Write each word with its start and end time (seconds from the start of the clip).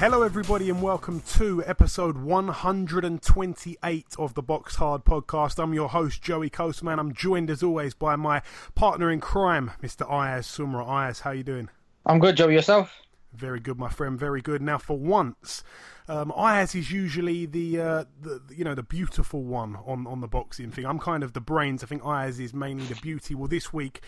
Hello, 0.00 0.22
everybody, 0.22 0.70
and 0.70 0.80
welcome 0.80 1.20
to 1.34 1.62
episode 1.66 2.16
128 2.16 4.06
of 4.18 4.32
the 4.32 4.40
Box 4.40 4.76
Hard 4.76 5.04
Podcast. 5.04 5.62
I'm 5.62 5.74
your 5.74 5.90
host, 5.90 6.22
Joey 6.22 6.48
Coastman. 6.48 6.98
I'm 6.98 7.12
joined, 7.12 7.50
as 7.50 7.62
always, 7.62 7.92
by 7.92 8.16
my 8.16 8.40
partner 8.74 9.10
in 9.10 9.20
crime, 9.20 9.72
Mr. 9.82 10.10
Ayaz 10.10 10.46
Sumra. 10.46 10.88
Ayaz, 10.88 11.20
how 11.20 11.32
you 11.32 11.42
doing? 11.42 11.68
I'm 12.06 12.18
good, 12.18 12.38
Joey. 12.38 12.54
Yourself? 12.54 12.90
Very 13.34 13.60
good, 13.60 13.78
my 13.78 13.90
friend. 13.90 14.18
Very 14.18 14.40
good. 14.40 14.62
Now, 14.62 14.78
for 14.78 14.96
once, 14.96 15.62
um, 16.10 16.32
Ayaz 16.36 16.74
is 16.74 16.90
usually 16.90 17.46
the, 17.46 17.80
uh, 17.80 18.04
the 18.20 18.42
you 18.50 18.64
know 18.64 18.74
the 18.74 18.82
beautiful 18.82 19.44
one 19.44 19.76
on 19.86 20.08
on 20.08 20.20
the 20.20 20.26
boxing 20.26 20.72
thing. 20.72 20.84
I'm 20.84 20.98
kind 20.98 21.22
of 21.22 21.34
the 21.34 21.40
brains. 21.40 21.84
I 21.84 21.86
think 21.86 22.04
Ayaz 22.04 22.40
is 22.40 22.52
mainly 22.52 22.84
the 22.84 22.96
beauty. 22.96 23.36
Well, 23.36 23.46
this 23.46 23.72
week 23.72 24.02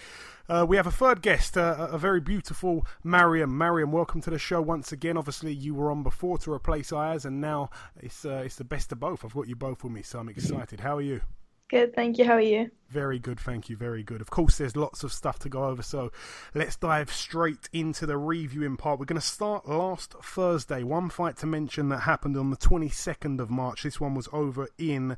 uh, 0.48 0.66
we 0.68 0.76
have 0.76 0.88
a 0.88 0.90
third 0.90 1.22
guest, 1.22 1.56
uh, 1.56 1.88
a 1.92 1.98
very 1.98 2.20
beautiful 2.20 2.84
Mariam. 3.04 3.56
Mariam, 3.56 3.92
welcome 3.92 4.20
to 4.22 4.30
the 4.30 4.38
show 4.38 4.60
once 4.60 4.90
again. 4.90 5.16
Obviously, 5.16 5.52
you 5.52 5.74
were 5.74 5.92
on 5.92 6.02
before 6.02 6.38
to 6.38 6.52
replace 6.52 6.92
Ayaz, 6.92 7.24
and 7.24 7.40
now 7.40 7.70
it's 7.96 8.24
uh, 8.24 8.42
it's 8.44 8.56
the 8.56 8.64
best 8.64 8.90
of 8.90 8.98
both. 8.98 9.24
I've 9.24 9.34
got 9.34 9.46
you 9.46 9.54
both 9.54 9.84
with 9.84 9.92
me, 9.92 10.02
so 10.02 10.18
I'm 10.18 10.28
excited. 10.28 10.80
How 10.80 10.96
are 10.96 11.02
you? 11.02 11.20
Good, 11.68 11.94
thank 11.94 12.18
you. 12.18 12.24
How 12.24 12.34
are 12.34 12.40
you? 12.40 12.70
Very 12.92 13.18
good, 13.18 13.40
thank 13.40 13.70
you. 13.70 13.76
Very 13.76 14.02
good. 14.02 14.20
Of 14.20 14.28
course, 14.28 14.58
there's 14.58 14.76
lots 14.76 15.02
of 15.02 15.14
stuff 15.14 15.38
to 15.40 15.48
go 15.48 15.64
over, 15.64 15.82
so 15.82 16.12
let's 16.54 16.76
dive 16.76 17.10
straight 17.10 17.70
into 17.72 18.04
the 18.04 18.18
reviewing 18.18 18.76
part. 18.76 19.00
We're 19.00 19.06
going 19.06 19.18
to 19.18 19.26
start 19.26 19.66
last 19.66 20.12
Thursday. 20.22 20.82
One 20.82 21.08
fight 21.08 21.38
to 21.38 21.46
mention 21.46 21.88
that 21.88 22.00
happened 22.00 22.36
on 22.36 22.50
the 22.50 22.56
22nd 22.58 23.40
of 23.40 23.48
March. 23.48 23.84
This 23.84 23.98
one 23.98 24.14
was 24.14 24.28
over 24.30 24.68
in 24.76 25.16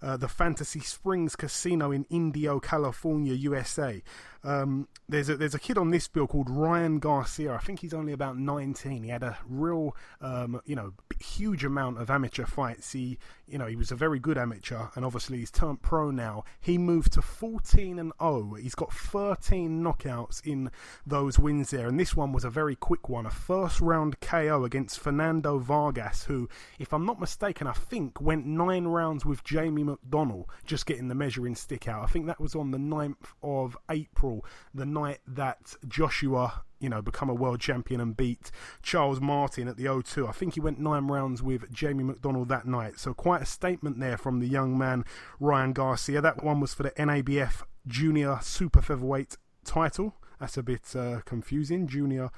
uh, 0.00 0.16
the 0.16 0.28
Fantasy 0.28 0.80
Springs 0.80 1.34
Casino 1.36 1.90
in 1.90 2.06
Indio, 2.10 2.60
California, 2.60 3.32
USA. 3.34 4.02
Um, 4.44 4.86
there's 5.08 5.28
a 5.28 5.36
there's 5.36 5.54
a 5.54 5.58
kid 5.58 5.76
on 5.76 5.90
this 5.90 6.06
bill 6.06 6.28
called 6.28 6.48
Ryan 6.48 7.00
Garcia. 7.00 7.54
I 7.54 7.58
think 7.58 7.80
he's 7.80 7.94
only 7.94 8.12
about 8.12 8.38
19. 8.38 9.02
He 9.02 9.10
had 9.10 9.24
a 9.24 9.36
real, 9.48 9.96
um, 10.20 10.60
you 10.64 10.76
know, 10.76 10.92
huge 11.18 11.64
amount 11.64 11.98
of 11.98 12.10
amateur 12.10 12.44
fights. 12.44 12.92
He, 12.92 13.18
you 13.48 13.58
know, 13.58 13.66
he 13.66 13.74
was 13.74 13.90
a 13.90 13.96
very 13.96 14.20
good 14.20 14.38
amateur, 14.38 14.86
and 14.94 15.04
obviously 15.04 15.38
he's 15.38 15.50
turned 15.50 15.82
pro 15.82 16.10
now. 16.12 16.44
He 16.60 16.78
moved 16.78 17.12
to 17.16 17.22
14 17.22 17.98
and 17.98 18.12
0. 18.20 18.56
He's 18.60 18.74
got 18.74 18.92
13 18.92 19.82
knockouts 19.82 20.46
in 20.46 20.70
those 21.06 21.38
wins 21.38 21.70
there, 21.70 21.88
and 21.88 21.98
this 21.98 22.14
one 22.14 22.30
was 22.30 22.44
a 22.44 22.50
very 22.50 22.76
quick 22.76 23.08
one, 23.08 23.24
a 23.24 23.30
first 23.30 23.80
round 23.80 24.20
KO 24.20 24.64
against 24.64 25.00
Fernando 25.00 25.58
Vargas, 25.58 26.24
who, 26.24 26.46
if 26.78 26.92
I'm 26.92 27.06
not 27.06 27.18
mistaken, 27.18 27.66
I 27.66 27.72
think 27.72 28.20
went 28.20 28.44
nine 28.44 28.84
rounds 28.84 29.24
with 29.24 29.42
Jamie 29.44 29.82
McDonnell, 29.82 30.44
just 30.66 30.84
getting 30.84 31.08
the 31.08 31.14
measuring 31.14 31.54
stick 31.54 31.88
out. 31.88 32.02
I 32.02 32.06
think 32.06 32.26
that 32.26 32.38
was 32.38 32.54
on 32.54 32.70
the 32.70 32.76
9th 32.76 33.32
of 33.42 33.78
April, 33.90 34.44
the 34.74 34.84
night 34.84 35.20
that 35.26 35.74
Joshua 35.88 36.64
you 36.78 36.88
know, 36.88 37.02
become 37.02 37.28
a 37.28 37.34
world 37.34 37.60
champion 37.60 38.00
and 38.00 38.16
beat 38.16 38.50
Charles 38.82 39.20
Martin 39.20 39.68
at 39.68 39.76
the 39.76 39.86
O2. 39.86 40.28
I 40.28 40.32
think 40.32 40.54
he 40.54 40.60
went 40.60 40.78
nine 40.78 41.06
rounds 41.06 41.42
with 41.42 41.72
Jamie 41.72 42.04
McDonald 42.04 42.48
that 42.48 42.66
night. 42.66 42.98
So 42.98 43.14
quite 43.14 43.42
a 43.42 43.46
statement 43.46 43.98
there 43.98 44.16
from 44.16 44.40
the 44.40 44.48
young 44.48 44.76
man 44.76 45.04
Ryan 45.40 45.72
Garcia. 45.72 46.20
That 46.20 46.44
one 46.44 46.60
was 46.60 46.74
for 46.74 46.82
the 46.82 46.90
NABF 46.92 47.62
Junior 47.86 48.38
Super 48.42 48.82
Featherweight 48.82 49.36
title. 49.64 50.14
That's 50.38 50.56
a 50.56 50.62
bit 50.62 50.94
uh, 50.94 51.20
confusing. 51.24 51.86
Junior. 51.86 52.30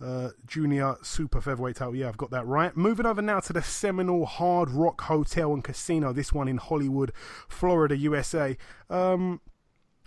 Uh, 0.00 0.30
junior 0.46 0.94
super 1.02 1.40
featherweight 1.40 1.74
title. 1.74 1.96
Yeah, 1.96 2.06
I've 2.06 2.16
got 2.16 2.30
that 2.30 2.46
right. 2.46 2.76
Moving 2.76 3.04
over 3.04 3.20
now 3.20 3.40
to 3.40 3.52
the 3.52 3.62
Seminole 3.62 4.26
Hard 4.26 4.70
Rock 4.70 5.00
Hotel 5.00 5.52
and 5.52 5.64
Casino. 5.64 6.12
This 6.12 6.32
one 6.32 6.46
in 6.46 6.58
Hollywood, 6.58 7.10
Florida, 7.48 7.96
USA. 7.96 8.56
Um, 8.88 9.40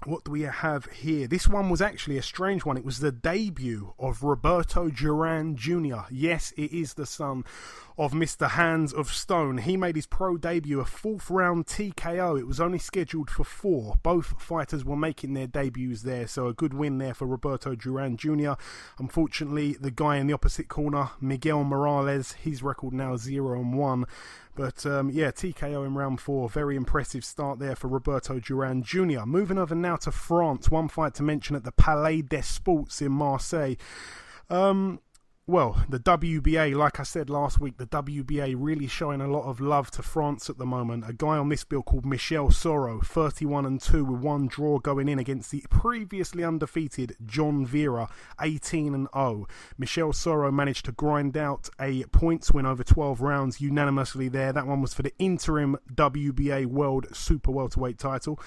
what 0.06 0.24
do 0.24 0.32
we 0.32 0.42
have 0.42 0.86
here? 0.88 1.28
This 1.28 1.48
one 1.48 1.70
was 1.70 1.82
actually 1.82 2.18
a 2.18 2.24
strange 2.24 2.66
one. 2.66 2.78
It 2.78 2.86
was 2.86 3.00
the 3.00 3.12
debut 3.12 3.94
of 4.00 4.24
Roberto 4.24 4.90
Duran 4.90 5.56
Jr. 5.56 6.02
Yes, 6.10 6.54
it 6.58 6.72
is 6.72 6.96
the 6.96 7.06
son 7.06 7.44
of 7.98 8.14
Mr. 8.14 8.50
Hands 8.50 8.92
of 8.94 9.14
Stone. 9.14 9.60
He 9.60 9.78
made 9.78 9.96
his 9.96 10.08
pro 10.08 10.38
debut, 10.38 10.80
a 10.80 10.86
fourth 10.86 11.30
round 11.30 11.68
TKO. 11.68 12.40
It 12.40 12.48
was 12.48 12.60
only 12.60 12.80
scheduled 12.80 13.30
for 13.30 13.44
four. 13.44 13.96
Both 14.02 14.42
fighters 14.42 14.84
were 14.84 14.96
making 14.96 15.34
their 15.34 15.48
debuts 15.48 16.02
there, 16.02 16.28
so 16.28 16.48
a 16.48 16.54
good 16.54 16.74
win 16.74 16.98
there 16.98 17.14
for 17.14 17.28
Roberto 17.28 17.76
Duran 17.76 18.18
Jr. 18.18 18.54
Unfortunately, 18.98 19.74
the 19.74 19.92
guy 19.92 20.18
in 20.18 20.26
the 20.26 20.34
opposite 20.34 20.68
corner, 20.68 21.12
Miguel 21.20 21.64
Morales, 21.64 22.32
his 22.34 22.64
record 22.64 22.94
now 22.94 23.18
0 23.18 23.60
and 23.60 23.78
1. 23.78 24.06
But 24.62 24.86
um, 24.86 25.10
yeah, 25.10 25.32
TKO 25.32 25.88
in 25.88 25.96
round 25.96 26.22
four. 26.22 26.48
Very 26.48 26.76
impressive 26.76 27.26
start 27.26 27.58
there 27.58 27.76
for 27.76 27.88
Roberto 27.88 28.40
Duran 28.40 28.84
Jr. 28.84 29.26
Moving 29.26 29.58
over 29.58 29.74
now 29.74 29.96
to 29.96 30.12
France. 30.12 30.70
One 30.70 30.88
fight 30.88 31.16
to 31.16 31.24
mention 31.24 31.56
at 31.56 31.64
the 31.64 31.72
Palais 31.72 32.22
des 32.22 32.44
Sports 32.44 33.02
in 33.02 33.12
Marseille. 33.12 33.74
Um, 34.52 35.00
well, 35.52 35.84
the 35.90 36.00
WBA, 36.00 36.74
like 36.78 36.98
I 37.02 37.04
said 37.04 37.30
last 37.30 37.60
week, 37.60 37.76
the 37.76 37.86
WBA 37.86 38.56
really 38.58 38.88
showing 38.88 39.20
a 39.20 39.28
lot 39.28 39.44
of 39.44 39.60
love 39.60 39.92
to 39.92 40.02
France 40.02 40.50
at 40.50 40.58
the 40.58 40.66
moment. 40.66 41.04
A 41.06 41.12
guy 41.12 41.38
on 41.38 41.50
this 41.50 41.66
bill 41.66 41.84
called 41.84 42.06
Michel 42.06 42.48
Soro, 42.48 43.06
31 43.06 43.66
and 43.66 43.82
2 43.82 44.06
with 44.06 44.22
one 44.22 44.48
draw 44.48 44.80
going 44.80 45.10
in 45.10 45.20
against 45.20 45.52
the 45.52 45.62
previously 45.70 46.42
undefeated 46.42 47.18
John 47.26 47.66
Vera, 47.66 48.08
18 48.40 48.96
and 48.96 49.10
0. 49.14 49.46
Michel 49.78 50.14
Soro 50.14 50.54
managed 50.54 50.86
to 50.86 50.94
grind 50.94 51.36
out 51.36 51.70
a 51.78 52.06
points 52.06 52.54
win 52.54 52.66
over 52.66 52.86
12 52.86 53.20
rounds 53.20 53.60
unanimously 53.60 54.30
there. 54.30 54.54
That 54.54 54.68
one 54.68 54.82
was 54.82 54.94
for 54.94 55.04
the 55.04 55.14
interim 55.20 55.78
WBA 55.94 56.68
World 56.68 57.14
Super 57.14 57.52
Welterweight 57.52 57.98
title. 57.98 58.40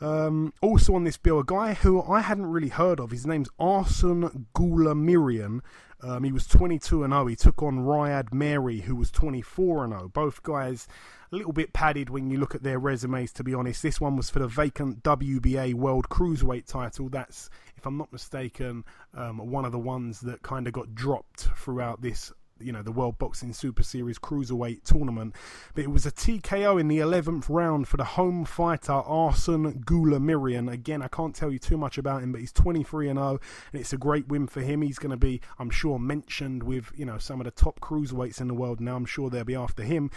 Um, 0.00 0.52
also 0.62 0.94
on 0.94 1.04
this 1.04 1.16
bill, 1.16 1.40
a 1.40 1.44
guy 1.44 1.74
who 1.74 2.02
I 2.02 2.20
hadn't 2.20 2.46
really 2.46 2.68
heard 2.68 3.00
of. 3.00 3.10
His 3.10 3.26
name's 3.26 3.48
Arsen 3.58 4.46
Goulamirian. 4.54 5.60
Um, 6.00 6.22
he 6.22 6.30
was 6.30 6.46
22 6.46 7.02
and 7.02 7.12
0. 7.12 7.26
He 7.26 7.36
took 7.36 7.62
on 7.62 7.80
Ryad 7.80 8.30
Merhy, 8.30 8.82
who 8.82 8.94
was 8.94 9.10
24 9.10 9.84
and 9.84 9.92
0. 9.92 10.08
Both 10.08 10.44
guys 10.44 10.86
a 11.32 11.36
little 11.36 11.52
bit 11.52 11.72
padded 11.72 12.08
when 12.08 12.30
you 12.30 12.38
look 12.38 12.54
at 12.54 12.62
their 12.62 12.78
resumes, 12.78 13.32
to 13.32 13.44
be 13.44 13.54
honest. 13.54 13.82
This 13.82 14.00
one 14.00 14.16
was 14.16 14.30
for 14.30 14.38
the 14.38 14.46
vacant 14.46 15.02
WBA 15.02 15.74
World 15.74 16.08
Cruiserweight 16.08 16.66
title. 16.66 17.08
That's, 17.08 17.50
if 17.76 17.84
I'm 17.84 17.98
not 17.98 18.12
mistaken, 18.12 18.84
um, 19.14 19.38
one 19.50 19.64
of 19.64 19.72
the 19.72 19.78
ones 19.78 20.20
that 20.20 20.42
kind 20.42 20.68
of 20.68 20.72
got 20.72 20.94
dropped 20.94 21.48
throughout 21.56 22.00
this 22.00 22.32
you 22.60 22.72
know 22.72 22.82
the 22.82 22.92
World 22.92 23.18
Boxing 23.18 23.52
Super 23.52 23.82
Series 23.82 24.18
cruiserweight 24.18 24.84
tournament. 24.84 25.34
But 25.74 25.84
it 25.84 25.90
was 25.90 26.06
a 26.06 26.10
TKO 26.10 26.80
in 26.80 26.88
the 26.88 26.98
11th 26.98 27.46
round 27.48 27.88
for 27.88 27.96
the 27.96 28.04
home 28.04 28.44
fighter 28.44 28.92
Arsen 28.92 29.84
Goulamirian. 29.84 30.70
Again, 30.70 31.02
I 31.02 31.08
can't 31.08 31.34
tell 31.34 31.52
you 31.52 31.58
too 31.58 31.76
much 31.76 31.98
about 31.98 32.22
him, 32.22 32.32
but 32.32 32.40
he's 32.40 32.52
23 32.52 33.08
and 33.08 33.18
0, 33.18 33.40
and 33.72 33.80
it's 33.80 33.92
a 33.92 33.98
great 33.98 34.28
win 34.28 34.46
for 34.46 34.60
him. 34.60 34.82
He's 34.82 34.98
going 34.98 35.10
to 35.10 35.16
be, 35.16 35.40
I'm 35.58 35.70
sure, 35.70 35.98
mentioned 35.98 36.62
with 36.62 36.92
you 36.96 37.04
know 37.04 37.18
some 37.18 37.40
of 37.40 37.44
the 37.44 37.50
top 37.50 37.80
cruiserweights 37.80 38.40
in 38.40 38.48
the 38.48 38.54
world 38.54 38.80
now. 38.80 38.96
I'm 38.96 39.06
sure 39.06 39.30
they'll 39.30 39.44
be 39.44 39.54
after 39.54 39.82
him. 39.82 40.10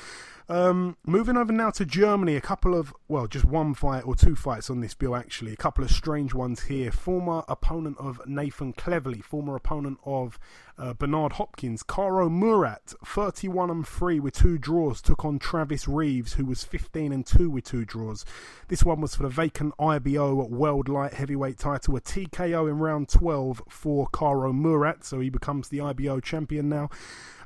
Um, 0.52 0.98
moving 1.06 1.38
over 1.38 1.54
now 1.54 1.70
to 1.70 1.86
Germany, 1.86 2.36
a 2.36 2.42
couple 2.42 2.78
of, 2.78 2.94
well, 3.08 3.26
just 3.26 3.46
one 3.46 3.74
fight 3.74 4.06
or 4.06 4.16
two 4.16 4.36
fights 4.36 4.70
on 4.70 4.82
this 4.82 4.94
bill 4.94 5.16
actually. 5.16 5.54
A 5.54 5.56
couple 5.56 5.82
of 5.82 5.90
strange 5.90 6.34
ones 6.34 6.64
here. 6.64 6.92
Former 6.92 7.44
opponent 7.48 7.96
of 7.98 8.20
Nathan 8.28 8.74
Cleverly, 8.74 9.22
former 9.22 9.56
opponent 9.56 10.00
of 10.06 10.38
uh, 10.78 10.94
Bernard 10.94 11.34
Hopkins, 11.34 11.84
Karo 11.84 12.28
Murat, 12.28 12.94
31 13.06 13.70
and 13.70 13.88
3 13.88 14.20
with 14.20 14.34
two 14.34 14.58
draws, 14.58 15.02
took 15.02 15.24
on 15.24 15.40
Travis 15.40 15.88
Reeves, 15.88 16.34
who 16.34 16.44
was 16.44 16.66
15 16.66 17.14
and 17.14 17.26
2 17.26 17.50
with 17.50 17.64
two 17.64 17.86
draws. 17.86 18.26
This 18.68 18.84
one 18.84 19.00
was 19.00 19.16
for 19.16 19.24
the 19.24 19.30
vacant 19.30 19.74
IBO 19.80 20.34
World 20.34 20.90
Light 20.90 21.14
Heavyweight 21.14 21.59
title, 21.59 21.96
a 21.96 22.02
TKO 22.02 22.70
in 22.70 22.78
round 22.78 23.08
12 23.08 23.64
for 23.70 24.08
Karo 24.12 24.52
Murat, 24.52 25.06
so 25.06 25.22
he 25.22 25.30
becomes 25.30 25.70
the 25.70 25.80
IBO 25.80 26.20
champion 26.20 26.68
now. 26.68 26.90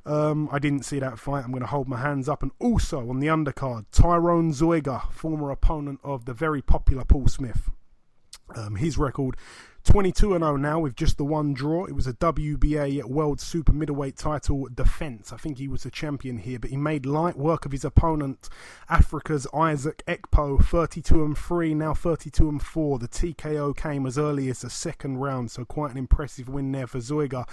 Um, 0.06 0.50
I 0.52 0.60
didn't 0.60 0.86
see 0.86 1.00
that 1.00 1.18
fight. 1.18 1.44
I'm 1.44 1.52
going 1.52 1.62
to 1.62 1.68
hold 1.68 1.88
my 1.88 2.00
hands 2.00 2.30
up. 2.30 2.44
And 2.44 2.52
also 2.60 3.10
on 3.10 3.20
the 3.20 3.28
undercard, 3.28 3.86
Tyron 3.92 4.54
Zeuge, 4.54 5.12
former 5.12 5.50
opponent 5.50 6.00
of 6.04 6.26
the 6.26 6.34
very 6.34 6.62
popular 6.62 7.04
Paul 7.04 7.28
Smith. 7.28 7.70
Um, 8.56 8.76
his 8.76 8.98
record 8.98 9.36
22 9.86 10.34
and 10.34 10.44
0 10.44 10.56
now 10.58 10.80
with 10.80 10.96
just 10.96 11.18
the 11.18 11.24
one 11.24 11.54
draw. 11.54 11.86
It 11.86 11.94
was 11.94 12.08
a 12.08 12.14
WBA 12.14 13.04
World 13.06 13.40
Super 13.40 13.72
Middleweight 13.72 14.18
title 14.18 14.68
defense. 14.74 15.32
I 15.32 15.38
think 15.38 15.60
he 15.60 15.68
was 15.68 15.86
a 15.86 15.92
champion 15.92 16.40
here, 16.40 16.58
but 16.58 16.72
he 16.72 16.76
made 16.76 17.06
light 17.06 17.38
work 17.38 17.66
of 17.66 17.72
his 17.72 17.86
opponent, 17.86 18.50
Africa's 18.90 19.46
Isaac 19.54 20.04
Ekpo, 20.08 20.64
32 20.64 21.24
and 21.24 21.38
3, 21.38 21.76
now 21.76 21.94
32 21.94 22.50
and 22.50 22.62
4. 22.62 22.98
The 23.00 23.08
TKO 23.08 23.78
came 23.78 24.08
as 24.08 24.18
early 24.18 24.50
as 24.50 24.62
the 24.62 24.72
second 24.72 25.20
round, 25.20 25.52
so 25.52 25.64
quite 25.64 25.92
an 25.92 25.98
impressive 25.98 26.50
win 26.50 26.72
there 26.72 26.88
for 26.88 26.98
Zeuge. 26.98 27.48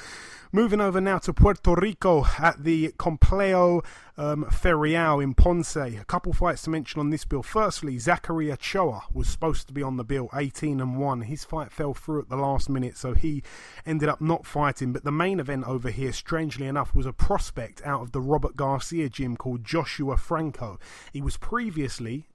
Moving 0.51 0.81
over 0.81 1.01
now 1.01 1.19
to 1.19 1.35
Puerto 1.35 1.75
Rico 1.75 2.25
at 2.39 2.65
the 2.65 2.93
Complejo 2.99 3.85
um, 4.17 4.47
in 4.65 5.35
Ponce. 5.35 5.77
A 5.77 6.05
couple 6.07 6.33
fights 6.33 6.63
to 6.63 6.71
mention 6.71 7.01
on 7.01 7.11
this 7.11 7.25
bill. 7.25 7.43
Firstly, 7.43 7.99
Zachary 7.99 8.51
Ochoa 8.53 9.05
was 9.13 9.29
supposed 9.29 9.67
to 9.69 9.73
be 9.73 9.83
on 9.83 9.97
the 9.97 10.05
bill, 10.05 10.29
18 10.35 10.81
and 10.81 10.99
1. 10.99 11.23
His 11.23 11.45
fight 11.45 11.73
fell 11.73 11.95
through 11.95 12.23
at 12.23 12.29
the 12.29 12.37
last 12.37 12.69
minute, 12.69 12.97
so 12.97 13.15
he 13.15 13.43
ended 13.87 14.09
up 14.09 14.21
not 14.21 14.47
fighting. 14.47 14.93
But 14.93 15.05
the 15.05 15.13
main 15.13 15.41
event 15.41 15.67
over 15.67 15.91
here, 15.91 16.13
strangely 16.13 16.67
enough, 16.67 16.95
was 16.95 17.07
a 17.07 17.13
prospect 17.13 17.81
out 17.85 18.03
of 18.03 18.13
the 18.13 18.21
Robert 18.21 18.57
Garcia 18.57 19.09
gym 19.09 19.37
called 19.37 19.65
Joshua 19.65 20.17
Franco. 20.17 20.79
He 21.13 21.23
was 21.23 21.37
previously 21.37 22.29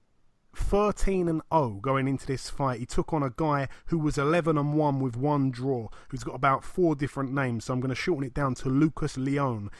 13 0.54 1.28
and 1.28 1.42
0 1.52 1.78
going 1.80 2.08
into 2.08 2.26
this 2.26 2.50
fight. 2.50 2.80
He 2.80 2.86
took 2.86 3.12
on 3.12 3.22
a 3.22 3.30
guy 3.30 3.68
who 3.86 3.98
was 3.98 4.18
11 4.18 4.58
and 4.58 4.74
1 4.74 5.00
with 5.00 5.16
one 5.16 5.50
draw, 5.50 5.88
who's 6.08 6.24
got 6.24 6.34
about 6.34 6.64
four 6.64 6.94
different 6.94 7.32
names. 7.32 7.66
So 7.66 7.74
I'm 7.74 7.80
going 7.80 7.90
to 7.90 7.94
shorten 7.94 8.24
it 8.24 8.34
down 8.34 8.54
to 8.56 8.68
Lucas 8.68 9.16
Leone. 9.16 9.70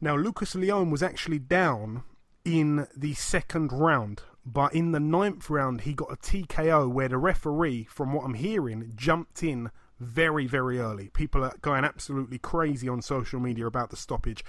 Now, 0.00 0.16
Lucas 0.16 0.54
Leone 0.54 0.90
was 0.90 1.02
actually 1.02 1.40
down 1.40 2.04
in 2.44 2.86
the 2.96 3.14
second 3.14 3.72
round, 3.72 4.22
but 4.46 4.74
in 4.74 4.92
the 4.92 5.00
ninth 5.00 5.50
round, 5.50 5.82
he 5.82 5.92
got 5.92 6.12
a 6.12 6.16
TKO 6.16 6.90
where 6.90 7.08
the 7.08 7.18
referee, 7.18 7.84
from 7.90 8.12
what 8.12 8.24
I'm 8.24 8.34
hearing, 8.34 8.92
jumped 8.94 9.42
in 9.42 9.70
very, 9.98 10.46
very 10.46 10.78
early. 10.78 11.08
People 11.08 11.44
are 11.44 11.54
going 11.60 11.84
absolutely 11.84 12.38
crazy 12.38 12.88
on 12.88 13.02
social 13.02 13.40
media 13.40 13.66
about 13.66 13.90
the 13.90 13.96
stoppage. 13.96 14.44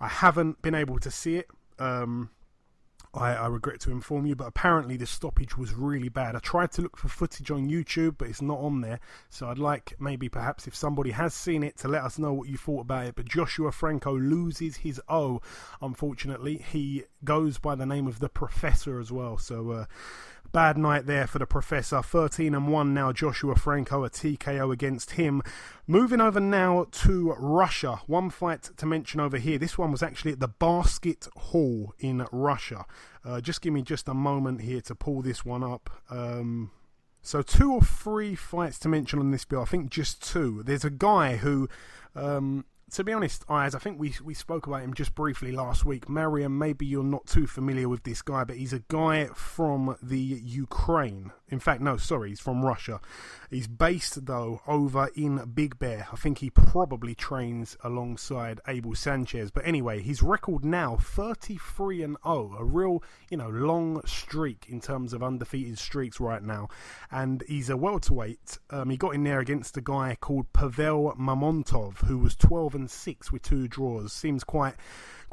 I 0.00 0.08
haven't 0.08 0.62
been 0.62 0.74
able 0.74 0.98
to 1.00 1.10
see 1.10 1.36
it. 1.36 1.48
Um, 1.78 2.30
I, 3.14 3.34
I, 3.34 3.46
regret 3.46 3.80
to 3.80 3.90
inform 3.90 4.26
you, 4.26 4.34
but 4.34 4.46
apparently 4.46 4.96
the 4.96 5.06
stoppage 5.06 5.56
was 5.56 5.72
really 5.72 6.08
bad. 6.08 6.34
I 6.34 6.40
tried 6.40 6.72
to 6.72 6.82
look 6.82 6.96
for 6.96 7.08
footage 7.08 7.50
on 7.50 7.68
YouTube, 7.68 8.16
but 8.18 8.28
it's 8.28 8.42
not 8.42 8.58
on 8.58 8.80
there. 8.80 8.98
So 9.30 9.48
I'd 9.48 9.58
like 9.58 9.94
maybe 10.00 10.28
perhaps 10.28 10.66
if 10.66 10.74
somebody 10.74 11.12
has 11.12 11.32
seen 11.34 11.62
it 11.62 11.76
to 11.78 11.88
let 11.88 12.02
us 12.02 12.18
know 12.18 12.32
what 12.32 12.48
you 12.48 12.56
thought 12.56 12.80
about 12.82 13.06
it. 13.06 13.14
But 13.14 13.28
Joshua 13.28 13.70
Franco 13.70 14.16
loses 14.16 14.78
his 14.78 15.00
O, 15.08 15.40
unfortunately. 15.80 16.64
He 16.72 17.04
goes 17.24 17.58
by 17.58 17.74
the 17.74 17.86
name 17.86 18.06
of 18.06 18.18
the 18.18 18.28
Professor 18.28 18.98
as 18.98 19.12
well. 19.12 19.38
So 19.38 19.70
uh, 19.70 19.84
Bad 20.54 20.78
night 20.78 21.06
there 21.06 21.26
for 21.26 21.40
the 21.40 21.46
Professor. 21.46 22.00
13 22.00 22.54
and 22.54 22.68
1 22.68 22.94
now. 22.94 23.12
Joshua 23.12 23.56
Franco, 23.56 24.04
a 24.04 24.08
TKO 24.08 24.72
against 24.72 25.10
him. 25.10 25.42
Moving 25.88 26.20
over 26.20 26.38
now 26.38 26.86
to 26.92 27.32
Russia. 27.32 28.02
One 28.06 28.30
fight 28.30 28.70
to 28.76 28.86
mention 28.86 29.18
over 29.18 29.36
here. 29.36 29.58
This 29.58 29.76
one 29.76 29.90
was 29.90 30.00
actually 30.00 30.30
at 30.30 30.38
the 30.38 30.46
Basket 30.46 31.26
Hall 31.36 31.92
in 31.98 32.24
Russia. 32.30 32.86
Uh, 33.24 33.40
just 33.40 33.62
give 33.62 33.72
me 33.72 33.82
just 33.82 34.06
a 34.06 34.14
moment 34.14 34.60
here 34.60 34.80
to 34.82 34.94
pull 34.94 35.22
this 35.22 35.44
one 35.44 35.64
up. 35.64 35.90
Um, 36.08 36.70
so, 37.20 37.42
two 37.42 37.72
or 37.72 37.82
three 37.82 38.36
fights 38.36 38.78
to 38.78 38.88
mention 38.88 39.18
on 39.18 39.32
this 39.32 39.44
bill. 39.44 39.62
I 39.62 39.64
think 39.64 39.90
just 39.90 40.22
two. 40.22 40.62
There's 40.62 40.84
a 40.84 40.90
guy 40.90 41.38
who. 41.38 41.68
Um, 42.14 42.64
to 42.94 43.02
be 43.02 43.12
honest, 43.12 43.44
Ayaz, 43.48 43.74
I 43.74 43.80
think 43.80 43.98
we 43.98 44.14
we 44.22 44.34
spoke 44.34 44.66
about 44.68 44.82
him 44.82 44.94
just 44.94 45.14
briefly 45.14 45.50
last 45.50 45.84
week. 45.84 46.08
Mariam, 46.08 46.56
maybe 46.56 46.86
you're 46.86 47.02
not 47.02 47.26
too 47.26 47.46
familiar 47.46 47.88
with 47.88 48.04
this 48.04 48.22
guy, 48.22 48.44
but 48.44 48.56
he's 48.56 48.72
a 48.72 48.82
guy 48.88 49.26
from 49.34 49.96
the 50.00 50.18
Ukraine. 50.18 51.32
In 51.48 51.60
fact, 51.60 51.82
no, 51.82 51.96
sorry, 51.98 52.30
he's 52.30 52.40
from 52.40 52.64
Russia. 52.64 53.00
He's 53.50 53.66
based 53.66 54.26
though 54.26 54.62
over 54.66 55.10
in 55.14 55.44
Big 55.54 55.78
Bear. 55.78 56.08
I 56.10 56.16
think 56.16 56.38
he 56.38 56.48
probably 56.50 57.14
trains 57.14 57.76
alongside 57.84 58.60
Abel 58.66 58.94
Sanchez. 58.94 59.50
But 59.50 59.66
anyway, 59.66 60.00
his 60.00 60.22
record 60.22 60.64
now 60.64 60.96
33 60.96 62.02
and 62.02 62.16
0, 62.24 62.56
a 62.58 62.64
real 62.64 63.02
you 63.30 63.36
know 63.36 63.50
long 63.50 64.00
streak 64.06 64.66
in 64.68 64.80
terms 64.80 65.12
of 65.12 65.22
undefeated 65.22 65.78
streaks 65.78 66.18
right 66.18 66.42
now. 66.42 66.68
And 67.10 67.44
he's 67.46 67.68
a 67.68 67.76
welterweight. 67.76 68.58
Um, 68.70 68.90
he 68.90 68.96
got 68.96 69.14
in 69.14 69.24
there 69.24 69.40
against 69.40 69.76
a 69.76 69.82
guy 69.82 70.16
called 70.18 70.52
Pavel 70.52 71.14
Mamontov, 71.18 71.98
who 72.06 72.18
was 72.18 72.34
12 72.36 72.74
and 72.74 72.90
6 72.90 73.32
with 73.32 73.42
two 73.42 73.68
draws. 73.68 74.12
Seems 74.12 74.44
quite 74.44 74.74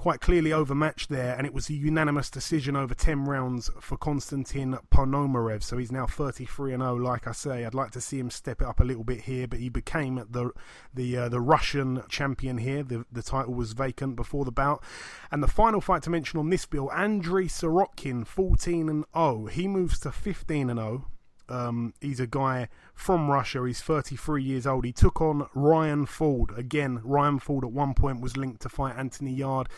quite 0.02 0.20
clearly 0.20 0.52
overmatched 0.52 1.10
there, 1.10 1.36
and 1.38 1.46
it 1.46 1.54
was 1.54 1.70
a 1.70 1.76
unanimous 1.76 2.32
decision 2.32 2.76
over 2.76 2.96
10 2.96 3.26
rounds 3.26 3.70
for 3.80 3.98
Konstantin 3.98 4.76
Ponomarev. 4.92 5.62
So 5.62 5.78
he's 5.78 5.92
now 5.92 6.08
33 6.08 6.74
and 6.74 6.82
0. 6.82 6.96
Like 6.96 7.28
I 7.28 7.34
say, 7.34 7.64
I'd 7.64 7.76
like 7.76 7.92
to 7.92 8.02
see 8.02 8.18
him 8.18 8.32
step 8.32 8.64
it 8.64 8.68
up 8.68 8.80
a 8.80 8.84
little 8.84 9.04
bit 9.04 9.22
here, 9.22 9.48
but 9.48 9.60
he 9.60 9.70
became 9.70 10.16
the 10.28 10.50
the 10.92 11.18
uh, 11.18 11.30
the 11.30 11.40
Russian 11.40 12.02
champion 12.10 12.58
here. 12.58 12.82
The 12.82 13.06
the 13.12 13.22
title 13.22 13.54
was 13.54 13.74
vacant 13.74 14.16
before 14.16 14.44
the 14.44 14.52
bout, 14.52 14.84
and 15.30 15.44
the 15.44 15.48
final 15.48 15.82
fight 15.82 16.02
to 16.02 16.10
mention 16.10 16.40
on 16.40 16.50
this 16.50 16.66
bill, 16.66 16.92
Andrei 16.92 17.46
Sorokin, 17.46 18.26
14 18.26 18.90
and 18.90 19.06
0. 19.16 19.46
He 19.52 19.68
moves 19.68 20.00
to 20.00 20.12
15 20.12 20.72
and 20.72 20.80
0. 20.80 21.06
Um, 21.48 21.94
he's 22.02 22.20
a 22.20 22.26
guy 22.26 22.70
from 23.02 23.32
Russia. 23.32 23.66
He's 23.66 23.82
33 23.82 24.44
years 24.44 24.68
old. 24.68 24.86
He 24.86 24.92
took 24.92 25.22
on 25.22 25.48
Ryan 25.56 26.06
Ford. 26.06 26.52
Again, 26.56 27.02
Ryan 27.04 27.40
Ford 27.40 27.66
at 27.66 27.72
one 27.72 27.96
point 27.96 28.22
was 28.22 28.38
linked 28.38 28.62
to 28.62 28.70
fight 28.70 28.96
Anthony 28.96 29.34
Yarde. 29.34 29.70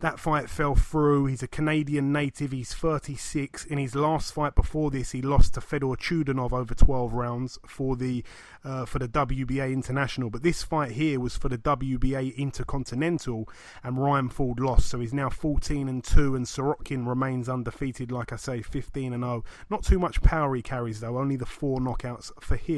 That 0.00 0.18
fight 0.18 0.50
fell 0.50 0.74
through. 0.74 1.26
He's 1.26 1.44
a 1.44 1.48
Canadian 1.48 2.12
native. 2.12 2.50
He's 2.50 2.74
36. 2.74 3.64
In 3.66 3.78
his 3.78 3.94
last 3.94 4.34
fight 4.34 4.56
before 4.56 4.90
this, 4.90 5.12
he 5.12 5.22
lost 5.22 5.54
to 5.54 5.60
Fedor 5.60 5.94
Chudinov 5.94 6.52
over 6.52 6.74
12 6.74 7.12
rounds 7.12 7.60
for 7.64 7.94
the 7.94 8.24
uh, 8.64 8.84
for 8.84 8.98
the 8.98 9.06
WBA 9.06 9.72
International. 9.72 10.28
But 10.28 10.42
this 10.42 10.64
fight 10.64 10.92
here 10.92 11.20
was 11.20 11.36
for 11.36 11.48
the 11.48 11.58
WBA 11.58 12.36
Intercontinental, 12.36 13.48
and 13.84 14.02
Ryan 14.02 14.28
Ford 14.28 14.58
lost. 14.58 14.88
So 14.88 14.98
he's 14.98 15.14
now 15.14 15.30
14 15.30 15.88
and 15.88 16.02
2, 16.02 16.34
and 16.34 16.46
Sorokin 16.46 17.06
remains 17.06 17.48
undefeated. 17.48 18.10
Like 18.10 18.32
I 18.32 18.36
say, 18.36 18.60
15 18.60 19.12
and 19.12 19.22
0. 19.22 19.44
Not 19.70 19.84
too 19.84 20.00
much 20.00 20.20
power 20.20 20.56
he 20.56 20.62
carries 20.62 20.98
though. 20.98 21.16
Only 21.16 21.36
the 21.36 21.46
four 21.46 21.78
knockouts 21.78 22.32
for 22.40 22.56
him. 22.56 22.71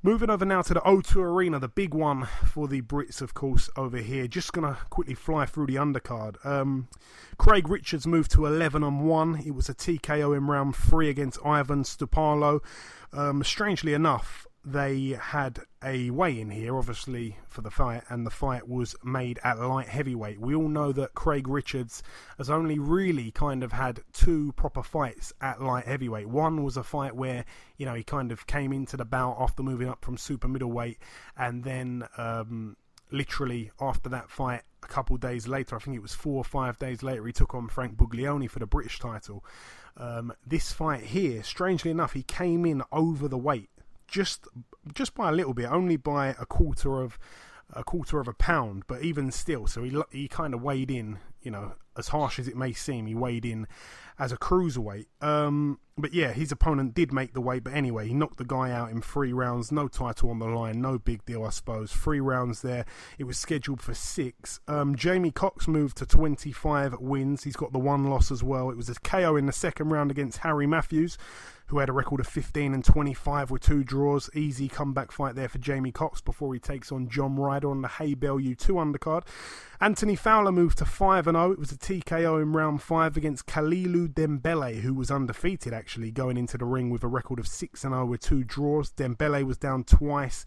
Moving 0.00 0.30
over 0.30 0.44
now 0.44 0.62
to 0.62 0.74
the 0.74 0.80
O2 0.80 1.16
Arena, 1.16 1.58
the 1.58 1.68
big 1.68 1.92
one 1.92 2.28
for 2.46 2.68
the 2.68 2.82
Brits, 2.82 3.20
of 3.20 3.34
course, 3.34 3.68
over 3.76 3.98
here. 3.98 4.28
Just 4.28 4.52
going 4.52 4.72
to 4.72 4.80
quickly 4.90 5.14
fly 5.14 5.44
through 5.44 5.66
the 5.66 5.74
undercard. 5.74 6.44
Um, 6.46 6.86
Craig 7.36 7.68
Richards 7.68 8.06
moved 8.06 8.30
to 8.32 8.46
11 8.46 8.84
on 8.84 9.00
1. 9.00 9.42
It 9.44 9.56
was 9.56 9.68
a 9.68 9.74
TKO 9.74 10.36
in 10.36 10.46
round 10.46 10.76
3 10.76 11.08
against 11.08 11.44
Ivan 11.44 11.82
Stupalo. 11.82 12.60
Um, 13.12 13.42
strangely 13.42 13.92
enough, 13.92 14.46
they 14.72 15.16
had 15.18 15.60
a 15.82 16.10
weigh 16.10 16.40
in 16.40 16.50
here, 16.50 16.76
obviously, 16.76 17.38
for 17.48 17.62
the 17.62 17.70
fight, 17.70 18.02
and 18.10 18.26
the 18.26 18.30
fight 18.30 18.68
was 18.68 18.94
made 19.02 19.38
at 19.42 19.58
light 19.58 19.88
heavyweight. 19.88 20.38
We 20.38 20.54
all 20.54 20.68
know 20.68 20.92
that 20.92 21.14
Craig 21.14 21.48
Richards 21.48 22.02
has 22.36 22.50
only 22.50 22.78
really 22.78 23.30
kind 23.30 23.62
of 23.62 23.72
had 23.72 24.00
two 24.12 24.52
proper 24.52 24.82
fights 24.82 25.32
at 25.40 25.62
light 25.62 25.86
heavyweight. 25.86 26.28
One 26.28 26.64
was 26.64 26.76
a 26.76 26.82
fight 26.82 27.16
where, 27.16 27.46
you 27.78 27.86
know, 27.86 27.94
he 27.94 28.02
kind 28.02 28.30
of 28.30 28.46
came 28.46 28.72
into 28.72 28.98
the 28.98 29.06
bout 29.06 29.36
after 29.40 29.62
moving 29.62 29.88
up 29.88 30.04
from 30.04 30.18
super 30.18 30.48
middleweight, 30.48 30.98
and 31.36 31.64
then 31.64 32.06
um, 32.18 32.76
literally 33.10 33.70
after 33.80 34.10
that 34.10 34.30
fight, 34.30 34.62
a 34.82 34.86
couple 34.86 35.16
days 35.16 35.48
later, 35.48 35.76
I 35.76 35.78
think 35.78 35.96
it 35.96 36.02
was 36.02 36.14
four 36.14 36.36
or 36.36 36.44
five 36.44 36.78
days 36.78 37.02
later, 37.02 37.26
he 37.26 37.32
took 37.32 37.54
on 37.54 37.68
Frank 37.68 37.96
Buglioni 37.96 38.50
for 38.50 38.58
the 38.58 38.66
British 38.66 38.98
title. 38.98 39.44
Um, 39.96 40.32
this 40.46 40.72
fight 40.72 41.04
here, 41.04 41.42
strangely 41.42 41.90
enough, 41.90 42.12
he 42.12 42.22
came 42.22 42.66
in 42.66 42.82
over 42.92 43.28
the 43.28 43.38
weight 43.38 43.70
just 44.08 44.46
just 44.94 45.14
by 45.14 45.28
a 45.28 45.32
little 45.32 45.54
bit, 45.54 45.70
only 45.70 45.96
by 45.96 46.28
a 46.28 46.46
quarter 46.46 47.00
of 47.00 47.18
a 47.72 47.84
quarter 47.84 48.18
of 48.18 48.26
a 48.26 48.32
pound, 48.32 48.84
but 48.86 49.02
even 49.02 49.30
still, 49.30 49.66
so 49.66 49.82
he 49.82 49.96
he 50.10 50.26
kind 50.26 50.54
of 50.54 50.62
weighed 50.62 50.90
in, 50.90 51.18
you 51.42 51.50
know, 51.50 51.74
as 51.96 52.08
harsh 52.08 52.38
as 52.38 52.48
it 52.48 52.56
may 52.56 52.72
seem, 52.72 53.06
he 53.06 53.14
weighed 53.14 53.44
in 53.44 53.66
as 54.18 54.32
a 54.32 54.36
cruiserweight. 54.36 55.06
Um, 55.20 55.78
but 55.96 56.14
yeah, 56.14 56.32
his 56.32 56.52
opponent 56.52 56.94
did 56.94 57.12
make 57.12 57.34
the 57.34 57.40
weight, 57.40 57.64
but 57.64 57.72
anyway, 57.72 58.08
he 58.08 58.14
knocked 58.14 58.38
the 58.38 58.44
guy 58.44 58.70
out 58.70 58.90
in 58.90 59.02
three 59.02 59.32
rounds. 59.32 59.72
No 59.72 59.88
title 59.88 60.30
on 60.30 60.38
the 60.38 60.46
line, 60.46 60.80
no 60.80 60.98
big 60.98 61.24
deal, 61.24 61.44
I 61.44 61.50
suppose. 61.50 61.92
Three 61.92 62.20
rounds 62.20 62.62
there. 62.62 62.84
It 63.18 63.24
was 63.24 63.38
scheduled 63.38 63.80
for 63.80 63.94
six. 63.94 64.60
Um, 64.68 64.94
Jamie 64.94 65.32
Cox 65.32 65.66
moved 65.66 65.96
to 65.98 66.06
25 66.06 67.00
wins. 67.00 67.44
He's 67.44 67.56
got 67.56 67.72
the 67.72 67.78
one 67.78 68.04
loss 68.04 68.30
as 68.30 68.42
well. 68.42 68.70
It 68.70 68.76
was 68.76 68.88
a 68.88 68.94
KO 68.94 69.36
in 69.36 69.46
the 69.46 69.52
second 69.52 69.90
round 69.90 70.10
against 70.10 70.38
Harry 70.38 70.66
Matthews 70.66 71.18
who 71.68 71.78
had 71.78 71.88
a 71.90 71.92
record 71.92 72.18
of 72.18 72.26
15 72.26 72.72
and 72.72 72.84
25 72.84 73.50
with 73.50 73.62
two 73.62 73.84
draws. 73.84 74.30
Easy 74.34 74.68
comeback 74.68 75.12
fight 75.12 75.34
there 75.34 75.50
for 75.50 75.58
Jamie 75.58 75.92
Cox 75.92 76.20
before 76.20 76.54
he 76.54 76.60
takes 76.60 76.90
on 76.90 77.08
John 77.08 77.36
Ryder 77.36 77.70
on 77.70 77.82
the 77.82 77.88
Haye 77.88 78.14
Bellew 78.14 78.54
2 78.54 78.72
undercard. 78.74 79.24
Anthony 79.80 80.16
Fowler 80.16 80.52
moved 80.52 80.78
to 80.78 80.84
5 80.84 81.24
0. 81.24 81.52
It 81.52 81.58
was 81.58 81.72
a 81.72 81.76
TKO 81.76 82.42
in 82.42 82.52
round 82.52 82.82
5 82.82 83.16
against 83.16 83.46
Kalilu 83.46 84.08
Dembele, 84.08 84.80
who 84.80 84.92
was 84.92 85.10
undefeated 85.10 85.72
actually 85.72 86.10
going 86.10 86.36
into 86.36 86.58
the 86.58 86.64
ring 86.64 86.90
with 86.90 87.04
a 87.04 87.08
record 87.08 87.38
of 87.38 87.46
6 87.46 87.80
0 87.80 88.06
with 88.06 88.20
two 88.20 88.42
draws. 88.44 88.90
Dembele 88.90 89.44
was 89.44 89.56
down 89.56 89.84
twice 89.84 90.44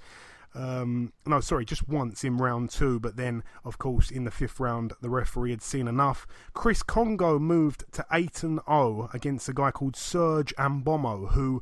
um, 0.53 1.13
no, 1.25 1.39
sorry, 1.39 1.65
just 1.65 1.87
once 1.87 2.23
in 2.23 2.37
round 2.37 2.69
two, 2.69 2.99
but 2.99 3.15
then, 3.15 3.43
of 3.63 3.77
course, 3.77 4.11
in 4.11 4.25
the 4.25 4.31
fifth 4.31 4.59
round, 4.59 4.93
the 5.01 5.09
referee 5.09 5.51
had 5.51 5.61
seen 5.61 5.87
enough. 5.87 6.27
Chris 6.53 6.83
Kongo 6.83 7.39
moved 7.39 7.85
to 7.93 8.05
8 8.11 8.43
and 8.43 8.59
0 8.67 9.09
against 9.13 9.47
a 9.47 9.53
guy 9.53 9.71
called 9.71 9.95
Serge 9.95 10.53
Ambomo, 10.57 11.31
who. 11.31 11.61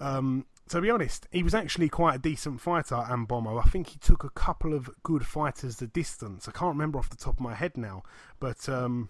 Um, 0.00 0.46
to 0.68 0.80
be 0.80 0.90
honest, 0.90 1.26
he 1.30 1.42
was 1.42 1.54
actually 1.54 1.88
quite 1.88 2.14
a 2.14 2.18
decent 2.18 2.60
fighter, 2.60 2.94
Mbomo. 2.94 3.60
I 3.64 3.68
think 3.68 3.88
he 3.88 3.98
took 3.98 4.24
a 4.24 4.30
couple 4.30 4.74
of 4.74 4.90
good 5.02 5.26
fighters 5.26 5.76
the 5.76 5.86
distance. 5.86 6.48
I 6.48 6.52
can't 6.52 6.74
remember 6.74 6.98
off 6.98 7.10
the 7.10 7.16
top 7.16 7.34
of 7.34 7.40
my 7.40 7.54
head 7.54 7.76
now, 7.76 8.02
but 8.40 8.68
um, 8.68 9.08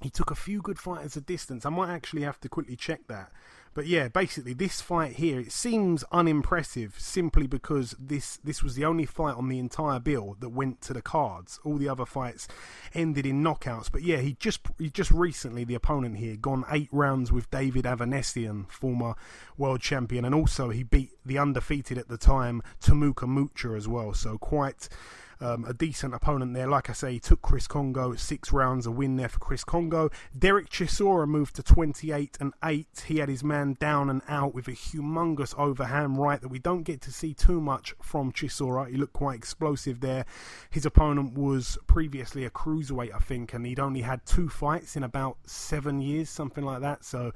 he 0.00 0.10
took 0.10 0.30
a 0.30 0.36
few 0.36 0.60
good 0.60 0.78
fighters 0.78 1.16
a 1.16 1.20
distance. 1.20 1.64
I 1.64 1.70
might 1.70 1.90
actually 1.90 2.22
have 2.22 2.40
to 2.40 2.48
quickly 2.48 2.76
check 2.76 3.06
that. 3.08 3.32
But 3.74 3.86
yeah, 3.86 4.08
basically, 4.08 4.54
this 4.54 4.80
fight 4.80 5.14
here 5.14 5.40
it 5.40 5.52
seems 5.52 6.04
unimpressive 6.12 6.94
simply 6.98 7.46
because 7.48 7.96
this 7.98 8.38
this 8.38 8.62
was 8.62 8.76
the 8.76 8.84
only 8.84 9.04
fight 9.04 9.34
on 9.34 9.48
the 9.48 9.58
entire 9.58 9.98
bill 9.98 10.36
that 10.40 10.50
went 10.50 10.80
to 10.82 10.92
the 10.92 11.02
cards. 11.02 11.58
All 11.64 11.76
the 11.76 11.88
other 11.88 12.06
fights 12.06 12.46
ended 12.94 13.26
in 13.26 13.42
knockouts. 13.42 13.90
But 13.90 14.02
yeah, 14.02 14.18
he 14.18 14.34
just 14.34 14.60
he 14.78 14.90
just 14.90 15.10
recently 15.10 15.64
the 15.64 15.74
opponent 15.74 16.18
here 16.18 16.36
gone 16.36 16.64
eight 16.70 16.88
rounds 16.92 17.32
with 17.32 17.50
David 17.50 17.84
Avanesyan, 17.84 18.70
former 18.70 19.14
world 19.58 19.80
champion, 19.80 20.24
and 20.24 20.34
also 20.34 20.70
he 20.70 20.84
beat 20.84 21.10
the 21.24 21.38
undefeated 21.38 21.98
at 21.98 22.08
the 22.08 22.18
time 22.18 22.62
Tamuka 22.80 23.26
Mucha 23.26 23.74
as 23.76 23.88
well. 23.88 24.14
So 24.14 24.38
quite 24.38 24.88
um, 25.40 25.64
a 25.64 25.74
decent 25.74 26.14
opponent 26.14 26.54
there. 26.54 26.66
Like 26.66 26.90
I 26.90 26.92
say, 26.92 27.12
he 27.12 27.20
took 27.20 27.42
Chris 27.42 27.66
Kongo 27.66 28.14
six 28.14 28.52
rounds, 28.52 28.86
a 28.86 28.90
win 28.90 29.16
there 29.16 29.28
for 29.28 29.38
Chris 29.38 29.64
Kongo. 29.64 30.10
Derek 30.36 30.70
Chisora 30.70 31.26
moved 31.26 31.56
to 31.56 31.62
28 31.62 32.38
and 32.40 32.54
8. 32.64 33.04
He 33.06 33.18
had 33.18 33.28
his 33.28 33.44
man 33.44 33.76
down 33.78 34.10
and 34.10 34.22
out 34.28 34.54
with 34.54 34.68
a 34.68 34.72
humongous 34.72 35.56
overhand 35.58 36.18
right 36.18 36.40
that 36.40 36.48
we 36.48 36.58
don't 36.58 36.82
get 36.82 37.00
to 37.02 37.12
see 37.12 37.34
too 37.34 37.60
much 37.60 37.94
from 38.00 38.32
Chisora. 38.32 38.88
He 38.88 38.96
looked 38.96 39.12
quite 39.12 39.36
explosive 39.36 40.00
there. 40.00 40.24
His 40.70 40.86
opponent 40.86 41.34
was 41.34 41.78
previously 41.86 42.44
a 42.44 42.50
cruiserweight, 42.50 43.14
I 43.14 43.18
think, 43.18 43.54
and 43.54 43.66
he'd 43.66 43.80
only 43.80 44.02
had 44.02 44.24
two 44.26 44.48
fights 44.48 44.96
in 44.96 45.02
about 45.02 45.38
seven 45.46 46.00
years, 46.00 46.30
something 46.30 46.64
like 46.64 46.80
that. 46.80 47.04
So 47.04 47.32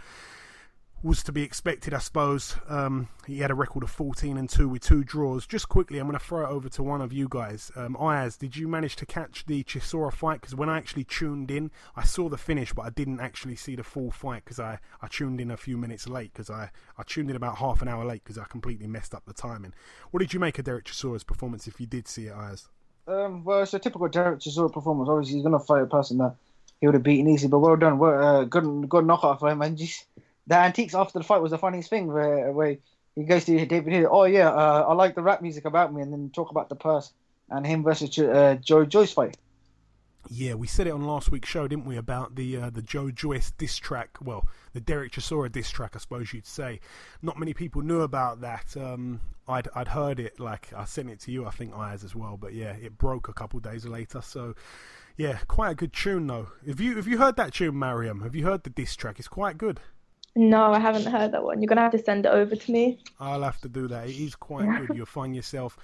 was 1.03 1.23
to 1.23 1.33
be 1.33 1.43
expected, 1.43 1.95
I 1.95 1.99
suppose. 1.99 2.57
Um, 2.69 3.09
he 3.27 3.39
had 3.39 3.51
a 3.51 3.55
record 3.55 3.85
of 3.85 3.91
14 3.91 4.37
and 4.37 4.51
2 4.51 4.69
with 4.69 4.83
two 4.83 5.05
draws. 5.05 5.47
Just 5.47 5.69
quickly, 5.69 5.99
I'm 5.99 6.07
going 6.09 6.19
to 6.19 6.25
throw 6.25 6.45
it 6.45 6.49
over 6.49 6.69
to 6.71 6.83
one 6.83 7.01
of 7.01 7.13
you 7.13 7.29
guys. 7.31 7.71
Um, 7.77 7.97
Ayaz, 7.97 8.37
did 8.37 8.57
you 8.57 8.67
manage 8.67 8.97
to 8.97 9.07
catch 9.07 9.47
the 9.47 9.63
Chisora 9.63 10.13
fight? 10.13 10.41
Because 10.41 10.57
when 10.57 10.69
I 10.69 10.77
actually 10.77 11.05
tuned 11.05 11.51
in, 11.51 11.71
I 11.95 12.05
saw 12.05 12.29
the 12.29 12.37
finish, 12.37 12.73
but 12.73 12.83
I 12.83 12.91
didn't 12.91 13.21
actually 13.21 13.55
see 13.55 13.77
the 13.77 13.85
full 13.85 14.11
fight 14.11 14.45
because 14.45 14.59
I, 14.59 14.79
I 15.01 15.07
tuned 15.07 15.41
in 15.41 15.51
a 15.53 15.57
few 15.57 15.77
minutes 15.77 16.09
late 16.09 16.33
because 16.33 16.51
I, 16.51 16.71
I 16.97 17.03
tuned 17.05 17.31
in 17.31 17.37
about 17.37 17.59
half 17.59 17.81
an 17.81 17.89
hour 17.89 18.05
late 18.05 18.25
because 18.25 18.39
I 18.39 18.45
completely 18.45 18.89
messed 18.89 19.15
up 19.15 19.25
the 19.25 19.33
timing. 19.33 19.75
What 20.11 20.21
did 20.21 20.35
you 20.35 20.41
make 20.41 20.59
of 20.59 20.65
Derek 20.65 20.87
Chisora's 20.87 21.25
performance 21.25 21.69
if 21.69 21.81
you 21.81 21.87
did 21.87 22.09
see 22.09 22.27
it, 22.27 22.35
Ayaz? 22.35 22.69
Um, 23.07 23.45
well, 23.45 23.63
it's 23.63 23.73
a 23.73 23.79
typical 23.79 24.09
Derek 24.09 24.41
Chisora 24.41 24.73
performance. 24.73 25.09
Obviously, 25.09 25.37
he's 25.37 25.45
going 25.45 25.59
to 25.59 25.65
fight 25.65 25.83
a 25.83 25.87
person 25.87 26.19
that 26.19 26.35
he 26.81 26.87
would 26.87 26.95
have 26.95 27.03
beaten 27.03 27.29
easy, 27.29 27.49
but 27.49 27.61
well 27.61 27.77
done. 27.77 27.99
Well, 27.99 28.23
uh, 28.23 28.45
good, 28.45 28.89
good 28.89 29.07
knockout 29.07 29.41
for 29.41 29.49
him. 29.49 29.77
Just 29.77 30.05
the 30.49 30.57
antiques 30.57 30.95
after 30.95 31.19
the 31.19 31.25
fight 31.25 31.43
was 31.43 31.51
the 31.51 31.59
funniest 31.59 31.91
thing 31.91 32.07
where 32.09 32.51
where 32.53 32.79
he 33.15 33.25
goes 33.25 33.45
to 33.45 33.67
David 33.67 33.93
Hill. 33.93 34.09
Oh 34.11 34.25
yeah, 34.25 34.49
uh, 34.49 34.87
I 34.89 34.95
like 34.95 35.15
the 35.15 35.23
rap 35.23 35.43
music 35.43 35.65
about 35.65 35.93
me, 35.95 36.03
and 36.03 36.13
then 36.13 36.31
talk 36.31 36.51
about 36.51 36.69
the 36.69 36.77
purse 36.77 37.13
and 37.51 37.67
him 37.67 37.83
versus 37.83 38.19
uh, 38.19 38.57
Joe 38.61 38.85
Joyce 38.85 39.13
fight. 39.13 39.37
Yeah, 40.31 40.55
we 40.55 40.67
said 40.67 40.87
it 40.87 40.91
on 40.91 41.07
last 41.07 41.31
week's 41.31 41.49
show, 41.49 41.67
didn't 41.69 41.87
we, 41.87 41.97
about 41.97 42.35
the 42.35 42.57
uh, 42.57 42.71
the 42.71 42.83
Joe 42.83 43.11
Joyce 43.11 43.53
diss 43.53 43.77
track? 43.77 44.19
Well, 44.23 44.47
the 44.73 44.81
Derek 44.81 45.13
Chisora 45.13 45.51
diss 45.51 45.71
track, 45.71 45.93
I 45.95 45.99
suppose 45.99 46.33
you'd 46.33 46.47
say. 46.47 46.81
Not 47.23 47.39
many 47.39 47.55
people 47.55 47.83
knew 47.83 48.01
about 48.01 48.41
that. 48.43 48.77
Um, 48.77 49.21
I'd 49.47 49.69
I'd 49.75 49.89
heard 49.89 50.21
it, 50.21 50.39
like 50.39 50.73
I 50.75 50.85
sent 50.85 51.11
it 51.11 51.21
to 51.21 51.33
you, 51.33 51.47
I 51.47 51.51
think 51.51 51.75
Ayaz 51.75 52.05
as 52.05 52.15
well. 52.15 52.37
But 52.37 52.53
yeah, 52.53 52.73
it 52.73 52.99
broke 52.99 53.29
a 53.29 53.33
couple 53.33 53.59
days 53.61 53.87
later. 53.87 54.21
So 54.21 54.55
yeah, 55.17 55.39
quite 55.49 55.71
a 55.71 55.75
good 55.75 55.93
tune 55.93 56.27
though. 56.27 56.49
Have 56.67 56.81
you 56.81 56.97
have 56.97 57.07
you 57.07 57.19
heard 57.19 57.37
that 57.37 57.55
tune, 57.55 57.79
Mariam? 57.79 58.21
Have 58.21 58.35
you 58.35 58.45
heard 58.45 58.65
the 58.65 58.71
diss 58.71 58.95
track? 58.97 59.19
It's 59.19 59.29
quite 59.29 59.57
good. 59.57 59.81
No, 60.37 60.73
I 60.73 60.79
haven't 60.79 61.07
heard 61.07 61.33
that 61.33 61.43
one. 61.43 61.61
You're 61.61 61.69
gonna 61.69 61.81
have 61.81 61.93
to 61.93 62.03
send 62.03 62.27
it 62.27 62.31
over 62.31 62.55
to 62.55 62.73
me. 62.73 63.01
I'll 63.19 63.43
have 63.43 63.61
to 63.63 63.69
do 63.69 63.89
that. 63.89 64.09
It 64.09 64.17
is 64.17 64.35
quite 64.35 64.67
good. 64.87 64.97
You'll 64.97 65.07
find 65.07 65.35
yourself 65.35 65.77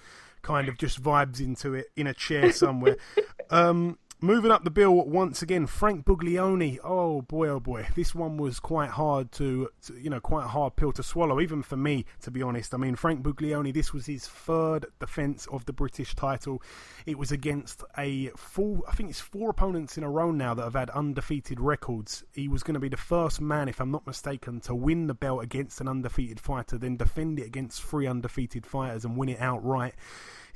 kind 0.42 0.68
of 0.68 0.78
just 0.78 1.02
vibes 1.02 1.40
into 1.40 1.74
it 1.74 1.86
in 1.96 2.06
a 2.06 2.14
chair 2.14 2.52
somewhere. 2.52 2.96
um, 3.50 3.98
Moving 4.24 4.50
up 4.50 4.64
the 4.64 4.70
bill 4.70 4.94
once 4.94 5.42
again, 5.42 5.66
Frank 5.66 6.06
Buglioni. 6.06 6.78
Oh 6.82 7.20
boy, 7.20 7.48
oh 7.48 7.60
boy, 7.60 7.86
this 7.94 8.14
one 8.14 8.38
was 8.38 8.58
quite 8.58 8.88
hard 8.88 9.30
to, 9.32 9.68
to, 9.82 10.00
you 10.00 10.08
know, 10.08 10.18
quite 10.18 10.46
a 10.46 10.48
hard 10.48 10.76
pill 10.76 10.92
to 10.92 11.02
swallow, 11.02 11.42
even 11.42 11.62
for 11.62 11.76
me, 11.76 12.06
to 12.22 12.30
be 12.30 12.40
honest. 12.40 12.72
I 12.72 12.78
mean, 12.78 12.96
Frank 12.96 13.22
Buglioni, 13.22 13.74
this 13.74 13.92
was 13.92 14.06
his 14.06 14.26
third 14.26 14.86
defence 14.98 15.46
of 15.52 15.66
the 15.66 15.74
British 15.74 16.14
title. 16.14 16.62
It 17.04 17.18
was 17.18 17.32
against 17.32 17.84
a 17.98 18.28
full, 18.28 18.82
I 18.88 18.92
think 18.92 19.10
it's 19.10 19.20
four 19.20 19.50
opponents 19.50 19.98
in 19.98 20.04
a 20.04 20.10
row 20.10 20.30
now 20.30 20.54
that 20.54 20.64
have 20.64 20.72
had 20.72 20.88
undefeated 20.88 21.60
records. 21.60 22.24
He 22.32 22.48
was 22.48 22.62
going 22.62 22.74
to 22.74 22.80
be 22.80 22.88
the 22.88 22.96
first 22.96 23.42
man, 23.42 23.68
if 23.68 23.78
I'm 23.78 23.90
not 23.90 24.06
mistaken, 24.06 24.58
to 24.60 24.74
win 24.74 25.06
the 25.06 25.12
belt 25.12 25.42
against 25.42 25.82
an 25.82 25.88
undefeated 25.88 26.40
fighter, 26.40 26.78
then 26.78 26.96
defend 26.96 27.40
it 27.40 27.46
against 27.46 27.82
three 27.82 28.06
undefeated 28.06 28.64
fighters 28.64 29.04
and 29.04 29.18
win 29.18 29.28
it 29.28 29.40
outright. 29.42 29.96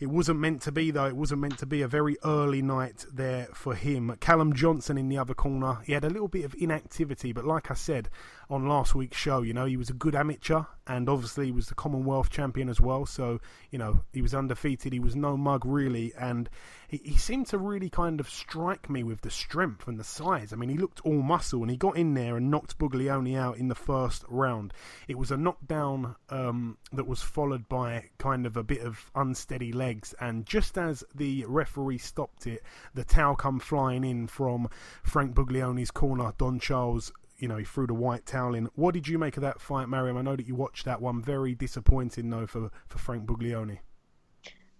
It 0.00 0.06
wasn't 0.06 0.38
meant 0.38 0.62
to 0.62 0.72
be, 0.72 0.90
though. 0.90 1.06
It 1.06 1.16
wasn't 1.16 1.40
meant 1.40 1.58
to 1.58 1.66
be 1.66 1.82
a 1.82 1.88
very 1.88 2.16
early 2.24 2.62
night 2.62 3.04
there 3.12 3.48
for 3.52 3.74
him. 3.74 4.14
Callum 4.20 4.52
Johnson 4.52 4.96
in 4.96 5.08
the 5.08 5.18
other 5.18 5.34
corner. 5.34 5.78
He 5.84 5.92
had 5.92 6.04
a 6.04 6.10
little 6.10 6.28
bit 6.28 6.44
of 6.44 6.54
inactivity, 6.58 7.32
but 7.32 7.44
like 7.44 7.70
I 7.70 7.74
said 7.74 8.08
on 8.50 8.66
last 8.66 8.94
week's 8.94 9.16
show, 9.16 9.42
you 9.42 9.52
know, 9.52 9.66
he 9.66 9.76
was 9.76 9.90
a 9.90 9.94
good 9.94 10.14
amateur 10.14 10.62
and 10.88 11.08
obviously 11.08 11.46
he 11.46 11.52
was 11.52 11.66
the 11.66 11.74
Commonwealth 11.74 12.30
champion 12.30 12.68
as 12.70 12.80
well. 12.80 13.04
So, 13.04 13.40
you 13.70 13.78
know, 13.78 14.00
he 14.12 14.22
was 14.22 14.34
undefeated. 14.34 14.92
He 14.92 15.00
was 15.00 15.14
no 15.14 15.36
mug, 15.36 15.66
really. 15.66 16.14
And 16.18 16.48
he, 16.88 16.96
he 17.04 17.16
seemed 17.18 17.48
to 17.48 17.58
really 17.58 17.90
kind 17.90 18.20
of 18.20 18.30
strike 18.30 18.88
me 18.88 19.02
with 19.02 19.20
the 19.20 19.30
strength 19.30 19.86
and 19.86 20.00
the 20.00 20.04
size. 20.04 20.52
I 20.52 20.56
mean, 20.56 20.70
he 20.70 20.78
looked 20.78 21.02
all 21.02 21.20
muscle 21.20 21.60
and 21.60 21.70
he 21.70 21.76
got 21.76 21.98
in 21.98 22.14
there 22.14 22.38
and 22.38 22.50
knocked 22.50 22.78
Buglioni 22.78 23.36
out 23.36 23.58
in 23.58 23.68
the 23.68 23.74
first 23.74 24.24
round. 24.28 24.72
It 25.08 25.18
was 25.18 25.30
a 25.30 25.36
knockdown 25.36 26.16
um, 26.30 26.78
that 26.94 27.06
was 27.06 27.20
followed 27.20 27.68
by 27.68 28.04
kind 28.16 28.46
of 28.46 28.56
a 28.56 28.64
bit 28.64 28.80
of 28.80 29.10
unsteady 29.14 29.72
legs. 29.72 30.14
And 30.20 30.46
just 30.46 30.78
as 30.78 31.04
the 31.14 31.44
referee 31.46 31.98
stopped 31.98 32.46
it, 32.46 32.62
the 32.94 33.04
towel 33.04 33.36
come 33.36 33.60
flying 33.60 34.04
in 34.04 34.26
from 34.26 34.70
Frank 35.02 35.34
Buglioni's 35.34 35.90
corner. 35.90 36.32
Don 36.38 36.58
Charles 36.58 37.12
you 37.38 37.48
know, 37.48 37.56
he 37.56 37.64
threw 37.64 37.86
the 37.86 37.94
white 37.94 38.26
towel 38.26 38.54
in. 38.54 38.68
What 38.74 38.94
did 38.94 39.08
you 39.08 39.18
make 39.18 39.36
of 39.36 39.42
that 39.42 39.60
fight, 39.60 39.88
Mariam? 39.88 40.16
I 40.16 40.22
know 40.22 40.36
that 40.36 40.46
you 40.46 40.54
watched 40.54 40.84
that 40.84 41.00
one. 41.00 41.22
Very 41.22 41.54
disappointing, 41.54 42.30
though, 42.30 42.46
for, 42.46 42.70
for 42.88 42.98
Frank 42.98 43.26
Buglioni. 43.26 43.78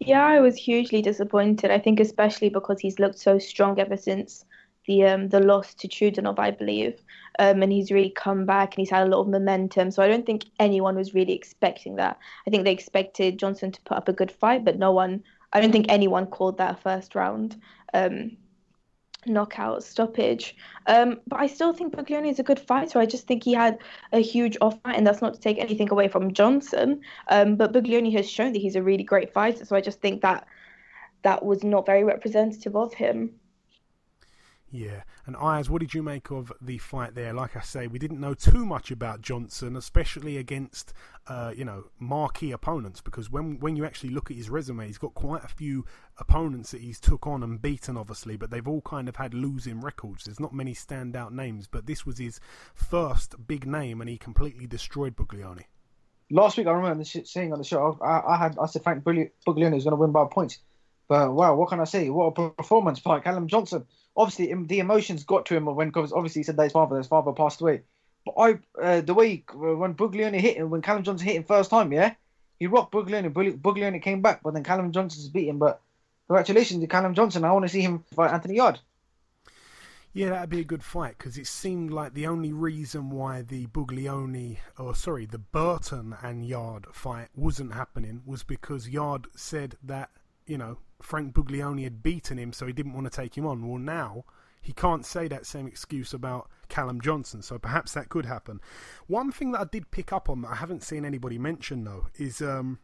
Yeah, 0.01 0.25
I 0.25 0.41
was 0.41 0.57
hugely 0.57 1.03
disappointed. 1.03 1.71
I 1.71 1.79
think 1.79 2.01
especially 2.01 2.49
because 2.49 2.81
he's 2.81 2.99
looked 2.99 3.19
so 3.19 3.39
strong 3.39 3.81
ever 3.81 3.97
since 3.97 4.45
the 4.87 5.05
um 5.05 5.29
the 5.29 5.41
loss 5.41 5.75
to 5.75 5.89
Chudinov, 5.89 6.39
I 6.39 6.51
believe. 6.51 7.03
Um, 7.39 7.63
and 7.63 7.73
he's 7.73 7.91
really 7.91 8.11
come 8.11 8.47
back 8.47 8.75
and 8.75 8.81
he's 8.81 8.91
had 8.91 9.07
a 9.07 9.11
lot 9.11 9.21
of 9.21 9.29
momentum. 9.29 9.91
So 9.91 10.03
I 10.03 10.09
don't 10.09 10.27
think 10.27 10.47
anyone 10.59 10.97
was 10.97 11.15
really 11.15 11.35
expecting 11.35 11.97
that. 11.97 12.19
I 12.47 12.51
think 12.51 12.65
they 12.65 12.73
expected 12.73 13.39
Johnson 13.39 13.71
to 13.73 13.81
put 13.83 13.97
up 13.97 14.09
a 14.09 14.13
good 14.13 14.33
fight, 14.33 14.65
but 14.65 14.79
no 14.79 14.93
one. 14.93 15.23
I 15.53 15.61
don't 15.61 15.73
think 15.73 15.87
anyone 15.89 16.27
called 16.27 16.59
that 16.59 16.83
first 16.83 17.15
round. 17.15 17.61
Um, 17.95 18.37
knockout 19.27 19.83
stoppage. 19.83 20.57
Um, 20.87 21.21
but 21.27 21.41
I 21.41 21.47
still 21.47 21.73
think 21.73 21.95
Buglioni 21.95 22.31
is 22.31 22.39
a 22.39 22.45
good 22.45 22.61
fighter. 22.61 22.99
I 22.99 23.07
just 23.07 23.27
think 23.27 23.45
he 23.45 23.53
had 23.53 23.79
a 24.13 24.21
huge 24.21 24.57
off 24.61 24.79
night, 24.85 24.97
and 24.97 25.07
that's 25.07 25.23
not 25.23 25.35
to 25.35 25.41
take 25.41 25.59
anything 25.59 25.91
away 25.91 26.09
from 26.09 26.33
Johnson. 26.33 27.01
Um, 27.29 27.57
but 27.57 27.73
Buglioni 27.73 28.13
has 28.13 28.31
shown 28.31 28.53
that 28.53 28.63
he's 28.63 28.77
a 28.77 28.83
really 28.83 29.05
great 29.05 29.33
fighter. 29.33 29.65
So 29.65 29.77
I 29.77 29.81
just 29.81 30.01
think 30.01 30.23
that 30.23 30.47
that 31.23 31.45
was 31.45 31.65
not 31.65 31.87
very 31.87 32.05
representative 32.05 32.77
of 32.77 32.95
him. 32.95 33.39
Yeah, 34.71 35.05
and 35.25 35.35
Ayaz, 35.37 35.71
what 35.71 35.81
did 35.81 35.95
you 35.95 36.03
make 36.03 36.31
of 36.31 36.53
the 36.61 36.77
fight 36.77 37.15
there? 37.15 37.33
Like 37.33 37.57
I 37.57 37.63
say, 37.63 37.87
we 37.87 37.99
didn't 37.99 38.21
know 38.21 38.35
too 38.35 38.67
much 38.67 38.91
about 38.91 39.23
Johnson, 39.23 39.77
especially 39.77 40.37
against 40.37 40.93
uh, 41.27 41.55
you 41.57 41.65
know 41.65 41.85
marquee 41.99 42.53
opponents, 42.53 43.01
because 43.01 43.31
when 43.31 43.59
when 43.61 43.77
you 43.77 43.87
actually 43.87 44.11
look 44.11 44.31
at 44.31 44.37
his 44.37 44.51
resume, 44.51 44.87
he's 44.87 44.99
got 44.99 45.15
quite 45.15 45.43
a 45.43 45.49
few 45.49 45.87
opponents 46.19 46.71
that 46.73 46.83
he's 46.83 47.01
took 47.01 47.27
on 47.27 47.43
and 47.43 47.63
beaten, 47.63 47.97
obviously, 47.97 48.37
but 48.37 48.51
they've 48.51 48.69
all 48.69 48.83
kind 48.83 49.09
of 49.09 49.17
had 49.17 49.33
losing 49.33 49.81
records. 49.81 50.25
There's 50.25 50.41
not 50.41 50.53
many 50.53 50.75
standout 50.75 51.31
names, 51.31 51.67
but 51.67 51.87
this 51.87 52.05
was 52.05 52.19
his 52.19 52.39
first 52.75 53.47
big 53.47 53.67
name, 53.67 54.03
and 54.03 54.11
he 54.11 54.19
completely 54.19 54.67
destroyed 54.67 55.17
Buglioni. 55.17 55.65
Last 56.31 56.59
week, 56.59 56.67
I 56.67 56.73
remember 56.73 57.05
saying 57.05 57.55
on 57.55 57.59
the 57.59 57.65
show, 57.65 57.99
I, 58.03 58.35
I 58.35 58.37
had 58.37 58.59
I 58.59 58.67
said 58.67 58.83
Frank 58.83 59.03
Buglioni 59.03 59.31
was 59.47 59.85
going 59.85 59.93
to 59.93 59.97
win 59.97 60.13
by 60.13 60.27
points, 60.31 60.59
but 61.09 61.33
wow, 61.33 61.55
what 61.55 61.71
can 61.71 61.81
I 61.81 61.85
say? 61.85 62.11
What 62.11 62.39
a 62.39 62.51
performance 62.51 63.01
by 63.01 63.21
Callum 63.21 63.49
Johnson 63.49 63.87
obviously 64.19 64.53
the 64.53 64.81
emotions 64.81 65.25
got 65.25 65.47
to 65.47 65.57
him 65.57 65.65
when 65.65 65.89
because 65.89 66.13
obviously 66.13 66.41
he 66.41 66.45
said 66.45 66.57
that 66.57 66.65
his 66.65 66.73
father 66.73 66.99
his 66.99 67.07
father 67.07 67.33
passed 67.33 67.61
away. 67.61 67.83
But 68.27 68.35
I 68.37 68.59
uh, 68.83 69.01
the 69.01 69.15
way 69.15 69.45
when 69.55 69.95
Buglioni 69.95 70.41
hit 70.41 70.57
him 70.57 70.71
when 70.71 70.83
Callum 70.83 71.05
Johnson 71.05 71.27
hit 71.27 71.37
him 71.37 71.45
first 71.45 71.71
time, 71.71 71.93
yeah, 71.93 72.15
he 72.59 72.67
rocked 72.67 72.93
Buglioni. 72.93 73.33
Buglioni 73.33 74.03
came 74.03 74.21
back, 74.21 74.43
but 74.43 74.53
then 74.53 74.65
Callum 74.65 74.93
Johnson's 74.93 75.29
beat 75.29 75.49
him. 75.49 75.59
But 75.59 75.81
congratulations 76.27 76.81
to 76.81 76.87
Callum 76.89 77.15
Johnson. 77.15 77.45
I 77.45 77.53
want 77.53 77.65
to 77.65 77.69
see 77.71 77.81
him 77.81 78.05
fight 78.15 78.33
Anthony 78.33 78.57
Yarde. 78.57 78.81
Yeah, 80.13 80.31
that'd 80.31 80.51
be 80.51 80.61
a 80.61 80.65
good 80.65 80.83
fight 80.83 81.17
because 81.17 81.39
it 81.39 81.47
seemed 81.47 81.93
like 81.93 82.15
the 82.15 82.27
only 82.27 82.53
reason 82.53 83.11
why 83.11 83.43
the 83.43 83.67
Buglioni, 83.69 84.57
or 84.77 84.97
sorry, 84.97 85.27
the 85.27 85.39
Burton 85.39 86.17
and 86.23 86.45
Yarde 86.45 86.87
fight 86.93 87.29
wasn't 87.37 87.75
happening 87.75 88.23
was 88.27 88.43
because 88.43 88.89
Yarde 88.89 89.29
said 89.37 89.77
that 89.85 90.11
you 90.45 90.59
know 90.59 90.79
Frank 91.01 91.35
Buglioni 91.35 91.85
had 91.85 92.03
beaten 92.03 92.39
him, 92.39 92.53
so 92.53 92.67
he 92.67 92.73
didn't 92.73 92.95
want 92.95 93.11
to 93.11 93.17
take 93.17 93.37
him 93.37 93.47
on. 93.47 93.67
Well, 93.67 93.79
now 93.79 94.25
he 94.61 94.73
can't 94.73 95.07
say 95.07 95.29
that 95.29 95.47
same 95.47 95.67
excuse 95.67 96.13
about 96.13 96.51
Callum 96.69 97.01
Johnson. 97.01 97.43
So 97.43 97.59
perhaps 97.59 97.95
that 97.95 98.09
could 98.09 98.27
happen. 98.27 98.61
One 99.07 99.33
thing 99.33 99.53
that 99.53 99.61
I 99.61 99.65
did 99.65 99.91
pick 99.91 100.13
up 100.13 100.29
on 100.29 100.43
that 100.43 100.51
I 100.51 100.57
haven't 100.57 100.83
seen 100.83 101.05
anybody 101.05 101.39
mention 101.39 101.85
though 101.85 102.09
is 102.17 102.43
um, 102.43 102.79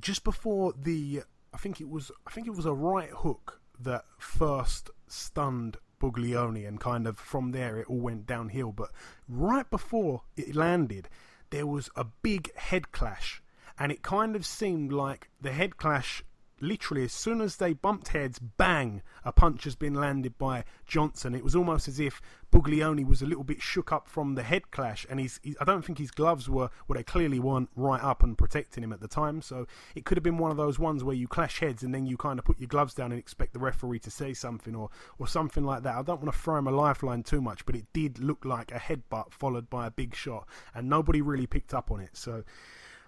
just 0.00 0.24
before 0.24 0.72
the 0.76 1.22
I 1.52 1.56
think 1.56 1.80
it 1.80 1.88
was 1.88 2.10
I 2.26 2.30
think 2.30 2.46
it 2.46 2.54
was 2.54 2.66
a 2.66 2.74
right 2.74 3.10
hook 3.10 3.60
that 3.80 4.04
first 4.18 4.90
stunned 5.08 5.76
Buglioni, 6.00 6.66
and 6.66 6.80
kind 6.80 7.06
of 7.06 7.18
from 7.18 7.52
there 7.52 7.78
it 7.78 7.88
all 7.88 8.00
went 8.00 8.26
downhill. 8.26 8.72
But 8.72 8.90
right 9.28 9.68
before 9.70 10.22
it 10.36 10.54
landed, 10.54 11.08
there 11.50 11.66
was 11.66 11.90
a 11.96 12.04
big 12.04 12.54
head 12.56 12.92
clash, 12.92 13.42
and 13.78 13.90
it 13.90 14.02
kind 14.02 14.36
of 14.36 14.44
seemed 14.46 14.92
like 14.92 15.30
the 15.40 15.52
head 15.52 15.76
clash 15.76 16.24
literally 16.66 17.04
as 17.04 17.12
soon 17.12 17.40
as 17.40 17.56
they 17.56 17.72
bumped 17.72 18.08
heads, 18.08 18.38
bang, 18.38 19.02
a 19.24 19.32
punch 19.32 19.64
has 19.64 19.74
been 19.74 19.94
landed 19.94 20.38
by 20.38 20.64
Johnson. 20.86 21.34
It 21.34 21.44
was 21.44 21.54
almost 21.54 21.88
as 21.88 22.00
if 22.00 22.20
Buglioni 22.52 23.06
was 23.06 23.20
a 23.20 23.26
little 23.26 23.44
bit 23.44 23.60
shook 23.60 23.92
up 23.92 24.08
from 24.08 24.34
the 24.34 24.42
head 24.42 24.70
clash, 24.70 25.06
and 25.10 25.18
he's, 25.18 25.40
he, 25.42 25.56
I 25.60 25.64
don't 25.64 25.84
think 25.84 25.98
his 25.98 26.10
gloves 26.10 26.48
were, 26.48 26.70
well, 26.86 26.96
they 26.96 27.02
clearly 27.02 27.38
weren't 27.38 27.70
right 27.74 28.02
up 28.02 28.22
and 28.22 28.38
protecting 28.38 28.84
him 28.84 28.92
at 28.92 29.00
the 29.00 29.08
time. 29.08 29.42
So 29.42 29.66
it 29.94 30.04
could 30.04 30.16
have 30.16 30.22
been 30.22 30.38
one 30.38 30.50
of 30.50 30.56
those 30.56 30.78
ones 30.78 31.02
where 31.02 31.16
you 31.16 31.26
clash 31.26 31.58
heads 31.60 31.82
and 31.82 31.94
then 31.94 32.06
you 32.06 32.16
kind 32.16 32.38
of 32.38 32.44
put 32.44 32.60
your 32.60 32.68
gloves 32.68 32.94
down 32.94 33.10
and 33.12 33.18
expect 33.18 33.52
the 33.52 33.58
referee 33.58 33.98
to 34.00 34.10
say 34.10 34.34
something 34.34 34.74
or, 34.74 34.90
or 35.18 35.26
something 35.26 35.64
like 35.64 35.82
that. 35.82 35.96
I 35.96 36.02
don't 36.02 36.22
want 36.22 36.32
to 36.32 36.38
throw 36.38 36.56
him 36.56 36.66
a 36.66 36.70
lifeline 36.70 37.22
too 37.22 37.40
much, 37.40 37.66
but 37.66 37.74
it 37.74 37.86
did 37.92 38.18
look 38.18 38.44
like 38.44 38.72
a 38.72 38.78
headbutt 38.78 39.32
followed 39.32 39.68
by 39.68 39.86
a 39.86 39.90
big 39.90 40.14
shot, 40.14 40.46
and 40.74 40.88
nobody 40.88 41.20
really 41.20 41.46
picked 41.46 41.74
up 41.74 41.90
on 41.90 42.00
it. 42.00 42.10
So 42.12 42.44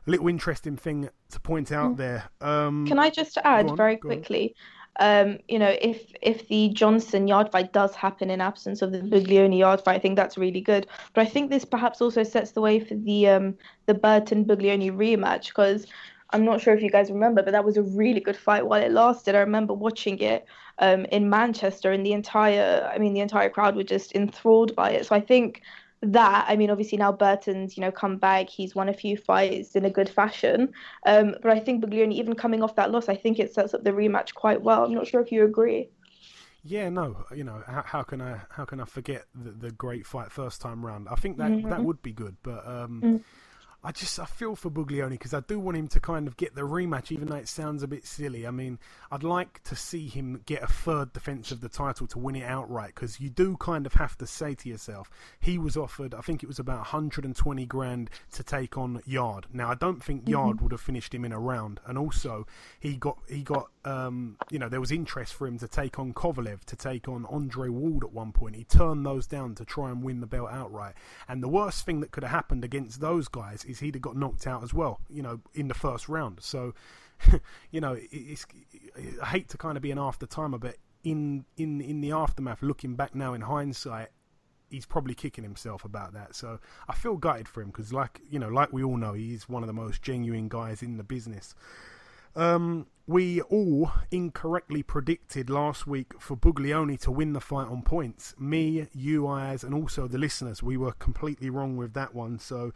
little 0.07 0.29
interesting 0.29 0.77
thing 0.77 1.09
to 1.31 1.41
point 1.41 1.73
out 1.73 1.93
mm. 1.93 1.97
there. 1.97 2.25
Um, 2.41 2.87
Can 2.87 2.99
I 2.99 3.11
just 3.11 3.39
add 3.45 3.71
on, 3.71 3.77
very 3.77 3.97
quickly? 3.97 4.55
Um, 4.99 5.39
you 5.49 5.59
know, 5.59 5.77
if 5.81 6.13
if 6.23 6.49
the 6.49 6.71
Johnson 6.71 7.29
Yarde 7.29 7.51
fight 7.51 7.73
does 7.73 7.95
happen 7.95 8.31
in 8.31 8.41
absence 8.41 8.81
of 8.83 8.93
the 8.93 9.01
Buglioni 9.01 9.59
Yarde 9.59 9.83
fight, 9.83 9.97
I 9.97 9.99
think 9.99 10.17
that's 10.17 10.39
really 10.39 10.61
good. 10.61 10.87
But 11.13 11.27
I 11.27 11.29
think 11.29 11.51
this 11.51 11.65
perhaps 11.65 12.01
also 12.01 12.23
sets 12.23 12.53
the 12.53 12.61
way 12.61 12.81
for 12.81 12.95
the 12.95 13.29
um, 13.29 13.59
the 13.87 13.95
Burton 13.95 14.45
Buglioni 14.45 14.91
rematch 14.91 15.49
because 15.49 15.87
I'm 16.31 16.45
not 16.45 16.61
sure 16.61 16.75
if 16.75 16.83
you 16.83 16.91
guys 16.91 17.11
remember, 17.11 17.43
but 17.43 17.53
that 17.53 17.65
was 17.65 17.77
a 17.77 17.83
really 17.83 18.21
good 18.21 18.37
fight 18.37 18.67
while 18.67 18.83
it 18.83 18.91
lasted. 18.91 19.35
I 19.35 19.41
remember 19.41 19.75
watching 19.75 20.19
it 20.19 20.47
um, 20.79 21.05
in 21.07 21.29
Manchester, 21.29 21.93
and 21.93 22.05
the 22.05 22.13
entire 22.13 22.91
I 22.93 22.99
mean 22.99 23.13
the 23.13 23.21
entire 23.21 23.51
crowd 23.51 23.77
were 23.77 23.85
just 23.85 24.15
enthralled 24.15 24.75
by 24.75 24.91
it. 24.93 25.07
So 25.07 25.15
I 25.15 25.21
think 25.21 25.63
that 26.03 26.47
I 26.49 26.57
mean, 26.57 26.71
obviously 26.71 26.99
now 26.99 27.13
Burton's 27.13 27.77
you 27.77 27.81
know 27.81 27.91
come 27.91 28.17
back. 28.17 28.49
He's 28.49 28.75
won 28.75 28.89
a 28.89 28.95
few 28.95 29.17
fights 29.17 29.75
in 29.77 29.85
a 29.85 29.91
good 29.91 30.09
fashion. 30.09 30.73
Um, 31.05 31.35
but 31.43 31.51
I 31.51 31.61
think 31.61 31.85
Buglioni, 31.85 32.15
even 32.15 32.35
coming 32.35 32.63
off 32.63 32.77
that 32.77 32.91
loss, 32.91 33.09
I 33.09 33.17
think 33.17 33.39
it 33.39 33.53
sets 33.53 33.75
up 33.75 33.85
the 33.85 33.91
rematch 33.91 34.35
quite 34.35 34.63
well. 34.63 34.85
I'm 34.85 34.95
not 34.95 35.07
sure 35.07 35.21
if 35.21 35.33
you 35.33 35.45
agree. 35.45 35.89
Yeah, 36.63 36.89
no, 36.89 37.25
you 37.35 37.45
know 37.45 37.63
how, 37.67 37.83
how 37.87 38.03
can 38.03 38.21
I 38.21 38.41
how 38.51 38.65
can 38.65 38.81
I 38.81 38.85
forget 38.85 39.27
the, 39.35 39.53
the 39.53 39.71
great 39.71 40.05
fight 40.07 40.33
first 40.33 40.61
time 40.61 40.85
round? 40.85 41.09
I 41.09 41.15
think 41.15 41.39
that 41.39 41.51
mm-hmm. 41.51 41.71
that 41.71 41.83
would 41.83 42.03
be 42.03 42.13
good, 42.13 42.37
but 42.43 42.67
um, 42.67 43.03
mm. 43.05 43.23
I 43.87 43.93
just 43.93 44.19
I 44.19 44.25
feel 44.25 44.57
for 44.57 44.69
Buglioni 44.69 45.11
because 45.11 45.33
I 45.33 45.39
do 45.39 45.61
want 45.61 45.77
him 45.77 45.87
to 45.89 46.01
kind 46.01 46.27
of 46.27 46.37
get 46.37 46.57
the 46.57 46.63
rematch, 46.63 47.13
even 47.13 47.29
though 47.29 47.37
it 47.37 47.47
sounds 47.47 47.85
a 47.85 47.87
bit 47.87 48.05
silly. 48.05 48.45
I 48.45 48.51
mean, 48.51 48.81
I'd 49.13 49.23
like 49.23 49.63
to 49.63 49.77
see 49.77 50.09
him 50.09 50.43
get 50.45 50.61
a 50.61 50.67
third 50.67 51.13
defense 51.13 51.53
of 51.53 51.61
the 51.61 51.69
title 51.69 52.09
to 52.09 52.19
win 52.19 52.35
it 52.35 52.43
outright 52.43 52.97
because 52.97 53.21
you 53.21 53.31
do 53.31 53.57
kind 53.59 53.87
of 53.87 53.93
have 53.93 54.19
to 54.19 54.27
say 54.27 54.57
to 54.57 54.69
yourself, 54.69 55.09
he 55.39 55.57
was 55.57 55.77
offered, 55.77 56.15
I 56.15 56.21
think 56.21 56.43
it 56.43 56.49
was 56.49 56.59
about 56.59 56.79
120 56.79 57.65
grand 57.67 58.11
to 58.33 58.43
take 58.43 58.77
on 58.77 59.03
Yarde. 59.07 59.47
Now 59.53 59.71
I 59.71 59.77
don't 59.77 60.03
think 60.03 60.25
mm-hmm. 60.25 60.35
Mm-hmm. 60.35 60.65
would 60.65 60.73
have 60.73 60.81
finished 60.81 61.15
him 61.15 61.25
in 61.25 61.31
a 61.31 61.39
round, 61.39 61.79
and 61.87 61.97
also 61.97 62.45
he 62.81 62.97
got 62.97 63.19
he 63.29 63.45
got 63.45 63.71
um, 63.85 64.37
you 64.51 64.59
know 64.59 64.69
there 64.69 64.81
was 64.81 64.91
interest 64.91 65.33
for 65.35 65.47
him 65.47 65.61
to 65.61 65.69
take 65.69 66.01
on 66.01 66.13
Kovalev, 66.13 66.65
to 66.65 66.75
take 66.75 67.07
on 67.07 67.25
Andre 67.27 67.69
Ward 67.69 68.03
at 68.03 68.13
one 68.13 68.33
point. 68.33 68.57
He 68.57 68.65
turned 68.65 69.07
those 69.07 69.29
down 69.29 69.55
to 69.55 69.65
try 69.65 69.91
and 69.91 70.03
win 70.03 70.21
the 70.21 70.27
belt 70.27 70.49
outright, 70.51 70.95
and 71.29 71.41
the 71.41 71.49
worst 71.49 71.87
thing 71.87 72.01
that 72.01 72.11
could 72.11 72.25
have 72.25 72.33
happened 72.33 72.65
against 72.65 73.01
those 73.01 73.29
guys 73.29 73.65
is 73.65 73.76
he'd 73.81 73.95
have 73.95 74.03
got 74.03 74.17
knocked 74.17 74.47
out 74.47 74.63
as 74.63 74.73
well, 74.73 75.01
you 75.09 75.23
know, 75.23 75.41
in 75.55 75.69
the 75.69 75.75
first 75.75 76.09
round. 76.09 76.39
So, 76.41 76.75
you 77.71 77.81
know, 77.81 77.97
it's, 78.11 78.47
I 79.23 79.27
hate 79.27 79.49
to 79.51 79.59
kind 79.59 79.77
of 79.77 79.83
be 79.83 79.91
an 79.91 79.99
after 79.99 80.27
timer, 80.27 80.59
but 80.59 80.77
in 81.05 81.45
in 81.57 81.81
in 81.81 82.01
the 82.01 82.13
aftermath, 82.13 82.63
looking 82.63 82.97
back 82.97 83.15
now 83.15 83.33
in 83.35 83.43
hindsight, 83.43 84.09
he's 84.69 84.87
probably 84.87 85.15
kicking 85.15 85.45
himself 85.45 85.85
about 85.85 86.13
that. 86.15 86.35
So 86.35 86.59
I 86.89 86.95
feel 86.95 87.17
gutted 87.17 87.49
for 87.49 87.63
him 87.63 87.69
because, 87.69 87.93
like 87.93 88.21
you 88.29 88.39
know, 88.39 88.49
like 88.49 88.73
we 88.73 88.83
all 88.83 88.97
know, 88.97 89.13
he's 89.13 89.49
one 89.49 89.63
of 89.63 89.67
the 89.69 89.73
most 89.73 90.03
genuine 90.03 90.49
guys 90.49 90.83
in 90.83 90.97
the 90.97 91.05
business. 91.05 91.55
Um, 92.35 92.87
we 93.07 93.41
all 93.41 93.93
incorrectly 94.11 94.83
predicted 94.83 95.49
last 95.49 95.87
week 95.87 96.13
for 96.21 96.37
Buglioni 96.37 97.01
to 97.01 97.11
win 97.11 97.33
the 97.33 97.41
fight 97.41 97.69
on 97.69 97.83
points. 97.83 98.35
Me, 98.39 98.89
you, 98.93 99.27
Ayaz, 99.27 99.65
and 99.65 99.73
also 99.73 100.07
the 100.07 100.19
listeners. 100.19 100.63
We 100.63 100.77
were 100.77 100.93
completely 100.93 101.49
wrong 101.49 101.77
with 101.77 101.95
that 101.95 102.15
one. 102.15 102.39
So 102.39 102.73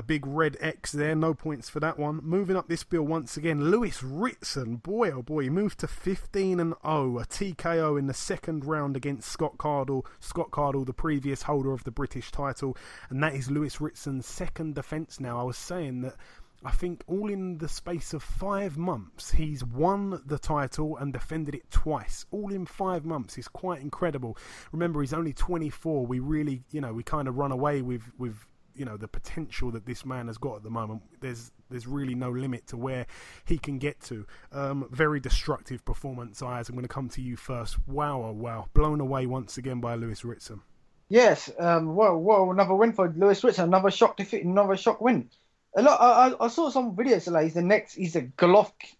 a 0.00 0.02
big 0.02 0.26
red 0.26 0.56
X 0.60 0.92
there, 0.92 1.14
no 1.14 1.34
points 1.34 1.68
for 1.68 1.78
that 1.78 1.98
one. 1.98 2.20
Moving 2.22 2.56
up 2.56 2.68
this 2.68 2.84
bill 2.84 3.02
once 3.02 3.36
again, 3.36 3.70
Lewis 3.70 4.02
Ritson, 4.02 4.76
boy 4.76 5.10
oh 5.10 5.20
boy, 5.20 5.42
he 5.42 5.50
moved 5.50 5.78
to 5.80 5.86
15 5.86 6.58
and 6.58 6.74
0, 6.82 7.18
a 7.18 7.26
TKO 7.26 7.98
in 7.98 8.06
the 8.06 8.14
second 8.14 8.64
round 8.64 8.96
against 8.96 9.30
Scott 9.30 9.58
Cardle. 9.58 10.06
Scott 10.18 10.52
Cardle, 10.52 10.86
the 10.86 10.94
previous 10.94 11.42
holder 11.42 11.74
of 11.74 11.84
the 11.84 11.90
British 11.90 12.32
title, 12.32 12.78
and 13.10 13.22
that 13.22 13.34
is 13.34 13.50
Lewis 13.50 13.76
Ritson's 13.76 14.24
second 14.24 14.74
defence 14.74 15.20
now. 15.20 15.38
I 15.38 15.42
was 15.42 15.58
saying 15.58 16.00
that 16.00 16.16
I 16.64 16.70
think 16.70 17.02
all 17.06 17.28
in 17.28 17.58
the 17.58 17.68
space 17.68 18.14
of 18.14 18.22
five 18.22 18.78
months, 18.78 19.32
he's 19.32 19.62
won 19.62 20.22
the 20.24 20.38
title 20.38 20.96
and 20.96 21.12
defended 21.12 21.54
it 21.54 21.70
twice. 21.70 22.24
All 22.30 22.54
in 22.54 22.64
five 22.64 23.04
months 23.04 23.36
is 23.36 23.48
quite 23.48 23.82
incredible. 23.82 24.38
Remember, 24.72 25.02
he's 25.02 25.12
only 25.12 25.34
24. 25.34 26.06
We 26.06 26.20
really, 26.20 26.62
you 26.70 26.80
know, 26.80 26.94
we 26.94 27.02
kind 27.02 27.28
of 27.28 27.36
run 27.36 27.52
away 27.52 27.82
with 27.82 28.12
with 28.18 28.46
you 28.80 28.86
know 28.86 28.96
the 28.96 29.06
potential 29.06 29.70
that 29.72 29.84
this 29.84 30.06
man 30.06 30.26
has 30.28 30.38
got 30.38 30.56
at 30.56 30.62
the 30.62 30.70
moment. 30.70 31.02
There's 31.20 31.52
there's 31.68 31.86
really 31.86 32.14
no 32.14 32.30
limit 32.30 32.66
to 32.68 32.78
where 32.78 33.06
he 33.44 33.58
can 33.58 33.78
get 33.78 34.00
to. 34.04 34.26
Um, 34.52 34.88
very 34.90 35.20
destructive 35.20 35.84
performance, 35.84 36.42
Ayaz. 36.42 36.70
I'm 36.70 36.74
going 36.76 36.84
to 36.84 36.88
come 36.88 37.10
to 37.10 37.20
you 37.20 37.36
first. 37.36 37.76
Wow, 37.86 38.24
oh 38.24 38.32
wow, 38.32 38.68
blown 38.72 39.00
away 39.00 39.26
once 39.26 39.58
again 39.58 39.80
by 39.80 39.96
Lewis 39.96 40.24
Ritson. 40.24 40.62
Yes, 41.10 41.50
um, 41.58 41.94
well, 41.94 42.16
well, 42.16 42.50
another 42.50 42.74
win 42.74 42.94
for 42.94 43.12
Lewis 43.14 43.44
Ritson, 43.44 43.64
another 43.64 43.90
shock 43.90 44.16
defeat, 44.16 44.44
another 44.44 44.78
shock 44.78 45.02
win. 45.02 45.28
A 45.76 45.82
lot. 45.82 46.00
I, 46.00 46.44
I 46.44 46.48
saw 46.48 46.70
some 46.70 46.96
videos 46.96 47.30
like 47.30 47.44
he's 47.44 47.54
the 47.54 47.62
next. 47.62 47.94
He's 47.96 48.16
a 48.16 48.22
Golovkin, 48.22 48.96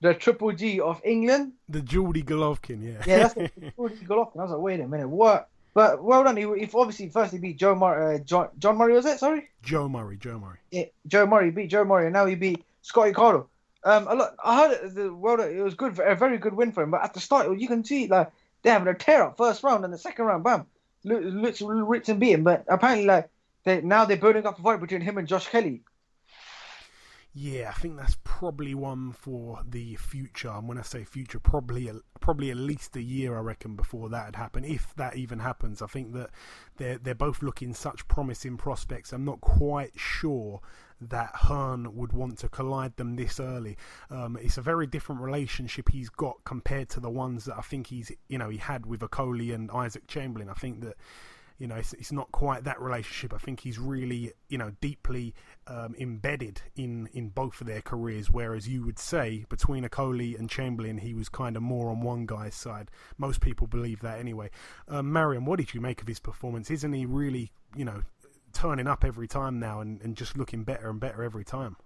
the 0.00 0.14
Triple 0.14 0.50
G 0.52 0.80
of 0.80 1.00
England. 1.04 1.52
The 1.68 1.80
Geordie 1.80 2.24
Golovkin, 2.24 2.82
yeah. 2.82 3.02
Yeah, 3.06 3.18
that's 3.18 3.34
the 3.34 3.50
Geordie 3.76 4.04
Golovkin. 4.04 4.40
I 4.40 4.42
was 4.42 4.50
like, 4.50 4.60
wait 4.60 4.80
a 4.80 4.88
minute, 4.88 5.08
what? 5.08 5.48
But 5.74 6.02
well 6.02 6.24
done. 6.24 6.36
He, 6.36 6.44
obviously 6.44 7.08
first 7.08 7.32
he 7.32 7.38
beat 7.38 7.58
Joe 7.58 7.74
Murray. 7.74 8.16
Uh, 8.16 8.18
John, 8.18 8.48
John 8.58 8.76
Murray 8.76 8.94
was 8.94 9.06
it? 9.06 9.18
Sorry. 9.18 9.48
Joe 9.62 9.88
Murray. 9.88 10.16
Joe 10.18 10.38
Murray. 10.38 10.58
Yeah, 10.70 10.84
Joe 11.06 11.26
Murray 11.26 11.50
beat 11.50 11.70
Joe 11.70 11.84
Murray, 11.84 12.06
and 12.06 12.12
now 12.12 12.26
he 12.26 12.34
beat 12.34 12.64
Scotty 12.82 13.12
Cardle. 13.12 13.46
Um, 13.84 14.06
a 14.06 14.14
lot, 14.14 14.36
I 14.44 14.56
heard 14.56 14.94
the 14.94 15.14
well, 15.14 15.40
it 15.40 15.60
was 15.60 15.74
good, 15.74 15.98
a 15.98 16.14
very 16.14 16.38
good 16.38 16.54
win 16.54 16.72
for 16.72 16.82
him. 16.82 16.90
But 16.90 17.02
at 17.02 17.14
the 17.14 17.20
start, 17.20 17.58
you 17.58 17.66
can 17.66 17.84
see 17.84 18.06
like 18.06 18.30
they 18.62 18.70
having 18.70 18.88
a 18.88 18.94
tear 18.94 19.24
up 19.24 19.36
first 19.36 19.62
round, 19.62 19.84
and 19.84 19.92
the 19.92 19.98
second 19.98 20.26
round, 20.26 20.44
bam, 20.44 20.66
looks 21.04 21.60
Ritson 21.62 22.12
and 22.12 22.20
beat 22.20 22.32
him. 22.32 22.44
But 22.44 22.64
apparently, 22.68 23.06
like 23.06 23.30
they 23.64 23.80
now 23.80 24.04
they're 24.04 24.16
building 24.16 24.46
up 24.46 24.58
a 24.58 24.62
fight 24.62 24.80
between 24.80 25.00
him 25.00 25.18
and 25.18 25.26
Josh 25.26 25.48
Kelly. 25.48 25.82
Yeah, 27.34 27.72
I 27.74 27.78
think 27.78 27.96
that's 27.96 28.18
probably 28.24 28.74
one 28.74 29.12
for 29.12 29.60
the 29.66 29.96
future. 29.96 30.50
And 30.50 30.68
when 30.68 30.76
I 30.76 30.82
say 30.82 31.04
future, 31.04 31.38
probably 31.38 31.90
probably 32.20 32.50
at 32.50 32.58
least 32.58 32.94
a 32.94 33.02
year, 33.02 33.36
I 33.36 33.40
reckon, 33.40 33.74
before 33.74 34.10
that 34.10 34.26
had 34.26 34.36
happened, 34.36 34.66
if 34.66 34.94
that 34.96 35.16
even 35.16 35.38
happens. 35.38 35.80
I 35.80 35.86
think 35.86 36.12
that 36.12 36.28
they're 36.76 36.98
they're 36.98 37.14
both 37.14 37.42
looking 37.42 37.72
such 37.72 38.06
promising 38.06 38.58
prospects. 38.58 39.14
I'm 39.14 39.24
not 39.24 39.40
quite 39.40 39.92
sure 39.98 40.60
that 41.00 41.34
Hearn 41.34 41.96
would 41.96 42.12
want 42.12 42.38
to 42.40 42.50
collide 42.50 42.96
them 42.96 43.16
this 43.16 43.40
early. 43.40 43.78
Um, 44.10 44.36
it's 44.40 44.58
a 44.58 44.62
very 44.62 44.86
different 44.86 45.22
relationship 45.22 45.88
he's 45.88 46.10
got 46.10 46.36
compared 46.44 46.90
to 46.90 47.00
the 47.00 47.10
ones 47.10 47.46
that 47.46 47.56
I 47.56 47.62
think 47.62 47.86
he's 47.86 48.12
you 48.28 48.36
know 48.36 48.50
he 48.50 48.58
had 48.58 48.84
with 48.84 49.00
Okolie 49.00 49.54
and 49.54 49.70
Isaac 49.70 50.06
Chamberlain. 50.06 50.50
I 50.50 50.54
think 50.54 50.82
that 50.82 50.96
you 51.62 51.68
know, 51.68 51.76
it's, 51.76 51.92
it's 51.92 52.10
not 52.10 52.32
quite 52.32 52.64
that 52.64 52.80
relationship. 52.80 53.32
I 53.32 53.38
think 53.38 53.60
he's 53.60 53.78
really, 53.78 54.32
you 54.48 54.58
know, 54.58 54.72
deeply 54.80 55.32
um, 55.68 55.94
embedded 55.96 56.60
in, 56.74 57.08
in 57.12 57.28
both 57.28 57.60
of 57.60 57.68
their 57.68 57.80
careers. 57.80 58.28
Whereas 58.32 58.66
you 58.66 58.84
would 58.84 58.98
say 58.98 59.44
between 59.48 59.84
Okolie 59.84 60.36
and 60.36 60.50
Chamberlain, 60.50 60.98
he 60.98 61.14
was 61.14 61.28
kind 61.28 61.56
of 61.56 61.62
more 61.62 61.88
on 61.88 62.00
one 62.00 62.26
guy's 62.26 62.56
side. 62.56 62.90
Most 63.16 63.40
people 63.40 63.68
believe 63.68 64.00
that 64.00 64.18
anyway. 64.18 64.50
Um, 64.88 65.12
Mariam, 65.12 65.44
what 65.44 65.60
did 65.60 65.72
you 65.72 65.80
make 65.80 66.02
of 66.02 66.08
his 66.08 66.18
performance? 66.18 66.68
Isn't 66.68 66.94
he 66.94 67.06
really, 67.06 67.52
you 67.76 67.84
know, 67.84 68.02
turning 68.52 68.88
up 68.88 69.04
every 69.04 69.28
time 69.28 69.60
now 69.60 69.80
and, 69.80 70.02
and 70.02 70.16
just 70.16 70.36
looking 70.36 70.64
better 70.64 70.90
and 70.90 70.98
better 70.98 71.22
every 71.22 71.44
time? 71.44 71.76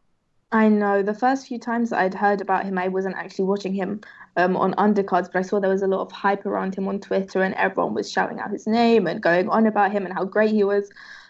I 0.52 0.68
know. 0.68 1.02
The 1.02 1.14
first 1.14 1.48
few 1.48 1.59
times 1.59 1.92
I'd 1.92 2.14
heard 2.14 2.40
about 2.40 2.64
him, 2.64 2.78
I 2.78 2.88
wasn't 2.88 3.16
actually 3.16 3.46
watching 3.46 3.74
him 3.74 4.00
um, 4.37 4.56
on 4.56 4.74
undercards, 4.74 5.30
but 5.32 5.37
I 5.37 5.42
saw 5.42 5.59
there 5.59 5.70
was 5.70 5.82
a 5.82 5.88
lot 5.88 6.02
of 6.02 6.12
hype 6.12 6.46
around 6.46 6.76
him 6.76 6.87
on 6.87 7.00
Twitter, 7.00 7.42
and 7.42 7.54
everyone 7.54 7.94
was 7.94 8.11
shouting 8.11 8.38
out 8.38 8.50
his 8.50 8.66
name 8.66 9.06
and 9.06 9.20
going 9.20 9.48
on 9.48 9.66
about 9.66 9.90
him 9.92 10.04
and 10.04 10.14
how 10.14 10.24
great 10.24 10.50
he 10.50 10.62
was. 10.62 10.88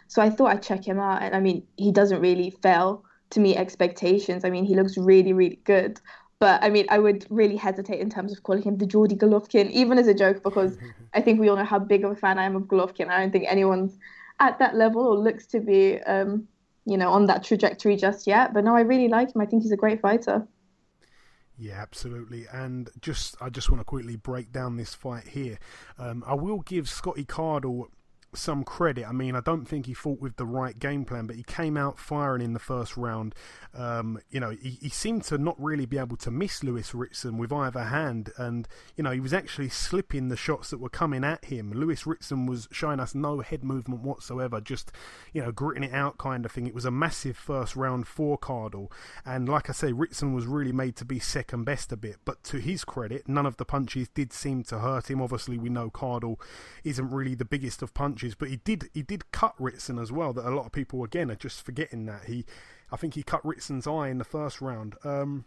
So 0.09 0.21
I 0.21 0.31
thought 0.31 0.53
I'd 0.53 0.63
check 0.63 0.87
him 0.87 0.99
out. 0.99 1.23
And 1.23 1.35
I 1.35 1.41
mean, 1.41 1.67
he 1.77 1.93
doesn't 1.93 2.21
really 2.21 2.51
fail 2.51 3.05
to 3.31 3.41
meet 3.41 3.57
expectations. 3.57 4.45
I 4.45 4.51
mean, 4.51 4.65
he 4.65 4.75
looks 4.75 4.97
really, 4.99 5.33
really 5.33 5.61
good. 5.65 6.01
But 6.39 6.63
I 6.63 6.69
mean, 6.69 6.87
I 6.91 6.99
would 6.99 7.27
really 7.31 7.57
hesitate 7.57 8.01
in 8.01 8.11
terms 8.11 8.33
of 8.33 8.43
calling 8.43 8.63
him 8.63 8.77
the 8.77 8.87
Geordie 8.87 9.17
Golovkin, 9.17 9.71
even 9.71 9.99
as 9.99 10.07
a 10.07 10.15
joke, 10.15 10.43
because 10.43 10.77
I 11.15 11.23
think 11.23 11.41
we 11.41 11.49
all 11.49 11.57
know 11.57 11.65
how 11.65 11.79
big 11.79 12.05
of 12.05 12.11
a 12.13 12.17
fan 12.17 12.39
I 12.39 12.45
am 12.45 12.57
of 12.57 12.65
Golovkin. 12.65 13.09
I 13.09 13.21
don't 13.21 13.33
think 13.33 13.47
anyone's 13.49 13.99
at 14.39 14.59
that 14.59 14.75
level 14.75 15.03
or 15.03 15.17
looks 15.17 15.47
to 15.47 15.61
be, 15.61 15.99
um, 16.03 16.47
you 16.87 16.97
know, 16.97 17.11
on 17.11 17.27
that 17.27 17.45
trajectory 17.45 17.97
just 17.97 18.27
yet. 18.27 18.55
But 18.55 18.65
no, 18.65 18.75
I 18.75 18.81
really 18.81 19.09
like 19.09 19.35
him. 19.35 19.43
I 19.43 19.47
think 19.47 19.63
he's 19.63 19.73
a 19.73 19.77
great 19.77 20.01
fighter. 20.01 20.47
Yeah, 21.59 21.81
absolutely. 21.81 22.47
And 22.53 22.91
just, 23.01 23.37
I 23.41 23.49
just 23.49 23.71
want 23.71 23.81
to 23.81 23.85
quickly 23.85 24.17
break 24.17 24.53
down 24.53 24.77
this 24.77 24.95
fight 24.95 25.29
here. 25.29 25.59
Um, 25.99 26.23
I 26.27 26.35
will 26.35 26.61
give 26.61 26.89
Scotty 26.89 27.25
Cardle 27.25 27.87
some 28.35 28.65
credit. 28.65 29.07
I 29.07 29.13
mean, 29.13 29.35
I 29.35 29.41
don't 29.41 29.67
think 29.67 29.87
he 29.87 29.95
fought 29.95 30.21
with 30.21 30.37
the 30.37 30.47
right 30.47 30.79
game 30.79 31.05
plan, 31.05 31.27
but 31.27 31.37
he 31.37 31.43
came 31.43 31.77
out 31.77 31.99
firing 31.99 32.43
in 32.43 32.53
the 32.53 32.59
first 32.59 32.97
round. 32.97 33.35
Um, 33.75 34.19
you 34.31 34.41
know, 34.41 34.51
he, 34.51 34.79
he, 34.81 34.89
seemed 34.89 35.25
to 35.25 35.37
not 35.37 35.57
really 35.59 35.85
be 35.85 35.99
able 35.99 36.17
to 36.19 36.31
miss 36.31 36.65
Lewis 36.65 36.95
Ritson 36.95 37.37
with 37.37 37.53
either 37.53 37.85
hand, 37.85 38.31
and 38.39 38.67
you 38.97 39.05
know, 39.05 39.11
he 39.11 39.21
was 39.21 39.35
actually 39.35 39.69
slipping 39.69 40.29
the 40.29 40.37
shots 40.37 40.71
that 40.71 40.79
were 40.79 40.89
coming 40.89 41.25
at 41.25 41.47
him. 41.47 41.73
Lewis 41.73 42.07
Ritson 42.07 42.47
was 42.47 42.69
showing 42.73 43.01
us 43.01 43.15
no 43.15 43.41
head 43.41 43.63
movement 43.63 44.03
whatsoever, 44.03 44.61
just 44.61 44.93
you 45.33 45.43
know, 45.43 45.53
gritting 45.53 45.85
it 45.85 45.93
out 45.93 46.17
kind 46.19 46.45
of 46.45 46.53
thing. 46.53 46.67
It 46.67 46.75
was 46.75 46.87
a 46.87 46.91
massive 46.91 47.37
first 47.37 47.77
round 47.77 48.07
for 48.07 48.39
Cardle, 48.39 48.91
and 49.25 49.49
like 49.49 49.69
I 49.69 49.73
say, 49.73 49.93
Ritson 49.93 50.33
was 50.33 50.47
really 50.47 50.73
made 50.73 50.97
to 50.97 51.05
be 51.05 51.19
second 51.19 51.65
best 51.65 51.93
a 51.93 51.97
bit. 51.97 52.17
But 52.25 52.43
to 52.45 52.59
his 52.59 52.85
credit, 52.85 53.29
none 53.29 53.47
of 53.47 53.59
the 53.59 53.67
punches 53.67 54.09
did 54.09 54.33
seem 54.33 54.63
to 54.65 54.79
hurt 54.79 55.11
him. 55.11 55.21
Obviously, 55.21 55.59
we 55.59 55.69
know 55.69 55.91
Cardle 55.91 56.41
isn't 56.83 57.11
really 57.11 57.35
the 57.35 57.45
biggest 57.45 57.83
of 57.83 57.93
punches 57.93 58.16
punches, 58.17 58.35
but 58.35 58.49
he 58.49 58.57
did 58.57 58.89
he 58.95 59.03
did 59.03 59.31
cut 59.33 59.55
Ritson 59.59 59.99
as 59.99 60.11
well. 60.11 60.33
That 60.33 60.47
a 60.47 60.55
lot 60.55 60.67
of 60.67 60.73
people 60.73 61.05
again 61.05 61.31
are 61.31 61.37
just 61.37 61.65
forgetting 61.65 62.07
that 62.07 62.25
he, 62.25 62.45
I 62.91 62.97
think 62.97 63.15
he 63.15 63.23
cut 63.23 63.45
Ritson's 63.45 63.87
eye 63.87 64.09
in 64.09 64.19
the 64.19 64.25
first 64.25 64.61
round. 64.61 64.97
Um, 65.05 65.45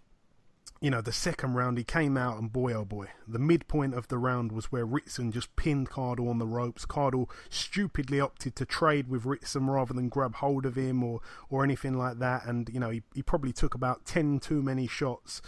you 0.81 0.89
know, 0.89 1.01
the 1.01 1.11
second 1.11 1.55
round 1.55 1.77
he 1.77 1.83
came 1.83 2.15
out 2.15 2.37
and 2.37 2.53
boy 2.53 2.73
oh 2.73 2.85
boy, 2.85 3.07
the 3.27 3.39
midpoint 3.39 3.95
of 3.95 4.07
the 4.07 4.17
round 4.17 4.51
was 4.51 4.71
where 4.71 4.85
Ritson 4.85 5.31
just 5.31 5.55
pinned 5.55 5.89
Cardle 5.89 6.29
on 6.29 6.37
the 6.37 6.45
ropes. 6.45 6.85
Cardle 6.85 7.29
stupidly 7.49 8.19
opted 8.19 8.55
to 8.55 8.65
trade 8.65 9.09
with 9.09 9.25
Ritson 9.25 9.67
rather 9.67 9.93
than 9.93 10.09
grab 10.09 10.35
hold 10.35 10.65
of 10.65 10.75
him 10.75 11.03
or 11.03 11.21
or 11.49 11.63
anything 11.63 11.97
like 11.97 12.19
that, 12.19 12.45
and 12.45 12.69
you 12.69 12.79
know 12.79 12.91
he 12.91 13.01
he 13.15 13.23
probably 13.23 13.51
took 13.51 13.73
about 13.73 14.05
ten 14.05 14.39
too 14.39 14.61
many 14.61 14.87
shots. 14.87 15.41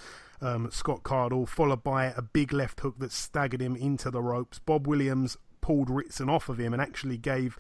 Um, 0.44 0.72
Scott 0.72 1.04
Cardle, 1.04 1.48
followed 1.48 1.84
by 1.84 2.06
a 2.06 2.22
big 2.24 2.52
left 2.52 2.80
hook 2.80 2.96
that 2.98 3.12
staggered 3.12 3.62
him 3.62 3.76
into 3.76 4.10
the 4.10 4.24
ropes. 4.24 4.58
Bob 4.58 4.88
Williams 4.88 5.38
pulled 5.62 5.90
Ritson 5.90 6.30
off 6.30 6.50
of 6.50 6.60
him 6.60 6.74
and 6.74 6.82
actually 6.82 7.18
gave 7.18 7.58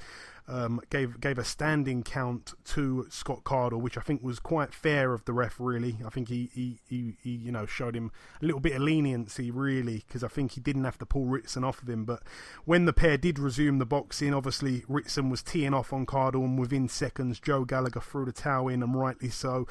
um, 0.48 0.82
gave 0.90 1.20
gave 1.22 1.38
a 1.38 1.46
standing 1.46 2.04
count 2.04 2.54
to 2.66 3.06
Scott 3.10 3.44
Cardle, 3.44 3.80
which 3.80 3.98
I 3.98 4.02
think 4.02 4.22
was 4.22 4.40
quite 4.40 4.74
fair 4.74 5.14
of 5.14 5.24
the 5.26 5.34
ref. 5.34 5.56
Really, 5.60 5.98
I 6.06 6.10
think 6.10 6.28
he 6.28 6.50
he, 6.54 6.80
he, 6.90 7.16
he 7.24 7.30
you 7.30 7.52
know 7.52 7.66
showed 7.66 7.96
him 7.96 8.12
a 8.42 8.46
little 8.46 8.60
bit 8.60 8.76
of 8.76 8.82
leniency, 8.82 9.52
really, 9.52 10.04
because 10.06 10.24
I 10.24 10.28
think 10.28 10.54
he 10.54 10.62
didn't 10.62 10.84
have 10.84 10.98
to 10.98 11.06
pull 11.06 11.26
Ritson 11.26 11.64
off 11.64 11.82
of 11.82 11.90
him. 11.90 12.06
But 12.06 12.24
when 12.66 12.86
the 12.86 12.94
pair 12.94 13.18
did 13.18 13.40
resume 13.40 13.78
the 13.78 13.86
boxing, 13.86 14.34
obviously 14.34 14.84
Ritson 14.88 15.30
was 15.30 15.44
teeing 15.44 15.74
off 15.74 15.94
on 15.94 16.06
Cardle, 16.06 16.44
and 16.44 16.60
within 16.60 16.90
seconds 16.90 17.40
Joe 17.40 17.64
Gallagher 17.64 18.02
threw 18.02 18.26
the 18.26 18.32
towel 18.32 18.68
in, 18.68 18.84
and 18.84 19.00
rightly 19.00 19.30
so. 19.30 19.68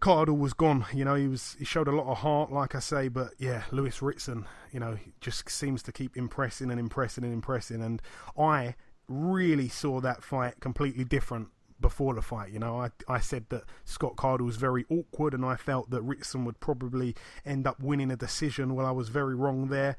Cardle 0.00 0.38
was 0.38 0.52
gone. 0.52 0.86
You 0.92 1.04
know, 1.04 1.14
he 1.14 1.28
was 1.28 1.56
he 1.58 1.64
showed 1.64 1.88
a 1.88 1.92
lot 1.92 2.06
of 2.06 2.18
heart, 2.18 2.52
like 2.52 2.74
I 2.74 2.80
say, 2.80 3.08
but 3.08 3.34
yeah, 3.38 3.62
Lewis 3.70 4.00
Ritson, 4.02 4.46
you 4.72 4.80
know, 4.80 4.98
just 5.20 5.48
seems 5.48 5.82
to 5.84 5.92
keep 5.92 6.16
impressing 6.16 6.70
and 6.70 6.80
impressing 6.80 7.24
and 7.24 7.32
impressing. 7.32 7.82
And 7.82 8.00
I 8.38 8.74
really 9.08 9.68
saw 9.68 10.00
that 10.00 10.22
fight 10.22 10.60
completely 10.60 11.04
different 11.04 11.48
before 11.80 12.14
the 12.14 12.22
fight. 12.22 12.50
You 12.52 12.58
know, 12.58 12.80
I 12.80 12.90
I 13.08 13.20
said 13.20 13.46
that 13.50 13.64
Scott 13.84 14.16
Cardle 14.16 14.46
was 14.46 14.56
very 14.56 14.84
awkward, 14.90 15.34
and 15.34 15.44
I 15.44 15.56
felt 15.56 15.90
that 15.90 16.02
Ritson 16.02 16.44
would 16.44 16.60
probably 16.60 17.14
end 17.44 17.66
up 17.66 17.80
winning 17.80 18.10
a 18.10 18.16
decision. 18.16 18.74
Well, 18.74 18.86
I 18.86 18.92
was 18.92 19.08
very 19.08 19.34
wrong 19.34 19.68
there. 19.68 19.96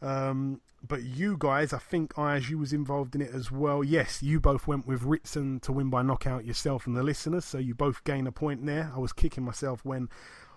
Um, 0.00 0.60
but 0.86 1.02
you 1.02 1.36
guys, 1.38 1.72
I 1.72 1.78
think 1.78 2.16
Ayaz, 2.16 2.50
you 2.50 2.58
was 2.58 2.72
involved 2.72 3.14
in 3.14 3.20
it 3.20 3.34
as 3.34 3.50
well. 3.50 3.82
Yes, 3.82 4.22
you 4.22 4.38
both 4.38 4.66
went 4.66 4.86
with 4.86 5.02
Ritson 5.02 5.60
to 5.60 5.72
win 5.72 5.90
by 5.90 6.02
knockout 6.02 6.44
yourself 6.44 6.86
and 6.86 6.96
the 6.96 7.02
listeners, 7.02 7.44
so 7.44 7.58
you 7.58 7.74
both 7.74 8.04
gain 8.04 8.26
a 8.26 8.32
point 8.32 8.64
there. 8.64 8.92
I 8.94 8.98
was 8.98 9.12
kicking 9.12 9.44
myself 9.44 9.84
when 9.84 10.08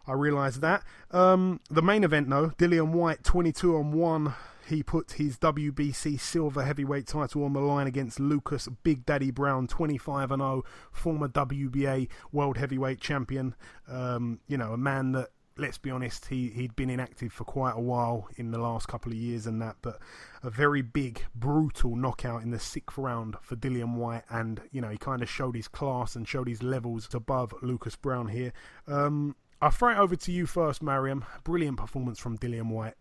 I 0.08 0.14
realised 0.14 0.62
that. 0.62 0.84
Um, 1.10 1.60
the 1.70 1.82
main 1.82 2.04
event, 2.04 2.30
though, 2.30 2.50
Dillian 2.50 2.92
Whyte, 2.92 3.24
22 3.24 3.76
on 3.76 3.92
1. 3.94 4.34
He 4.68 4.84
put 4.84 5.14
his 5.14 5.38
WBC 5.38 6.20
silver 6.20 6.64
heavyweight 6.64 7.08
title 7.08 7.44
on 7.44 7.54
the 7.54 7.60
line 7.60 7.88
against 7.88 8.20
Lucas 8.20 8.70
Big 8.84 9.06
Daddy 9.06 9.32
Browne, 9.32 9.68
25 9.68 10.32
and 10.32 10.42
0, 10.42 10.64
former 10.92 11.28
WBA 11.28 12.08
world 12.32 12.58
heavyweight 12.58 13.02
champion. 13.02 13.56
Um, 13.90 14.40
you 14.48 14.58
know, 14.58 14.72
a 14.72 14.78
man 14.78 15.12
that 15.14 15.30
let's 15.58 15.78
be 15.78 15.92
honest, 15.92 16.28
he 16.28 16.50
he'd 16.50 16.76
been 16.76 16.90
inactive 16.90 17.32
for 17.32 17.44
quite 17.44 17.74
a 17.76 17.82
while 17.82 18.28
in 18.38 18.52
the 18.52 18.58
last 18.58 18.88
couple 18.88 19.12
of 19.12 19.18
years 19.18 19.46
and 19.46 19.62
that, 19.62 19.76
but 19.82 20.00
a 20.44 20.50
very 20.50 20.82
big, 20.82 21.24
brutal 21.36 21.96
knockout 21.96 22.42
in 22.42 22.52
the 22.52 22.60
sixth 22.60 22.98
round 22.98 23.36
for 23.42 23.56
Dillian 23.56 23.96
Whyte. 23.96 24.24
and 24.30 24.62
you 24.72 24.82
know 24.82 24.90
he 24.90 24.98
kind 24.98 25.22
of 25.22 25.30
showed 25.30 25.56
his 25.56 25.68
class 25.68 26.16
and 26.16 26.28
showed 26.28 26.48
his 26.48 26.64
levels 26.64 27.10
above 27.14 27.54
Lucas 27.62 27.96
Browne 27.96 28.28
here. 28.28 28.54
Um, 28.88 29.36
I'll 29.62 29.72
throw 29.72 29.92
it 29.92 29.98
over 29.98 30.16
to 30.16 30.32
you 30.32 30.48
first, 30.48 30.82
Mariam. 30.82 31.24
Brilliant 31.44 31.78
performance 31.78 32.20
from 32.20 32.38
Dillian 32.38 32.70
Whyte. 32.70 32.96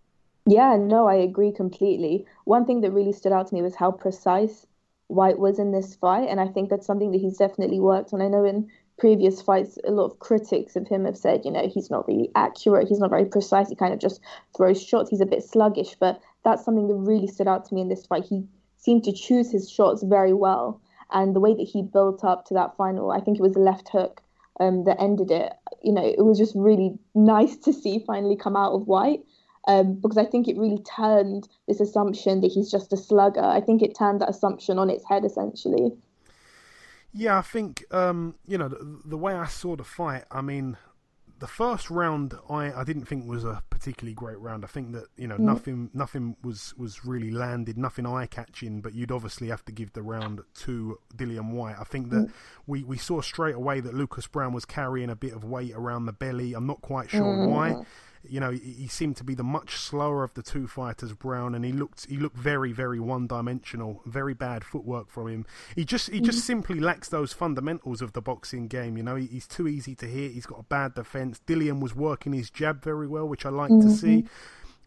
Yeah, 0.47 0.77
no, 0.77 1.07
I 1.07 1.15
agree 1.15 1.53
completely. 1.53 2.27
One 2.45 2.67
thing 2.67 2.81
that 2.83 2.91
really 2.91 3.13
stood 3.13 3.33
out 3.33 3.49
to 3.49 3.55
me 3.55 3.63
was 3.63 3.77
how 3.77 3.91
precise 3.91 4.67
Whyte 5.09 5.39
was 5.39 5.59
in 5.59 5.73
this 5.73 5.97
fight, 5.97 6.29
and 6.29 6.41
I 6.41 6.49
think 6.49 6.71
that's 6.71 6.87
something 6.87 7.11
that 7.13 7.21
he's 7.21 7.39
definitely 7.39 7.81
worked 7.81 8.13
on. 8.13 8.23
I 8.23 8.29
know 8.29 8.45
in 8.45 8.69
previous 9.01 9.41
fights, 9.41 9.79
a 9.85 9.91
lot 9.91 10.05
of 10.05 10.19
critics 10.19 10.77
of 10.77 10.87
him 10.87 11.07
have 11.07 11.17
said, 11.17 11.41
you 11.43 11.51
know, 11.51 11.67
he's 11.67 11.91
not 11.91 12.07
really 12.07 12.31
accurate, 12.37 12.87
he's 12.87 13.01
not 13.01 13.09
very 13.09 13.25
precise, 13.25 13.71
he 13.71 13.75
kind 13.75 13.95
of 13.95 13.99
just 13.99 14.21
throws 14.55 14.81
shots, 14.81 15.09
he's 15.09 15.23
a 15.23 15.27
bit 15.27 15.43
sluggish. 15.43 15.97
But 15.99 16.21
that's 16.45 16.65
something 16.65 16.87
that 16.87 16.95
really 16.95 17.27
stood 17.27 17.49
out 17.49 17.65
to 17.65 17.75
me 17.75 17.81
in 17.81 17.89
this 17.89 18.05
fight. 18.07 18.25
He 18.29 18.45
seemed 18.77 19.05
to 19.05 19.13
choose 19.13 19.51
his 19.51 19.71
shots 19.71 20.03
very 20.03 20.35
well. 20.35 20.83
And 21.13 21.35
the 21.35 21.41
way 21.41 21.55
that 21.55 21.69
he 21.73 21.83
built 21.83 22.23
up 22.23 22.45
to 22.47 22.55
that 22.55 22.77
final, 22.77 23.11
I 23.11 23.21
think 23.21 23.39
it 23.39 23.43
was 23.43 23.55
the 23.55 23.61
left 23.61 23.89
hook 23.89 24.21
um, 24.61 24.85
that 24.85 25.01
ended 25.01 25.31
it. 25.31 25.55
You 25.83 25.93
know, 25.93 26.05
it 26.05 26.23
was 26.23 26.39
just 26.39 26.55
really 26.55 26.99
nice 27.15 27.57
to 27.57 27.73
see 27.73 28.05
finally 28.07 28.37
come 28.37 28.55
out 28.55 28.75
of 28.75 28.87
Whyte. 28.87 29.21
Um, 29.67 29.95
because 29.95 30.19
I 30.19 30.25
think 30.25 30.47
it 30.47 30.57
really 30.57 30.83
turned 30.97 31.49
this 31.69 31.81
assumption 31.81 32.41
that 32.41 32.51
he's 32.53 32.71
just 32.71 32.93
a 32.93 32.97
slugger. 32.97 33.45
I 33.45 33.61
think 33.61 33.83
it 33.83 33.97
turned 33.97 34.21
that 34.21 34.31
assumption 34.31 34.79
on 34.79 34.89
its 34.89 35.05
head 35.09 35.25
essentially. 35.25 35.93
Yeah, 37.13 37.39
I 37.39 37.43
think 37.43 37.85
um, 37.91 38.37
you 38.47 38.59
know 38.59 38.69
the, 38.69 39.01
the, 39.05 39.17
way 39.17 39.35
I 39.35 39.47
saw 39.47 39.77
the 39.77 39.85
fight. 39.85 40.25
I 40.31 40.43
mean, 40.43 40.77
the 41.41 41.49
first 41.49 41.91
round 41.91 42.35
I, 42.49 42.73
I 42.73 42.85
didn't 42.85 43.07
think 43.07 43.27
was 43.27 43.45
a 43.45 43.63
particularly 43.69 44.15
great 44.15 44.39
round. 44.39 44.65
I 44.65 44.69
think 44.69 44.93
that 44.93 45.07
you 45.17 45.27
know 45.27 45.37
mm. 45.37 45.41
nothing 45.41 45.91
nothing 45.93 46.37
was 46.43 46.73
was 46.77 47.05
really 47.05 47.31
landed, 47.31 47.77
nothing 47.77 48.07
eye 48.07 48.27
catching. 48.27 48.81
But 48.81 48.95
you'd 48.95 49.11
obviously 49.11 49.49
have 49.49 49.65
to 49.65 49.73
give 49.73 49.93
the 49.93 50.03
round 50.03 50.41
to 50.61 50.99
Dillian 51.17 51.51
Whyte. 51.51 51.77
I 51.81 51.85
think 51.85 52.11
that 52.11 52.29
mm. 52.29 52.33
we 52.67 52.85
we 52.85 52.97
saw 52.97 53.21
straight 53.21 53.57
away 53.57 53.81
that 53.81 53.95
Lucas 53.95 54.29
Browne 54.29 54.53
was 54.53 54.65
carrying 54.65 55.11
a 55.11 55.17
bit 55.17 55.33
of 55.33 55.43
weight 55.43 55.73
around 55.75 56.07
the 56.07 56.13
belly. 56.13 56.55
I'm 56.55 56.67
not 56.67 56.81
quite 56.81 57.11
sure 57.11 57.23
mm. 57.23 57.49
why 57.49 57.83
you 58.29 58.41
know, 58.41 58.51
he, 58.51 58.59
he, 58.59 58.87
seemed 58.89 59.17
to 59.17 59.25
be 59.25 59.35
the 59.35 59.43
much 59.43 59.77
slower 59.77 60.23
of 60.23 60.35
the 60.35 60.43
two 60.43 60.67
fighters, 60.67 61.13
Browne, 61.15 61.55
and 61.55 61.65
he 61.65 61.73
looked 61.73 62.07
he 62.07 62.17
looked 62.17 62.37
very 62.37 62.73
very 62.73 63.01
one 63.01 63.27
dimensional. 63.27 64.03
Very 64.05 64.35
bad 64.35 64.65
footwork 64.65 65.11
from 65.11 65.29
him. 65.29 65.47
He 65.75 65.85
just 65.85 66.11
he 66.11 66.21
just 66.21 66.39
mm-hmm. 66.39 66.47
simply 66.47 66.81
lacks 66.81 67.09
those 67.09 67.33
fundamentals 67.33 68.03
of 68.03 68.13
the 68.13 68.21
boxing 68.21 68.69
game. 68.69 68.97
You 68.97 69.03
know, 69.03 69.17
he, 69.17 69.27
he's 69.27 69.47
too 69.47 69.67
easy 69.69 69.95
to 69.97 70.07
hit. 70.07 70.33
He's 70.33 70.47
got 70.47 70.61
a 70.61 70.65
bad 70.65 70.95
defense. 70.95 71.41
Dillian 71.47 71.81
was 71.81 71.95
working 71.95 72.33
his 72.33 72.51
jab 72.51 72.85
very 72.85 73.07
well, 73.07 73.27
which 73.27 73.47
I 73.47 73.51
like 73.51 73.71
mm-hmm. 73.71 73.89
to 73.89 73.95
see. 73.95 74.25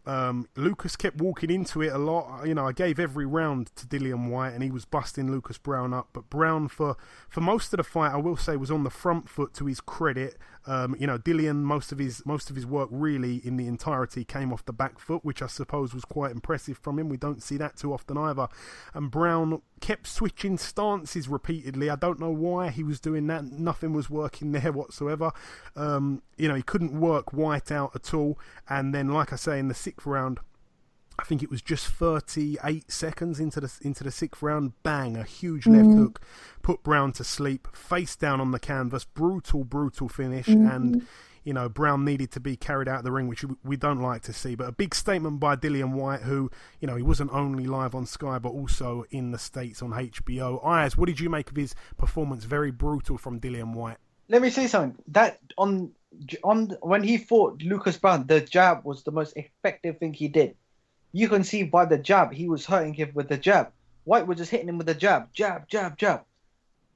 Um, 0.06 0.50
Lucas 0.58 0.98
kept 0.98 1.22
walking 1.22 1.50
into 1.50 1.82
it 1.82 1.94
a 1.94 1.98
lot. 1.98 2.46
You 2.46 2.54
know, 2.54 2.68
I 2.68 2.74
gave 2.74 3.00
every 3.00 3.26
round 3.26 3.74
to 3.78 3.88
Dillian 3.88 4.30
Whyte, 4.30 4.54
and 4.54 4.62
he 4.62 4.70
was 4.70 4.86
busting 4.86 5.32
Lucas 5.32 5.58
Browne 5.58 5.94
up. 5.94 6.10
But 6.12 6.30
Browne, 6.30 6.68
for 6.68 6.98
for 7.30 7.42
most 7.42 7.74
of 7.74 7.78
the 7.78 7.84
fight, 7.84 8.12
I 8.12 8.18
will 8.18 8.38
say, 8.38 8.58
was 8.58 8.72
on 8.72 8.84
the 8.84 8.90
front 8.90 9.30
foot 9.30 9.54
to 9.56 9.66
his 9.66 9.80
credit. 9.80 10.38
Um, 10.66 10.96
you 11.00 11.08
know, 11.08 11.18
Dillian, 11.18 11.58
most 11.58 11.92
of 11.92 12.00
his 12.00 12.26
most 12.26 12.50
of 12.50 12.56
his 12.56 12.66
work 12.66 12.90
really 12.92 13.42
in 13.46 13.58
the 13.58 13.68
entirety 13.68 14.24
came 14.24 14.54
off 14.54 14.66
the 14.66 14.74
back 14.74 15.00
foot, 15.00 15.26
which 15.26 15.42
I 15.42 15.48
suppose 15.48 15.94
was 15.94 16.06
quite 16.06 16.32
impressive 16.32 16.78
from 16.78 17.00
him. 17.00 17.10
We 17.10 17.18
don't 17.18 17.44
see 17.44 17.58
that 17.58 17.78
too 17.78 17.94
often 17.94 18.18
either. 18.18 18.48
And 18.94 19.12
Browne 19.12 19.62
kept 19.82 20.08
switching 20.08 20.58
stances 20.58 21.28
repeatedly. 21.28 21.90
I 21.90 21.96
don't 21.96 22.20
know 22.20 22.32
why 22.32 22.70
he 22.70 22.84
was 22.84 23.00
doing 23.00 23.28
that. 23.28 23.44
Nothing 23.44 23.94
was 23.94 24.10
working 24.10 24.54
there 24.54 24.72
whatsoever. 24.74 25.32
Um, 25.76 26.22
you 26.38 26.48
know, 26.48 26.56
he 26.56 26.64
couldn't 26.64 27.00
work 27.00 27.34
Whyte 27.34 27.72
out 27.72 27.92
at 27.96 28.14
all. 28.14 28.40
And 28.70 28.94
then, 28.94 29.10
like 29.10 29.34
I 29.34 29.36
say, 29.36 29.60
in 29.60 29.68
the 29.68 29.74
sixth 29.74 30.06
round, 30.06 30.40
I 31.20 31.24
think 31.24 31.44
it 31.44 31.50
was 31.50 31.62
just 31.62 31.88
38 31.88 32.92
seconds 32.92 33.40
into 33.40 33.60
the 33.60 33.72
into 33.82 34.04
the 34.04 34.12
sixth 34.12 34.42
round. 34.42 34.74
Bang! 34.82 35.16
A 35.16 35.24
huge 35.24 35.68
left 35.68 35.86
mm. 35.86 35.98
hook 35.98 36.22
put 36.62 36.84
Browne 36.84 37.12
to 37.14 37.24
sleep, 37.24 37.68
face 37.76 38.16
down 38.16 38.42
on 38.42 38.52
the 38.52 38.60
canvas. 38.60 39.06
Brutal, 39.06 39.64
brutal 39.64 40.10
finish, 40.10 40.48
mm-hmm. 40.48 40.68
and 40.68 41.08
you 41.44 41.54
know 41.54 41.70
Browne 41.70 42.04
needed 42.04 42.32
to 42.32 42.40
be 42.40 42.56
carried 42.56 42.88
out 42.88 43.00
of 43.00 43.04
the 43.04 43.12
ring, 43.12 43.28
which 43.28 43.46
we 43.64 43.78
don't 43.78 44.02
like 44.02 44.24
to 44.24 44.34
see. 44.34 44.56
But 44.56 44.70
a 44.70 44.72
big 44.72 44.96
statement 44.96 45.40
by 45.40 45.56
Dillian 45.56 45.92
Whyte, 45.92 46.22
who 46.22 46.50
you 46.80 46.88
know 46.88 46.96
he 46.96 47.04
wasn't 47.04 47.32
only 47.32 47.68
live 47.68 47.94
on 47.94 48.06
Sky 48.08 48.40
but 48.40 48.50
also 48.50 49.06
in 49.12 49.32
the 49.32 49.40
states 49.40 49.84
on 49.84 49.92
HBO. 49.92 50.66
Ayaz, 50.66 50.98
what 50.98 51.08
did 51.08 51.20
you 51.20 51.30
make 51.30 51.52
of 51.52 51.56
his 51.56 51.76
performance? 51.98 52.46
Very 52.46 52.72
brutal 52.72 53.18
from 53.20 53.40
Dillian 53.40 53.74
Whyte. 53.74 53.98
Let 54.30 54.42
me 54.42 54.50
say 54.50 54.66
something. 54.66 54.98
That 55.10 55.40
on 55.58 55.92
on 56.44 56.76
when 56.82 57.04
he 57.04 57.18
fought 57.18 57.62
Lucas 57.62 57.98
Browne, 57.98 58.26
the 58.26 58.42
jab 58.42 58.84
was 58.84 59.04
the 59.04 59.12
most 59.12 59.34
effective 59.36 60.00
thing 60.00 60.14
he 60.14 60.28
did. 60.28 60.56
You 61.14 61.30
can 61.30 61.44
see 61.44 61.64
by 61.64 61.86
the 61.86 61.98
jab 61.98 62.34
he 62.34 62.50
was 62.50 62.66
hurting 62.66 62.94
him 62.94 63.12
with 63.14 63.30
the 63.30 63.38
jab. 63.38 63.72
Whyte 64.04 64.28
was 64.28 64.38
just 64.38 64.52
hitting 64.52 64.68
him 64.68 64.78
with 64.78 64.88
the 64.88 64.96
jab, 64.96 65.32
jab, 65.34 65.68
jab, 65.70 65.98
jab. 65.98 66.24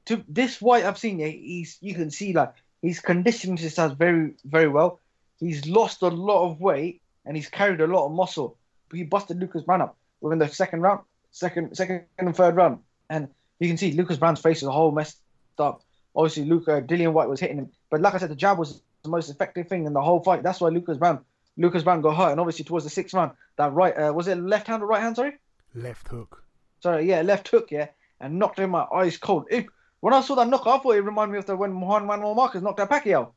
To 0.06 0.24
this 0.28 0.60
Whyte 0.60 0.84
I've 0.84 0.98
seen, 0.98 1.20
he's 1.20 1.78
you 1.80 1.94
can 1.94 2.12
see 2.12 2.34
like 2.34 2.54
he's 2.82 3.00
conditioned 3.00 3.60
himself 3.60 3.98
very, 3.98 4.34
very 4.44 4.68
well. 4.68 5.00
He's 5.40 5.68
lost 5.68 6.02
a 6.02 6.08
lot 6.08 6.50
of 6.50 6.60
weight 6.60 7.02
and 7.26 7.38
he's 7.38 7.50
carried 7.50 7.80
a 7.80 7.88
lot 7.88 8.08
of 8.08 8.12
muscle. 8.12 8.58
But 8.90 8.98
he 8.98 9.04
busted 9.04 9.40
Lucas 9.40 9.64
Browne 9.64 9.82
up 9.82 9.98
within 10.22 10.40
the 10.40 10.48
second 10.48 10.82
round, 10.82 11.02
second, 11.32 11.76
second 11.76 12.06
and 12.18 12.36
third 12.36 12.56
round, 12.56 12.80
and 13.10 13.28
you 13.60 13.68
can 13.68 13.78
see 13.78 13.92
Lucas 13.92 14.18
Browne's 14.18 14.42
face 14.42 14.58
is 14.58 14.68
a 14.68 14.72
whole 14.72 14.92
messed 14.92 15.20
up. 15.60 15.84
Obviously, 16.16 16.46
Luca 16.46 16.82
Dillian 16.82 17.14
Whyte 17.14 17.30
was 17.30 17.40
hitting 17.40 17.58
him, 17.58 17.70
but 17.90 18.02
like 18.02 18.16
I 18.16 18.18
said, 18.18 18.32
the 18.32 18.36
jab 18.36 18.58
was 18.58 18.82
the 19.04 19.10
most 19.10 19.30
effective 19.30 19.68
thing 19.68 19.86
in 19.86 19.94
the 19.94 20.02
whole 20.02 20.24
fight. 20.24 20.42
That's 20.42 20.60
why 20.60 20.70
Lucas 20.70 20.98
Browne, 20.98 21.20
Lucas 21.58 21.84
Browne 21.84 22.02
got 22.02 22.16
hurt, 22.16 22.32
and 22.32 22.40
obviously 22.40 22.64
towards 22.66 22.86
the 22.86 22.90
sixth 22.92 23.14
round, 23.14 23.32
that 23.58 23.74
right 23.74 23.94
uh, 23.98 24.14
was 24.14 24.28
it 24.28 24.38
left 24.38 24.68
hand 24.68 24.84
or 24.84 24.86
right 24.88 25.02
hand? 25.02 25.16
Sorry, 25.16 25.34
Left 25.76 26.08
hook. 26.08 26.44
sorry, 26.80 27.06
yeah, 27.10 27.22
left 27.22 27.48
hook, 27.50 27.70
yeah, 27.72 27.88
and 28.20 28.38
knocked 28.40 28.60
him 28.60 28.76
out 28.76 28.90
ice 28.94 29.18
cold. 29.18 29.46
It, 29.50 29.66
when 30.00 30.14
I 30.14 30.22
saw 30.22 30.36
that 30.36 30.48
knock, 30.48 30.68
I 30.68 30.78
thought 30.78 30.96
it 30.96 31.02
reminded 31.02 31.34
me 31.34 31.40
of 31.40 31.46
the 31.48 31.56
when 31.56 31.80
Juan 31.80 32.06
Manuel 32.06 32.36
Marquez 32.36 32.62
knocked 32.62 32.80
out 32.80 32.90
Pacquiao. 32.90 33.32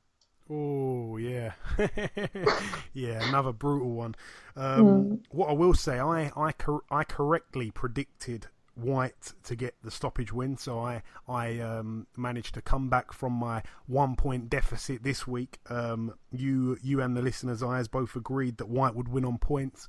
Oh 0.52 1.16
yeah, 1.16 1.52
yeah, 2.92 3.28
another 3.28 3.52
brutal 3.52 3.92
one. 3.92 4.14
Um, 4.56 5.20
What 5.30 5.48
I 5.48 5.52
will 5.52 5.74
say, 5.74 5.98
I 6.00 6.32
I, 6.36 6.52
cor- 6.52 6.82
I 6.90 7.04
correctly 7.04 7.70
predicted 7.70 8.48
Whyte 8.74 9.32
to 9.44 9.56
get 9.56 9.74
the 9.82 9.90
stoppage 9.90 10.32
win, 10.32 10.56
so 10.56 10.78
I 10.78 11.02
I 11.28 11.58
um, 11.58 12.06
managed 12.16 12.54
to 12.54 12.62
come 12.62 12.88
back 12.88 13.12
from 13.12 13.32
my 13.32 13.62
one 13.86 14.16
point 14.16 14.48
deficit 14.48 15.02
this 15.02 15.26
week. 15.26 15.58
Um, 15.68 16.14
you 16.30 16.78
you 16.82 17.00
and 17.00 17.16
the 17.16 17.22
listeners' 17.22 17.62
I 17.62 17.78
eyes 17.78 17.88
both 17.88 18.16
agreed 18.16 18.58
that 18.58 18.68
Whyte 18.68 18.94
would 18.94 19.08
win 19.08 19.24
on 19.24 19.38
points. 19.38 19.88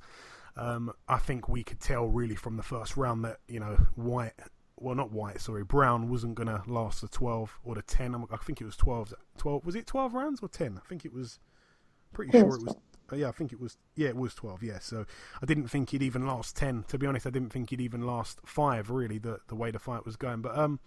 Um, 0.56 0.92
I 1.08 1.18
think 1.18 1.48
we 1.48 1.62
could 1.64 1.80
tell 1.80 2.06
really 2.06 2.34
from 2.34 2.56
the 2.56 2.62
first 2.62 2.96
round 2.96 3.24
that 3.24 3.38
you 3.48 3.60
know 3.60 3.76
Whyte 3.96 4.34
well, 4.82 4.96
not 4.96 5.12
Whyte, 5.12 5.40
sorry, 5.40 5.62
Browne 5.62 6.10
wasn't 6.10 6.34
going 6.34 6.48
to 6.48 6.62
last 6.66 7.00
the 7.02 7.08
12 7.08 7.60
or 7.62 7.76
the 7.76 7.82
10. 7.82 8.14
I'm- 8.14 8.26
think 8.42 8.60
it 8.60 8.64
was 8.64 8.76
12. 8.76 9.14
12 9.38 9.64
was 9.64 9.76
it 9.76 9.86
12 9.86 10.12
rounds 10.12 10.40
or 10.42 10.48
10? 10.48 10.76
I 10.76 10.88
think 10.88 11.04
it 11.04 11.12
was 11.12 11.38
pretty 12.12 12.32
sure 12.32 12.56
it 12.56 12.62
was. 12.62 12.76
Yeah, 13.16 13.28
I 13.28 13.32
think 13.32 13.52
it 13.52 13.60
was. 13.60 13.76
Yeah, 13.94 14.08
it 14.08 14.16
was 14.16 14.34
12. 14.34 14.62
Yeah, 14.62 14.78
so 14.78 15.06
I 15.42 15.46
didn't 15.46 15.68
think 15.68 15.90
he'd 15.90 16.02
even 16.02 16.26
last 16.26 16.56
10. 16.56 16.84
To 16.88 16.98
be 16.98 17.06
honest, 17.06 17.26
I 17.26 17.30
didn't 17.30 17.52
think 17.52 17.70
he'd 17.70 17.80
even 17.80 18.06
last 18.06 18.40
five. 18.44 18.90
Really, 18.90 19.18
the 19.18 19.38
the 19.48 19.54
way 19.54 19.70
the 19.70 19.78
fight 19.78 20.04
was 20.04 20.16
going. 20.16 20.40
But 20.40 20.56
um, 20.56 20.80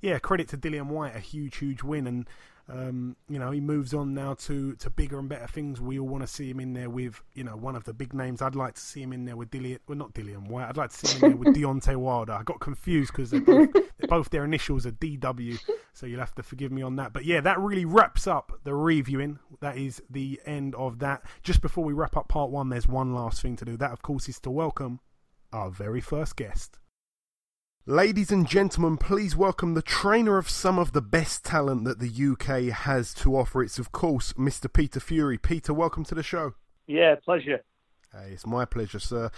yeah, 0.00 0.18
credit 0.18 0.48
to 0.48 0.58
Dillian 0.58 0.86
Whyte, 0.86 1.16
a 1.16 1.20
huge, 1.20 1.58
huge 1.58 1.82
win, 1.82 2.06
and 2.06 2.28
um, 2.68 3.16
you 3.28 3.38
know 3.38 3.50
he 3.50 3.60
moves 3.60 3.92
on 3.92 4.14
now 4.14 4.34
to 4.34 4.74
to 4.76 4.90
bigger 4.90 5.18
and 5.18 5.28
better 5.28 5.46
things. 5.46 5.80
We 5.80 5.98
all 5.98 6.08
want 6.08 6.22
to 6.22 6.28
see 6.28 6.48
him 6.48 6.60
in 6.60 6.72
there 6.72 6.88
with 6.88 7.20
you 7.34 7.44
know 7.44 7.56
one 7.56 7.76
of 7.76 7.84
the 7.84 7.92
big 7.92 8.14
names. 8.14 8.40
I'd 8.40 8.54
like 8.54 8.74
to 8.74 8.80
see 8.80 9.02
him 9.02 9.12
in 9.12 9.24
there 9.24 9.36
with 9.36 9.50
Dillian, 9.50 9.78
well 9.88 9.98
not 9.98 10.14
Dillian 10.14 10.48
Whyte. 10.48 10.68
I'd 10.68 10.76
like 10.76 10.90
to 10.90 11.06
see 11.06 11.18
him 11.18 11.24
in 11.24 11.30
there 11.30 11.52
with 11.52 11.56
Deontay 11.56 11.96
Wilder. 11.96 12.32
I 12.32 12.42
got 12.42 12.60
confused 12.60 13.12
because 13.12 13.30
they're 13.30 13.40
both, 13.40 13.70
both 14.08 14.30
their 14.30 14.44
initials 14.44 14.86
are 14.86 14.92
DW, 14.92 15.58
so 15.92 16.06
you'll 16.06 16.20
have 16.20 16.34
to 16.36 16.42
forgive 16.42 16.70
me 16.70 16.82
on 16.82 16.96
that. 16.96 17.12
But 17.12 17.24
yeah, 17.24 17.40
that 17.40 17.58
really 17.58 17.84
wraps 17.84 18.26
up 18.26 18.52
the 18.64 18.74
reviewing. 18.74 19.38
That 19.60 19.76
is 19.76 20.02
the 20.08 20.40
end 20.46 20.74
of 20.76 21.00
that. 21.00 21.22
Just 21.42 21.62
before 21.62 21.84
we 21.84 21.92
wrap 21.92 22.16
up 22.16 22.28
part 22.28 22.50
one, 22.50 22.68
there's 22.68 22.88
one 22.88 23.14
last 23.14 23.42
thing 23.42 23.56
to 23.56 23.64
do. 23.64 23.76
That 23.76 23.92
of 23.92 24.02
course 24.02 24.28
is 24.28 24.38
to 24.40 24.50
welcome 24.50 25.00
our 25.52 25.70
very 25.70 26.00
first 26.00 26.36
guest. 26.36 26.78
Ladies 27.86 28.30
and 28.30 28.46
gentlemen, 28.46 28.96
please 28.96 29.34
welcome 29.34 29.74
the 29.74 29.82
trainer 29.82 30.38
of 30.38 30.48
some 30.48 30.78
of 30.78 30.92
the 30.92 31.02
best 31.02 31.44
talent 31.44 31.82
that 31.82 31.98
the 31.98 32.06
UK 32.08 32.72
has 32.72 33.12
to 33.14 33.36
offer. 33.36 33.60
It's, 33.60 33.80
of 33.80 33.90
course, 33.90 34.34
Mr. 34.34 34.72
Peter 34.72 35.00
Fury. 35.00 35.36
Peter, 35.36 35.74
welcome 35.74 36.04
to 36.04 36.14
the 36.14 36.22
show. 36.22 36.54
Yeah, 36.86 37.16
pleasure. 37.16 37.64
Hey, 38.14 38.32
it's 38.32 38.46
my 38.46 38.66
pleasure, 38.66 38.98
sir. 38.98 39.30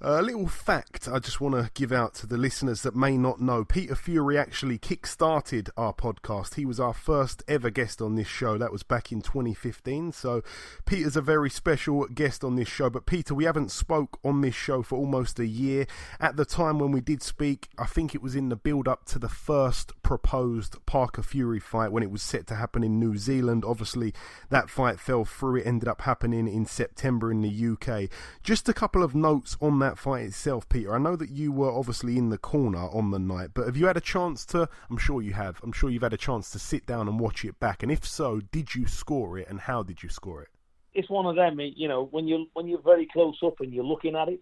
A 0.00 0.22
little 0.22 0.48
fact 0.48 1.08
I 1.08 1.18
just 1.18 1.42
want 1.42 1.54
to 1.54 1.70
give 1.74 1.92
out 1.92 2.14
to 2.14 2.26
the 2.26 2.38
listeners 2.38 2.82
that 2.82 2.96
may 2.96 3.18
not 3.18 3.38
know. 3.38 3.66
Peter 3.66 3.94
Fury 3.94 4.38
actually 4.38 4.78
kick-started 4.78 5.68
our 5.76 5.92
podcast. 5.92 6.54
He 6.54 6.64
was 6.64 6.80
our 6.80 6.94
first 6.94 7.42
ever 7.46 7.68
guest 7.68 8.00
on 8.00 8.14
this 8.14 8.26
show. 8.26 8.56
That 8.56 8.72
was 8.72 8.82
back 8.82 9.12
in 9.12 9.20
2015. 9.20 10.12
So 10.12 10.42
Peter's 10.86 11.16
a 11.16 11.20
very 11.20 11.50
special 11.50 12.06
guest 12.06 12.42
on 12.42 12.56
this 12.56 12.68
show. 12.68 12.88
But 12.88 13.04
Peter, 13.04 13.34
we 13.34 13.44
haven't 13.44 13.70
spoke 13.70 14.18
on 14.24 14.40
this 14.40 14.54
show 14.54 14.82
for 14.82 14.96
almost 14.96 15.38
a 15.38 15.46
year. 15.46 15.86
At 16.18 16.36
the 16.36 16.46
time 16.46 16.78
when 16.78 16.92
we 16.92 17.02
did 17.02 17.22
speak, 17.22 17.68
I 17.78 17.84
think 17.84 18.14
it 18.14 18.22
was 18.22 18.34
in 18.34 18.48
the 18.48 18.56
build-up 18.56 19.04
to 19.06 19.18
the 19.18 19.28
first 19.28 19.92
proposed 20.02 20.76
Parker 20.86 21.22
Fury 21.22 21.60
fight 21.60 21.92
when 21.92 22.02
it 22.02 22.10
was 22.10 22.22
set 22.22 22.46
to 22.46 22.54
happen 22.54 22.82
in 22.82 22.98
New 22.98 23.18
Zealand. 23.18 23.64
Obviously, 23.66 24.14
that 24.48 24.70
fight 24.70 24.98
fell 24.98 25.26
through. 25.26 25.56
It 25.56 25.66
ended 25.66 25.88
up 25.88 26.00
happening 26.02 26.48
in 26.48 26.64
September 26.64 27.30
in 27.30 27.42
the 27.42 27.68
UK. 27.72 28.10
Just 28.42 28.68
a 28.68 28.74
couple 28.74 29.02
of 29.02 29.14
notes 29.14 29.56
on 29.60 29.78
that 29.80 29.98
fight 29.98 30.24
itself, 30.24 30.68
Peter. 30.68 30.94
I 30.94 30.98
know 30.98 31.16
that 31.16 31.30
you 31.30 31.52
were 31.52 31.70
obviously 31.70 32.18
in 32.18 32.30
the 32.30 32.38
corner 32.38 32.88
on 32.88 33.10
the 33.10 33.18
night, 33.18 33.50
but 33.54 33.66
have 33.66 33.76
you 33.76 33.86
had 33.86 33.96
a 33.96 34.02
chance 34.02 34.44
to? 34.46 34.68
I'm 34.90 34.98
sure 34.98 35.22
you 35.22 35.32
have. 35.32 35.60
I'm 35.62 35.72
sure 35.72 35.90
you've 35.90 36.02
had 36.02 36.12
a 36.12 36.18
chance 36.18 36.50
to 36.50 36.58
sit 36.58 36.86
down 36.86 37.08
and 37.08 37.18
watch 37.18 37.44
it 37.44 37.58
back. 37.60 37.82
And 37.82 37.90
if 37.90 38.06
so, 38.06 38.40
did 38.52 38.74
you 38.74 38.86
score 38.86 39.38
it, 39.38 39.48
and 39.48 39.60
how 39.60 39.82
did 39.82 40.02
you 40.02 40.08
score 40.08 40.42
it? 40.42 40.48
It's 40.92 41.10
one 41.10 41.26
of 41.26 41.36
them, 41.36 41.58
you 41.60 41.88
know, 41.88 42.04
when 42.04 42.28
you 42.28 42.46
when 42.52 42.68
you're 42.68 42.80
very 42.80 43.06
close 43.12 43.36
up 43.42 43.60
and 43.60 43.72
you're 43.72 43.84
looking 43.84 44.14
at 44.14 44.28
it, 44.28 44.40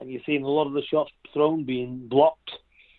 and 0.00 0.10
you're 0.10 0.22
seeing 0.26 0.42
a 0.42 0.48
lot 0.48 0.66
of 0.66 0.74
the 0.74 0.82
shots 0.82 1.10
thrown 1.32 1.64
being 1.64 2.08
blocked, 2.08 2.50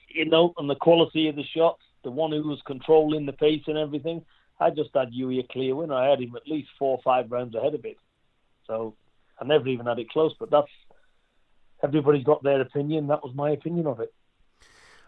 you 0.10 0.26
know, 0.26 0.54
and 0.58 0.70
the 0.70 0.76
quality 0.76 1.28
of 1.28 1.36
the 1.36 1.44
shots, 1.44 1.82
the 2.04 2.12
one 2.12 2.32
who 2.32 2.48
was 2.48 2.62
controlling 2.66 3.26
the 3.26 3.34
pace 3.34 3.64
and 3.68 3.78
everything. 3.78 4.26
I 4.60 4.72
just 4.72 4.90
had 4.94 5.10
Hughie 5.14 5.40
a 5.40 5.44
clear 5.44 5.76
winner. 5.76 5.94
I 5.94 6.10
had 6.10 6.20
him 6.20 6.36
at 6.36 6.48
least 6.48 6.70
four 6.78 6.98
or 6.98 7.02
five 7.04 7.32
rounds 7.32 7.56
ahead 7.56 7.76
of 7.76 7.86
it. 7.86 7.98
So 8.68 8.96
I 9.42 9.46
never 9.46 9.68
even 9.68 9.86
had 9.86 10.00
it 10.00 10.10
close, 10.10 10.34
but 10.40 10.52
that's 10.52 10.68
everybody's 11.84 12.24
got 12.24 12.44
their 12.44 12.62
opinion. 12.62 13.08
That 13.08 13.24
was 13.24 13.34
my 13.36 13.52
opinion 13.52 13.88
of 13.88 14.00
it. 14.00 14.14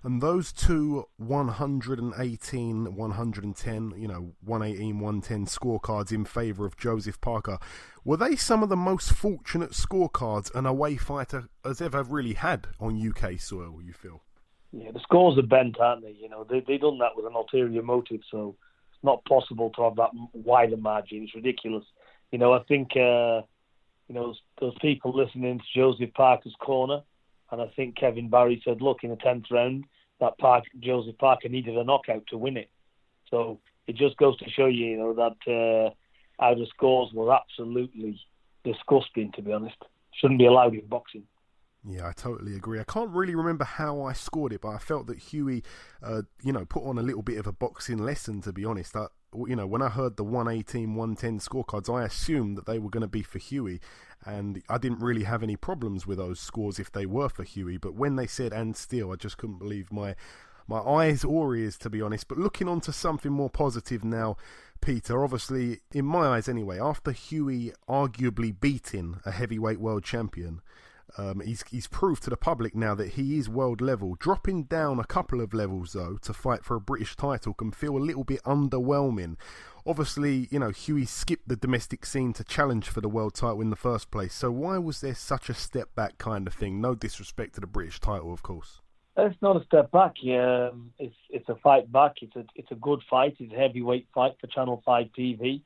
And 0.03 0.19
those 0.19 0.51
two 0.51 1.05
118, 1.17 2.95
110, 2.95 3.93
you 3.95 4.07
know, 4.07 4.33
118, 4.43 4.99
110 4.99 5.45
scorecards 5.45 6.11
in 6.11 6.25
favour 6.25 6.65
of 6.65 6.75
Joseph 6.75 7.21
Parker, 7.21 7.59
were 8.03 8.17
they 8.17 8.35
some 8.35 8.63
of 8.63 8.69
the 8.69 8.75
most 8.75 9.13
fortunate 9.13 9.71
scorecards 9.71 10.53
an 10.55 10.65
away 10.65 10.97
fighter 10.97 11.49
has 11.63 11.81
ever 11.81 12.01
really 12.01 12.33
had 12.33 12.67
on 12.79 12.99
UK 12.99 13.39
soil, 13.39 13.79
you 13.83 13.93
feel? 13.93 14.23
Yeah, 14.71 14.91
the 14.91 15.01
scores 15.01 15.37
are 15.37 15.43
bent, 15.43 15.79
aren't 15.79 16.01
they? 16.01 16.15
You 16.19 16.29
know, 16.29 16.45
they 16.49 16.61
they 16.65 16.77
done 16.77 16.97
that 16.99 17.15
with 17.15 17.25
an 17.25 17.35
ulterior 17.35 17.83
motive, 17.83 18.21
so 18.31 18.55
it's 18.89 19.03
not 19.03 19.23
possible 19.25 19.69
to 19.75 19.83
have 19.83 19.97
that 19.97 20.11
wider 20.33 20.77
margin. 20.77 21.23
It's 21.23 21.35
ridiculous. 21.35 21.83
You 22.31 22.39
know, 22.39 22.53
I 22.53 22.63
think 22.63 22.95
uh, 22.95 23.41
you 24.11 24.19
know 24.19 24.27
those, 24.27 24.41
those 24.59 24.75
people 24.81 25.15
listening 25.15 25.57
to 25.57 25.65
Joseph 25.73 26.13
Parker's 26.13 26.55
corner, 26.59 26.99
and 27.49 27.61
I 27.61 27.67
think 27.77 27.95
Kevin 27.95 28.29
Barry 28.29 28.61
said, 28.65 28.81
look, 28.81 29.03
in 29.03 29.09
the 29.09 29.15
tenth 29.15 29.45
round, 29.49 29.85
that 30.19 30.37
Park 30.37 30.65
Joseph 30.81 31.17
Parker 31.17 31.47
needed 31.47 31.77
a 31.77 31.83
knockout 31.85 32.23
to 32.27 32.37
win 32.37 32.57
it. 32.57 32.69
So 33.29 33.61
it 33.87 33.95
just 33.95 34.17
goes 34.17 34.37
to 34.39 34.49
show 34.49 34.65
you, 34.65 34.85
you 34.85 34.97
know, 34.97 35.13
that 35.13 35.49
uh, 35.49 35.93
how 36.43 36.55
the 36.55 36.67
scores 36.75 37.13
were 37.13 37.33
absolutely 37.33 38.19
disgusting. 38.65 39.31
To 39.35 39.41
be 39.41 39.53
honest, 39.53 39.77
shouldn't 40.19 40.39
be 40.39 40.45
allowed 40.45 40.73
in 40.73 40.85
boxing. 40.87 41.23
Yeah, 41.87 42.09
I 42.09 42.11
totally 42.11 42.55
agree. 42.57 42.81
I 42.81 42.83
can't 42.83 43.11
really 43.11 43.33
remember 43.33 43.63
how 43.63 44.01
I 44.03 44.11
scored 44.11 44.51
it, 44.51 44.59
but 44.59 44.69
I 44.71 44.77
felt 44.77 45.07
that 45.07 45.19
Hughie, 45.19 45.63
uh, 46.03 46.23
you 46.43 46.51
know, 46.51 46.65
put 46.65 46.83
on 46.83 46.97
a 46.97 47.01
little 47.01 47.23
bit 47.23 47.37
of 47.37 47.47
a 47.47 47.53
boxing 47.53 47.97
lesson. 47.97 48.41
To 48.41 48.51
be 48.51 48.65
honest, 48.65 48.93
I, 48.93 49.07
you 49.33 49.55
know, 49.55 49.67
when 49.67 49.81
I 49.81 49.89
heard 49.89 50.17
the 50.17 50.23
118, 50.23 50.95
110 50.95 51.39
scorecards, 51.39 51.93
I 51.93 52.03
assumed 52.03 52.57
that 52.57 52.65
they 52.65 52.79
were 52.79 52.89
going 52.89 53.01
to 53.01 53.07
be 53.07 53.23
for 53.23 53.39
Hughie, 53.39 53.79
and 54.25 54.61
I 54.69 54.77
didn't 54.77 54.99
really 54.99 55.23
have 55.23 55.43
any 55.43 55.55
problems 55.55 56.05
with 56.05 56.17
those 56.17 56.39
scores 56.39 56.79
if 56.79 56.91
they 56.91 57.05
were 57.05 57.29
for 57.29 57.43
Hughie. 57.43 57.77
But 57.77 57.95
when 57.95 58.15
they 58.15 58.27
said 58.27 58.53
and 58.53 58.75
still, 58.75 59.11
I 59.11 59.15
just 59.15 59.37
couldn't 59.37 59.59
believe 59.59 59.91
my 59.91 60.15
my 60.67 60.79
eyes 60.79 61.23
or 61.23 61.55
ears, 61.55 61.77
to 61.77 61.89
be 61.89 62.01
honest. 62.01 62.27
But 62.27 62.37
looking 62.37 62.67
on 62.67 62.81
to 62.81 62.93
something 62.93 63.31
more 63.31 63.49
positive 63.49 64.03
now, 64.03 64.37
Peter, 64.79 65.23
obviously, 65.23 65.81
in 65.91 66.05
my 66.05 66.27
eyes 66.27 66.47
anyway, 66.47 66.79
after 66.79 67.11
Hughie 67.11 67.73
arguably 67.89 68.57
beating 68.57 69.19
a 69.25 69.31
heavyweight 69.31 69.79
world 69.79 70.03
champion. 70.03 70.61
Um, 71.17 71.41
he's 71.41 71.63
he's 71.69 71.87
proved 71.87 72.23
to 72.23 72.29
the 72.29 72.37
public 72.37 72.75
now 72.75 72.95
that 72.95 73.09
he 73.13 73.37
is 73.37 73.49
world 73.49 73.81
level. 73.81 74.15
Dropping 74.15 74.63
down 74.63 74.99
a 74.99 75.03
couple 75.03 75.41
of 75.41 75.53
levels 75.53 75.93
though 75.93 76.17
to 76.21 76.33
fight 76.33 76.63
for 76.63 76.75
a 76.75 76.81
British 76.81 77.15
title 77.15 77.53
can 77.53 77.71
feel 77.71 77.97
a 77.97 77.99
little 77.99 78.23
bit 78.23 78.43
underwhelming. 78.43 79.37
Obviously, 79.85 80.47
you 80.51 80.59
know 80.59 80.69
Hughie 80.69 81.05
skipped 81.05 81.47
the 81.47 81.55
domestic 81.55 82.05
scene 82.05 82.33
to 82.33 82.43
challenge 82.43 82.87
for 82.87 83.01
the 83.01 83.09
world 83.09 83.33
title 83.33 83.61
in 83.61 83.69
the 83.69 83.75
first 83.75 84.11
place. 84.11 84.33
So 84.33 84.51
why 84.51 84.77
was 84.77 85.01
there 85.01 85.15
such 85.15 85.49
a 85.49 85.53
step 85.53 85.93
back 85.95 86.17
kind 86.17 86.47
of 86.47 86.53
thing? 86.53 86.79
No 86.79 86.95
disrespect 86.95 87.55
to 87.55 87.61
the 87.61 87.67
British 87.67 87.99
title, 87.99 88.31
of 88.31 88.43
course. 88.43 88.81
It's 89.17 89.41
not 89.41 89.61
a 89.61 89.65
step 89.65 89.91
back. 89.91 90.13
Um, 90.23 90.93
it's 90.97 91.15
it's 91.29 91.49
a 91.49 91.55
fight 91.55 91.91
back. 91.91 92.15
It's 92.21 92.35
a 92.35 92.45
it's 92.55 92.71
a 92.71 92.75
good 92.75 93.01
fight. 93.09 93.35
It's 93.39 93.53
a 93.53 93.57
heavyweight 93.57 94.07
fight 94.13 94.33
for 94.39 94.47
Channel 94.47 94.81
Five 94.85 95.07
TV, 95.17 95.61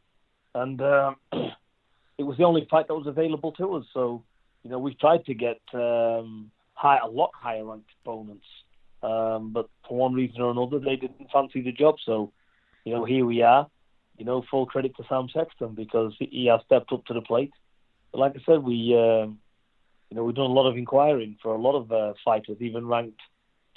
and 0.55 0.81
um, 0.81 1.15
it 2.17 2.23
was 2.23 2.37
the 2.37 2.43
only 2.43 2.67
fight 2.69 2.87
that 2.87 2.95
was 2.95 3.07
available 3.07 3.51
to 3.53 3.75
us. 3.75 3.85
So 3.93 4.23
you 4.65 4.71
know, 4.71 4.79
we've 4.79 4.99
tried 4.99 5.23
to 5.25 5.35
get 5.35 5.61
um, 5.75 6.49
high, 6.73 6.97
a 6.97 7.07
lot 7.07 7.29
higher 7.33 7.63
ranked 7.63 7.91
opponents, 8.01 8.47
um, 9.03 9.53
but 9.53 9.69
for 9.87 9.95
one 9.95 10.13
reason 10.13 10.41
or 10.41 10.49
another, 10.49 10.79
they 10.79 10.97
didn't 10.97 11.29
fancy 11.31 11.61
the 11.61 11.71
job. 11.71 11.95
So, 12.03 12.33
you 12.83 12.93
know, 12.93 13.05
here 13.05 13.25
we 13.25 13.43
are. 13.43 13.67
you 14.17 14.25
know, 14.25 14.43
full 14.49 14.65
credit 14.65 14.95
to 14.97 15.03
Sam 15.09 15.27
Sexton 15.33 15.75
because 15.75 16.13
he 16.19 16.47
has 16.51 16.61
stepped 16.65 16.91
up 16.91 17.05
to 17.05 17.13
the 17.13 17.21
plate. 17.21 17.51
But 18.11 18.19
like 18.19 18.33
I 18.35 18.41
said, 18.45 18.63
we, 18.63 18.95
um, 18.95 19.39
you 20.09 20.15
know, 20.15 20.23
we've 20.23 20.35
done 20.35 20.49
a 20.49 20.53
lot 20.53 20.69
of 20.69 20.77
inquiring 20.77 21.37
for 21.41 21.53
a 21.53 21.61
lot 21.61 21.75
of 21.77 21.91
uh, 21.91 22.13
fighters, 22.23 22.57
even 22.59 22.87
ranked 22.87 23.19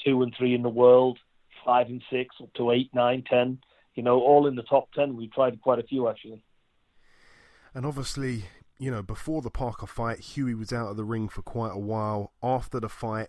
two 0.05 0.22
and 0.22 0.33
three 0.37 0.55
in 0.55 0.62
the 0.62 0.68
world, 0.68 1.18
five 1.64 1.88
and 1.88 2.03
six, 2.11 2.37
up 2.40 2.53
to 2.55 2.70
eight, 2.70 2.90
nine, 2.94 3.24
ten. 3.29 3.59
You 3.94 4.03
know, 4.05 4.20
all 4.20 4.46
in 4.46 4.55
the 4.55 4.62
top 4.62 4.92
ten. 4.92 5.16
We 5.16 5.27
tried 5.29 5.61
quite 5.61 5.81
a 5.81 5.83
few 5.83 6.09
actually. 6.09 6.42
And 7.74 7.85
obviously, 7.85 8.44
you 8.79 8.91
know, 8.91 9.03
before 9.03 9.43
the 9.43 9.51
Parker 9.51 9.87
fight, 9.87 10.21
Hughie 10.21 10.55
was 10.55 10.73
out 10.73 10.88
of 10.88 10.97
the 10.97 11.05
ring 11.05 11.29
for 11.29 11.43
quite 11.43 11.73
a 11.73 11.79
while. 11.79 12.33
After 12.43 12.79
the 12.81 12.88
fight, 12.88 13.29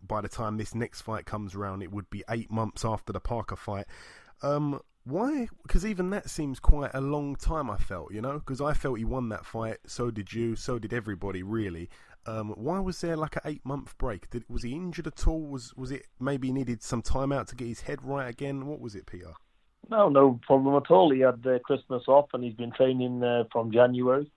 by 0.00 0.20
the 0.20 0.28
time 0.28 0.56
this 0.56 0.74
next 0.74 1.02
fight 1.02 1.24
comes 1.24 1.54
around, 1.54 1.82
it 1.82 1.92
would 1.92 2.10
be 2.10 2.24
eight 2.28 2.50
months 2.50 2.84
after 2.84 3.12
the 3.12 3.20
Parker 3.20 3.56
fight. 3.56 3.86
Um, 4.42 4.80
why? 5.04 5.48
Because 5.62 5.84
even 5.84 6.10
that 6.10 6.30
seems 6.30 6.60
quite 6.60 6.90
a 6.94 7.00
long 7.00 7.36
time. 7.36 7.70
I 7.70 7.76
felt, 7.76 8.12
you 8.12 8.20
know, 8.20 8.38
because 8.38 8.60
I 8.60 8.72
felt 8.72 8.98
he 8.98 9.04
won 9.04 9.28
that 9.30 9.46
fight. 9.46 9.78
So 9.86 10.10
did 10.10 10.32
you. 10.32 10.56
So 10.56 10.78
did 10.78 10.92
everybody, 10.92 11.42
really. 11.42 11.88
Um, 12.24 12.50
why 12.50 12.78
was 12.78 13.00
there 13.00 13.16
like 13.16 13.36
an 13.36 13.42
eight 13.44 13.64
month 13.64 13.98
break? 13.98 14.30
Did, 14.30 14.44
was 14.48 14.62
he 14.62 14.72
injured 14.72 15.08
at 15.08 15.26
all? 15.26 15.42
Was 15.42 15.74
was 15.76 15.90
it 15.90 16.06
maybe 16.20 16.48
he 16.48 16.52
needed 16.52 16.82
some 16.82 17.02
time 17.02 17.32
out 17.32 17.48
to 17.48 17.56
get 17.56 17.66
his 17.66 17.80
head 17.80 18.00
right 18.02 18.28
again? 18.28 18.66
What 18.66 18.80
was 18.80 18.94
it, 18.94 19.06
Peter? 19.06 19.32
No, 19.90 20.08
no 20.08 20.38
problem 20.46 20.76
at 20.76 20.90
all. 20.90 21.10
He 21.10 21.20
had 21.20 21.44
uh, 21.44 21.58
Christmas 21.60 22.04
off 22.06 22.28
and 22.32 22.44
he's 22.44 22.54
been 22.54 22.70
training 22.70 23.24
uh, 23.24 23.44
from 23.50 23.72
January, 23.72 24.30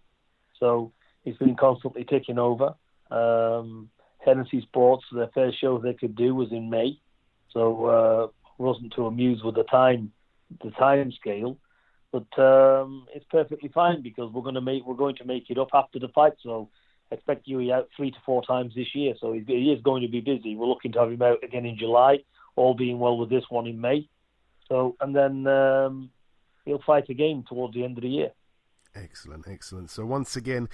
so 0.59 0.91
he's 1.23 1.37
been 1.37 1.55
constantly 1.55 2.03
taking 2.03 2.39
over. 2.39 2.75
Um, 3.11 3.89
Hennessy 4.25 4.61
Sports, 4.61 5.05
their 5.11 5.29
first 5.33 5.59
show 5.59 5.77
they 5.77 5.93
could 5.93 6.15
do 6.15 6.33
was 6.33 6.51
in 6.51 6.69
May, 6.69 6.99
so 7.51 7.85
uh, 7.85 8.27
wasn't 8.57 8.93
too 8.93 9.05
amused 9.05 9.43
with 9.43 9.55
the 9.55 9.63
time, 9.63 10.11
the 10.63 10.71
time 10.71 11.11
scale. 11.11 11.57
But 12.11 12.41
um, 12.41 13.07
it's 13.13 13.25
perfectly 13.29 13.69
fine 13.73 14.01
because 14.01 14.31
we're 14.31 14.41
going 14.41 14.55
to 14.55 14.61
make 14.61 14.85
we're 14.85 14.95
going 14.95 15.17
to 15.17 15.25
make 15.25 15.49
it 15.49 15.57
up 15.57 15.69
after 15.73 15.99
the 15.99 16.07
fight. 16.09 16.33
So 16.41 16.69
expect 17.11 17.45
Hughie 17.45 17.71
out 17.71 17.89
three 17.95 18.11
to 18.11 18.17
four 18.25 18.41
times 18.43 18.73
this 18.73 18.95
year. 18.95 19.15
So 19.19 19.33
he 19.33 19.71
is 19.71 19.81
going 19.81 20.01
to 20.01 20.07
be 20.07 20.21
busy. 20.21 20.55
We're 20.55 20.67
looking 20.67 20.93
to 20.93 20.99
have 20.99 21.11
him 21.11 21.21
out 21.21 21.43
again 21.43 21.65
in 21.65 21.77
July, 21.77 22.19
all 22.55 22.73
being 22.73 22.99
well 22.99 23.17
with 23.17 23.29
this 23.29 23.43
one 23.49 23.67
in 23.67 23.81
May. 23.81 24.07
So 24.69 24.95
and 25.01 25.15
then 25.15 25.45
um, 25.47 26.09
he'll 26.63 26.81
fight 26.85 27.09
again 27.09 27.43
towards 27.47 27.73
the 27.73 27.83
end 27.83 27.97
of 27.97 28.03
the 28.03 28.09
year. 28.09 28.31
Excellent, 28.95 29.47
excellent. 29.47 29.89
So 29.91 30.05
once 30.05 30.36
again, 30.36 30.69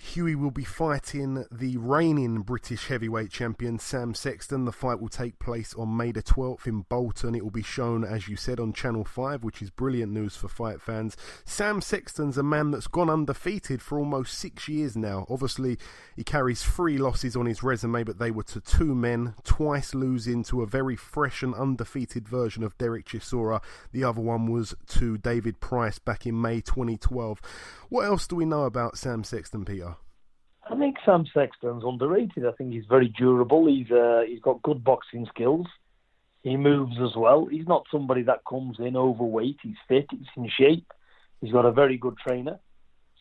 Hughie 0.00 0.36
will 0.36 0.52
be 0.52 0.64
fighting 0.64 1.44
the 1.50 1.76
reigning 1.76 2.42
British 2.42 2.86
heavyweight 2.86 3.30
champion 3.30 3.80
Sam 3.80 4.14
Sexton. 4.14 4.64
The 4.64 4.72
fight 4.72 5.00
will 5.00 5.08
take 5.08 5.40
place 5.40 5.74
on 5.74 5.96
May 5.96 6.12
the 6.12 6.22
12th 6.22 6.66
in 6.68 6.82
Bolton. 6.82 7.34
It 7.34 7.42
will 7.42 7.50
be 7.50 7.64
shown, 7.64 8.04
as 8.04 8.28
you 8.28 8.36
said, 8.36 8.60
on 8.60 8.72
Channel 8.72 9.04
5, 9.04 9.42
which 9.42 9.60
is 9.60 9.70
brilliant 9.70 10.12
news 10.12 10.36
for 10.36 10.46
fight 10.46 10.80
fans. 10.80 11.16
Sam 11.44 11.80
Sexton's 11.80 12.38
a 12.38 12.44
man 12.44 12.70
that's 12.70 12.86
gone 12.86 13.10
undefeated 13.10 13.82
for 13.82 13.98
almost 13.98 14.38
six 14.38 14.68
years 14.68 14.96
now. 14.96 15.26
Obviously, 15.28 15.78
he 16.14 16.22
carries 16.22 16.62
three 16.62 16.96
losses 16.96 17.34
on 17.34 17.46
his 17.46 17.64
resume, 17.64 18.04
but 18.04 18.20
they 18.20 18.30
were 18.30 18.44
to 18.44 18.60
two 18.60 18.94
men, 18.94 19.34
twice 19.42 19.94
losing 19.94 20.44
to 20.44 20.62
a 20.62 20.66
very 20.66 20.96
fresh 20.96 21.42
and 21.42 21.54
undefeated 21.54 22.28
version 22.28 22.62
of 22.62 22.78
Derek 22.78 23.06
Chisora. 23.06 23.60
The 23.92 24.04
other 24.04 24.20
one 24.20 24.46
was 24.50 24.76
to 24.90 25.18
David 25.18 25.58
Price 25.58 25.98
back 25.98 26.24
in 26.24 26.40
May 26.40 26.60
2012. 26.60 27.40
What 27.88 28.06
else 28.06 28.28
do 28.28 28.36
we 28.36 28.44
know 28.44 28.62
about 28.62 28.96
Sam 28.96 29.24
Sexton, 29.24 29.64
Peter? 29.64 29.87
I 30.70 30.76
think 30.76 30.96
Sam 31.04 31.24
Sexton's 31.32 31.82
underrated. 31.84 32.46
I 32.46 32.52
think 32.52 32.72
he's 32.72 32.84
very 32.88 33.08
durable. 33.08 33.66
He's 33.66 33.90
uh, 33.90 34.22
he's 34.26 34.40
got 34.40 34.62
good 34.62 34.84
boxing 34.84 35.26
skills. 35.26 35.66
He 36.42 36.56
moves 36.56 36.96
as 37.02 37.16
well. 37.16 37.46
He's 37.46 37.66
not 37.66 37.86
somebody 37.90 38.22
that 38.22 38.44
comes 38.48 38.76
in 38.78 38.96
overweight. 38.96 39.58
He's 39.62 39.76
fit. 39.88 40.06
He's 40.10 40.26
in 40.36 40.48
shape. 40.48 40.86
He's 41.40 41.52
got 41.52 41.64
a 41.64 41.72
very 41.72 41.96
good 41.96 42.16
trainer. 42.18 42.58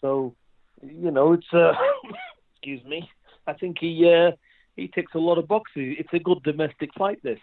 So, 0.01 0.35
you 0.81 1.11
know, 1.11 1.33
it's 1.33 1.53
uh, 1.53 1.73
excuse 2.55 2.83
me. 2.85 3.09
I 3.47 3.53
think 3.53 3.77
he 3.79 4.11
uh, 4.13 4.31
he 4.75 4.89
ticks 4.89 5.13
a 5.15 5.19
lot 5.19 5.37
of 5.37 5.47
boxes. 5.47 5.95
It's 5.99 6.13
a 6.13 6.19
good 6.19 6.43
domestic 6.43 6.91
fight. 6.97 7.23
This, 7.23 7.39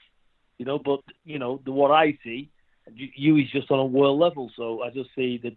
you 0.59 0.67
know, 0.67 0.79
but 0.79 1.01
you 1.25 1.38
know, 1.38 1.61
the 1.64 1.73
what 1.73 1.90
I 1.90 2.19
see, 2.23 2.51
you 2.95 3.37
is 3.38 3.51
just 3.51 3.71
on 3.71 3.79
a 3.79 3.85
world 3.85 4.21
level. 4.21 4.51
So 4.55 4.83
I 4.83 4.90
just 4.90 5.11
see 5.14 5.38
the 5.38 5.57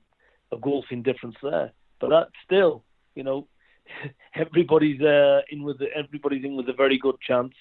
a 0.52 0.58
golfing 0.58 1.04
difference 1.04 1.36
there. 1.44 1.72
But 2.00 2.10
that 2.10 2.28
still, 2.46 2.84
you 3.16 3.24
know, 3.24 3.48
everybody's 4.36 5.02
uh, 5.02 5.42
in 5.50 5.64
with 5.64 5.80
the, 5.80 5.88
everybody's 5.96 6.44
in 6.44 6.56
with 6.56 6.70
a 6.70 6.74
very 6.74 6.98
good 6.98 7.20
chance. 7.22 7.54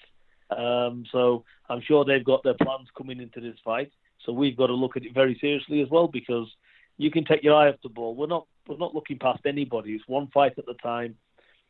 Um, 0.49 1.05
so 1.11 1.43
I'm 1.69 1.81
sure 1.81 2.05
they've 2.05 2.23
got 2.23 2.43
their 2.43 2.53
plans 2.53 2.87
coming 2.97 3.19
into 3.19 3.41
this 3.41 3.57
fight. 3.63 3.91
So 4.25 4.31
we've 4.31 4.57
got 4.57 4.67
to 4.67 4.73
look 4.73 4.97
at 4.97 5.03
it 5.03 5.13
very 5.13 5.37
seriously 5.39 5.81
as 5.81 5.89
well 5.89 6.07
because 6.07 6.47
you 6.97 7.11
can 7.11 7.25
take 7.25 7.43
your 7.43 7.55
eye 7.55 7.69
off 7.69 7.75
the 7.83 7.89
ball. 7.89 8.15
We're 8.15 8.27
not 8.27 8.47
we're 8.67 8.77
not 8.77 8.95
looking 8.95 9.19
past 9.19 9.41
anybody. 9.45 9.93
It's 9.93 10.07
one 10.07 10.27
fight 10.27 10.53
at 10.57 10.65
a 10.67 10.73
time. 10.75 11.15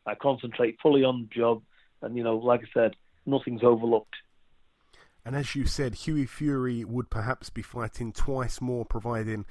I 0.06 0.16
concentrate 0.16 0.78
fully 0.82 1.04
on 1.04 1.22
the 1.24 1.36
job, 1.36 1.62
and 2.02 2.16
you 2.16 2.24
know, 2.24 2.38
like 2.38 2.62
I 2.62 2.68
said, 2.74 2.96
nothing's 3.26 3.64
overlooked. 3.64 4.16
And 5.26 5.36
as 5.36 5.56
you 5.56 5.66
said, 5.66 5.94
Hughie 5.94 6.26
Fury 6.26 6.86
would 6.86 7.10
perhaps 7.10 7.50
be 7.50 7.62
fighting 7.62 8.14
twice 8.14 8.62
more, 8.62 8.86
providing 8.86 9.46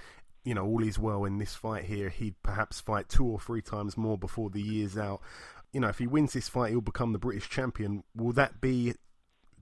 you 0.47 0.55
know, 0.55 0.65
all 0.65 0.83
is 0.85 0.97
well 0.97 1.25
in 1.25 1.39
this 1.39 1.57
fight 1.57 1.85
here, 1.85 2.09
he'd 2.09 2.41
perhaps 2.45 2.81
fight 2.81 3.09
two 3.09 3.27
or 3.27 3.41
three 3.41 3.61
times 3.61 3.97
more 3.97 4.17
before 4.17 4.49
the 4.49 4.63
year's 4.63 4.97
out. 4.97 5.21
You 5.73 5.81
know, 5.81 5.89
if 5.89 5.99
he 5.99 6.07
wins 6.07 6.35
this 6.35 6.49
fight, 6.49 6.71
he'll 6.71 6.81
become 6.81 7.13
the 7.13 7.19
British 7.19 7.51
champion. 7.51 8.05
Will 8.15 8.33
that 8.35 8.61
be 8.61 8.95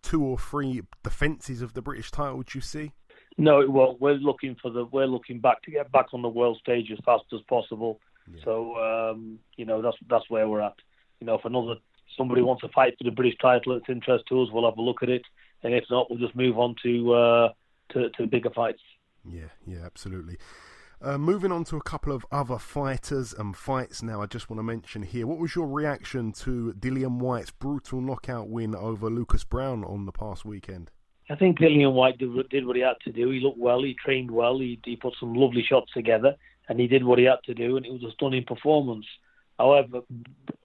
two 0.02 0.22
or 0.22 0.38
three 0.38 0.82
defences 1.02 1.62
of 1.62 1.72
the 1.72 1.80
British 1.80 2.10
title? 2.10 2.36
Would 2.36 2.54
you 2.54 2.60
see? 2.60 2.92
No, 3.38 3.66
well, 3.66 3.96
we're 3.98 4.12
looking 4.12 4.56
for 4.60 4.70
the 4.70 4.84
we're 4.84 5.06
looking 5.06 5.40
back 5.40 5.62
to 5.62 5.70
get 5.70 5.90
back 5.90 6.08
on 6.12 6.20
the 6.20 6.28
world 6.28 6.58
stage 6.60 6.90
as 6.92 6.98
fast 7.02 7.24
as 7.32 7.40
possible. 7.48 7.98
Yeah. 8.30 8.44
So 8.44 8.76
um, 8.76 9.38
you 9.56 9.64
know 9.64 9.80
that's 9.80 9.96
that's 10.08 10.28
where 10.28 10.46
we're 10.46 10.60
at. 10.60 10.76
You 11.18 11.26
know, 11.26 11.36
if 11.36 11.46
another 11.46 11.76
somebody 12.14 12.42
wants 12.42 12.60
to 12.60 12.68
fight 12.68 12.94
for 12.98 13.04
the 13.04 13.10
British 13.10 13.38
title, 13.40 13.74
it's 13.74 13.88
interest 13.88 14.24
to 14.28 14.42
us. 14.42 14.50
We'll 14.52 14.68
have 14.68 14.76
a 14.76 14.82
look 14.82 15.02
at 15.02 15.08
it, 15.08 15.22
and 15.62 15.72
if 15.72 15.84
not, 15.90 16.10
we'll 16.10 16.20
just 16.20 16.36
move 16.36 16.58
on 16.58 16.76
to 16.82 17.14
uh, 17.14 17.48
to, 17.94 18.10
to 18.10 18.26
bigger 18.26 18.50
fights. 18.50 18.82
Yeah, 19.26 19.48
yeah, 19.66 19.78
absolutely. 19.86 20.36
Uh, 21.04 21.18
moving 21.18 21.52
on 21.52 21.64
to 21.64 21.76
a 21.76 21.82
couple 21.82 22.14
of 22.14 22.24
other 22.32 22.56
fighters 22.56 23.34
and 23.34 23.54
fights 23.54 24.02
now, 24.02 24.22
I 24.22 24.26
just 24.26 24.48
want 24.48 24.58
to 24.58 24.62
mention 24.62 25.02
here. 25.02 25.26
What 25.26 25.36
was 25.36 25.54
your 25.54 25.66
reaction 25.66 26.32
to 26.32 26.72
Dillian 26.80 27.18
Whyte's 27.18 27.50
brutal 27.50 28.00
knockout 28.00 28.48
win 28.48 28.74
over 28.74 29.10
Lucas 29.10 29.44
Browne 29.44 29.84
on 29.84 30.06
the 30.06 30.12
past 30.12 30.46
weekend? 30.46 30.90
I 31.28 31.34
think 31.34 31.58
Dillian 31.58 31.92
Whyte 31.92 32.16
did, 32.16 32.48
did 32.48 32.66
what 32.66 32.76
he 32.76 32.80
had 32.80 32.96
to 33.04 33.12
do. 33.12 33.28
He 33.28 33.40
looked 33.40 33.58
well, 33.58 33.82
he 33.82 33.94
trained 34.02 34.30
well, 34.30 34.58
he, 34.58 34.80
he 34.82 34.96
put 34.96 35.12
some 35.20 35.34
lovely 35.34 35.62
shots 35.62 35.92
together, 35.92 36.36
and 36.70 36.80
he 36.80 36.86
did 36.86 37.04
what 37.04 37.18
he 37.18 37.26
had 37.26 37.42
to 37.44 37.54
do, 37.54 37.76
and 37.76 37.84
it 37.84 37.92
was 37.92 38.02
a 38.04 38.12
stunning 38.12 38.44
performance. 38.46 39.04
However, 39.58 40.00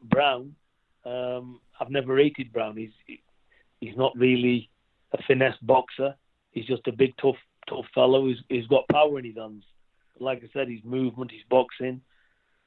Browne, 0.02 0.56
um, 1.04 1.60
I've 1.82 1.92
never 1.92 2.14
rated 2.14 2.54
Browne. 2.54 2.78
He's 2.78 3.20
he's 3.82 3.98
not 3.98 4.14
really 4.16 4.70
a 5.12 5.18
finesse 5.28 5.60
boxer. 5.62 6.16
He's 6.52 6.66
just 6.66 6.88
a 6.88 6.94
big, 6.94 7.18
tough, 7.22 7.36
tough 7.68 7.88
fellow. 7.94 8.34
He's, 8.48 8.68
got 8.68 8.88
power 8.88 9.20
in 9.20 9.26
his 9.26 9.36
hands 9.36 9.66
like 10.20 10.44
I 10.44 10.50
said, 10.54 10.70
his 10.70 10.84
movement, 10.84 11.32
his 11.32 11.42
boxing. 11.50 12.02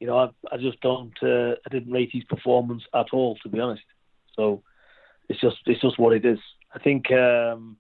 You 0.01 0.07
know, 0.09 0.19
I, 0.19 0.31
I 0.51 0.57
just 0.57 0.81
don't. 0.81 1.17
Uh, 1.23 1.55
I 1.65 1.69
didn't 1.71 1.93
rate 1.93 2.11
his 2.13 2.25
performance 2.25 2.83
at 2.95 3.07
all, 3.13 3.37
to 3.43 3.49
be 3.49 3.61
honest. 3.61 3.85
So 4.37 4.63
it's 5.29 5.41
just 5.41 5.57
it's 5.67 5.81
just 5.81 5.99
what 5.99 6.13
it 6.13 6.25
is. 6.25 6.39
I 6.75 6.79
think 6.79 7.11
um, 7.13 7.77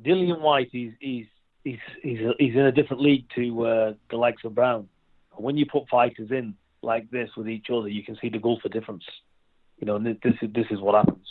Dillian 0.00 0.40
Whyte 0.40 0.70
is 0.72 0.92
he's 1.00 1.26
he's 1.64 1.78
he's, 2.02 2.18
he's 2.38 2.54
in 2.54 2.60
a 2.60 2.72
different 2.72 3.02
league 3.02 3.26
to 3.34 3.66
uh, 3.66 3.92
the 4.10 4.16
likes 4.16 4.44
of 4.44 4.54
Browne. 4.54 4.88
When 5.32 5.56
you 5.56 5.66
put 5.66 5.88
fighters 5.88 6.30
in 6.30 6.54
like 6.82 7.10
this 7.10 7.30
with 7.36 7.48
each 7.48 7.66
other, 7.70 7.88
you 7.88 8.02
can 8.02 8.16
see 8.20 8.28
the 8.28 8.38
goal 8.38 8.58
for 8.62 8.68
difference. 8.68 9.04
You 9.78 9.86
know, 9.86 9.98
this 9.98 10.34
is 10.40 10.52
this 10.54 10.66
is 10.70 10.80
what 10.80 10.94
happens. 10.94 11.26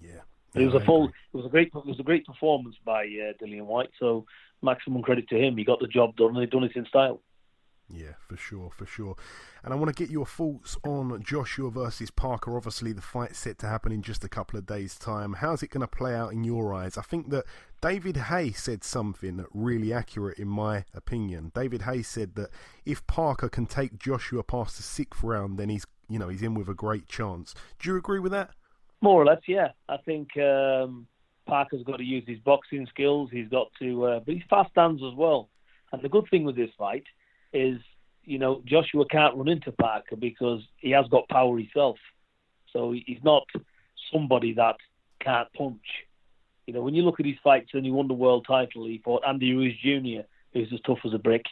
Yeah, 0.00 0.20
it 0.54 0.64
was 0.64 0.74
a 0.74 0.84
full. 0.84 1.08
It 1.08 1.36
was 1.36 1.46
a 1.46 1.48
great. 1.48 1.68
It 1.74 1.86
was 1.86 1.98
a 1.98 2.04
great 2.04 2.26
performance 2.26 2.76
by 2.84 3.04
uh, 3.04 3.32
Dillian 3.42 3.64
Whyte. 3.64 3.90
So 3.98 4.26
maximum 4.62 5.02
credit 5.02 5.28
to 5.28 5.36
him. 5.36 5.56
He 5.56 5.64
got 5.64 5.80
the 5.80 5.86
job 5.86 6.16
done 6.16 6.30
and 6.30 6.38
he 6.38 6.46
done 6.46 6.64
it 6.64 6.76
in 6.76 6.86
style. 6.86 7.20
Yeah, 7.88 8.14
for 8.26 8.36
sure, 8.38 8.70
for 8.70 8.86
sure. 8.86 9.16
And 9.62 9.72
I 9.72 9.76
want 9.76 9.94
to 9.94 10.02
get 10.02 10.10
your 10.10 10.24
thoughts 10.24 10.78
on 10.82 11.22
Joshua 11.22 11.70
versus 11.70 12.10
Parker. 12.10 12.56
Obviously, 12.56 12.92
the 12.92 13.02
fight's 13.02 13.38
set 13.38 13.58
to 13.58 13.66
happen 13.66 13.92
in 13.92 14.00
just 14.00 14.24
a 14.24 14.28
couple 14.28 14.58
of 14.58 14.64
days' 14.64 14.98
time. 14.98 15.34
How's 15.34 15.62
it 15.62 15.70
going 15.70 15.82
to 15.82 15.86
play 15.86 16.14
out 16.14 16.32
in 16.32 16.42
your 16.42 16.72
eyes? 16.72 16.96
I 16.96 17.02
think 17.02 17.28
that 17.30 17.44
David 17.82 18.16
Haye 18.16 18.52
said 18.52 18.82
something 18.82 19.44
really 19.52 19.92
accurate, 19.92 20.38
in 20.38 20.48
my 20.48 20.84
opinion. 20.94 21.52
David 21.54 21.82
Haye 21.82 22.02
said 22.02 22.34
that 22.36 22.48
if 22.86 23.06
Parker 23.06 23.50
can 23.50 23.66
take 23.66 23.98
Joshua 23.98 24.42
past 24.42 24.78
the 24.78 24.82
sixth 24.82 25.22
round, 25.22 25.58
then 25.58 25.68
he's, 25.68 25.84
you 26.08 26.18
know, 26.18 26.28
he's 26.28 26.42
in 26.42 26.54
with 26.54 26.70
a 26.70 26.74
great 26.74 27.08
chance. 27.08 27.54
Do 27.78 27.90
you 27.90 27.96
agree 27.96 28.20
with 28.20 28.32
that? 28.32 28.50
More 29.02 29.20
or 29.20 29.26
less, 29.26 29.42
yeah. 29.46 29.72
I 29.88 29.98
think 29.98 30.28
um, 30.38 31.08
Parker's 31.46 31.82
got 31.82 31.98
to 31.98 32.04
use 32.04 32.24
his 32.26 32.38
boxing 32.38 32.86
skills. 32.86 33.30
He's 33.32 33.48
got 33.48 33.68
to, 33.80 34.04
uh, 34.06 34.20
but 34.20 34.34
he's 34.34 34.42
fast 34.48 34.70
hands 34.76 35.02
as 35.06 35.14
well. 35.14 35.48
And 35.92 36.02
the 36.02 36.08
good 36.08 36.26
thing 36.30 36.44
with 36.44 36.56
this 36.56 36.70
fight 36.78 37.04
is, 37.52 37.78
you 38.24 38.38
know, 38.38 38.62
Joshua 38.64 39.04
can't 39.06 39.36
run 39.36 39.48
into 39.48 39.72
Parker 39.72 40.16
because 40.16 40.62
he 40.76 40.90
has 40.90 41.06
got 41.08 41.28
power 41.28 41.58
himself. 41.58 41.98
So 42.72 42.92
he's 42.92 43.22
not 43.22 43.46
somebody 44.12 44.54
that 44.54 44.76
can't 45.20 45.52
punch. 45.52 45.84
You 46.66 46.74
know, 46.74 46.82
when 46.82 46.94
you 46.94 47.02
look 47.02 47.20
at 47.20 47.26
his 47.26 47.36
fights 47.42 47.70
and 47.74 47.84
he 47.84 47.90
won 47.90 48.08
the 48.08 48.14
world 48.14 48.46
title, 48.46 48.86
he 48.86 48.98
fought 49.04 49.24
Andy 49.26 49.52
Ruiz 49.52 49.76
Jr., 49.82 50.22
who's 50.52 50.72
as 50.72 50.80
tough 50.86 51.00
as 51.04 51.12
a 51.12 51.18
brick. 51.18 51.44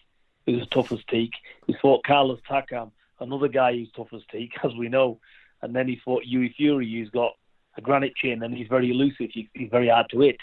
who's 0.46 0.62
as 0.62 0.68
tough 0.68 0.92
as 0.92 1.00
teak. 1.10 1.32
He 1.66 1.74
fought 1.82 2.04
Carlos 2.04 2.40
Takam, 2.48 2.92
another 3.18 3.48
guy 3.48 3.72
who's 3.74 3.90
tough 3.94 4.12
as 4.14 4.22
teak, 4.30 4.52
as 4.64 4.74
we 4.74 4.88
know. 4.88 5.20
And 5.62 5.74
then 5.74 5.88
he 5.88 6.00
fought 6.02 6.24
Hughie 6.24 6.54
Fury, 6.56 6.90
who's 6.90 7.10
got 7.10 7.32
a 7.76 7.80
granite 7.80 8.14
chin 8.16 8.42
and 8.42 8.54
he's 8.54 8.68
very 8.68 8.90
elusive. 8.90 9.30
He's 9.32 9.70
very 9.70 9.88
hard 9.88 10.06
to 10.10 10.20
hit. 10.20 10.40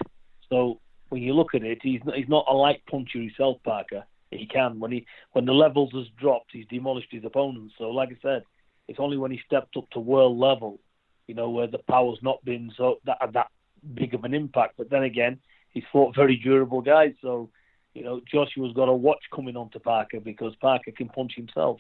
So 0.49 0.79
when 1.09 1.21
you 1.21 1.33
look 1.33 1.53
at 1.55 1.63
it, 1.63 1.79
he's 1.81 2.01
not, 2.05 2.15
he's 2.15 2.29
not 2.29 2.45
a 2.49 2.53
light 2.53 2.81
puncher 2.89 3.19
himself, 3.19 3.57
Parker. 3.63 4.03
He 4.31 4.45
can 4.45 4.79
when 4.79 4.91
he 4.91 5.05
when 5.31 5.45
the 5.45 5.53
levels 5.53 5.91
has 5.93 6.07
dropped, 6.19 6.51
he's 6.51 6.67
demolished 6.67 7.09
his 7.11 7.23
opponents. 7.23 7.75
So 7.77 7.89
like 7.91 8.09
I 8.09 8.17
said, 8.21 8.43
it's 8.87 8.99
only 8.99 9.17
when 9.17 9.31
he 9.31 9.39
stepped 9.45 9.77
up 9.77 9.89
to 9.91 9.99
world 9.99 10.37
level, 10.37 10.79
you 11.27 11.35
know, 11.35 11.49
where 11.49 11.67
the 11.67 11.79
power's 11.79 12.19
not 12.21 12.43
been 12.43 12.71
so 12.77 12.99
that 13.05 13.17
that 13.33 13.47
big 13.93 14.13
of 14.13 14.25
an 14.25 14.33
impact. 14.33 14.75
But 14.77 14.89
then 14.89 15.03
again, 15.03 15.39
he's 15.69 15.85
fought 15.91 16.15
very 16.15 16.35
durable 16.35 16.81
guys. 16.81 17.13
So 17.21 17.49
you 17.93 18.03
know, 18.03 18.21
Joshua's 18.31 18.73
got 18.73 18.89
a 18.89 18.93
watch 18.93 19.23
coming 19.33 19.55
on 19.57 19.69
to 19.69 19.79
Parker 19.79 20.19
because 20.19 20.55
Parker 20.57 20.91
can 20.91 21.09
punch 21.09 21.33
himself. 21.35 21.79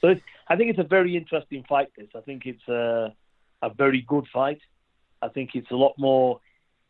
So 0.00 0.14
I 0.48 0.56
think 0.56 0.70
it's 0.70 0.78
a 0.80 0.84
very 0.84 1.16
interesting 1.16 1.64
fight. 1.68 1.88
This 1.96 2.08
I 2.16 2.20
think 2.20 2.46
it's 2.46 2.66
a 2.68 3.14
a 3.62 3.70
very 3.70 4.02
good 4.08 4.26
fight. 4.32 4.60
I 5.22 5.28
think 5.28 5.50
it's 5.54 5.70
a 5.70 5.76
lot 5.76 5.94
more 5.96 6.40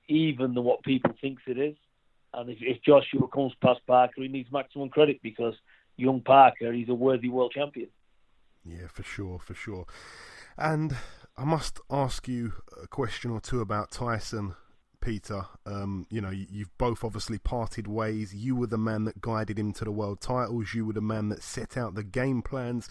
even 0.08 0.54
than 0.54 0.64
what 0.64 0.82
people 0.82 1.12
thinks 1.20 1.42
it 1.46 1.58
is. 1.58 1.76
And 2.34 2.48
if, 2.50 2.58
if 2.60 2.82
Joshua 2.82 3.28
comes 3.28 3.52
past 3.62 3.80
Parker, 3.86 4.22
he 4.22 4.28
needs 4.28 4.50
maximum 4.50 4.88
credit 4.88 5.20
because 5.22 5.54
young 5.96 6.20
Parker, 6.22 6.72
he's 6.72 6.88
a 6.88 6.94
worthy 6.94 7.28
world 7.28 7.52
champion. 7.52 7.88
Yeah, 8.64 8.86
for 8.88 9.02
sure, 9.02 9.38
for 9.38 9.54
sure. 9.54 9.86
And 10.56 10.96
I 11.36 11.44
must 11.44 11.78
ask 11.90 12.26
you 12.26 12.54
a 12.82 12.86
question 12.86 13.30
or 13.30 13.40
two 13.40 13.60
about 13.60 13.90
Tyson, 13.90 14.54
Peter. 15.02 15.44
Um, 15.66 16.06
you 16.08 16.20
know, 16.20 16.30
you've 16.30 16.76
both 16.78 17.04
obviously 17.04 17.36
parted 17.36 17.86
ways. 17.86 18.34
You 18.34 18.56
were 18.56 18.66
the 18.66 18.78
man 18.78 19.04
that 19.04 19.20
guided 19.20 19.58
him 19.58 19.72
to 19.74 19.84
the 19.84 19.90
world 19.90 20.20
titles. 20.20 20.72
You 20.72 20.86
were 20.86 20.94
the 20.94 21.02
man 21.02 21.28
that 21.28 21.42
set 21.42 21.76
out 21.76 21.94
the 21.94 22.04
game 22.04 22.40
plans. 22.40 22.88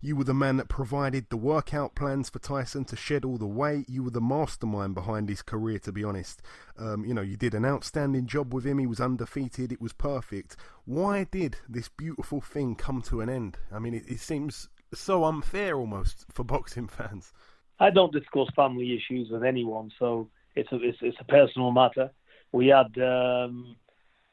You 0.00 0.14
were 0.14 0.24
the 0.24 0.34
man 0.34 0.58
that 0.58 0.68
provided 0.68 1.30
the 1.30 1.36
workout 1.36 1.94
plans 1.94 2.30
for 2.30 2.38
Tyson 2.38 2.84
to 2.84 2.96
shed 2.96 3.24
all 3.24 3.38
the 3.38 3.46
weight. 3.46 3.88
You 3.88 4.04
were 4.04 4.10
the 4.10 4.20
mastermind 4.20 4.94
behind 4.94 5.28
his 5.28 5.42
career, 5.42 5.78
to 5.80 5.90
be 5.90 6.04
honest. 6.04 6.42
Um, 6.78 7.04
you 7.04 7.14
know, 7.14 7.22
you 7.22 7.36
did 7.36 7.54
an 7.54 7.64
outstanding 7.64 8.26
job 8.26 8.54
with 8.54 8.64
him. 8.64 8.78
He 8.78 8.86
was 8.86 9.00
undefeated. 9.00 9.72
It 9.72 9.80
was 9.80 9.92
perfect. 9.92 10.56
Why 10.84 11.24
did 11.24 11.56
this 11.68 11.88
beautiful 11.88 12.40
thing 12.40 12.76
come 12.76 13.02
to 13.02 13.20
an 13.20 13.28
end? 13.28 13.56
I 13.72 13.78
mean, 13.78 13.94
it, 13.94 14.04
it 14.06 14.20
seems 14.20 14.68
so 14.94 15.24
unfair 15.24 15.76
almost 15.76 16.26
for 16.30 16.44
boxing 16.44 16.88
fans. 16.88 17.32
I 17.80 17.90
don't 17.90 18.12
discuss 18.12 18.48
family 18.54 18.94
issues 18.96 19.30
with 19.30 19.44
anyone, 19.44 19.90
so 19.98 20.28
it's 20.56 20.72
a 20.72 20.76
it's, 20.82 20.98
it's 21.02 21.20
a 21.20 21.24
personal 21.24 21.70
matter. 21.70 22.10
We 22.52 22.68
had, 22.68 22.96
um, 23.02 23.76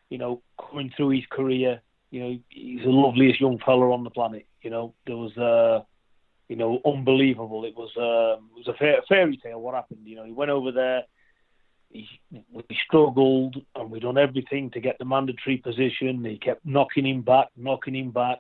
you 0.10 0.18
know, 0.18 0.42
coming 0.60 0.92
through 0.96 1.10
his 1.10 1.26
career, 1.30 1.82
you 2.12 2.20
know, 2.22 2.38
he's 2.50 2.84
the 2.84 2.90
loveliest 2.90 3.42
young 3.42 3.60
fella 3.66 3.92
on 3.92 4.04
the 4.04 4.10
planet. 4.10 4.46
You 4.62 4.70
know, 4.70 4.94
there 5.06 5.18
was, 5.18 5.36
uh, 5.38 5.84
you 6.48 6.56
know, 6.56 6.80
unbelievable. 6.86 7.66
It 7.66 7.76
was, 7.76 7.90
uh, 7.98 8.40
it 8.40 8.56
was 8.56 8.68
a 8.68 8.74
fa- 8.78 9.02
fairy 9.10 9.38
tale. 9.38 9.60
What 9.60 9.76
happened? 9.76 10.02
You 10.06 10.18
know, 10.18 10.26
he 10.26 10.32
went 10.32 10.52
over 10.52 10.72
there. 10.72 11.04
He, 11.90 12.08
we 12.52 12.64
struggled, 12.88 13.58
and 13.76 13.92
we 13.92 14.00
done 14.00 14.18
everything 14.18 14.72
to 14.72 14.80
get 14.80 14.98
the 15.00 15.06
mandatory 15.06 15.58
position. 15.58 16.24
He 16.24 16.38
kept 16.38 16.66
knocking 16.66 17.06
him 17.06 17.22
back, 17.22 17.48
knocking 17.58 17.96
him 17.96 18.12
back. 18.12 18.40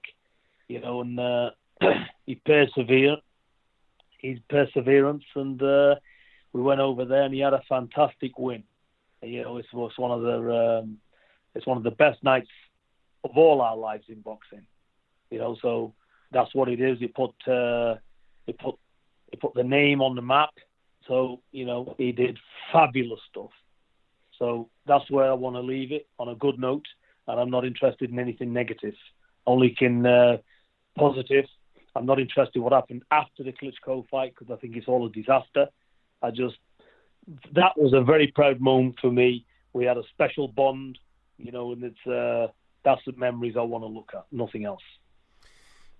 You 0.67 0.79
know, 0.79 1.01
and 1.01 1.19
uh, 1.19 1.49
he 2.25 2.35
persevered. 2.35 3.19
His 4.19 4.39
perseverance, 4.49 5.25
and 5.35 5.61
uh, 5.61 5.95
we 6.53 6.61
went 6.61 6.79
over 6.79 7.03
there, 7.03 7.23
and 7.23 7.33
he 7.33 7.41
had 7.41 7.53
a 7.53 7.63
fantastic 7.67 8.37
win. 8.37 8.63
You 9.21 9.41
know, 9.41 9.57
it 9.57 9.65
was 9.73 9.91
one 9.97 10.11
of 10.11 10.21
the 10.21 10.81
um, 10.83 10.97
it's 11.55 11.65
one 11.65 11.77
of 11.77 11.83
the 11.83 11.91
best 11.91 12.23
nights 12.23 12.49
of 13.23 13.31
all 13.35 13.61
our 13.61 13.75
lives 13.75 14.05
in 14.07 14.21
boxing. 14.21 14.65
You 15.29 15.39
know, 15.39 15.57
so 15.61 15.93
that's 16.31 16.53
what 16.53 16.69
it 16.69 16.79
is. 16.79 16.99
It 17.01 17.15
put 17.15 17.31
uh, 17.47 17.95
it 18.47 18.57
put 18.59 18.75
it 19.31 19.39
put 19.39 19.53
the 19.55 19.63
name 19.63 20.01
on 20.01 20.15
the 20.15 20.21
map. 20.21 20.51
So 21.07 21.41
you 21.51 21.65
know, 21.65 21.95
he 21.97 22.11
did 22.11 22.37
fabulous 22.71 23.19
stuff. 23.29 23.51
So 24.37 24.69
that's 24.85 25.09
where 25.09 25.29
I 25.29 25.33
want 25.33 25.55
to 25.55 25.61
leave 25.61 25.91
it 25.91 26.07
on 26.19 26.29
a 26.29 26.35
good 26.35 26.59
note, 26.59 26.85
and 27.27 27.39
I'm 27.39 27.49
not 27.49 27.65
interested 27.65 28.11
in 28.11 28.19
anything 28.19 28.53
negative. 28.53 28.95
Only 29.47 29.71
can 29.71 30.05
uh, 30.05 30.37
positive. 30.97 31.45
I'm 31.95 32.05
not 32.05 32.19
interested 32.19 32.57
in 32.57 32.63
what 32.63 32.73
happened 32.73 33.03
after 33.11 33.43
the 33.43 33.53
Klitschko 33.53 34.07
fight 34.09 34.33
because 34.37 34.51
I 34.51 34.59
think 34.59 34.75
it's 34.75 34.87
all 34.87 35.05
a 35.05 35.11
disaster. 35.11 35.67
I 36.23 36.31
just 36.31 36.55
that 37.53 37.77
was 37.77 37.93
a 37.93 38.01
very 38.01 38.27
proud 38.27 38.59
moment 38.59 38.95
for 38.99 39.11
me. 39.11 39.45
We 39.73 39.85
had 39.85 39.97
a 39.97 40.03
special 40.13 40.47
bond, 40.47 40.97
you 41.37 41.51
know, 41.51 41.71
and 41.71 41.83
it's 41.83 42.07
uh, 42.07 42.47
that's 42.83 43.01
the 43.05 43.13
memories 43.13 43.55
I 43.57 43.61
want 43.61 43.83
to 43.83 43.87
look 43.87 44.11
at, 44.13 44.25
nothing 44.31 44.65
else. 44.65 44.81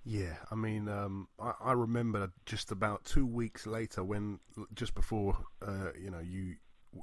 Yeah, 0.06 0.36
I 0.52 0.56
mean, 0.56 0.90
um, 0.90 1.30
I, 1.40 1.54
I, 1.64 1.72
remember 1.72 2.34
just 2.46 2.72
about 2.74 3.06
two 3.06 3.26
weeks 3.26 3.66
later 3.66 4.04
when, 4.04 4.40
just 4.74 4.96
before, 4.96 5.38
uh, 5.66 5.92
you 5.98 6.12
know, 6.12 6.20
you, 6.20 6.56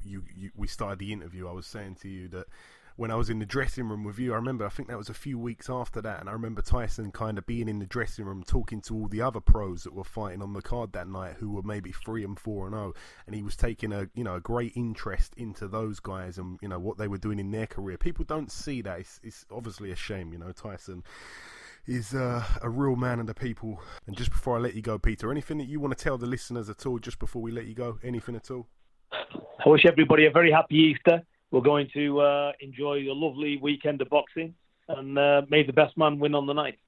you, 0.04 0.22
you, 0.36 0.50
we 0.54 0.66
started 0.66 0.98
the 0.98 1.10
interview. 1.10 1.48
I 1.48 1.52
was 1.52 1.66
saying 1.66 1.96
to 2.02 2.08
you 2.08 2.28
that 2.28 2.46
when 3.01 3.11
I 3.11 3.14
was 3.14 3.30
in 3.30 3.38
the 3.38 3.46
dressing 3.46 3.88
room 3.88 4.05
with 4.05 4.18
you, 4.18 4.34
I 4.34 4.36
remember 4.36 4.66
I 4.66 4.68
think 4.68 4.90
that 4.90 4.98
was 4.98 5.09
a 5.09 5.14
few 5.14 5.38
weeks 5.38 5.70
after 5.70 6.03
that, 6.03 6.20
and 6.20 6.28
I 6.28 6.32
remember 6.32 6.61
Tyson 6.61 7.11
kind 7.12 7.38
of 7.38 7.46
being 7.46 7.66
in 7.66 7.78
the 7.78 7.86
dressing 7.86 8.26
room 8.26 8.42
talking 8.46 8.82
to 8.82 8.94
all 8.94 9.09
the 9.09 9.22
other 9.22 9.40
pros 9.40 9.84
that 9.84 9.94
were 9.94 10.05
fighting 10.05 10.42
on 10.42 10.53
the 10.53 10.61
card 10.61 10.92
that 10.92 11.09
night, 11.09 11.36
who 11.38 11.51
were 11.51 11.62
maybe 11.62 11.92
three 11.92 12.24
and 12.24 12.38
four 12.38 12.66
and 12.66 12.74
zero, 12.74 12.92
oh, 12.94 13.01
and 13.26 13.34
he 13.34 13.42
was 13.42 13.57
taking 13.57 13.90
a 13.90 14.07
you 14.14 14.22
know 14.22 14.34
a 14.34 14.40
great 14.40 14.74
interest 14.76 15.32
into 15.38 15.66
those 15.66 15.98
guys 15.98 16.36
and 16.36 16.59
you 16.61 16.68
know 16.68 16.78
what 16.78 16.98
they 16.98 17.09
were 17.09 17.16
doing 17.16 17.38
in 17.38 17.51
their 17.51 17.66
career. 17.66 17.96
People 17.96 18.26
don't 18.26 18.53
see 18.53 18.82
that. 18.82 19.01
It's, 19.01 19.18
it's 19.22 19.46
obviously 19.51 19.90
a 19.90 19.96
shame, 19.96 20.30
you 20.34 20.38
know, 20.38 20.53
Tyson 20.53 21.03
is 21.86 22.12
uh, 22.12 22.44
a 22.61 22.68
real 22.68 22.96
man 22.96 23.18
of 23.18 23.26
the 23.26 23.32
people. 23.32 23.80
And 24.07 24.14
just 24.14 24.30
before 24.30 24.59
I 24.59 24.61
let 24.61 24.74
you 24.74 24.82
go, 24.82 24.98
Peter, 24.98 25.30
anything 25.30 25.57
that 25.57 25.68
you 25.68 25.80
want 25.80 25.96
to 25.96 26.05
tell 26.05 26.18
the 26.18 26.26
listeners 26.26 26.68
at 26.68 26.84
all, 26.84 26.98
just 26.98 27.18
before 27.18 27.40
we 27.40 27.51
let 27.51 27.64
you 27.64 27.74
go? 27.74 27.98
Anything 28.05 28.36
at 28.36 28.51
all? 28.51 28.66
I 29.11 29.68
wish 29.70 29.86
everybody 29.86 30.26
a 30.26 30.30
very 30.30 30.53
happy 30.53 30.74
Easter. 30.74 31.22
We're 31.51 31.61
going 31.61 31.88
to 31.94 32.20
uh, 32.20 32.53
enjoy 32.61 32.98
a 33.11 33.14
lovely 33.14 33.59
weekend 33.61 34.01
of 34.01 34.09
boxing, 34.09 34.55
and 34.88 35.18
uh, 35.18 35.42
may 35.48 35.64
the 35.64 35.72
best 35.72 35.96
man 35.96 36.18
win 36.18 36.34
on 36.34 36.46
the 36.46 36.53
night. 36.53 36.78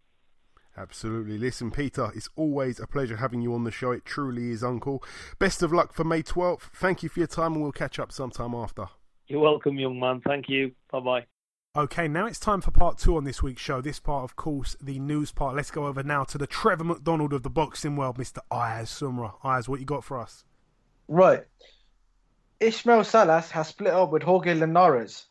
Absolutely. 0.77 1.37
Listen, 1.37 1.71
Peter, 1.71 2.11
it's 2.15 2.31
always 2.35 2.81
a 2.81 2.87
pleasure 2.87 3.17
having 3.17 3.43
you 3.43 3.53
on 3.55 3.65
the 3.65 3.71
show. 3.71 3.91
It 3.91 4.05
truly 4.05 4.51
is, 4.51 4.65
Uncle. 4.65 5.03
Best 5.39 5.63
of 5.63 5.73
luck 5.73 5.93
for 5.93 6.05
May 6.05 6.23
12th. 6.23 6.71
Thank 6.75 7.03
you 7.03 7.09
for 7.09 7.21
your 7.21 7.27
time, 7.27 7.55
and 7.55 7.63
we'll 7.63 7.73
catch 7.73 7.99
up 7.99 8.11
sometime 8.11 8.55
after. 8.55 8.87
You're 9.27 9.41
welcome, 9.41 9.79
young 9.79 10.01
man. 10.01 10.23
Thank 10.27 10.49
you. 10.49 10.73
Bye 10.91 11.01
bye. 11.01 11.27
Okay, 11.75 12.07
now 12.07 12.27
it's 12.27 12.39
time 12.39 12.61
for 12.61 12.71
part 12.71 12.99
two 12.99 13.17
on 13.17 13.25
this 13.25 13.43
week's 13.43 13.63
show. 13.63 13.81
This 13.81 13.99
part, 13.99 14.25
of 14.25 14.37
course, 14.37 14.77
the 14.81 14.99
news 14.99 15.33
part. 15.33 15.57
Let's 15.57 15.71
go 15.71 15.87
over 15.87 16.03
now 16.03 16.25
to 16.25 16.37
the 16.37 16.47
Trevor 16.47 16.85
McDonald 16.85 17.33
of 17.33 17.43
the 17.43 17.51
boxing 17.51 17.97
world, 17.97 18.19
Mr. 18.19 18.39
Ayaz 18.51 18.91
Sumra. 18.91 19.35
Ayaz, 19.43 19.69
what 19.71 19.81
you 19.81 19.87
got 19.87 20.05
for 20.05 20.19
us? 20.19 20.45
Right. 21.09 21.45
Ismael 22.63 23.03
Salas 23.03 23.51
has 23.51 23.69
split 23.69 23.93
up 23.93 24.13
with 24.13 24.23
Jorge 24.23 24.55
Linares. 24.55 25.27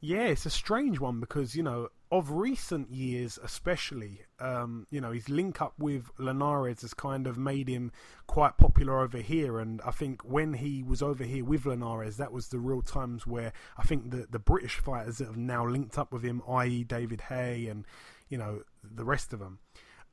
Yeah, 0.00 0.26
it's 0.26 0.46
a 0.46 0.50
strange 0.50 1.00
one 1.00 1.18
because, 1.18 1.56
you 1.56 1.64
know, 1.64 1.88
of 2.12 2.30
recent 2.30 2.92
years, 2.92 3.40
especially, 3.42 4.22
um, 4.38 4.86
you 4.88 5.00
know, 5.00 5.10
his 5.10 5.28
link 5.28 5.60
up 5.60 5.74
with 5.80 6.08
Linares 6.16 6.82
has 6.82 6.94
kind 6.94 7.26
of 7.26 7.36
made 7.36 7.68
him 7.68 7.90
quite 8.28 8.56
popular 8.56 9.00
over 9.00 9.18
here. 9.18 9.58
And 9.58 9.82
I 9.82 9.90
think 9.90 10.22
when 10.22 10.54
he 10.54 10.84
was 10.84 11.02
over 11.02 11.24
here 11.24 11.44
with 11.44 11.66
Linares, 11.66 12.18
that 12.18 12.30
was 12.30 12.48
the 12.48 12.60
real 12.60 12.82
times 12.82 13.26
where 13.26 13.52
I 13.76 13.82
think 13.82 14.12
the 14.12 14.28
the 14.30 14.38
British 14.38 14.76
fighters 14.76 15.18
that 15.18 15.26
have 15.26 15.36
now 15.36 15.66
linked 15.66 15.98
up 15.98 16.12
with 16.12 16.22
him, 16.22 16.40
i.e., 16.48 16.84
David 16.84 17.22
Haye 17.22 17.66
and 17.66 17.84
you 18.28 18.38
know 18.38 18.62
the 18.84 19.04
rest 19.04 19.32
of 19.32 19.40
them 19.40 19.58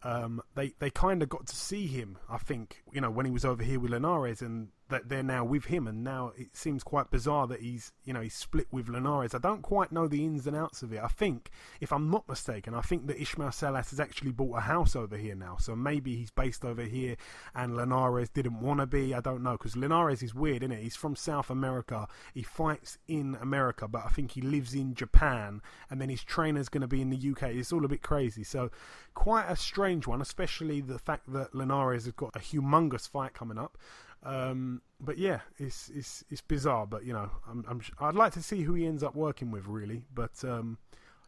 um, 0.05 0.41
they 0.53 0.73
they 0.79 0.91
kind 0.91 1.23
of 1.23 1.29
got 1.29 1.47
to 1.47 1.55
see 1.55 1.87
him. 1.87 2.17
I 2.29 2.37
think 2.37 2.83
you 2.93 3.01
know 3.01 3.09
when 3.09 3.25
he 3.25 3.31
was 3.31 3.43
over 3.43 3.63
here 3.63 3.79
with 3.79 3.91
Linares, 3.91 4.41
and 4.41 4.69
that 4.89 5.09
they're 5.09 5.23
now 5.23 5.43
with 5.43 5.65
him. 5.65 5.87
And 5.87 6.03
now 6.03 6.31
it 6.37 6.55
seems 6.55 6.83
quite 6.83 7.09
bizarre 7.09 7.47
that 7.47 7.61
he's 7.61 7.91
you 8.03 8.13
know 8.13 8.21
he's 8.21 8.33
split 8.33 8.67
with 8.71 8.87
Linares. 8.87 9.33
I 9.33 9.39
don't 9.39 9.61
quite 9.61 9.91
know 9.91 10.07
the 10.07 10.23
ins 10.23 10.47
and 10.47 10.55
outs 10.55 10.83
of 10.83 10.93
it. 10.93 11.03
I 11.03 11.07
think, 11.07 11.49
if 11.81 11.91
I'm 11.91 12.09
not 12.09 12.27
mistaken, 12.27 12.73
I 12.73 12.81
think 12.81 13.07
that 13.07 13.21
Ismael 13.21 13.51
Salas 13.51 13.89
has 13.89 13.99
actually 13.99 14.31
bought 14.31 14.57
a 14.57 14.61
house 14.61 14.95
over 14.95 15.17
here 15.17 15.35
now. 15.35 15.57
So 15.59 15.75
maybe 15.75 16.15
he's 16.15 16.31
based 16.31 16.63
over 16.63 16.83
here, 16.83 17.15
and 17.53 17.75
Linares 17.75 18.29
didn't 18.29 18.59
want 18.59 18.79
to 18.79 18.85
be. 18.85 19.13
I 19.13 19.21
don't 19.21 19.43
know 19.43 19.53
because 19.53 19.75
Linares 19.75 20.21
is 20.21 20.35
weird, 20.35 20.63
isn't 20.63 20.71
it? 20.71 20.83
He's 20.83 20.95
from 20.95 21.15
South 21.15 21.49
America. 21.49 22.07
He 22.33 22.43
fights 22.43 22.97
in 23.07 23.37
America, 23.41 23.87
but 23.87 24.03
I 24.05 24.09
think 24.09 24.31
he 24.31 24.41
lives 24.41 24.73
in 24.73 24.93
Japan, 24.93 25.61
and 25.89 25.99
then 25.99 26.09
his 26.09 26.23
trainer's 26.23 26.69
going 26.69 26.81
to 26.81 26.87
be 26.87 27.01
in 27.01 27.09
the 27.09 27.31
UK. 27.31 27.55
It's 27.55 27.73
all 27.73 27.85
a 27.85 27.89
bit 27.89 28.01
crazy. 28.01 28.43
So 28.43 28.69
quite 29.13 29.45
a 29.49 29.55
strange 29.55 30.05
one, 30.05 30.21
especially 30.21 30.81
the 30.81 30.99
fact 30.99 31.31
that 31.33 31.55
Linares 31.55 32.05
has 32.05 32.13
got 32.13 32.35
a 32.35 32.39
humongous 32.39 33.09
fight 33.09 33.33
coming 33.33 33.57
up. 33.57 33.77
Um, 34.25 34.81
but 34.99 35.17
yeah, 35.17 35.41
it's 35.57 35.89
it's 35.89 36.23
it's 36.29 36.41
bizarre. 36.41 36.87
But 36.87 37.05
you 37.05 37.13
know, 37.13 37.29
I'm, 37.47 37.63
I'm 37.67 37.81
I'd 37.99 38.15
like 38.15 38.33
to 38.33 38.41
see 38.41 38.63
who 38.63 38.73
he 38.73 38.85
ends 38.85 39.03
up 39.03 39.15
working 39.15 39.51
with, 39.51 39.67
really. 39.67 40.03
But 40.13 40.43
um, 40.43 40.77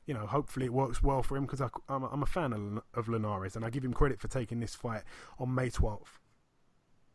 you 0.07 0.13
know, 0.13 0.25
hopefully 0.25 0.65
it 0.65 0.73
works 0.73 1.03
well 1.03 1.21
for 1.21 1.37
him 1.37 1.45
because 1.45 1.61
I'm, 1.61 2.03
I'm 2.03 2.23
a 2.23 2.27
fan 2.27 2.53
of, 2.53 2.81
of 2.95 3.07
Linares, 3.07 3.55
and 3.55 3.63
I 3.63 3.69
give 3.69 3.85
him 3.85 3.93
credit 3.93 4.19
for 4.19 4.27
taking 4.27 4.59
this 4.59 4.73
fight 4.73 5.03
on 5.37 5.53
May 5.53 5.69
12th. 5.69 6.19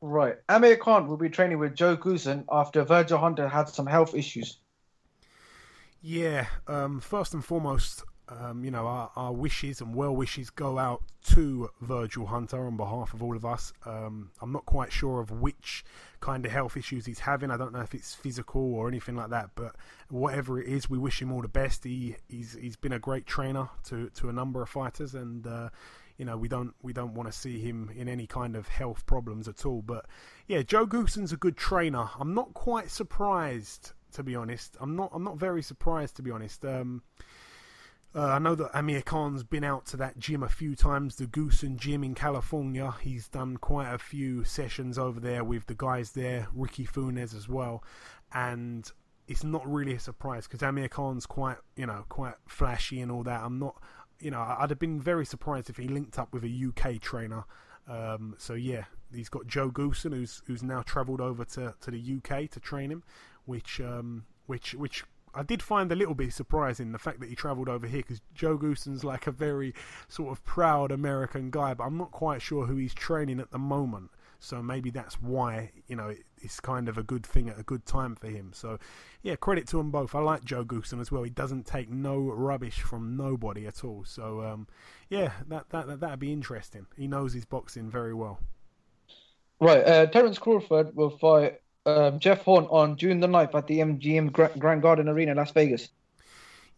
Right, 0.02 0.36
Amir 0.48 0.76
Khan 0.76 1.06
will 1.06 1.16
be 1.16 1.30
training 1.30 1.58
with 1.58 1.74
Joe 1.74 1.96
Goossen 1.96 2.44
after 2.50 2.84
Virgil 2.84 3.18
Hunter 3.18 3.48
had 3.48 3.68
some 3.68 3.86
health 3.86 4.14
issues. 4.14 4.58
Yeah, 6.02 6.46
um, 6.66 7.00
first 7.00 7.32
and 7.32 7.44
foremost, 7.44 8.02
um, 8.28 8.64
you 8.64 8.70
know, 8.70 8.86
our, 8.86 9.10
our, 9.16 9.32
wishes 9.32 9.80
and 9.80 9.94
well 9.94 10.14
wishes 10.14 10.50
go 10.50 10.78
out 10.78 11.02
to 11.30 11.70
Virgil 11.80 12.26
Hunter 12.26 12.66
on 12.66 12.76
behalf 12.76 13.12
of 13.12 13.22
all 13.22 13.36
of 13.36 13.44
us. 13.44 13.72
Um, 13.84 14.30
I'm 14.40 14.52
not 14.52 14.64
quite 14.64 14.92
sure 14.92 15.20
of 15.20 15.30
which 15.30 15.84
kind 16.20 16.46
of 16.46 16.52
health 16.52 16.76
issues 16.76 17.04
he's 17.04 17.18
having. 17.18 17.50
I 17.50 17.56
don't 17.56 17.72
know 17.72 17.80
if 17.80 17.94
it's 17.94 18.14
physical 18.14 18.74
or 18.74 18.88
anything 18.88 19.16
like 19.16 19.30
that, 19.30 19.50
but 19.54 19.74
whatever 20.08 20.60
it 20.60 20.68
is, 20.68 20.88
we 20.88 20.98
wish 20.98 21.20
him 21.20 21.32
all 21.32 21.42
the 21.42 21.48
best. 21.48 21.84
He 21.84 22.16
he's 22.28 22.54
he's 22.54 22.76
been 22.76 22.92
a 22.92 22.98
great 22.98 23.26
trainer 23.26 23.68
to 23.84 24.08
to 24.10 24.28
a 24.28 24.32
number 24.32 24.62
of 24.62 24.68
fighters, 24.68 25.14
and 25.14 25.46
uh, 25.46 25.68
you 26.16 26.24
know 26.24 26.36
we 26.36 26.48
don't 26.48 26.74
we 26.80 26.92
don't 26.92 27.14
want 27.14 27.30
to 27.30 27.36
see 27.36 27.58
him 27.58 27.90
in 27.94 28.08
any 28.08 28.26
kind 28.26 28.54
of 28.54 28.68
health 28.68 29.04
problems 29.04 29.48
at 29.48 29.66
all. 29.66 29.82
But 29.82 30.06
yeah, 30.46 30.62
Joe 30.62 30.86
Goossen's 30.86 31.32
a 31.32 31.36
good 31.36 31.56
trainer. 31.56 32.08
I'm 32.18 32.34
not 32.34 32.54
quite 32.54 32.90
surprised 32.90 33.92
to 34.12 34.22
be 34.22 34.36
honest. 34.36 34.76
I'm 34.80 34.94
not 34.94 35.10
I'm 35.12 35.24
not 35.24 35.38
very 35.38 35.62
surprised 35.62 36.16
to 36.16 36.22
be 36.22 36.30
honest. 36.30 36.64
Um, 36.64 37.02
uh, 38.14 38.26
I 38.26 38.38
know 38.38 38.54
that 38.54 38.76
Amir 38.76 39.02
Khan's 39.02 39.42
been 39.42 39.64
out 39.64 39.86
to 39.86 39.96
that 39.98 40.18
gym 40.18 40.42
a 40.42 40.48
few 40.48 40.76
times, 40.76 41.16
the 41.16 41.26
Goossen 41.26 41.76
Gym 41.76 42.04
in 42.04 42.14
California. 42.14 42.94
He's 43.00 43.28
done 43.28 43.56
quite 43.56 43.92
a 43.92 43.98
few 43.98 44.44
sessions 44.44 44.98
over 44.98 45.18
there 45.18 45.44
with 45.44 45.66
the 45.66 45.74
guys 45.74 46.12
there, 46.12 46.48
Ricky 46.52 46.86
Funes 46.86 47.34
as 47.34 47.48
well, 47.48 47.82
and 48.34 48.90
it's 49.28 49.44
not 49.44 49.66
really 49.66 49.94
a 49.94 50.00
surprise 50.00 50.46
because 50.46 50.62
Amir 50.62 50.88
Khan's 50.88 51.24
quite, 51.24 51.56
you 51.76 51.86
know, 51.86 52.04
quite 52.10 52.34
flashy 52.46 53.00
and 53.00 53.10
all 53.10 53.22
that. 53.22 53.42
I'm 53.42 53.58
not, 53.58 53.80
you 54.20 54.30
know, 54.30 54.40
I'd 54.58 54.70
have 54.70 54.78
been 54.78 55.00
very 55.00 55.24
surprised 55.24 55.70
if 55.70 55.78
he 55.78 55.88
linked 55.88 56.18
up 56.18 56.34
with 56.34 56.44
a 56.44 56.66
UK 56.68 57.00
trainer. 57.00 57.44
Um, 57.88 58.34
so 58.36 58.52
yeah, 58.52 58.84
he's 59.14 59.30
got 59.30 59.46
Joe 59.46 59.70
Goossen, 59.70 60.12
who's 60.12 60.42
who's 60.46 60.62
now 60.62 60.82
travelled 60.82 61.20
over 61.20 61.44
to, 61.46 61.74
to 61.80 61.90
the 61.90 62.16
UK 62.18 62.50
to 62.50 62.60
train 62.60 62.90
him, 62.90 63.02
which 63.46 63.80
um, 63.80 64.26
which 64.46 64.74
which 64.74 65.04
I 65.34 65.42
did 65.42 65.62
find 65.62 65.90
a 65.90 65.96
little 65.96 66.14
bit 66.14 66.32
surprising 66.32 66.92
the 66.92 66.98
fact 66.98 67.20
that 67.20 67.28
he 67.28 67.34
travelled 67.34 67.68
over 67.68 67.86
here 67.86 68.02
because 68.02 68.20
Joe 68.34 68.58
Goossen's 68.58 69.04
like 69.04 69.26
a 69.26 69.32
very 69.32 69.74
sort 70.08 70.30
of 70.30 70.44
proud 70.44 70.90
American 70.90 71.50
guy, 71.50 71.74
but 71.74 71.84
I'm 71.84 71.96
not 71.96 72.10
quite 72.10 72.42
sure 72.42 72.66
who 72.66 72.76
he's 72.76 72.94
training 72.94 73.40
at 73.40 73.50
the 73.50 73.58
moment. 73.58 74.10
So 74.40 74.60
maybe 74.60 74.90
that's 74.90 75.22
why 75.22 75.70
you 75.86 75.94
know 75.94 76.14
it's 76.38 76.58
kind 76.58 76.88
of 76.88 76.98
a 76.98 77.04
good 77.04 77.24
thing 77.24 77.48
at 77.48 77.60
a 77.60 77.62
good 77.62 77.86
time 77.86 78.16
for 78.16 78.26
him. 78.26 78.50
So 78.52 78.78
yeah, 79.22 79.36
credit 79.36 79.68
to 79.68 79.76
them 79.76 79.92
both. 79.92 80.16
I 80.16 80.18
like 80.18 80.44
Joe 80.44 80.64
Goossen 80.64 81.00
as 81.00 81.12
well. 81.12 81.22
He 81.22 81.30
doesn't 81.30 81.64
take 81.64 81.88
no 81.88 82.18
rubbish 82.18 82.80
from 82.80 83.16
nobody 83.16 83.66
at 83.66 83.84
all. 83.84 84.02
So 84.04 84.42
um, 84.42 84.66
yeah, 85.08 85.30
that 85.48 85.70
that 85.70 85.86
that 85.86 86.00
that'd 86.00 86.18
be 86.18 86.32
interesting. 86.32 86.86
He 86.96 87.06
knows 87.06 87.32
his 87.32 87.44
boxing 87.44 87.88
very 87.88 88.14
well. 88.14 88.40
Right, 89.60 89.86
uh, 89.86 90.06
Terence 90.06 90.38
Crawford 90.38 90.96
will 90.96 91.16
fight 91.18 91.60
um, 91.86 92.18
Jeff 92.18 92.42
Horn 92.42 92.66
on 92.66 92.96
June 92.96 93.20
the 93.20 93.26
9th 93.26 93.54
at 93.54 93.66
the 93.66 93.80
MGM 93.80 94.58
Grand 94.58 94.82
Garden 94.82 95.08
Arena, 95.08 95.34
Las 95.34 95.50
Vegas. 95.52 95.88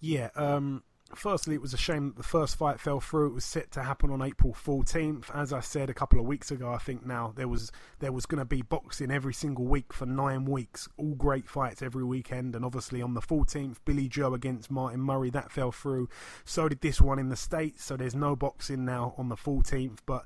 Yeah, 0.01 0.31
um, 0.37 0.83
firstly, 1.15 1.55
it 1.55 1.63
was 1.63 1.75
a 1.75 1.79
shame 1.79 2.09
that 2.09 2.17
the 2.17 2.23
first 2.23 2.57
fight 2.57 2.81
fell 2.81 3.01
through. 3.01 3.29
It 3.29 3.35
was 3.35 3.45
set 3.45 3.71
to 3.73 3.83
happen 3.83 4.11
on 4.11 4.23
April 4.23 4.55
14th. 4.55 5.35
As 5.35 5.53
I 5.53 5.61
said 5.61 5.91
a 5.91 5.95
couple 5.95 6.19
of 6.19 6.27
weeks 6.27 6.51
ago, 6.51 6.73
I 6.73 6.79
think 6.79 7.07
now 7.07 7.33
there 7.37 7.49
was 7.49 7.71
there 8.01 8.13
was 8.13 8.27
going 8.27 8.39
to 8.39 8.45
be 8.45 8.63
boxing 8.63 9.11
every 9.11 9.35
single 9.35 9.65
week 9.65 9.93
for 9.93 10.07
nine 10.07 10.45
weeks, 10.45 10.89
all 10.97 11.15
great 11.15 11.49
fights 11.49 11.83
every 11.83 12.05
weekend. 12.05 12.55
And 12.55 12.65
obviously 12.65 13.01
on 13.03 13.15
the 13.15 13.23
14th, 13.23 13.77
Billy 13.85 14.09
Joe 14.09 14.35
against 14.35 14.71
Martin 14.71 15.01
Murray 15.01 15.31
that 15.31 15.51
fell 15.51 15.73
through. 15.73 16.09
So 16.45 16.69
did 16.69 16.81
this 16.81 17.01
one 17.01 17.19
in 17.19 17.29
the 17.29 17.37
states. 17.37 17.85
So 17.85 17.97
there's 17.97 18.15
no 18.15 18.37
boxing 18.37 18.85
now 18.85 19.15
on 19.17 19.29
the 19.29 19.37
14th, 19.37 19.99
but 20.07 20.25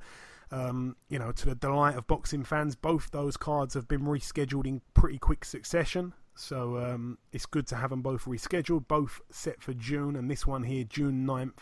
um, 0.50 0.96
you 1.08 1.18
know, 1.18 1.32
to 1.32 1.46
the 1.46 1.54
delight 1.54 1.96
of 1.96 2.06
boxing 2.06 2.44
fans, 2.44 2.74
both 2.74 3.10
those 3.10 3.36
cards 3.36 3.74
have 3.74 3.88
been 3.88 4.02
rescheduled 4.02 4.66
in 4.66 4.80
pretty 4.94 5.18
quick 5.18 5.44
succession. 5.44 6.14
So 6.34 6.78
um, 6.78 7.18
it's 7.32 7.46
good 7.46 7.66
to 7.68 7.76
have 7.76 7.90
them 7.90 8.00
both 8.00 8.24
rescheduled, 8.24 8.86
both 8.86 9.20
set 9.30 9.60
for 9.60 9.74
June, 9.74 10.14
and 10.14 10.30
this 10.30 10.46
one 10.46 10.62
here, 10.62 10.84
June 10.84 11.26
9th. 11.26 11.58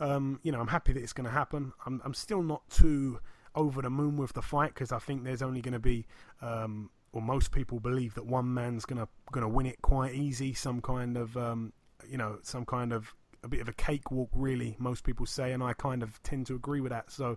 Um, 0.00 0.40
you 0.42 0.52
know, 0.52 0.60
I'm 0.60 0.68
happy 0.68 0.92
that 0.92 1.02
it's 1.02 1.12
going 1.12 1.26
to 1.26 1.32
happen. 1.32 1.72
I'm, 1.86 2.00
I'm 2.04 2.14
still 2.14 2.42
not 2.42 2.62
too 2.70 3.18
over 3.54 3.82
the 3.82 3.90
moon 3.90 4.16
with 4.16 4.32
the 4.32 4.42
fight 4.42 4.74
because 4.74 4.92
I 4.92 4.98
think 4.98 5.24
there's 5.24 5.42
only 5.42 5.60
going 5.60 5.74
to 5.74 5.80
be, 5.80 6.06
um, 6.40 6.90
or 7.12 7.20
most 7.20 7.52
people 7.52 7.80
believe 7.80 8.14
that 8.14 8.24
one 8.24 8.52
man's 8.52 8.84
going 8.84 9.00
to 9.00 9.08
going 9.30 9.42
to 9.42 9.48
win 9.48 9.66
it 9.66 9.82
quite 9.82 10.14
easy. 10.14 10.54
Some 10.54 10.80
kind 10.80 11.16
of, 11.16 11.36
um, 11.36 11.72
you 12.08 12.16
know, 12.16 12.38
some 12.42 12.64
kind 12.64 12.92
of 12.92 13.14
a 13.44 13.48
bit 13.48 13.60
of 13.60 13.68
a 13.68 13.72
cakewalk, 13.72 14.30
really, 14.34 14.76
most 14.78 15.04
people 15.04 15.26
say, 15.26 15.52
and 15.52 15.62
I 15.62 15.72
kind 15.72 16.02
of 16.02 16.22
tend 16.22 16.46
to 16.46 16.54
agree 16.54 16.80
with 16.80 16.92
that. 16.92 17.10
So 17.10 17.36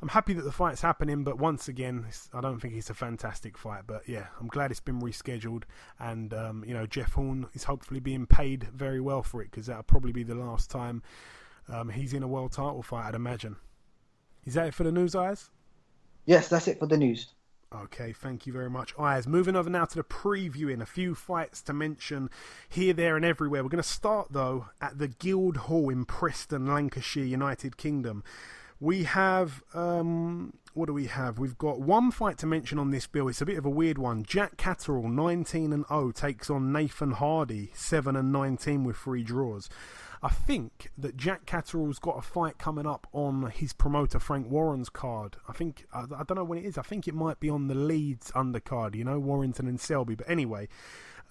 I'm 0.00 0.08
happy 0.08 0.32
that 0.34 0.42
the 0.42 0.52
fight's 0.52 0.80
happening, 0.80 1.24
but 1.24 1.38
once 1.38 1.68
again, 1.68 2.06
I 2.32 2.40
don't 2.40 2.60
think 2.60 2.74
it's 2.74 2.90
a 2.90 2.94
fantastic 2.94 3.58
fight. 3.58 3.82
But 3.86 4.08
yeah, 4.08 4.26
I'm 4.40 4.46
glad 4.46 4.70
it's 4.70 4.80
been 4.80 5.00
rescheduled, 5.00 5.64
and 5.98 6.32
um, 6.32 6.64
you 6.66 6.74
know, 6.74 6.86
Jeff 6.86 7.12
Horn 7.12 7.46
is 7.52 7.64
hopefully 7.64 8.00
being 8.00 8.26
paid 8.26 8.68
very 8.74 9.00
well 9.00 9.22
for 9.22 9.42
it 9.42 9.50
because 9.50 9.66
that'll 9.66 9.82
probably 9.82 10.12
be 10.12 10.22
the 10.22 10.34
last 10.34 10.70
time 10.70 11.02
um, 11.68 11.88
he's 11.88 12.14
in 12.14 12.22
a 12.22 12.28
world 12.28 12.52
title 12.52 12.82
fight, 12.82 13.08
I'd 13.08 13.14
imagine. 13.14 13.56
Is 14.44 14.54
that 14.54 14.68
it 14.68 14.74
for 14.74 14.84
the 14.84 14.92
news, 14.92 15.14
Ayaz? 15.14 15.50
Yes, 16.26 16.48
that's 16.48 16.68
it 16.68 16.78
for 16.78 16.86
the 16.86 16.96
news. 16.96 17.28
Okay, 17.72 18.12
thank 18.12 18.48
you 18.48 18.52
very 18.52 18.68
much, 18.68 18.92
Ayaz. 18.98 19.28
Moving 19.28 19.54
over 19.54 19.70
now 19.70 19.84
to 19.84 19.94
the 19.94 20.02
previewing, 20.02 20.82
a 20.82 20.86
few 20.86 21.14
fights 21.14 21.62
to 21.62 21.72
mention 21.72 22.28
here, 22.68 22.92
there, 22.92 23.14
and 23.14 23.24
everywhere. 23.24 23.62
We're 23.62 23.68
going 23.68 23.80
to 23.80 23.88
start 23.88 24.28
though 24.32 24.66
at 24.80 24.98
the 24.98 25.06
Guildhall 25.06 25.88
in 25.88 26.04
Preston, 26.04 26.66
Lancashire, 26.66 27.24
United 27.24 27.76
Kingdom. 27.76 28.24
We 28.80 29.04
have 29.04 29.62
um, 29.72 30.54
what 30.74 30.86
do 30.86 30.92
we 30.92 31.06
have? 31.06 31.38
We've 31.38 31.58
got 31.58 31.80
one 31.80 32.10
fight 32.10 32.38
to 32.38 32.46
mention 32.46 32.76
on 32.76 32.90
this 32.90 33.06
bill. 33.06 33.28
It's 33.28 33.40
a 33.40 33.46
bit 33.46 33.58
of 33.58 33.64
a 33.64 33.70
weird 33.70 33.98
one. 33.98 34.24
Jack 34.24 34.56
Catterall, 34.56 35.08
19 35.08 35.72
and 35.72 35.86
0, 35.86 36.10
takes 36.10 36.50
on 36.50 36.72
Nathan 36.72 37.12
Hardy, 37.12 37.70
7 37.74 38.16
and 38.16 38.32
19 38.32 38.82
with 38.82 38.96
three 38.96 39.22
draws. 39.22 39.68
I 40.22 40.28
think 40.28 40.90
that 40.98 41.16
Jack 41.16 41.46
Catterall's 41.46 41.98
got 41.98 42.18
a 42.18 42.22
fight 42.22 42.58
coming 42.58 42.86
up 42.86 43.06
on 43.12 43.50
his 43.50 43.72
promoter 43.72 44.18
Frank 44.18 44.50
Warren's 44.50 44.90
card. 44.90 45.36
I 45.48 45.52
think 45.52 45.86
I, 45.94 46.00
I 46.00 46.24
don't 46.24 46.36
know 46.36 46.44
when 46.44 46.58
it 46.58 46.66
is. 46.66 46.76
I 46.76 46.82
think 46.82 47.08
it 47.08 47.14
might 47.14 47.40
be 47.40 47.48
on 47.48 47.68
the 47.68 47.74
Leeds 47.74 48.30
undercard. 48.32 48.94
You 48.94 49.04
know, 49.04 49.18
Warrington 49.18 49.66
and 49.66 49.80
Selby. 49.80 50.14
But 50.14 50.28
anyway, 50.28 50.68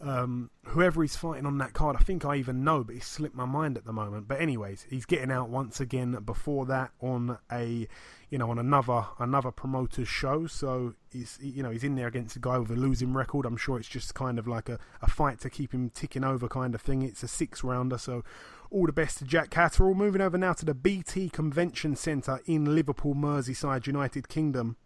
um, 0.01 0.49
whoever 0.65 1.01
he's 1.01 1.15
fighting 1.15 1.45
on 1.45 1.57
that 1.57 1.73
card, 1.73 1.97
I 1.97 1.99
think 1.99 2.23
I 2.23 2.37
even 2.37 2.63
know, 2.63 2.83
but 2.83 2.95
it's 2.95 3.05
slipped 3.05 3.35
my 3.35 3.45
mind 3.45 3.77
at 3.77 3.85
the 3.85 3.91
moment. 3.91 4.27
But 4.27 4.39
anyways, 4.39 4.85
he's 4.89 5.05
getting 5.05 5.29
out 5.29 5.49
once 5.49 5.79
again. 5.79 6.17
Before 6.25 6.65
that, 6.67 6.91
on 7.01 7.37
a 7.51 7.87
you 8.29 8.37
know 8.37 8.49
on 8.49 8.57
another 8.57 9.05
another 9.19 9.51
promoter's 9.51 10.07
show, 10.07 10.47
so 10.47 10.93
he's 11.11 11.37
you 11.41 11.61
know 11.61 11.69
he's 11.69 11.83
in 11.83 11.95
there 11.95 12.07
against 12.07 12.37
a 12.37 12.39
guy 12.39 12.57
with 12.57 12.71
a 12.71 12.75
losing 12.75 13.13
record. 13.13 13.45
I'm 13.45 13.57
sure 13.57 13.77
it's 13.77 13.89
just 13.89 14.15
kind 14.15 14.39
of 14.39 14.47
like 14.47 14.69
a, 14.69 14.79
a 15.01 15.09
fight 15.09 15.41
to 15.41 15.49
keep 15.49 15.73
him 15.73 15.89
ticking 15.89 16.23
over 16.23 16.47
kind 16.47 16.73
of 16.73 16.81
thing. 16.81 17.01
It's 17.01 17.23
a 17.23 17.27
six 17.27 17.63
rounder, 17.63 17.97
so 17.97 18.23
all 18.71 18.85
the 18.85 18.91
best 18.91 19.17
to 19.19 19.25
Jack 19.25 19.49
Catterall. 19.49 19.95
Moving 19.95 20.21
over 20.21 20.37
now 20.37 20.53
to 20.53 20.65
the 20.65 20.73
BT 20.73 21.29
Convention 21.29 21.95
Centre 21.95 22.39
in 22.45 22.75
Liverpool, 22.75 23.15
Merseyside, 23.15 23.87
United 23.87 24.27
Kingdom 24.27 24.77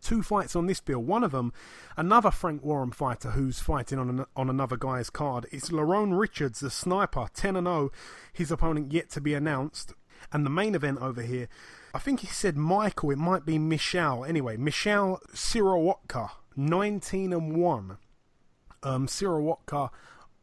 two 0.00 0.22
fights 0.22 0.56
on 0.56 0.66
this 0.66 0.80
bill. 0.80 1.00
One 1.00 1.24
of 1.24 1.32
them, 1.32 1.52
another 1.96 2.30
Frank 2.30 2.64
Warren 2.64 2.90
fighter 2.90 3.32
who's 3.32 3.60
fighting 3.60 3.98
on 3.98 4.08
an, 4.08 4.24
on 4.36 4.50
another 4.50 4.76
guy's 4.76 5.10
card. 5.10 5.46
It's 5.50 5.70
Lerone 5.70 6.18
Richards, 6.18 6.60
the 6.60 6.70
sniper, 6.70 7.28
10 7.34 7.56
and 7.56 7.66
0. 7.66 7.90
His 8.32 8.50
opponent 8.50 8.92
yet 8.92 9.10
to 9.10 9.20
be 9.20 9.34
announced. 9.34 9.94
And 10.32 10.44
the 10.44 10.50
main 10.50 10.74
event 10.74 10.98
over 11.00 11.22
here, 11.22 11.48
I 11.94 11.98
think 11.98 12.20
he 12.20 12.26
said 12.26 12.56
Michael. 12.56 13.10
It 13.10 13.18
might 13.18 13.44
be 13.44 13.58
Michelle. 13.58 14.24
Anyway, 14.24 14.56
Michelle 14.56 15.20
Syrowatka, 15.32 16.30
19 16.56 17.32
and 17.32 17.56
1. 17.56 17.98
Um, 18.82 19.06
Syrowatka 19.06 19.90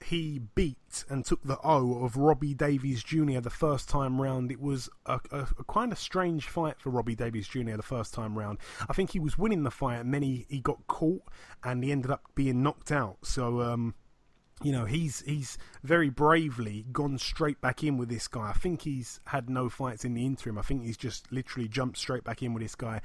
he 0.06 0.40
beat 0.54 1.04
and 1.10 1.26
took 1.26 1.44
the 1.44 1.58
O 1.64 2.04
of 2.04 2.16
Robbie 2.16 2.54
Davies 2.54 3.04
Jr. 3.04 3.40
the 3.40 3.50
first 3.50 3.90
time 3.90 4.22
round. 4.22 4.52
It 4.52 4.62
was 4.62 4.90
a, 5.06 5.20
a, 5.32 5.48
a 5.60 5.64
kind 5.68 5.92
of 5.92 5.98
strange 5.98 6.48
fight 6.48 6.80
for 6.80 6.90
Robbie 6.90 7.16
Davies 7.16 7.48
Jr. 7.48 7.76
the 7.76 7.84
first 7.84 8.14
time 8.14 8.38
round. 8.38 8.60
I 8.88 8.94
think 8.94 9.12
he 9.12 9.20
was 9.20 9.38
winning 9.38 9.64
the 9.64 9.72
fight 9.72 10.00
and 10.00 10.14
then 10.14 10.22
he, 10.22 10.46
he 10.50 10.60
got 10.60 10.86
caught 10.88 11.24
and 11.64 11.84
he 11.84 11.92
ended 11.92 12.12
up 12.12 12.24
being 12.36 12.62
knocked 12.62 12.92
out. 12.92 13.18
So, 13.24 13.62
um, 13.62 13.96
you 14.64 14.72
know, 14.72 14.86
he's 14.86 15.22
he's 15.22 15.58
very 15.84 16.10
bravely 16.10 16.86
gone 16.92 17.18
straight 17.18 17.60
back 17.60 17.84
in 17.84 17.98
with 17.98 18.08
this 18.08 18.28
guy. 18.28 18.50
I 18.50 18.54
think 18.54 18.84
he's 18.84 19.20
had 19.26 19.50
no 19.50 19.70
fights 19.70 20.06
in 20.06 20.14
the 20.14 20.26
interim. 20.26 20.58
I 20.58 20.62
think 20.62 20.84
he's 20.84 20.98
just 20.98 21.30
literally 21.32 21.68
jumped 21.68 21.98
straight 21.98 22.24
back 22.24 22.42
in 22.42 22.54
with 22.54 22.64
this 22.64 22.76
guy, 22.76 23.02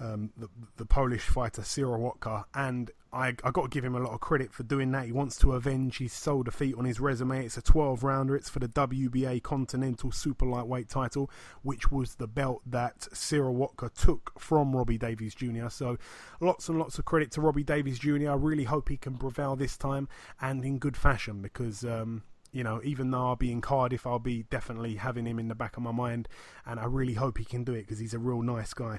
um, 0.00 0.30
the, 0.38 0.48
the 0.76 0.86
Polish 0.86 1.22
fighter 1.22 1.62
Syrowatka, 1.62 2.44
and 2.54 2.90
I 3.12 3.28
I 3.44 3.50
got 3.50 3.62
to 3.62 3.68
give 3.68 3.84
him 3.84 3.94
a 3.94 4.00
lot 4.00 4.12
of 4.12 4.20
credit 4.20 4.52
for 4.52 4.62
doing 4.62 4.92
that. 4.92 5.06
He 5.06 5.12
wants 5.12 5.36
to 5.38 5.52
avenge 5.52 5.98
his 5.98 6.12
sole 6.12 6.42
defeat 6.42 6.74
on 6.76 6.84
his 6.84 7.00
resume. 7.00 7.44
It's 7.44 7.56
a 7.56 7.62
12 7.62 8.02
rounder. 8.02 8.36
It's 8.36 8.48
for 8.48 8.58
the 8.58 8.68
WBA 8.68 9.42
Continental 9.42 10.10
Super 10.12 10.46
Lightweight 10.46 10.88
title, 10.88 11.30
which 11.62 11.90
was 11.90 12.16
the 12.16 12.26
belt 12.26 12.62
that 12.66 13.00
Syrowatka 13.12 13.92
took 13.94 14.38
from 14.38 14.74
Robbie 14.74 14.98
Davies 14.98 15.34
Jr. 15.34 15.68
So 15.68 15.96
lots 16.40 16.68
and 16.68 16.78
lots 16.78 16.98
of 16.98 17.04
credit 17.04 17.30
to 17.32 17.40
Robbie 17.40 17.64
Davies 17.64 17.98
Jr. 17.98 18.30
I 18.30 18.34
really 18.34 18.64
hope 18.64 18.88
he 18.88 18.96
can 18.96 19.16
prevail 19.16 19.56
this 19.56 19.76
time 19.76 20.08
and 20.40 20.64
in 20.64 20.78
good 20.78 20.96
fashion 20.96 21.40
because. 21.40 21.84
Um, 21.84 22.22
you 22.56 22.64
know, 22.64 22.80
even 22.82 23.10
though 23.10 23.18
I'll 23.18 23.36
be 23.36 23.52
in 23.52 23.60
Cardiff, 23.60 24.06
I'll 24.06 24.18
be 24.18 24.44
definitely 24.44 24.94
having 24.94 25.26
him 25.26 25.38
in 25.38 25.48
the 25.48 25.54
back 25.54 25.76
of 25.76 25.82
my 25.82 25.92
mind, 25.92 26.26
and 26.64 26.80
I 26.80 26.86
really 26.86 27.12
hope 27.12 27.36
he 27.36 27.44
can 27.44 27.64
do 27.64 27.74
it 27.74 27.82
because 27.82 27.98
he's 27.98 28.14
a 28.14 28.18
real 28.18 28.40
nice 28.40 28.72
guy. 28.72 28.98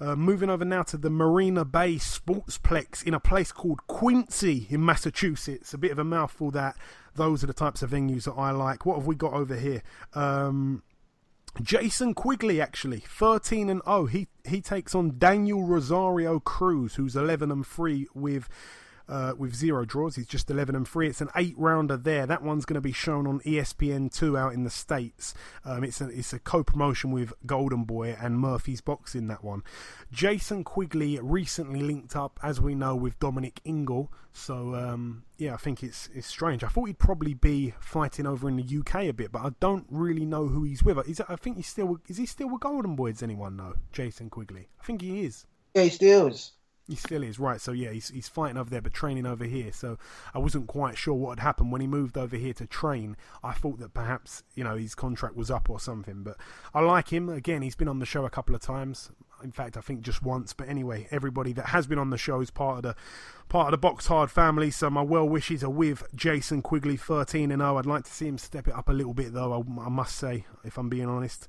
Uh, 0.00 0.16
moving 0.16 0.50
over 0.50 0.64
now 0.64 0.82
to 0.82 0.96
the 0.96 1.08
Marina 1.08 1.64
Bay 1.64 1.94
Sportsplex 1.94 3.06
in 3.06 3.14
a 3.14 3.20
place 3.20 3.52
called 3.52 3.86
Quincy 3.86 4.66
in 4.70 4.84
Massachusetts. 4.84 5.72
A 5.72 5.78
bit 5.78 5.92
of 5.92 6.00
a 6.00 6.04
mouthful 6.04 6.50
that. 6.50 6.74
Those 7.14 7.44
are 7.44 7.46
the 7.46 7.52
types 7.52 7.80
of 7.80 7.92
venues 7.92 8.24
that 8.24 8.32
I 8.32 8.50
like. 8.50 8.84
What 8.84 8.96
have 8.96 9.06
we 9.06 9.14
got 9.14 9.34
over 9.34 9.54
here? 9.54 9.84
Um, 10.12 10.82
Jason 11.62 12.12
Quigley 12.12 12.60
actually 12.60 13.00
13 13.00 13.70
and 13.70 13.80
0 13.86 14.06
he 14.06 14.26
he 14.44 14.60
takes 14.60 14.94
on 14.94 15.16
Daniel 15.16 15.62
Rosario 15.62 16.38
Cruz 16.38 16.96
who's 16.96 17.16
11 17.16 17.50
and 17.50 17.66
3 17.66 18.08
with 18.14 18.50
uh, 19.08 19.34
with 19.36 19.54
zero 19.54 19.84
draws. 19.84 20.16
He's 20.16 20.26
just 20.26 20.50
11 20.50 20.74
and 20.74 20.86
3. 20.86 21.08
It's 21.08 21.20
an 21.20 21.30
eight 21.36 21.54
rounder 21.56 21.96
there. 21.96 22.26
That 22.26 22.42
one's 22.42 22.64
going 22.64 22.74
to 22.74 22.80
be 22.80 22.92
shown 22.92 23.26
on 23.26 23.40
ESPN2 23.40 24.38
out 24.38 24.52
in 24.52 24.64
the 24.64 24.70
States. 24.70 25.34
Um, 25.64 25.84
it's 25.84 26.00
a, 26.00 26.08
it's 26.08 26.32
a 26.32 26.38
co 26.38 26.64
promotion 26.64 27.10
with 27.10 27.32
Golden 27.44 27.84
Boy 27.84 28.16
and 28.20 28.38
Murphy's 28.38 28.80
Boxing, 28.80 29.28
that 29.28 29.44
one. 29.44 29.62
Jason 30.10 30.64
Quigley 30.64 31.18
recently 31.20 31.80
linked 31.80 32.16
up, 32.16 32.38
as 32.42 32.60
we 32.60 32.74
know, 32.74 32.96
with 32.96 33.18
Dominic 33.18 33.60
Ingle. 33.64 34.12
So, 34.32 34.74
um, 34.74 35.24
yeah, 35.38 35.54
I 35.54 35.56
think 35.56 35.82
it's 35.82 36.10
it's 36.14 36.26
strange. 36.26 36.62
I 36.62 36.68
thought 36.68 36.88
he'd 36.88 36.98
probably 36.98 37.32
be 37.32 37.72
fighting 37.80 38.26
over 38.26 38.48
in 38.48 38.56
the 38.56 38.78
UK 38.78 39.04
a 39.04 39.12
bit, 39.12 39.32
but 39.32 39.40
I 39.40 39.50
don't 39.60 39.86
really 39.88 40.26
know 40.26 40.46
who 40.46 40.64
he's 40.64 40.82
with. 40.82 41.08
Is, 41.08 41.22
I 41.26 41.36
think 41.36 41.56
he's 41.56 41.68
still 41.68 41.98
is 42.06 42.18
he 42.18 42.26
still 42.26 42.50
with 42.50 42.60
Golden 42.60 42.96
Boy? 42.96 43.12
Does 43.12 43.22
anyone 43.22 43.56
know? 43.56 43.74
Jason 43.92 44.28
Quigley? 44.28 44.68
I 44.78 44.84
think 44.84 45.00
he 45.00 45.24
is. 45.24 45.46
Yeah, 45.74 45.84
he 45.84 45.88
still 45.88 46.26
is. 46.26 46.52
He 46.88 46.94
still 46.94 47.22
is, 47.24 47.38
right. 47.38 47.60
So, 47.60 47.72
yeah, 47.72 47.90
he's, 47.90 48.10
he's 48.10 48.28
fighting 48.28 48.56
over 48.56 48.70
there 48.70 48.80
but 48.80 48.92
training 48.92 49.26
over 49.26 49.44
here. 49.44 49.72
So, 49.72 49.98
I 50.32 50.38
wasn't 50.38 50.68
quite 50.68 50.96
sure 50.96 51.14
what 51.14 51.38
had 51.38 51.42
happened 51.42 51.72
when 51.72 51.80
he 51.80 51.86
moved 51.86 52.16
over 52.16 52.36
here 52.36 52.54
to 52.54 52.66
train. 52.66 53.16
I 53.42 53.52
thought 53.52 53.78
that 53.80 53.92
perhaps, 53.92 54.44
you 54.54 54.62
know, 54.62 54.76
his 54.76 54.94
contract 54.94 55.36
was 55.36 55.50
up 55.50 55.68
or 55.68 55.80
something. 55.80 56.22
But 56.22 56.36
I 56.72 56.80
like 56.80 57.12
him. 57.12 57.28
Again, 57.28 57.62
he's 57.62 57.74
been 57.74 57.88
on 57.88 57.98
the 57.98 58.06
show 58.06 58.24
a 58.24 58.30
couple 58.30 58.54
of 58.54 58.60
times. 58.60 59.10
In 59.42 59.52
fact, 59.52 59.76
I 59.76 59.80
think 59.80 60.00
just 60.02 60.22
once. 60.22 60.52
But 60.52 60.68
anyway, 60.68 61.08
everybody 61.10 61.52
that 61.54 61.66
has 61.66 61.86
been 61.86 61.98
on 61.98 62.10
the 62.10 62.18
show 62.18 62.40
is 62.40 62.50
part 62.50 62.78
of 62.78 62.82
the 62.84 62.94
part 63.48 63.66
of 63.66 63.72
the 63.72 63.78
Box 63.78 64.06
Hard 64.06 64.30
family. 64.30 64.70
So 64.70 64.88
my 64.88 65.02
well 65.02 65.28
wishes 65.28 65.62
are 65.62 65.70
with 65.70 66.04
Jason 66.14 66.62
Quigley, 66.62 66.96
13 66.96 67.50
and 67.50 67.60
0. 67.60 67.76
I'd 67.76 67.86
like 67.86 68.04
to 68.04 68.12
see 68.12 68.28
him 68.28 68.38
step 68.38 68.68
it 68.68 68.74
up 68.74 68.88
a 68.88 68.92
little 68.92 69.14
bit, 69.14 69.32
though. 69.32 69.52
I, 69.52 69.82
I 69.82 69.88
must 69.88 70.16
say, 70.16 70.46
if 70.64 70.78
I'm 70.78 70.88
being 70.88 71.08
honest. 71.08 71.48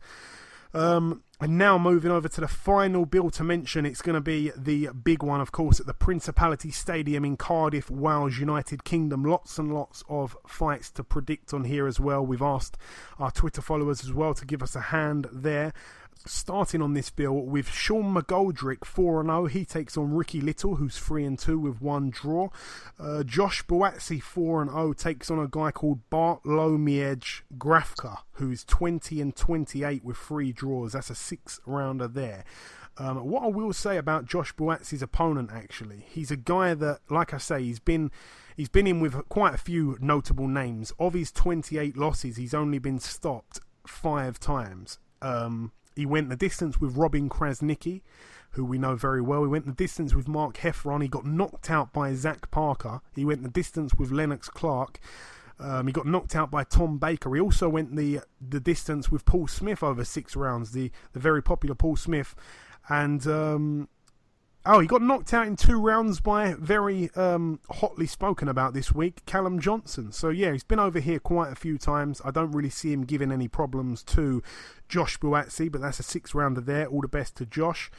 Um, 0.74 1.24
and 1.40 1.58
now 1.58 1.78
moving 1.78 2.12
over 2.12 2.28
to 2.28 2.42
the 2.42 2.48
final 2.48 3.06
bill 3.06 3.30
to 3.32 3.44
mention, 3.44 3.86
it's 3.86 4.02
going 4.02 4.16
to 4.16 4.22
be 4.22 4.52
the 4.58 4.90
big 5.04 5.22
one, 5.22 5.40
of 5.40 5.52
course, 5.52 5.80
at 5.80 5.86
the 5.86 5.94
Principality 5.94 6.72
Stadium 6.72 7.24
in 7.24 7.38
Cardiff, 7.38 7.92
Wales, 7.92 8.40
United 8.40 8.84
Kingdom. 8.84 9.24
Lots 9.24 9.60
and 9.60 9.74
lots 9.74 10.04
of 10.10 10.36
fights 10.48 10.90
to 10.92 11.04
predict 11.04 11.54
on 11.54 11.66
here 11.66 11.86
as 11.88 12.00
well. 12.00 12.26
We've 12.26 12.42
asked 12.42 12.78
our 13.20 13.32
Twitter 13.32 13.62
followers 13.62 14.04
as 14.04 14.12
well 14.14 14.34
to 14.34 14.46
give 14.46 14.64
us 14.64 14.76
a 14.76 14.82
hand 14.82 15.28
there 15.32 15.74
starting 16.28 16.82
on 16.82 16.94
this 16.94 17.10
bill 17.10 17.42
with 17.42 17.70
Sean 17.70 18.14
McGoldrick 18.14 18.86
4 18.86 19.24
0. 19.24 19.46
He 19.46 19.66
takes 19.66 19.98
on 19.98 20.14
Ricky 20.14 20.42
Little, 20.42 20.76
who's 20.76 20.98
3 20.98 21.26
and 21.26 21.40
2 21.40 21.60
with 21.60 21.82
one 21.82 22.10
draw. 22.10 22.50
Uh, 23.00 23.24
Josh 23.24 23.66
Buatsi 23.66 24.22
4 24.22 24.62
and 24.62 24.72
0 24.72 24.94
takes 24.94 25.32
on 25.32 25.40
a 25.40 25.48
guy 25.48 25.72
called 25.72 26.02
Bartlomiej 26.10 27.42
Grafka, 27.58 28.20
who's 28.34 28.64
20 28.64 29.22
and 29.22 29.36
28 29.36 30.04
with 30.04 30.18
three 30.18 30.52
draws. 30.52 30.94
That's 30.94 31.10
a 31.10 31.16
six 31.16 31.60
rounder 31.66 32.08
there. 32.08 32.44
Um, 33.00 33.28
what 33.28 33.44
I 33.44 33.48
will 33.48 33.74
say 33.74 33.98
about 33.98 34.26
Josh 34.26 34.56
Buatsi's 34.56 35.04
opponent, 35.04 35.52
actually, 35.54 36.06
he's 36.10 36.32
a 36.32 36.38
guy 36.38 36.74
that, 36.74 37.00
like 37.10 37.34
I 37.34 37.38
say, 37.38 37.62
he's 37.62 37.80
been 37.80 38.12
he's 38.56 38.70
been 38.70 38.88
in 38.88 39.00
with 39.00 39.28
quite 39.30 39.54
a 39.54 39.60
few 39.60 39.98
notable 40.02 40.48
names. 40.48 40.92
Of 41.00 41.14
his 41.14 41.32
28 41.32 41.96
losses, 41.96 42.38
he's 42.38 42.56
only 42.56 42.80
been 42.80 43.00
stopped 43.00 43.60
five 43.86 44.40
times. 44.40 44.98
Um, 45.22 45.72
he 45.98 46.06
went 46.06 46.30
the 46.30 46.36
distance 46.36 46.80
with 46.80 46.96
Robin 46.96 47.28
Krasniqi, 47.28 48.02
who 48.52 48.64
we 48.64 48.78
know 48.78 48.96
very 48.96 49.22
well. 49.22 49.42
He 49.42 49.50
went 49.50 49.66
the 49.66 49.72
distance 49.72 50.14
with 50.14 50.28
Mark 50.28 50.58
Heffron. 50.58 51.02
He 51.02 51.08
got 51.08 51.26
knocked 51.26 51.70
out 51.70 51.92
by 51.92 52.14
Zach 52.14 52.50
Parker. 52.52 53.02
He 53.16 53.26
went 53.26 53.44
the 53.44 53.50
distance 53.50 53.94
with 53.96 54.12
Lennox 54.12 54.48
Clarke. 54.48 55.00
Um, 55.60 55.88
he 55.88 55.94
got 55.94 56.06
knocked 56.06 56.36
out 56.36 56.52
by 56.52 56.64
Tom 56.64 57.00
Baker. 57.00 57.34
He 57.34 57.42
also 57.42 57.68
went 57.68 57.96
the 57.96 58.22
the 58.40 58.60
distance 58.60 59.12
with 59.12 59.26
Paul 59.26 59.48
Smith 59.48 59.82
over 59.82 60.06
six 60.06 60.36
rounds. 60.36 60.72
The 60.72 60.92
the 61.14 61.20
very 61.20 61.42
popular 61.42 61.76
Paul 61.76 61.96
Smith, 61.96 62.36
and 62.90 63.26
um, 63.26 63.90
Oh, 64.70 64.82
he 64.82 64.88
got 64.88 65.02
knocked 65.02 65.34
out 65.34 65.48
in 65.48 65.56
two 65.56 65.80
rounds 65.80 66.20
by 66.20 66.54
very 66.60 67.10
um, 67.16 67.62
hotly 67.70 68.06
spoken 68.06 68.50
about 68.50 68.74
this 68.74 68.92
week, 68.92 69.26
Callum 69.26 69.62
Johnson. 69.62 70.12
So 70.12 70.28
yeah, 70.28 70.52
he's 70.52 70.66
been 70.66 70.78
over 70.78 71.00
here 71.00 71.20
quite 71.20 71.54
a 71.54 71.56
few 71.56 71.78
times. 71.78 72.22
I 72.26 72.32
don't 72.32 72.52
really 72.52 72.70
see 72.70 72.92
him 72.92 73.06
giving 73.06 73.32
any 73.32 73.48
problems 73.48 74.04
to 74.04 74.44
Josh 74.90 75.18
Buatsi, 75.20 75.72
but 75.72 75.80
that's 75.80 76.02
a 76.02 76.04
six 76.04 76.36
rounder 76.36 76.60
there. 76.60 76.86
All 76.86 77.00
the 77.00 77.08
best 77.08 77.38
to 77.38 77.46
Josh. 77.46 77.90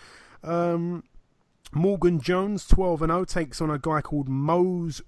Um, 0.45 1.05
Morgan 1.73 2.21
Jones, 2.21 2.67
twelve 2.67 3.01
and 3.01 3.11
zero, 3.11 3.25
takes 3.25 3.63
on 3.63 3.71
a 3.71 3.79
guy 3.79 4.03
called 4.03 4.29
Mose. 4.29 5.01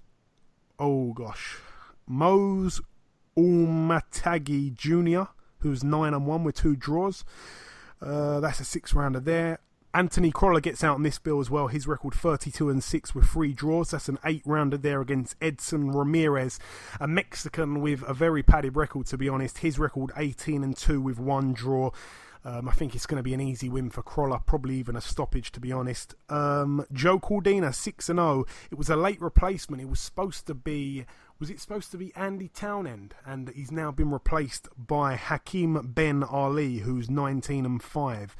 Oh 0.79 1.13
gosh, 1.13 1.57
Mose 2.07 2.81
Auimatagi 3.37 4.73
Jr., 4.73 5.31
who's 5.59 5.83
nine 5.83 6.15
and 6.15 6.25
one 6.25 6.43
with 6.43 6.55
two 6.55 6.75
draws. 6.75 7.23
Uh, 8.01 8.39
that's 8.39 8.59
a 8.59 8.65
six 8.65 8.95
rounder 8.95 9.19
there. 9.19 9.59
Anthony 9.93 10.31
Crolla 10.31 10.61
gets 10.61 10.83
out 10.83 10.95
on 10.95 11.03
this 11.03 11.19
bill 11.19 11.39
as 11.39 11.49
well. 11.49 11.67
His 11.67 11.85
record 11.85 12.13
32 12.13 12.69
and 12.69 12.83
6 12.83 13.13
with 13.13 13.25
three 13.25 13.53
draws. 13.53 13.91
That's 13.91 14.07
an 14.07 14.19
eight 14.23 14.41
rounder 14.45 14.77
there 14.77 15.01
against 15.01 15.35
Edson 15.41 15.91
Ramirez, 15.91 16.59
a 16.99 17.07
Mexican 17.07 17.81
with 17.81 18.01
a 18.07 18.13
very 18.13 18.41
padded 18.41 18.77
record, 18.77 19.07
to 19.07 19.17
be 19.17 19.27
honest. 19.27 19.59
His 19.59 19.77
record 19.77 20.11
18 20.15 20.63
and 20.63 20.77
2 20.77 21.01
with 21.01 21.19
one 21.19 21.53
draw. 21.53 21.91
Um, 22.43 22.67
I 22.67 22.71
think 22.71 22.95
it's 22.95 23.05
going 23.05 23.17
to 23.17 23.23
be 23.23 23.33
an 23.33 23.41
easy 23.41 23.69
win 23.69 23.89
for 23.89 24.01
Crolla, 24.01 24.41
probably 24.45 24.75
even 24.75 24.95
a 24.95 25.01
stoppage, 25.01 25.51
to 25.51 25.59
be 25.59 25.71
honest. 25.71 26.15
Um, 26.29 26.85
Joe 26.91 27.19
Cordina, 27.19 27.73
6 27.73 28.09
and 28.09 28.17
0. 28.17 28.45
It 28.71 28.77
was 28.77 28.89
a 28.89 28.95
late 28.95 29.21
replacement. 29.21 29.81
It 29.81 29.89
was 29.89 29.99
supposed 29.99 30.47
to 30.47 30.53
be. 30.53 31.05
Was 31.39 31.49
it 31.49 31.59
supposed 31.59 31.91
to 31.91 31.97
be 31.97 32.13
Andy 32.15 32.47
Townend? 32.47 33.13
And 33.25 33.49
he's 33.49 33.71
now 33.71 33.91
been 33.91 34.11
replaced 34.11 34.69
by 34.77 35.15
Hakeem 35.15 35.91
Ben 35.93 36.23
Ali, 36.23 36.79
who's 36.79 37.09
19 37.09 37.65
and 37.65 37.81
5. 37.81 38.35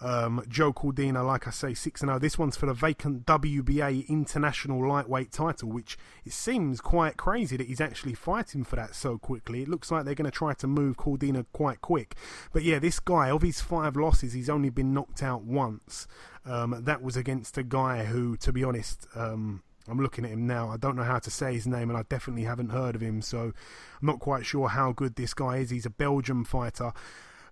Um, 0.00 0.42
Joe 0.48 0.72
Cordina, 0.72 1.26
like 1.26 1.46
I 1.46 1.50
say, 1.50 1.74
6 1.74 2.00
0. 2.00 2.18
This 2.18 2.38
one's 2.38 2.56
for 2.56 2.66
the 2.66 2.74
vacant 2.74 3.26
WBA 3.26 4.08
International 4.08 4.86
Lightweight 4.86 5.30
title, 5.30 5.68
which 5.70 5.98
it 6.24 6.32
seems 6.32 6.80
quite 6.80 7.16
crazy 7.16 7.56
that 7.56 7.66
he's 7.66 7.80
actually 7.80 8.14
fighting 8.14 8.64
for 8.64 8.76
that 8.76 8.94
so 8.94 9.18
quickly. 9.18 9.62
It 9.62 9.68
looks 9.68 9.90
like 9.90 10.04
they're 10.04 10.14
going 10.14 10.30
to 10.30 10.36
try 10.36 10.54
to 10.54 10.66
move 10.66 10.96
Cordina 10.96 11.44
quite 11.52 11.80
quick. 11.80 12.14
But 12.52 12.62
yeah, 12.62 12.78
this 12.78 12.98
guy, 12.98 13.30
of 13.30 13.42
his 13.42 13.60
five 13.60 13.96
losses, 13.96 14.32
he's 14.32 14.50
only 14.50 14.70
been 14.70 14.94
knocked 14.94 15.22
out 15.22 15.42
once. 15.42 16.06
Um, 16.46 16.82
that 16.84 17.02
was 17.02 17.16
against 17.16 17.58
a 17.58 17.62
guy 17.62 18.04
who, 18.04 18.36
to 18.38 18.52
be 18.52 18.64
honest, 18.64 19.06
um, 19.14 19.62
I'm 19.88 19.98
looking 19.98 20.24
at 20.24 20.30
him 20.30 20.46
now. 20.46 20.70
I 20.70 20.76
don't 20.76 20.96
know 20.96 21.02
how 21.02 21.18
to 21.18 21.30
say 21.30 21.54
his 21.54 21.66
name, 21.66 21.90
and 21.90 21.98
I 21.98 22.04
definitely 22.08 22.44
haven't 22.44 22.70
heard 22.70 22.94
of 22.94 23.02
him, 23.02 23.20
so 23.20 23.52
I'm 24.00 24.06
not 24.06 24.20
quite 24.20 24.46
sure 24.46 24.68
how 24.68 24.92
good 24.92 25.16
this 25.16 25.34
guy 25.34 25.58
is. 25.58 25.70
He's 25.70 25.86
a 25.86 25.90
Belgian 25.90 26.44
fighter. 26.44 26.92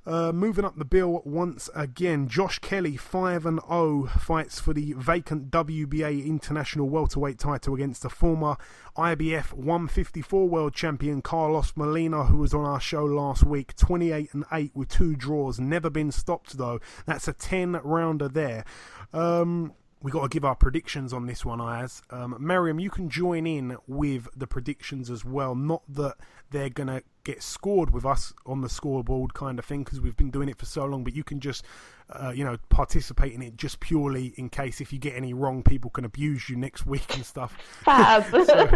Uh, 0.08 0.32
moving 0.32 0.64
up 0.64 0.74
the 0.78 0.86
bill 0.86 1.20
once 1.26 1.68
again, 1.74 2.28
Josh 2.28 2.58
Kelly, 2.60 2.96
5 2.96 3.44
and 3.44 3.60
0, 3.68 4.08
fights 4.18 4.58
for 4.58 4.72
the 4.72 4.94
vacant 4.94 5.50
WBA 5.50 6.24
International 6.24 6.88
Welterweight 6.88 7.38
title 7.38 7.74
against 7.74 8.00
the 8.00 8.08
former 8.08 8.56
IBF 8.96 9.52
154 9.52 10.48
World 10.48 10.72
Champion 10.72 11.20
Carlos 11.20 11.74
Molina, 11.76 12.24
who 12.24 12.38
was 12.38 12.54
on 12.54 12.64
our 12.64 12.80
show 12.80 13.04
last 13.04 13.44
week. 13.44 13.76
28 13.76 14.32
and 14.32 14.46
8 14.50 14.70
with 14.74 14.88
two 14.88 15.14
draws, 15.14 15.60
never 15.60 15.90
been 15.90 16.10
stopped 16.10 16.56
though. 16.56 16.80
That's 17.04 17.28
a 17.28 17.34
10 17.34 17.72
rounder 17.84 18.28
there. 18.28 18.64
Um, 19.12 19.74
we 20.00 20.10
got 20.10 20.22
to 20.22 20.28
give 20.28 20.44
our 20.44 20.54
predictions 20.54 21.12
on 21.12 21.26
this 21.26 21.44
one, 21.44 21.60
Ayaz. 21.60 22.02
Um, 22.10 22.36
Mariam, 22.38 22.78
you 22.78 22.90
can 22.90 23.08
join 23.08 23.46
in 23.46 23.76
with 23.86 24.28
the 24.36 24.46
predictions 24.46 25.10
as 25.10 25.24
well. 25.24 25.54
Not 25.54 25.82
that 25.88 26.16
they're 26.50 26.70
going 26.70 26.86
to 26.86 27.02
get 27.24 27.42
scored 27.42 27.90
with 27.90 28.04
us 28.04 28.32
on 28.46 28.60
the 28.60 28.68
scoreboard 28.68 29.34
kind 29.34 29.58
of 29.58 29.64
thing 29.64 29.82
because 29.82 30.00
we've 30.00 30.16
been 30.16 30.30
doing 30.30 30.48
it 30.48 30.56
for 30.56 30.66
so 30.66 30.84
long, 30.84 31.02
but 31.02 31.14
you 31.14 31.24
can 31.24 31.40
just, 31.40 31.64
uh, 32.10 32.32
you 32.34 32.44
know, 32.44 32.56
participate 32.68 33.32
in 33.32 33.42
it 33.42 33.56
just 33.56 33.80
purely 33.80 34.34
in 34.36 34.48
case 34.48 34.80
if 34.80 34.92
you 34.92 34.98
get 34.98 35.14
any 35.14 35.34
wrong, 35.34 35.62
people 35.62 35.90
can 35.90 36.04
abuse 36.04 36.48
you 36.48 36.56
next 36.56 36.86
week 36.86 37.16
and 37.16 37.26
stuff. 37.26 37.56
Fab. 37.84 38.24
so, 38.46 38.70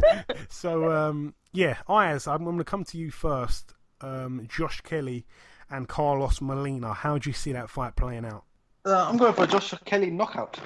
so 0.48 0.90
um, 0.90 1.34
yeah, 1.52 1.78
Ayaz, 1.88 2.26
I'm, 2.26 2.40
I'm 2.40 2.44
going 2.44 2.58
to 2.58 2.64
come 2.64 2.84
to 2.84 2.98
you 2.98 3.10
first. 3.10 3.74
Um, 4.00 4.46
Josh 4.48 4.80
Kelly 4.80 5.24
and 5.70 5.88
Carlos 5.88 6.40
Molina. 6.40 6.92
How 6.92 7.18
do 7.18 7.30
you 7.30 7.34
see 7.34 7.52
that 7.52 7.70
fight 7.70 7.94
playing 7.94 8.24
out? 8.24 8.44
Uh, 8.84 9.06
I'm 9.08 9.16
going 9.16 9.32
for 9.32 9.46
Josh 9.46 9.72
Kelly 9.84 10.10
knockout. 10.10 10.58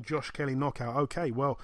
Josh 0.00 0.30
Kelly 0.30 0.54
knockout. 0.54 0.96
Okay, 0.96 1.30
well, 1.30 1.58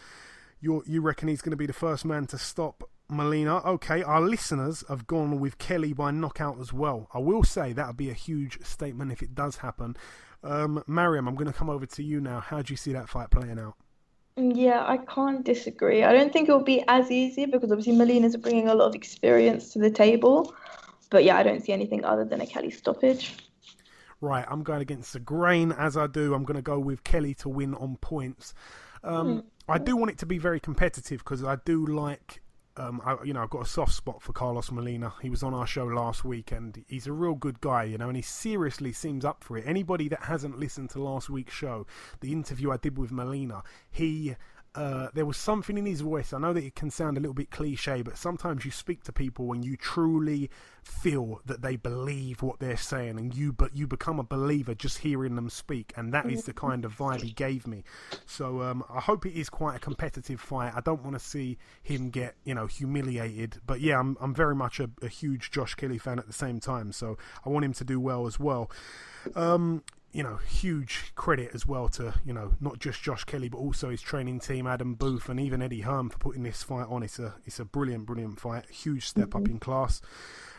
you 0.60 0.82
you 0.86 1.00
reckon 1.00 1.28
he's 1.28 1.42
going 1.42 1.52
to 1.52 1.56
be 1.56 1.66
the 1.66 1.72
first 1.72 2.04
man 2.04 2.26
to 2.28 2.38
stop 2.38 2.84
Molina? 3.08 3.58
Okay, 3.58 4.02
our 4.02 4.20
listeners 4.20 4.84
have 4.88 5.06
gone 5.06 5.40
with 5.40 5.58
Kelly 5.58 5.92
by 5.92 6.10
knockout 6.10 6.60
as 6.60 6.72
well. 6.72 7.08
I 7.12 7.18
will 7.18 7.44
say 7.44 7.72
that 7.72 7.86
would 7.86 7.96
be 7.96 8.10
a 8.10 8.14
huge 8.14 8.64
statement 8.64 9.12
if 9.12 9.22
it 9.22 9.34
does 9.34 9.56
happen. 9.56 9.96
Um, 10.42 10.82
Mariam, 10.86 11.28
I'm 11.28 11.34
going 11.34 11.52
to 11.52 11.52
come 11.52 11.68
over 11.68 11.86
to 11.86 12.02
you 12.02 12.20
now. 12.20 12.40
How 12.40 12.62
do 12.62 12.72
you 12.72 12.76
see 12.76 12.92
that 12.92 13.08
fight 13.08 13.30
playing 13.30 13.58
out? 13.58 13.74
Yeah, 14.36 14.84
I 14.86 14.98
can't 14.98 15.44
disagree. 15.44 16.02
I 16.02 16.12
don't 16.12 16.32
think 16.32 16.48
it 16.48 16.52
will 16.52 16.62
be 16.62 16.82
as 16.88 17.10
easy 17.10 17.46
because 17.46 17.70
obviously 17.70 17.96
Molina's 17.96 18.36
bringing 18.36 18.68
a 18.68 18.74
lot 18.74 18.86
of 18.86 18.94
experience 18.94 19.72
to 19.72 19.78
the 19.78 19.90
table. 19.90 20.54
But 21.10 21.24
yeah, 21.24 21.36
I 21.36 21.42
don't 21.42 21.62
see 21.62 21.72
anything 21.72 22.04
other 22.04 22.24
than 22.24 22.40
a 22.40 22.46
Kelly 22.46 22.70
stoppage. 22.70 23.36
Right, 24.20 24.44
I'm 24.48 24.62
going 24.62 24.82
against 24.82 25.14
the 25.14 25.20
grain 25.20 25.72
as 25.72 25.96
I 25.96 26.06
do. 26.06 26.34
I'm 26.34 26.44
going 26.44 26.56
to 26.56 26.62
go 26.62 26.78
with 26.78 27.04
Kelly 27.04 27.34
to 27.36 27.48
win 27.48 27.74
on 27.74 27.96
points. 27.96 28.52
Um, 29.02 29.44
I 29.68 29.78
do 29.78 29.96
want 29.96 30.10
it 30.10 30.18
to 30.18 30.26
be 30.26 30.38
very 30.38 30.60
competitive 30.60 31.20
because 31.20 31.42
I 31.42 31.56
do 31.64 31.86
like, 31.86 32.42
um, 32.76 33.00
I, 33.04 33.16
you 33.24 33.32
know, 33.32 33.42
I've 33.42 33.50
got 33.50 33.62
a 33.62 33.68
soft 33.68 33.92
spot 33.92 34.20
for 34.20 34.32
Carlos 34.32 34.70
Molina. 34.70 35.14
He 35.22 35.30
was 35.30 35.42
on 35.42 35.54
our 35.54 35.66
show 35.66 35.86
last 35.86 36.24
week 36.24 36.52
and 36.52 36.84
he's 36.86 37.06
a 37.06 37.12
real 37.12 37.34
good 37.34 37.60
guy, 37.60 37.84
you 37.84 37.96
know, 37.96 38.08
and 38.08 38.16
he 38.16 38.22
seriously 38.22 38.92
seems 38.92 39.24
up 39.24 39.42
for 39.42 39.56
it. 39.56 39.64
Anybody 39.66 40.08
that 40.08 40.24
hasn't 40.24 40.58
listened 40.58 40.90
to 40.90 41.02
last 41.02 41.30
week's 41.30 41.54
show, 41.54 41.86
the 42.20 42.32
interview 42.32 42.70
I 42.72 42.76
did 42.76 42.98
with 42.98 43.10
Molina, 43.10 43.62
he 43.90 44.36
uh, 44.74 45.08
there 45.14 45.26
was 45.26 45.36
something 45.36 45.76
in 45.76 45.84
his 45.84 46.00
voice. 46.00 46.32
I 46.32 46.38
know 46.38 46.52
that 46.52 46.62
it 46.62 46.76
can 46.76 46.90
sound 46.90 47.16
a 47.16 47.20
little 47.20 47.34
bit 47.34 47.50
cliche, 47.50 48.02
but 48.02 48.16
sometimes 48.16 48.64
you 48.64 48.70
speak 48.70 49.02
to 49.04 49.12
people 49.12 49.46
when 49.46 49.64
you 49.64 49.76
truly 49.76 50.48
feel 50.84 51.40
that 51.44 51.60
they 51.60 51.74
believe 51.74 52.40
what 52.40 52.60
they're 52.60 52.76
saying, 52.76 53.18
and 53.18 53.34
you 53.34 53.52
but 53.52 53.74
you 53.76 53.88
become 53.88 54.20
a 54.20 54.22
believer 54.24 54.74
just 54.74 54.98
hearing 54.98 55.34
them 55.34 55.50
speak, 55.50 55.92
and 55.96 56.14
that 56.14 56.30
is 56.30 56.44
the 56.44 56.52
kind 56.52 56.84
of 56.84 56.96
vibe 56.96 57.22
he 57.22 57.32
gave 57.32 57.66
me. 57.66 57.82
So 58.26 58.62
um, 58.62 58.84
I 58.88 59.00
hope 59.00 59.26
it 59.26 59.34
is 59.34 59.50
quite 59.50 59.76
a 59.76 59.80
competitive 59.80 60.40
fight. 60.40 60.72
I 60.74 60.80
don't 60.80 61.02
want 61.02 61.18
to 61.18 61.24
see 61.24 61.58
him 61.82 62.10
get 62.10 62.36
you 62.44 62.54
know 62.54 62.66
humiliated, 62.66 63.60
but 63.66 63.80
yeah, 63.80 63.98
I'm 63.98 64.16
I'm 64.20 64.34
very 64.34 64.54
much 64.54 64.78
a, 64.78 64.88
a 65.02 65.08
huge 65.08 65.50
Josh 65.50 65.74
Kelly 65.74 65.98
fan 65.98 66.20
at 66.20 66.28
the 66.28 66.32
same 66.32 66.60
time, 66.60 66.92
so 66.92 67.18
I 67.44 67.48
want 67.48 67.64
him 67.64 67.72
to 67.74 67.84
do 67.84 67.98
well 67.98 68.26
as 68.28 68.38
well. 68.38 68.70
Um, 69.34 69.82
you 70.12 70.22
know, 70.22 70.36
huge 70.48 71.12
credit 71.14 71.50
as 71.54 71.66
well 71.66 71.88
to, 71.88 72.14
you 72.24 72.32
know, 72.32 72.54
not 72.60 72.78
just 72.78 73.02
Josh 73.02 73.24
Kelly, 73.24 73.48
but 73.48 73.58
also 73.58 73.90
his 73.90 74.02
training 74.02 74.40
team, 74.40 74.66
Adam 74.66 74.94
Booth, 74.94 75.28
and 75.28 75.38
even 75.38 75.62
Eddie 75.62 75.82
Hearn 75.82 76.08
for 76.08 76.18
putting 76.18 76.42
this 76.42 76.62
fight 76.62 76.86
on. 76.88 77.02
It's 77.02 77.18
a, 77.18 77.34
it's 77.44 77.60
a 77.60 77.64
brilliant, 77.64 78.06
brilliant 78.06 78.40
fight. 78.40 78.68
Huge 78.70 79.06
step 79.06 79.34
up 79.34 79.46
in 79.46 79.58
class. 79.58 80.00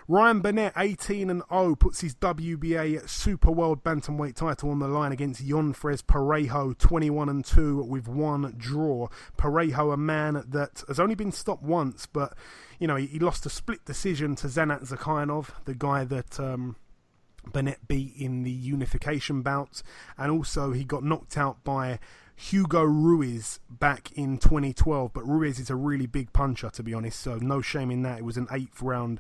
Ryan 0.08 0.41
Burnett, 0.41 0.74
18 0.76 1.30
and 1.30 1.43
0, 1.49 1.76
puts 1.76 2.02
his 2.02 2.16
WBA 2.16 3.08
Super 3.08 3.52
World 3.52 3.84
Bantamweight 3.84 4.36
title 4.36 4.72
on 4.72 4.80
the 4.80 4.88
line 4.88 5.12
against 5.12 5.45
Yonfres 5.45 6.04
Parejo, 6.04 6.78
21 6.78 7.30
and 7.30 7.45
2 7.45 7.84
with 7.84 8.08
one 8.08 8.54
draw. 8.58 9.08
Parejo, 9.38 9.93
a 9.93 9.97
man 9.97 10.43
that 10.47 10.84
has 10.88 10.99
only 10.99 11.16
been 11.16 11.32
stopped 11.32 11.64
once, 11.64 12.08
but, 12.08 12.34
you 12.80 12.88
know, 12.88 12.95
he, 12.95 13.06
he 13.08 13.20
lost 13.20 13.45
a 13.45 13.49
split 13.49 13.86
decision 13.86 14.36
to 14.36 14.47
Zhanat 14.47 14.89
Zhakiyanov, 14.89 15.49
the 15.66 15.76
guy 15.76 16.04
that. 16.06 16.39
Um, 16.39 16.76
Burnett 17.45 17.87
beat 17.87 18.13
in 18.17 18.43
the 18.43 18.51
unification 18.51 19.41
bouts, 19.41 19.83
and 20.17 20.31
also 20.31 20.71
he 20.71 20.83
got 20.83 21.03
knocked 21.03 21.37
out 21.37 21.63
by 21.63 21.99
Hugo 22.35 22.83
Ruiz 22.83 23.59
back 23.69 24.11
in 24.13 24.37
2012. 24.37 25.13
But 25.13 25.27
Ruiz 25.27 25.59
is 25.59 25.69
a 25.69 25.75
really 25.75 26.07
big 26.07 26.33
puncher, 26.33 26.69
to 26.71 26.83
be 26.83 26.93
honest, 26.93 27.19
so 27.19 27.37
no 27.37 27.61
shame 27.61 27.91
in 27.91 28.01
that. 28.03 28.19
It 28.19 28.25
was 28.25 28.37
an 28.37 28.47
eighth 28.51 28.81
round 28.81 29.19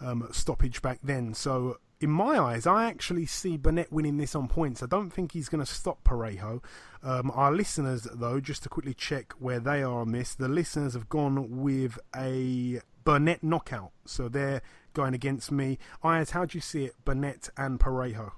um, 0.00 0.28
stoppage 0.32 0.82
back 0.82 0.98
then. 1.02 1.34
So, 1.34 1.78
in 1.98 2.10
my 2.10 2.38
eyes, 2.38 2.66
I 2.66 2.84
actually 2.84 3.24
see 3.24 3.56
Burnett 3.56 3.90
winning 3.90 4.18
this 4.18 4.34
on 4.34 4.48
points. 4.48 4.82
I 4.82 4.86
don't 4.86 5.10
think 5.10 5.32
he's 5.32 5.48
going 5.48 5.64
to 5.64 5.70
stop 5.70 6.04
Parejo. 6.04 6.62
Um, 7.02 7.30
our 7.30 7.52
listeners, 7.52 8.06
though, 8.12 8.38
just 8.38 8.64
to 8.64 8.68
quickly 8.68 8.92
check 8.92 9.32
where 9.38 9.60
they 9.60 9.82
are 9.82 10.00
on 10.00 10.12
this, 10.12 10.34
the 10.34 10.48
listeners 10.48 10.92
have 10.92 11.08
gone 11.08 11.62
with 11.62 11.98
a 12.14 12.80
Burnett 13.04 13.42
knockout. 13.42 13.92
So 14.04 14.28
they're 14.28 14.60
going 14.96 15.14
against 15.14 15.52
me. 15.52 15.78
Ayaz, 16.02 16.30
how 16.30 16.46
do 16.46 16.56
you 16.56 16.62
see 16.62 16.86
it, 16.86 16.94
Burnett 17.04 17.50
and 17.56 17.78
Parejo? 17.78 18.32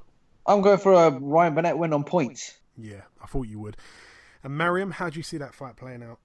I'm 0.45 0.61
going 0.61 0.79
for 0.79 0.93
a 0.93 1.11
Ryan 1.11 1.55
Burnett 1.55 1.79
win 1.79 1.93
on 1.93 2.03
points. 2.03 2.59
Yeah, 2.77 3.03
I 3.23 3.27
thought 3.27 3.47
you 3.47 3.61
would. 3.61 3.77
And 4.43 4.59
Mariam, 4.59 4.91
how 4.91 5.09
do 5.09 5.19
you 5.19 5.23
see 5.23 5.39
that 5.39 5.55
fight 5.55 5.77
playing 5.77 6.03
out? 6.03 6.19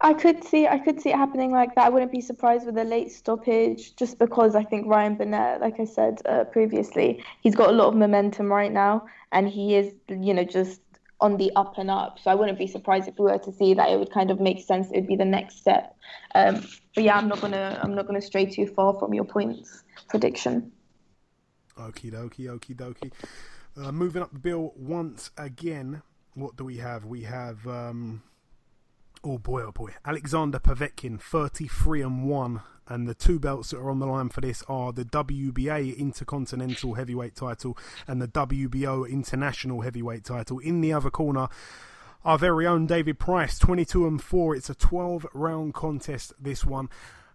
I 0.00 0.14
could 0.14 0.42
see 0.42 0.66
I 0.66 0.78
could 0.78 1.00
see 1.00 1.10
it 1.10 1.16
happening 1.16 1.52
like 1.52 1.74
that. 1.76 1.86
I 1.86 1.88
wouldn't 1.88 2.10
be 2.10 2.20
surprised 2.20 2.66
with 2.66 2.76
a 2.76 2.84
late 2.84 3.12
stoppage, 3.12 3.94
just 3.94 4.18
because 4.18 4.56
I 4.56 4.64
think 4.64 4.86
Ryan 4.86 5.14
Burnett, 5.14 5.60
like 5.60 5.78
I 5.78 5.84
said 5.84 6.20
uh, 6.26 6.44
previously, 6.44 7.22
he's 7.40 7.54
got 7.54 7.70
a 7.70 7.72
lot 7.72 7.88
of 7.88 7.94
momentum 7.94 8.52
right 8.52 8.72
now, 8.72 9.06
and 9.32 9.48
he 9.48 9.76
is, 9.76 9.94
you 10.08 10.34
know, 10.34 10.44
just 10.44 10.80
on 11.20 11.36
the 11.36 11.50
up 11.56 11.78
and 11.78 11.90
up. 11.90 12.18
So 12.22 12.30
I 12.30 12.34
wouldn't 12.34 12.58
be 12.58 12.66
surprised 12.66 13.08
if 13.08 13.18
we 13.18 13.24
were 13.24 13.38
to 13.38 13.52
see 13.52 13.74
that. 13.74 13.88
It 13.90 13.98
would 13.98 14.12
kind 14.12 14.30
of 14.30 14.40
make 14.40 14.62
sense. 14.64 14.90
It 14.90 15.00
would 15.00 15.06
be 15.06 15.16
the 15.16 15.24
next 15.24 15.58
step. 15.58 15.96
Um, 16.34 16.66
but 16.94 17.04
yeah, 17.04 17.16
I'm 17.16 17.28
not 17.28 17.40
gonna 17.40 17.78
I'm 17.82 17.94
not 17.94 18.06
gonna 18.06 18.20
stray 18.20 18.46
too 18.46 18.66
far 18.66 18.98
from 18.98 19.14
your 19.14 19.24
points 19.24 19.84
prediction. 20.08 20.72
Okie 21.78 22.12
dokie, 22.12 22.46
okie 22.46 22.74
dokie. 22.74 23.12
Uh, 23.76 23.92
moving 23.92 24.22
up 24.22 24.32
the 24.32 24.38
bill 24.38 24.72
once 24.76 25.30
again. 25.36 26.02
What 26.34 26.56
do 26.56 26.64
we 26.64 26.78
have? 26.78 27.04
We 27.04 27.22
have 27.22 27.66
um, 27.66 28.22
oh 29.24 29.38
boy, 29.38 29.62
oh 29.62 29.72
boy, 29.72 29.94
Alexander 30.04 30.58
Povetkin, 30.58 31.20
thirty-three 31.20 32.02
and 32.02 32.24
one 32.24 32.60
and 32.88 33.08
the 33.08 33.14
two 33.14 33.38
belts 33.38 33.70
that 33.70 33.78
are 33.78 33.90
on 33.90 33.98
the 33.98 34.06
line 34.06 34.28
for 34.28 34.40
this 34.40 34.62
are 34.68 34.92
the 34.92 35.04
WBA 35.04 35.96
Intercontinental 35.96 36.94
Heavyweight 36.94 37.34
title 37.34 37.76
and 38.06 38.20
the 38.20 38.28
WBO 38.28 39.08
International 39.08 39.80
Heavyweight 39.80 40.24
title. 40.24 40.58
In 40.58 40.80
the 40.80 40.92
other 40.92 41.10
corner, 41.10 41.48
our 42.24 42.38
very 42.38 42.66
own 42.66 42.86
David 42.86 43.18
Price, 43.18 43.58
22 43.58 44.06
and 44.06 44.22
4. 44.22 44.56
It's 44.56 44.70
a 44.70 44.74
12 44.74 45.26
round 45.32 45.74
contest, 45.74 46.32
this 46.40 46.64
one. 46.64 46.88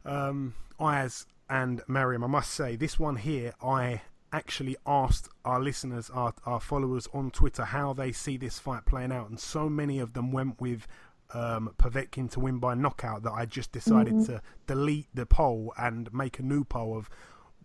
Um, 0.05 0.53
Ayaz 0.79 1.25
and 1.49 1.81
Mariam, 1.87 2.23
I 2.23 2.27
must 2.27 2.51
say, 2.51 2.75
this 2.75 2.97
one 2.97 3.17
here, 3.17 3.53
I 3.61 4.01
actually 4.33 4.77
asked 4.85 5.29
our 5.43 5.61
listeners, 5.61 6.09
our, 6.09 6.33
our 6.45 6.59
followers 6.59 7.07
on 7.13 7.31
Twitter, 7.31 7.65
how 7.65 7.93
they 7.93 8.11
see 8.11 8.37
this 8.37 8.59
fight 8.59 8.85
playing 8.85 9.11
out, 9.11 9.29
and 9.29 9.39
so 9.39 9.69
many 9.69 9.99
of 9.99 10.13
them 10.13 10.31
went 10.31 10.59
with 10.61 10.87
um, 11.33 11.73
Povetkin 11.77 12.29
to 12.31 12.39
win 12.39 12.59
by 12.59 12.73
knockout 12.73 13.23
that 13.23 13.31
I 13.31 13.45
just 13.45 13.71
decided 13.71 14.13
mm-hmm. 14.13 14.33
to 14.33 14.41
delete 14.67 15.07
the 15.13 15.25
poll 15.25 15.73
and 15.77 16.11
make 16.13 16.39
a 16.39 16.43
new 16.43 16.63
poll 16.63 16.97
of 16.97 17.09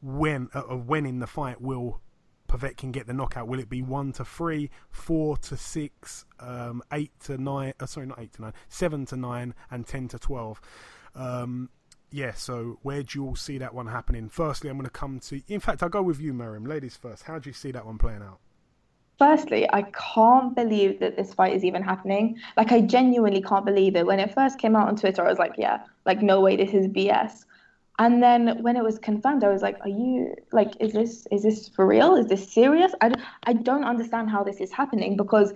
when 0.03 0.49
uh, 0.55 0.63
of 0.63 0.89
when 0.89 1.07
in 1.07 1.19
the 1.19 1.27
fight 1.27 1.61
will 1.61 2.01
Povetkin 2.49 2.93
get 2.93 3.07
the 3.07 3.13
knockout. 3.13 3.49
Will 3.49 3.59
it 3.59 3.69
be 3.69 3.83
one 3.83 4.13
to 4.13 4.25
three, 4.25 4.71
four 4.91 5.37
to 5.39 5.57
six, 5.57 6.25
um, 6.39 6.83
eight 6.93 7.13
to 7.25 7.39
nine? 7.39 7.75
Uh, 7.81 7.87
sorry, 7.87 8.07
not 8.07 8.21
eight 8.21 8.33
to 8.35 8.43
nine, 8.43 8.53
seven 8.69 9.05
to 9.07 9.17
nine, 9.17 9.55
and 9.71 9.87
ten 9.87 10.09
to 10.09 10.19
twelve. 10.19 10.61
Um, 11.15 11.71
yeah, 12.13 12.35
so 12.35 12.79
where 12.83 13.03
do 13.03 13.19
you 13.19 13.27
all 13.27 13.37
see 13.37 13.59
that 13.59 13.75
one 13.75 13.89
happening? 13.89 14.29
Firstly, 14.29 14.71
I'm 14.71 14.77
going 14.77 14.85
to 14.85 14.91
come 14.91 15.19
to. 15.21 15.43
In 15.49 15.61
fact, 15.61 15.83
I'll 15.83 15.89
go 15.89 16.03
with 16.03 16.21
you, 16.21 16.33
Mariam. 16.33 16.65
Ladies 16.65 16.97
first. 16.97 17.25
How 17.25 17.39
do 17.39 17.51
you 17.51 17.55
see 17.55 17.73
that 17.73 17.85
one 17.85 17.99
playing 17.99 18.23
out? 18.23 18.39
Firstly, 19.19 19.67
I 19.73 19.83
can't 20.15 20.55
believe 20.55 20.99
that 20.99 21.17
this 21.17 21.33
fight 21.33 21.55
is 21.55 21.65
even 21.65 21.83
happening. 21.83 22.35
Like, 22.57 22.71
I 22.71 22.83
genuinely 22.83 23.41
can't 23.41 23.65
believe 23.65 23.97
it. 23.97 24.07
When 24.07 24.21
it 24.21 24.33
first 24.35 24.59
came 24.59 24.77
out 24.77 24.89
on 24.89 24.97
Twitter, 24.97 25.25
I 25.25 25.31
was 25.31 25.39
like, 25.39 25.55
yeah, 25.57 25.79
like, 26.05 26.21
no 26.21 26.41
way, 26.41 26.57
this 26.57 26.75
is 26.75 26.87
BS. 26.87 27.47
And 27.99 28.23
then 28.23 28.49
when 28.59 28.77
it 28.77 28.85
was 28.85 28.99
confirmed, 28.99 29.43
I 29.43 29.49
was 29.49 29.63
like, 29.63 29.79
are 29.81 29.89
you, 29.89 30.35
like, 30.53 30.77
is 30.81 30.93
this, 30.93 31.27
is 31.31 31.43
this 31.43 31.71
for 31.71 31.87
real? 31.87 32.15
Is 32.15 32.27
this 32.27 32.47
serious? 32.53 32.93
I, 33.01 33.11
I 33.45 33.55
don't 33.55 33.85
understand 33.85 34.29
how 34.29 34.45
this 34.45 34.61
is 34.61 34.71
happening 34.71 35.17
because 35.17 35.55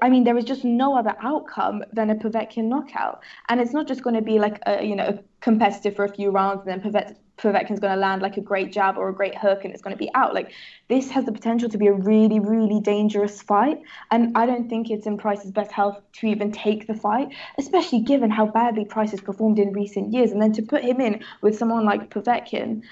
I 0.00 0.08
mean, 0.08 0.24
there 0.24 0.36
is 0.38 0.44
just 0.44 0.64
no 0.64 0.96
other 0.96 1.14
outcome 1.20 1.82
than 1.92 2.08
a 2.10 2.14
Povetkin 2.14 2.64
knockout, 2.68 3.18
and 3.48 3.60
it's 3.60 3.72
not 3.72 3.86
just 3.86 4.02
going 4.02 4.14
to 4.14 4.22
be 4.22 4.38
like 4.38 4.58
a 4.66 4.82
you 4.82 4.96
know 4.96 5.12
competitive 5.40 5.94
for 5.94 6.04
a 6.04 6.08
few 6.08 6.30
rounds 6.30 6.62
and 6.64 6.70
then 6.70 6.80
Povet- 6.92 7.14
Povetkin's 7.38 7.80
going 7.80 7.92
to 7.92 8.00
land 8.00 8.22
like 8.22 8.36
a 8.36 8.40
great 8.40 8.72
jab 8.72 8.96
or 8.96 9.08
a 9.08 9.14
great 9.14 9.36
hook 9.36 9.64
and 9.64 9.72
it's 9.72 9.82
going 9.82 9.94
to 9.94 9.98
be 9.98 10.10
out. 10.14 10.34
Like 10.34 10.52
this 10.88 11.10
has 11.10 11.24
the 11.24 11.32
potential 11.32 11.68
to 11.68 11.78
be 11.78 11.86
a 11.86 11.92
really, 11.92 12.40
really 12.40 12.80
dangerous 12.80 13.42
fight, 13.42 13.80
and 14.10 14.36
I 14.36 14.46
don't 14.46 14.68
think 14.68 14.90
it's 14.90 15.06
in 15.06 15.18
Price's 15.18 15.50
best 15.50 15.72
health 15.72 16.00
to 16.14 16.26
even 16.26 16.52
take 16.52 16.86
the 16.86 16.94
fight, 16.94 17.28
especially 17.58 18.00
given 18.00 18.30
how 18.30 18.46
badly 18.46 18.84
Price 18.84 19.10
has 19.10 19.20
performed 19.20 19.58
in 19.58 19.72
recent 19.72 20.12
years, 20.12 20.32
and 20.32 20.40
then 20.40 20.52
to 20.52 20.62
put 20.62 20.82
him 20.82 21.00
in 21.00 21.22
with 21.42 21.56
someone 21.58 21.84
like 21.84 22.10
Povetkin 22.10 22.82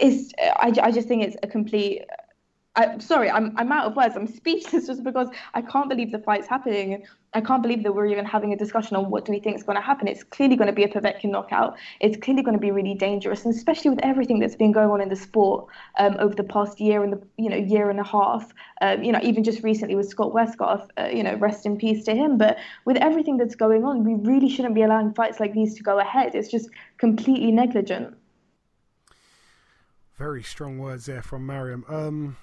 is 0.00 0.32
I, 0.38 0.72
I 0.82 0.90
just 0.90 1.08
think 1.08 1.22
it's 1.24 1.36
a 1.42 1.46
complete 1.46 2.02
I, 2.76 2.98
sorry, 2.98 3.30
I'm 3.30 3.54
I'm 3.56 3.70
out 3.70 3.86
of 3.86 3.94
words. 3.94 4.16
I'm 4.16 4.26
speechless 4.26 4.86
just 4.88 5.04
because 5.04 5.28
I 5.54 5.62
can't 5.62 5.88
believe 5.88 6.10
the 6.10 6.18
fight's 6.18 6.48
happening. 6.48 7.04
I 7.32 7.40
can't 7.40 7.62
believe 7.62 7.82
that 7.84 7.92
we're 7.92 8.06
even 8.06 8.24
having 8.24 8.52
a 8.52 8.56
discussion 8.56 8.96
on 8.96 9.10
what 9.10 9.24
do 9.24 9.32
we 9.32 9.40
think 9.40 9.56
is 9.56 9.62
going 9.62 9.76
to 9.76 9.82
happen. 9.82 10.06
It's 10.08 10.22
clearly 10.22 10.56
going 10.56 10.68
to 10.68 10.72
be 10.72 10.84
a 10.84 10.88
Povetkin 10.88 11.30
knockout. 11.30 11.76
It's 12.00 12.16
clearly 12.16 12.42
going 12.42 12.56
to 12.56 12.60
be 12.60 12.70
really 12.70 12.94
dangerous, 12.94 13.44
and 13.44 13.54
especially 13.54 13.90
with 13.90 14.00
everything 14.02 14.40
that's 14.40 14.56
been 14.56 14.72
going 14.72 14.90
on 14.90 15.00
in 15.00 15.08
the 15.08 15.16
sport 15.16 15.66
um, 15.98 16.16
over 16.18 16.34
the 16.34 16.44
past 16.44 16.80
year 16.80 17.04
and 17.04 17.12
the 17.12 17.22
you 17.36 17.48
know 17.48 17.56
year 17.56 17.90
and 17.90 18.00
a 18.00 18.04
half. 18.04 18.52
Um, 18.80 19.04
you 19.04 19.12
know, 19.12 19.20
even 19.22 19.44
just 19.44 19.62
recently 19.62 19.94
with 19.94 20.08
Scott 20.08 20.32
Westgarth, 20.32 20.88
uh, 20.98 21.08
you 21.12 21.22
know, 21.22 21.36
rest 21.36 21.66
in 21.66 21.76
peace 21.76 22.04
to 22.04 22.14
him. 22.14 22.38
But 22.38 22.58
with 22.84 22.96
everything 22.96 23.36
that's 23.36 23.54
going 23.54 23.84
on, 23.84 24.02
we 24.04 24.14
really 24.14 24.48
shouldn't 24.48 24.74
be 24.74 24.82
allowing 24.82 25.14
fights 25.14 25.38
like 25.38 25.52
these 25.52 25.74
to 25.76 25.82
go 25.84 26.00
ahead. 26.00 26.34
It's 26.34 26.50
just 26.50 26.70
completely 26.98 27.52
negligent. 27.52 28.16
Very 30.16 30.42
strong 30.42 30.78
words 30.78 31.06
there 31.06 31.22
from 31.22 31.44
Mariam. 31.46 31.84
Um, 31.88 32.36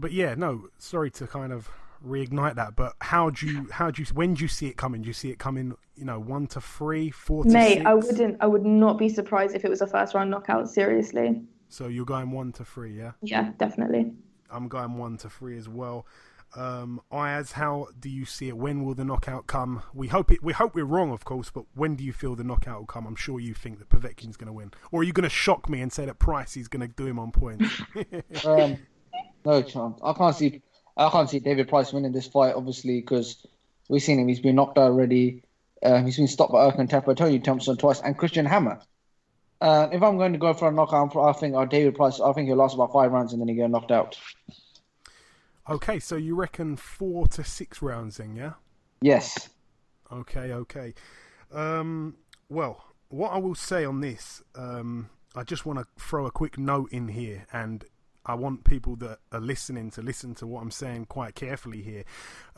but 0.00 0.12
yeah, 0.12 0.34
no, 0.34 0.68
sorry 0.78 1.10
to 1.12 1.26
kind 1.26 1.52
of 1.52 1.68
reignite 2.04 2.54
that. 2.56 2.76
But 2.76 2.94
how 3.00 3.30
do 3.30 3.46
you 3.46 3.68
how 3.70 3.90
do 3.90 4.02
you 4.02 4.08
when 4.14 4.34
do 4.34 4.42
you 4.42 4.48
see 4.48 4.66
it 4.66 4.76
coming? 4.76 5.02
Do 5.02 5.08
you 5.08 5.12
see 5.12 5.30
it 5.30 5.38
coming? 5.38 5.74
You 5.96 6.04
know, 6.04 6.18
one 6.18 6.46
to 6.48 6.60
three, 6.60 7.10
four 7.10 7.44
to 7.44 7.50
Mate, 7.50 7.74
six? 7.74 7.86
I 7.86 7.94
wouldn't. 7.94 8.36
I 8.40 8.46
would 8.46 8.64
not 8.64 8.98
be 8.98 9.08
surprised 9.08 9.54
if 9.54 9.64
it 9.64 9.70
was 9.70 9.82
a 9.82 9.86
first 9.86 10.14
round 10.14 10.30
knockout. 10.30 10.70
Seriously. 10.70 11.42
So 11.68 11.86
you're 11.86 12.04
going 12.04 12.32
one 12.32 12.52
to 12.52 12.64
three, 12.64 12.98
yeah? 12.98 13.12
Yeah, 13.22 13.52
definitely. 13.58 14.12
I'm 14.50 14.66
going 14.66 14.94
one 14.94 15.16
to 15.18 15.30
three 15.30 15.56
as 15.56 15.68
well. 15.68 16.04
Um, 16.56 17.00
Ayaz, 17.12 17.52
how 17.52 17.88
do 17.98 18.10
you 18.10 18.24
see 18.24 18.48
it? 18.48 18.56
When 18.56 18.84
will 18.84 18.94
the 18.94 19.04
knockout 19.04 19.46
come? 19.46 19.82
We 19.94 20.08
hope 20.08 20.32
it. 20.32 20.42
We 20.42 20.52
hope 20.52 20.74
we're 20.74 20.84
wrong, 20.84 21.12
of 21.12 21.24
course, 21.24 21.48
but 21.48 21.64
when 21.74 21.94
do 21.94 22.02
you 22.02 22.12
feel 22.12 22.34
the 22.34 22.42
knockout 22.42 22.80
will 22.80 22.86
come? 22.86 23.06
I'm 23.06 23.14
sure 23.14 23.38
you 23.38 23.54
think 23.54 23.78
that 23.78 23.88
Povetkin's 23.88 24.36
going 24.36 24.48
to 24.48 24.52
win, 24.52 24.72
or 24.90 25.02
are 25.02 25.04
you 25.04 25.12
going 25.12 25.22
to 25.22 25.30
shock 25.30 25.68
me 25.68 25.80
and 25.80 25.92
say 25.92 26.06
that 26.06 26.18
Price 26.18 26.56
is 26.56 26.66
going 26.66 26.80
to 26.80 26.88
do 26.88 27.06
him 27.06 27.20
on 27.20 27.30
points? 27.30 27.82
um, 28.44 28.78
no 29.44 29.62
chance. 29.62 29.98
I 30.02 30.12
can't 30.12 30.36
see. 30.36 30.62
I 30.96 31.08
can't 31.10 31.30
see 31.30 31.38
David 31.38 31.68
Price 31.68 31.92
winning 31.92 32.12
this 32.12 32.26
fight, 32.26 32.54
obviously, 32.54 33.00
because 33.00 33.46
we've 33.88 34.02
seen 34.02 34.18
him. 34.18 34.28
He's 34.28 34.40
been 34.40 34.56
knocked 34.56 34.78
out 34.78 34.90
already. 34.90 35.42
Um, 35.82 36.04
he's 36.04 36.16
been 36.16 36.28
stopped 36.28 36.52
by 36.52 36.70
Erkan 36.70 36.88
Teper, 36.88 37.16
Tony 37.16 37.38
Thompson 37.38 37.76
twice, 37.76 38.00
and 38.00 38.18
Christian 38.18 38.44
Hammer. 38.44 38.80
Uh, 39.60 39.88
if 39.92 40.02
I'm 40.02 40.16
going 40.16 40.32
to 40.32 40.38
go 40.38 40.54
for 40.54 40.68
a 40.68 40.72
knockout, 40.72 41.16
I 41.16 41.32
think 41.32 41.54
uh, 41.54 41.64
David 41.64 41.94
Price. 41.94 42.20
I 42.20 42.32
think 42.32 42.48
he'll 42.48 42.56
last 42.56 42.74
about 42.74 42.92
five 42.92 43.12
rounds 43.12 43.32
and 43.32 43.40
then 43.40 43.48
he 43.48 43.54
get 43.54 43.70
knocked 43.70 43.92
out. 43.92 44.18
Okay, 45.68 46.00
so 46.00 46.16
you 46.16 46.34
reckon 46.34 46.76
four 46.76 47.28
to 47.28 47.44
six 47.44 47.82
rounds 47.82 48.16
then, 48.16 48.34
yeah? 48.34 48.54
Yes. 49.02 49.50
Okay, 50.10 50.52
okay. 50.52 50.94
Um, 51.52 52.16
well, 52.48 52.84
what 53.08 53.32
I 53.32 53.38
will 53.38 53.54
say 53.54 53.84
on 53.84 54.00
this, 54.00 54.42
um, 54.54 55.10
I 55.34 55.44
just 55.44 55.66
want 55.66 55.78
to 55.78 55.86
throw 56.02 56.26
a 56.26 56.30
quick 56.30 56.58
note 56.58 56.90
in 56.90 57.08
here, 57.08 57.46
and 57.52 57.84
I 58.24 58.34
want 58.34 58.64
people 58.64 58.96
that 58.96 59.18
are 59.32 59.40
listening 59.40 59.90
to 59.92 60.02
listen 60.02 60.34
to 60.36 60.46
what 60.46 60.62
I'm 60.62 60.70
saying 60.70 61.06
quite 61.06 61.34
carefully 61.34 61.82
here. 61.82 62.04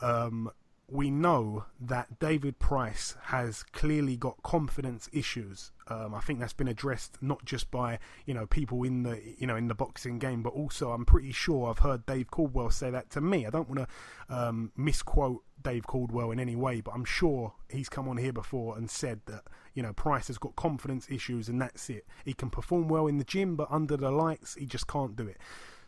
Um, 0.01 0.51
we 0.93 1.11
know 1.11 1.65
that 1.81 2.19
David 2.19 2.59
Price 2.59 3.17
has 3.23 3.63
clearly 3.63 4.15
got 4.15 4.43
confidence 4.43 5.09
issues. 5.11 5.73
Um, 5.89 6.15
I 6.15 6.21
think 6.21 6.39
that's 6.39 6.53
been 6.53 6.69
addressed 6.69 7.17
not 7.23 7.45
just 7.47 7.71
by 7.71 7.99
you 8.27 8.35
know 8.35 8.47
people 8.47 8.83
in 8.85 9.03
the 9.03 9.19
you 9.39 9.47
know 9.47 9.57
in 9.57 9.69
the 9.69 9.75
boxing 9.75 10.19
game, 10.19 10.43
but 10.43 10.53
also 10.53 10.93
I'm 10.93 11.07
pretty 11.07 11.33
sure 11.33 11.71
I've 11.71 11.79
heard 11.79 12.05
Dave 12.05 12.31
Caldwell 12.31 12.71
say 12.71 12.91
that 12.91 13.09
to 13.11 13.23
me. 13.23 13.47
I 13.47 13.51
don't 13.51 13.71
want 13.71 13.89
to 13.89 14.37
um, 14.37 14.71
misquote 14.77 15.43
Dave 15.63 15.87
Caldwell 15.87 16.31
in 16.31 16.39
any 16.39 16.57
way, 16.57 16.83
but 16.83 16.93
I'm 16.93 17.07
sure 17.07 17.55
he's 17.71 17.89
come 17.89 18.07
on 18.07 18.19
here 18.19 18.33
before 18.33 18.77
and 18.77 18.91
said 18.91 19.21
that 19.27 19.45
you 19.73 19.83
know 19.83 19.95
Price 19.95 20.27
has 20.27 20.37
got 20.37 20.57
confidence 20.57 21.09
issues 21.11 21.49
and 21.49 21.61
that's 21.61 21.89
it. 21.89 22.07
He 22.27 22.35
can 22.35 22.51
perform 22.51 22.89
well 22.89 23.07
in 23.07 23.17
the 23.17 23.25
gym, 23.25 23.57
but 23.57 23.69
under 23.71 23.97
the 23.97 24.11
lights 24.11 24.57
he 24.57 24.67
just 24.67 24.87
can't 24.89 25.17
do 25.17 25.27
it. 25.27 25.39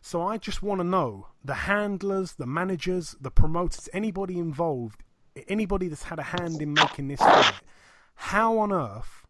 So 0.05 0.21
I 0.21 0.37
just 0.37 0.63
want 0.63 0.81
to 0.81 0.85
know 0.85 1.29
the 1.43 1.55
handlers, 1.55 2.35
the 2.35 2.45
managers, 2.45 3.17
the 3.23 3.31
promoters, 3.31 3.89
anybody 3.95 4.39
involved, 4.39 5.03
anybody 5.49 5.89
that's 5.89 6.03
had 6.03 6.19
a 6.19 6.23
hand 6.23 6.61
in 6.61 6.75
making 6.75 7.09
this 7.09 7.21
fight, 7.21 7.55
how 8.15 8.59
on 8.59 8.71
earth 8.71 9.27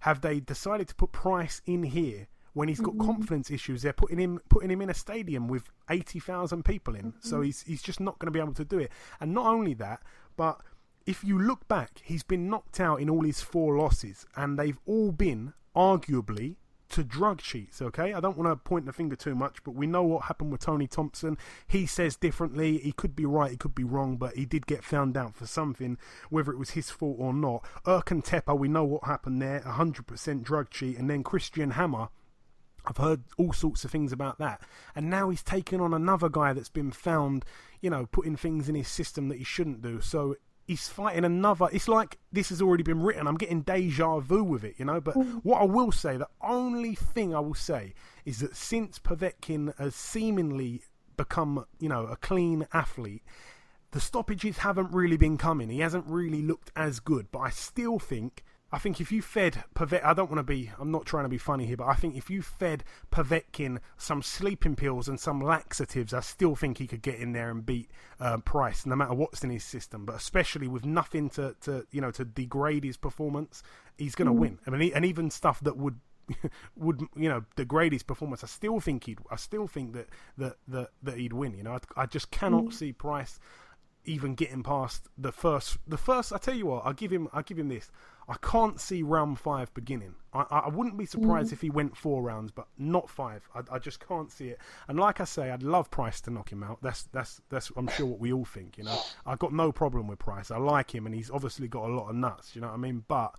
have 0.00 0.22
they 0.22 0.40
decided 0.40 0.88
to 0.88 0.96
put 0.96 1.12
Price 1.12 1.62
in 1.64 1.84
here 1.84 2.26
when 2.54 2.66
he's 2.66 2.80
got 2.80 2.94
mm-hmm. 2.96 3.06
confidence 3.06 3.52
issues? 3.52 3.82
They're 3.82 3.92
putting 3.92 4.18
him 4.18 4.40
putting 4.48 4.68
him 4.68 4.82
in 4.82 4.90
a 4.90 4.94
stadium 4.94 5.46
with 5.46 5.70
eighty 5.88 6.18
thousand 6.18 6.64
people 6.64 6.96
in, 6.96 7.12
mm-hmm. 7.12 7.28
so 7.28 7.42
he's 7.42 7.62
he's 7.62 7.80
just 7.80 8.00
not 8.00 8.18
going 8.18 8.26
to 8.26 8.32
be 8.32 8.40
able 8.40 8.54
to 8.54 8.64
do 8.64 8.80
it. 8.80 8.90
And 9.20 9.32
not 9.32 9.46
only 9.46 9.74
that, 9.74 10.02
but 10.36 10.60
if 11.06 11.22
you 11.22 11.38
look 11.38 11.68
back, 11.68 12.02
he's 12.02 12.24
been 12.24 12.50
knocked 12.50 12.80
out 12.80 13.00
in 13.00 13.08
all 13.08 13.22
his 13.22 13.42
four 13.42 13.78
losses, 13.78 14.26
and 14.34 14.58
they've 14.58 14.80
all 14.86 15.12
been 15.12 15.52
arguably 15.76 16.56
to 16.90 17.02
drug 17.02 17.40
cheats, 17.40 17.82
okay? 17.82 18.12
I 18.12 18.20
don't 18.20 18.36
want 18.36 18.50
to 18.50 18.56
point 18.56 18.86
the 18.86 18.92
finger 18.92 19.16
too 19.16 19.34
much, 19.34 19.62
but 19.64 19.74
we 19.74 19.86
know 19.86 20.02
what 20.02 20.24
happened 20.24 20.52
with 20.52 20.60
Tony 20.60 20.86
Thompson. 20.86 21.36
He 21.66 21.86
says 21.86 22.16
differently. 22.16 22.78
He 22.78 22.92
could 22.92 23.16
be 23.16 23.24
right, 23.24 23.50
he 23.50 23.56
could 23.56 23.74
be 23.74 23.84
wrong, 23.84 24.16
but 24.16 24.36
he 24.36 24.44
did 24.44 24.66
get 24.66 24.84
found 24.84 25.16
out 25.16 25.34
for 25.34 25.46
something, 25.46 25.98
whether 26.30 26.52
it 26.52 26.58
was 26.58 26.70
his 26.70 26.90
fault 26.90 27.16
or 27.18 27.32
not. 27.32 27.64
Erkan 27.84 28.24
Teper, 28.24 28.56
we 28.56 28.68
know 28.68 28.84
what 28.84 29.04
happened 29.04 29.42
there 29.42 29.60
100% 29.60 30.42
drug 30.42 30.70
cheat. 30.70 30.98
And 30.98 31.10
then 31.10 31.22
Christian 31.22 31.72
Hammer, 31.72 32.08
I've 32.86 32.98
heard 32.98 33.24
all 33.36 33.52
sorts 33.52 33.84
of 33.84 33.90
things 33.90 34.12
about 34.12 34.38
that. 34.38 34.60
And 34.94 35.10
now 35.10 35.30
he's 35.30 35.42
taken 35.42 35.80
on 35.80 35.92
another 35.92 36.28
guy 36.28 36.52
that's 36.52 36.68
been 36.68 36.92
found, 36.92 37.44
you 37.80 37.90
know, 37.90 38.06
putting 38.06 38.36
things 38.36 38.68
in 38.68 38.74
his 38.74 38.88
system 38.88 39.28
that 39.28 39.38
he 39.38 39.44
shouldn't 39.44 39.82
do. 39.82 40.00
So 40.00 40.36
he's 40.66 40.88
fighting 40.88 41.24
another. 41.24 41.68
It's 41.72 41.88
like 41.88 42.18
this 42.32 42.48
has 42.48 42.60
already 42.60 42.82
been 42.82 43.00
written. 43.00 43.26
I'm 43.26 43.36
getting 43.36 43.62
deja 43.62 44.18
vu 44.20 44.42
with 44.42 44.64
it, 44.64 44.74
you 44.78 44.84
know. 44.84 45.00
But 45.00 45.14
mm. 45.14 45.40
what 45.42 45.60
I 45.60 45.64
will 45.64 45.92
say, 45.92 46.16
the 46.16 46.28
only 46.40 46.94
thing 46.94 47.34
I 47.34 47.40
will 47.40 47.54
say 47.54 47.94
is 48.24 48.40
that 48.40 48.56
since 48.56 48.98
Povetkin 48.98 49.76
has 49.78 49.94
seemingly 49.94 50.82
become, 51.16 51.64
you 51.78 51.88
know, 51.88 52.06
a 52.06 52.16
clean 52.16 52.66
athlete, 52.72 53.22
the 53.92 54.00
stoppages 54.00 54.58
haven't 54.58 54.92
really 54.92 55.16
been 55.16 55.38
coming. 55.38 55.70
He 55.70 55.80
hasn't 55.80 56.06
really 56.06 56.42
looked 56.42 56.72
as 56.74 57.00
good. 57.00 57.30
But 57.30 57.38
I 57.40 57.50
still 57.50 57.98
think 57.98 58.44
I 58.76 58.78
think 58.78 59.00
if 59.00 59.10
you 59.10 59.22
fed 59.22 59.64
Pavet, 59.74 60.04
I 60.04 60.12
don't 60.12 60.30
want 60.30 60.38
to 60.38 60.42
be, 60.42 60.70
I'm 60.78 60.90
not 60.90 61.06
trying 61.06 61.24
to 61.24 61.30
be 61.30 61.38
funny 61.38 61.64
here, 61.64 61.78
but 61.78 61.86
I 61.86 61.94
think 61.94 62.14
if 62.14 62.28
you 62.28 62.42
fed 62.42 62.84
Povetkin 63.10 63.78
some 63.96 64.20
sleeping 64.20 64.76
pills 64.76 65.08
and 65.08 65.18
some 65.18 65.40
laxatives, 65.40 66.12
I 66.12 66.20
still 66.20 66.54
think 66.54 66.76
he 66.76 66.86
could 66.86 67.00
get 67.00 67.14
in 67.14 67.32
there 67.32 67.50
and 67.50 67.64
beat 67.64 67.90
uh, 68.20 68.36
Price, 68.36 68.84
no 68.84 68.94
matter 68.94 69.14
what's 69.14 69.42
in 69.42 69.48
his 69.48 69.64
system. 69.64 70.04
But 70.04 70.16
especially 70.16 70.68
with 70.68 70.84
nothing 70.84 71.30
to, 71.30 71.56
to 71.62 71.86
you 71.90 72.02
know, 72.02 72.10
to 72.10 72.26
degrade 72.26 72.84
his 72.84 72.98
performance, 72.98 73.62
he's 73.96 74.14
going 74.14 74.28
to 74.28 74.34
mm. 74.34 74.40
win. 74.40 74.58
I 74.66 74.70
mean, 74.72 74.92
and 74.94 75.06
even 75.06 75.30
stuff 75.30 75.58
that 75.60 75.78
would 75.78 75.98
would 76.76 77.00
you 77.16 77.30
know 77.30 77.46
degrade 77.56 77.94
his 77.94 78.02
performance. 78.02 78.44
I 78.44 78.46
still 78.46 78.78
think 78.78 79.04
he'd. 79.04 79.20
I 79.30 79.36
still 79.36 79.66
think 79.66 79.94
that 79.94 80.08
that 80.36 80.56
that, 80.68 80.90
that 81.02 81.16
he'd 81.16 81.32
win. 81.32 81.56
You 81.56 81.62
know, 81.62 81.78
I, 81.96 82.02
I 82.02 82.04
just 82.04 82.30
cannot 82.30 82.64
mm. 82.64 82.74
see 82.74 82.92
Price 82.92 83.40
even 84.06 84.34
getting 84.34 84.62
past 84.62 85.08
the 85.18 85.32
first. 85.32 85.78
The 85.86 85.96
first. 85.96 86.32
I 86.32 86.38
tell 86.38 86.54
you 86.54 86.66
what. 86.66 86.86
I'll 86.86 86.92
give 86.92 87.10
him. 87.10 87.28
I'll 87.32 87.42
give 87.42 87.58
him 87.58 87.68
this. 87.68 87.90
I 88.28 88.36
can't 88.42 88.80
see 88.80 89.02
round 89.02 89.38
five 89.38 89.72
beginning. 89.72 90.14
I, 90.32 90.44
I 90.50 90.68
wouldn't 90.68 90.96
be 90.96 91.06
surprised 91.06 91.50
mm. 91.50 91.52
if 91.52 91.60
he 91.60 91.70
went 91.70 91.96
four 91.96 92.22
rounds, 92.22 92.50
but 92.50 92.66
not 92.76 93.08
five. 93.08 93.48
I, 93.54 93.62
I, 93.70 93.78
just 93.78 94.06
can't 94.06 94.32
see 94.32 94.48
it. 94.48 94.58
And 94.88 94.98
like 94.98 95.20
I 95.20 95.24
say, 95.24 95.50
I'd 95.50 95.62
love 95.62 95.90
Price 95.90 96.20
to 96.22 96.30
knock 96.30 96.50
him 96.50 96.62
out. 96.62 96.78
That's 96.82 97.04
that's 97.12 97.40
that's. 97.50 97.70
I'm 97.76 97.88
sure 97.88 98.06
what 98.06 98.18
we 98.18 98.32
all 98.32 98.44
think. 98.44 98.78
You 98.78 98.84
know, 98.84 99.00
I've 99.24 99.38
got 99.38 99.52
no 99.52 99.70
problem 99.70 100.08
with 100.08 100.18
Price. 100.18 100.50
I 100.50 100.58
like 100.58 100.94
him, 100.94 101.06
and 101.06 101.14
he's 101.14 101.30
obviously 101.30 101.68
got 101.68 101.84
a 101.84 101.92
lot 101.94 102.08
of 102.08 102.16
nuts. 102.16 102.54
You 102.54 102.62
know 102.62 102.68
what 102.68 102.74
I 102.74 102.78
mean? 102.78 103.04
But 103.06 103.34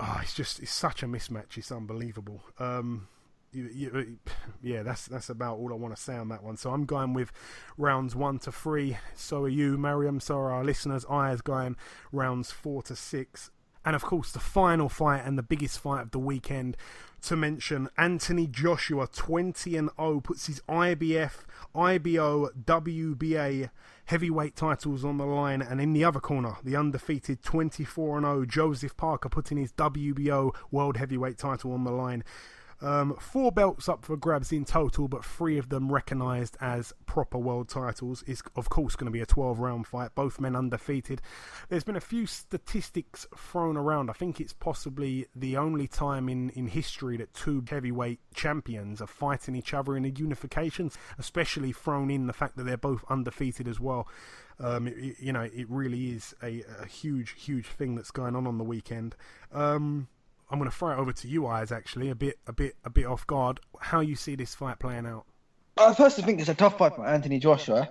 oh, 0.00 0.20
it's 0.22 0.34
just 0.34 0.60
it's 0.60 0.72
such 0.72 1.02
a 1.02 1.06
mismatch. 1.06 1.56
It's 1.56 1.72
unbelievable. 1.72 2.42
Um, 2.58 3.08
yeah, 3.52 4.82
that's 4.82 5.06
that's 5.06 5.28
about 5.28 5.58
all 5.58 5.72
I 5.72 5.76
want 5.76 5.94
to 5.96 6.00
say 6.00 6.16
on 6.16 6.28
that 6.28 6.42
one. 6.42 6.56
So 6.56 6.70
I'm 6.70 6.84
going 6.84 7.14
with 7.14 7.32
rounds 7.76 8.14
one 8.14 8.38
to 8.40 8.52
three. 8.52 8.98
So 9.14 9.44
are 9.44 9.48
you, 9.48 9.78
Mariam. 9.78 10.20
So 10.20 10.36
are 10.36 10.52
our 10.52 10.64
listeners. 10.64 11.04
Ayaz 11.10 11.36
is 11.36 11.42
going 11.42 11.76
rounds 12.12 12.50
four 12.50 12.82
to 12.82 12.96
six. 12.96 13.50
And 13.84 13.96
of 13.96 14.02
course, 14.02 14.32
the 14.32 14.40
final 14.40 14.88
fight 14.88 15.24
and 15.24 15.38
the 15.38 15.42
biggest 15.42 15.78
fight 15.78 16.02
of 16.02 16.10
the 16.10 16.18
weekend 16.18 16.76
to 17.22 17.36
mention 17.36 17.88
Anthony 17.96 18.46
Joshua, 18.46 19.06
20 19.06 19.76
and 19.76 19.90
0, 19.98 20.20
puts 20.20 20.46
his 20.46 20.60
IBF, 20.68 21.44
IBO, 21.74 22.50
WBA 22.50 23.70
heavyweight 24.06 24.56
titles 24.56 25.04
on 25.04 25.16
the 25.16 25.24
line. 25.24 25.62
And 25.62 25.80
in 25.80 25.92
the 25.92 26.04
other 26.04 26.20
corner, 26.20 26.56
the 26.62 26.76
undefeated 26.76 27.42
24 27.42 28.18
and 28.18 28.26
0, 28.26 28.44
Joseph 28.44 28.96
Parker, 28.96 29.28
putting 29.28 29.58
his 29.58 29.72
WBO 29.72 30.54
world 30.70 30.96
heavyweight 30.96 31.38
title 31.38 31.72
on 31.72 31.84
the 31.84 31.90
line. 31.90 32.24
Um, 32.80 33.16
four 33.18 33.50
belts 33.50 33.88
up 33.88 34.04
for 34.04 34.16
grabs 34.16 34.52
in 34.52 34.64
total, 34.64 35.08
but 35.08 35.24
three 35.24 35.58
of 35.58 35.68
them 35.68 35.90
recognised 35.90 36.56
as 36.60 36.92
proper 37.06 37.38
world 37.38 37.68
titles. 37.68 38.22
Is 38.24 38.42
of 38.54 38.68
course 38.68 38.94
going 38.94 39.06
to 39.06 39.12
be 39.12 39.20
a 39.20 39.26
12 39.26 39.58
round 39.58 39.86
fight, 39.86 40.14
both 40.14 40.40
men 40.40 40.54
undefeated. 40.54 41.20
There's 41.68 41.84
been 41.84 41.96
a 41.96 42.00
few 42.00 42.26
statistics 42.26 43.26
thrown 43.36 43.76
around. 43.76 44.10
I 44.10 44.12
think 44.12 44.40
it's 44.40 44.52
possibly 44.52 45.26
the 45.34 45.56
only 45.56 45.88
time 45.88 46.28
in, 46.28 46.50
in 46.50 46.68
history 46.68 47.16
that 47.16 47.34
two 47.34 47.64
heavyweight 47.68 48.20
champions 48.34 49.02
are 49.02 49.06
fighting 49.06 49.56
each 49.56 49.74
other 49.74 49.96
in 49.96 50.04
a 50.04 50.08
unification, 50.08 50.90
especially 51.18 51.72
thrown 51.72 52.10
in 52.10 52.26
the 52.26 52.32
fact 52.32 52.56
that 52.56 52.64
they're 52.64 52.76
both 52.76 53.04
undefeated 53.08 53.66
as 53.66 53.80
well. 53.80 54.06
Um, 54.60 54.88
it, 54.88 55.16
you 55.20 55.32
know, 55.32 55.42
it 55.42 55.68
really 55.68 56.10
is 56.10 56.34
a, 56.42 56.64
a, 56.82 56.86
huge, 56.86 57.40
huge 57.40 57.66
thing 57.66 57.94
that's 57.94 58.10
going 58.10 58.34
on 58.34 58.46
on 58.46 58.58
the 58.58 58.64
weekend. 58.64 59.14
Um, 59.52 60.08
I'm 60.50 60.58
going 60.58 60.70
to 60.70 60.76
throw 60.76 60.90
it 60.90 60.98
over 60.98 61.12
to 61.12 61.28
you, 61.28 61.46
Ayaz. 61.46 61.72
Actually, 61.72 62.10
a 62.10 62.14
bit, 62.14 62.38
a 62.46 62.52
bit, 62.52 62.76
a 62.84 62.90
bit 62.90 63.06
off 63.06 63.26
guard. 63.26 63.60
How 63.80 64.00
you 64.00 64.16
see 64.16 64.34
this 64.34 64.54
fight 64.54 64.78
playing 64.78 65.06
out? 65.06 65.26
I 65.76 65.94
first 65.94 66.18
think 66.20 66.40
it's 66.40 66.48
a 66.48 66.54
tough 66.54 66.78
fight 66.78 66.96
for 66.96 67.06
Anthony 67.06 67.38
Joshua. 67.38 67.88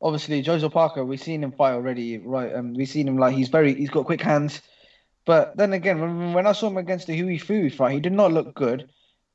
Obviously, 0.00 0.42
Joseph 0.42 0.72
Parker, 0.72 1.04
we've 1.04 1.20
seen 1.20 1.42
him 1.42 1.52
fight 1.52 1.72
already, 1.72 2.18
right? 2.18 2.54
Um, 2.54 2.74
we've 2.74 2.88
seen 2.88 3.08
him 3.08 3.18
like 3.18 3.34
he's 3.34 3.48
very, 3.48 3.74
he's 3.74 3.90
got 3.90 4.06
quick 4.06 4.20
hands. 4.20 4.60
But 5.24 5.56
then 5.56 5.72
again, 5.72 6.00
when, 6.00 6.32
when 6.32 6.46
I 6.46 6.52
saw 6.52 6.68
him 6.68 6.76
against 6.76 7.06
the 7.06 7.14
Hughie 7.14 7.38
Fury 7.38 7.70
fight, 7.70 7.94
he 7.94 8.00
did 8.00 8.12
not 8.12 8.32
look 8.32 8.54
good. 8.54 8.88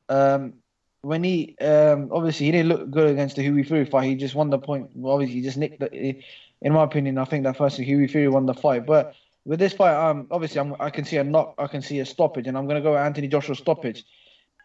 Um, 0.09 0.53
when 1.01 1.23
he 1.23 1.55
um, 1.59 2.09
obviously 2.11 2.45
he 2.45 2.51
didn't 2.53 2.69
look 2.69 2.89
good 2.89 3.09
against 3.09 3.35
the 3.35 3.43
Hughie 3.43 3.63
Fury 3.63 3.85
fight. 3.85 4.05
He 4.05 4.15
just 4.15 4.35
won 4.35 4.49
the 4.49 4.57
point. 4.57 4.89
Obviously, 5.03 5.35
he 5.35 5.41
just 5.41 5.57
nicked. 5.57 5.79
The, 5.79 6.17
in 6.61 6.73
my 6.73 6.83
opinion, 6.83 7.17
I 7.17 7.25
think 7.25 7.43
that 7.43 7.57
first 7.57 7.77
Hughie 7.77 8.07
Fury 8.07 8.29
won 8.29 8.45
the 8.45 8.53
fight. 8.53 8.85
But 8.85 9.15
with 9.45 9.59
this 9.59 9.73
fight, 9.73 9.95
um, 9.95 10.27
obviously 10.31 10.59
I'm, 10.59 10.75
i 10.79 10.89
can 10.89 11.05
see 11.05 11.17
a 11.17 11.23
knock, 11.23 11.55
I 11.57 11.67
can 11.67 11.81
see 11.81 11.99
a 11.99 12.05
stoppage, 12.05 12.47
and 12.47 12.57
I'm 12.57 12.65
going 12.65 12.81
to 12.81 12.89
go 12.89 12.97
Anthony 12.97 13.27
Joshua 13.27 13.55
stoppage. 13.55 14.03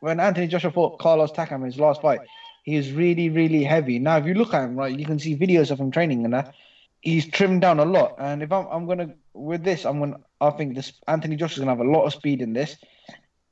When 0.01 0.21
Anthony 0.21 0.47
Joshua 0.47 0.71
fought 0.71 0.99
Carlos 1.01 1.33
Takam 1.33 1.57
in 1.57 1.65
his 1.65 1.79
last 1.79 2.03
fight, 2.03 2.21
he 2.63 2.77
is 2.77 2.93
really, 2.93 3.31
really 3.31 3.65
heavy. 3.65 3.99
Now, 3.99 4.19
if 4.19 4.27
you 4.27 4.35
look 4.35 4.55
at 4.55 4.65
him, 4.65 4.77
right, 4.77 4.97
you 4.97 5.05
can 5.05 5.19
see 5.19 5.37
videos 5.37 5.71
of 5.71 5.81
him 5.81 5.91
training 5.91 6.25
and 6.25 6.35
that. 6.35 6.55
He's 7.01 7.27
trimmed 7.27 7.61
down 7.61 7.79
a 7.81 7.85
lot, 7.85 8.17
and 8.19 8.43
if 8.43 8.51
I'm, 8.53 8.67
I'm 8.67 8.87
gonna 8.87 9.15
with 9.33 9.63
this, 9.63 9.87
I'm 9.87 10.01
gonna, 10.01 10.19
I 10.41 10.51
think 10.51 10.75
this 10.75 10.93
Anthony 11.07 11.37
Joshua's 11.37 11.61
gonna 11.61 11.71
have 11.71 11.81
a 11.81 11.91
lot 11.91 12.05
of 12.05 12.13
speed 12.13 12.43
in 12.43 12.53
this. 12.53 12.77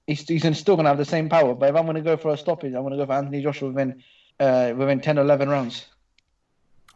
He's, 0.08 0.26
he's 0.28 0.58
still 0.58 0.76
gonna 0.76 0.88
have 0.88 0.98
the 0.98 1.04
same 1.04 1.28
power, 1.28 1.54
but 1.54 1.70
if 1.70 1.76
I'm 1.76 1.86
gonna 1.86 2.02
go 2.02 2.16
for 2.16 2.32
a 2.32 2.36
stoppage, 2.36 2.74
I'm 2.74 2.82
gonna 2.82 2.96
go 2.96 3.06
for 3.06 3.12
Anthony 3.12 3.42
Joshua 3.42 3.68
within, 3.68 4.02
uh, 4.40 4.72
within 4.76 5.00
10, 5.00 5.18
11 5.18 5.48
rounds. 5.48 5.86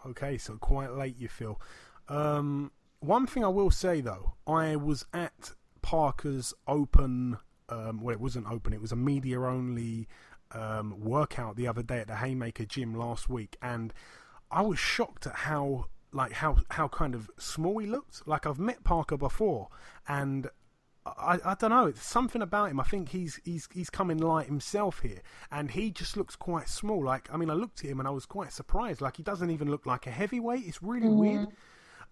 Okay, 0.07 0.39
so 0.39 0.57
quite 0.57 0.93
late 0.93 1.16
you 1.18 1.28
feel. 1.28 1.61
Um, 2.09 2.72
one 3.01 3.26
thing 3.26 3.44
I 3.44 3.48
will 3.48 3.70
say 3.70 4.01
though, 4.01 4.34
I 4.46 4.76
was 4.76 5.07
at 5.12 5.53
Parker's 5.82 6.55
open. 6.66 7.38
Um, 7.68 8.01
well, 8.01 8.14
it 8.14 8.20
wasn't 8.20 8.46
open; 8.51 8.72
it 8.72 8.80
was 8.80 8.92
a 8.92 8.96
media 8.96 9.40
only 9.40 10.09
um, 10.53 11.01
workout 11.01 11.57
the 11.57 11.66
other 11.66 11.82
day 11.82 11.98
at 11.98 12.07
the 12.07 12.14
Hayemaker 12.14 12.66
Gym 12.68 12.94
last 12.94 13.28
week, 13.28 13.57
and 13.62 13.92
I 14.51 14.62
was 14.62 14.78
shocked 14.78 15.26
at 15.26 15.34
how 15.34 15.86
like 16.12 16.32
how 16.32 16.59
how 16.70 16.88
kind 16.88 17.14
of 17.14 17.30
small 17.38 17.78
he 17.78 17.86
looked. 17.86 18.26
Like 18.26 18.46
I've 18.46 18.59
met 18.59 18.84
Parker 18.84 19.16
before, 19.16 19.68
and 20.09 20.51
I, 21.07 21.38
I 21.44 21.55
don't 21.55 21.70
know. 21.70 21.86
It's 21.86 22.05
something 22.05 22.42
about 22.42 22.70
him. 22.70 22.80
I 22.80 22.84
think 22.84 23.11
he's 23.11 23.40
he's 23.44 23.68
he's 23.72 23.90
coming 23.90 24.18
light 24.18 24.46
himself 24.46 25.01
here, 25.01 25.22
and 25.51 25.70
he 25.70 25.90
just 25.90 26.16
looks 26.16 26.36
quite 26.36 26.68
small. 26.68 27.03
Like 27.05 27.28
I 27.32 27.36
mean, 27.36 27.51
I 27.51 27.55
looked 27.55 27.84
at 27.84 27.90
him 27.90 28.01
and 28.01 28.09
I 28.09 28.12
was 28.12 28.26
quite 28.26 28.53
surprised. 28.53 29.01
Like 29.01 29.16
he 29.16 29.22
doesn't 29.22 29.51
even 29.51 29.70
look 29.70 29.86
like 29.86 30.07
a 30.07 30.11
heavyweight. 30.11 30.66
It's 30.66 30.82
really 30.82 31.09
mm. 31.09 31.16
weird. 31.16 31.48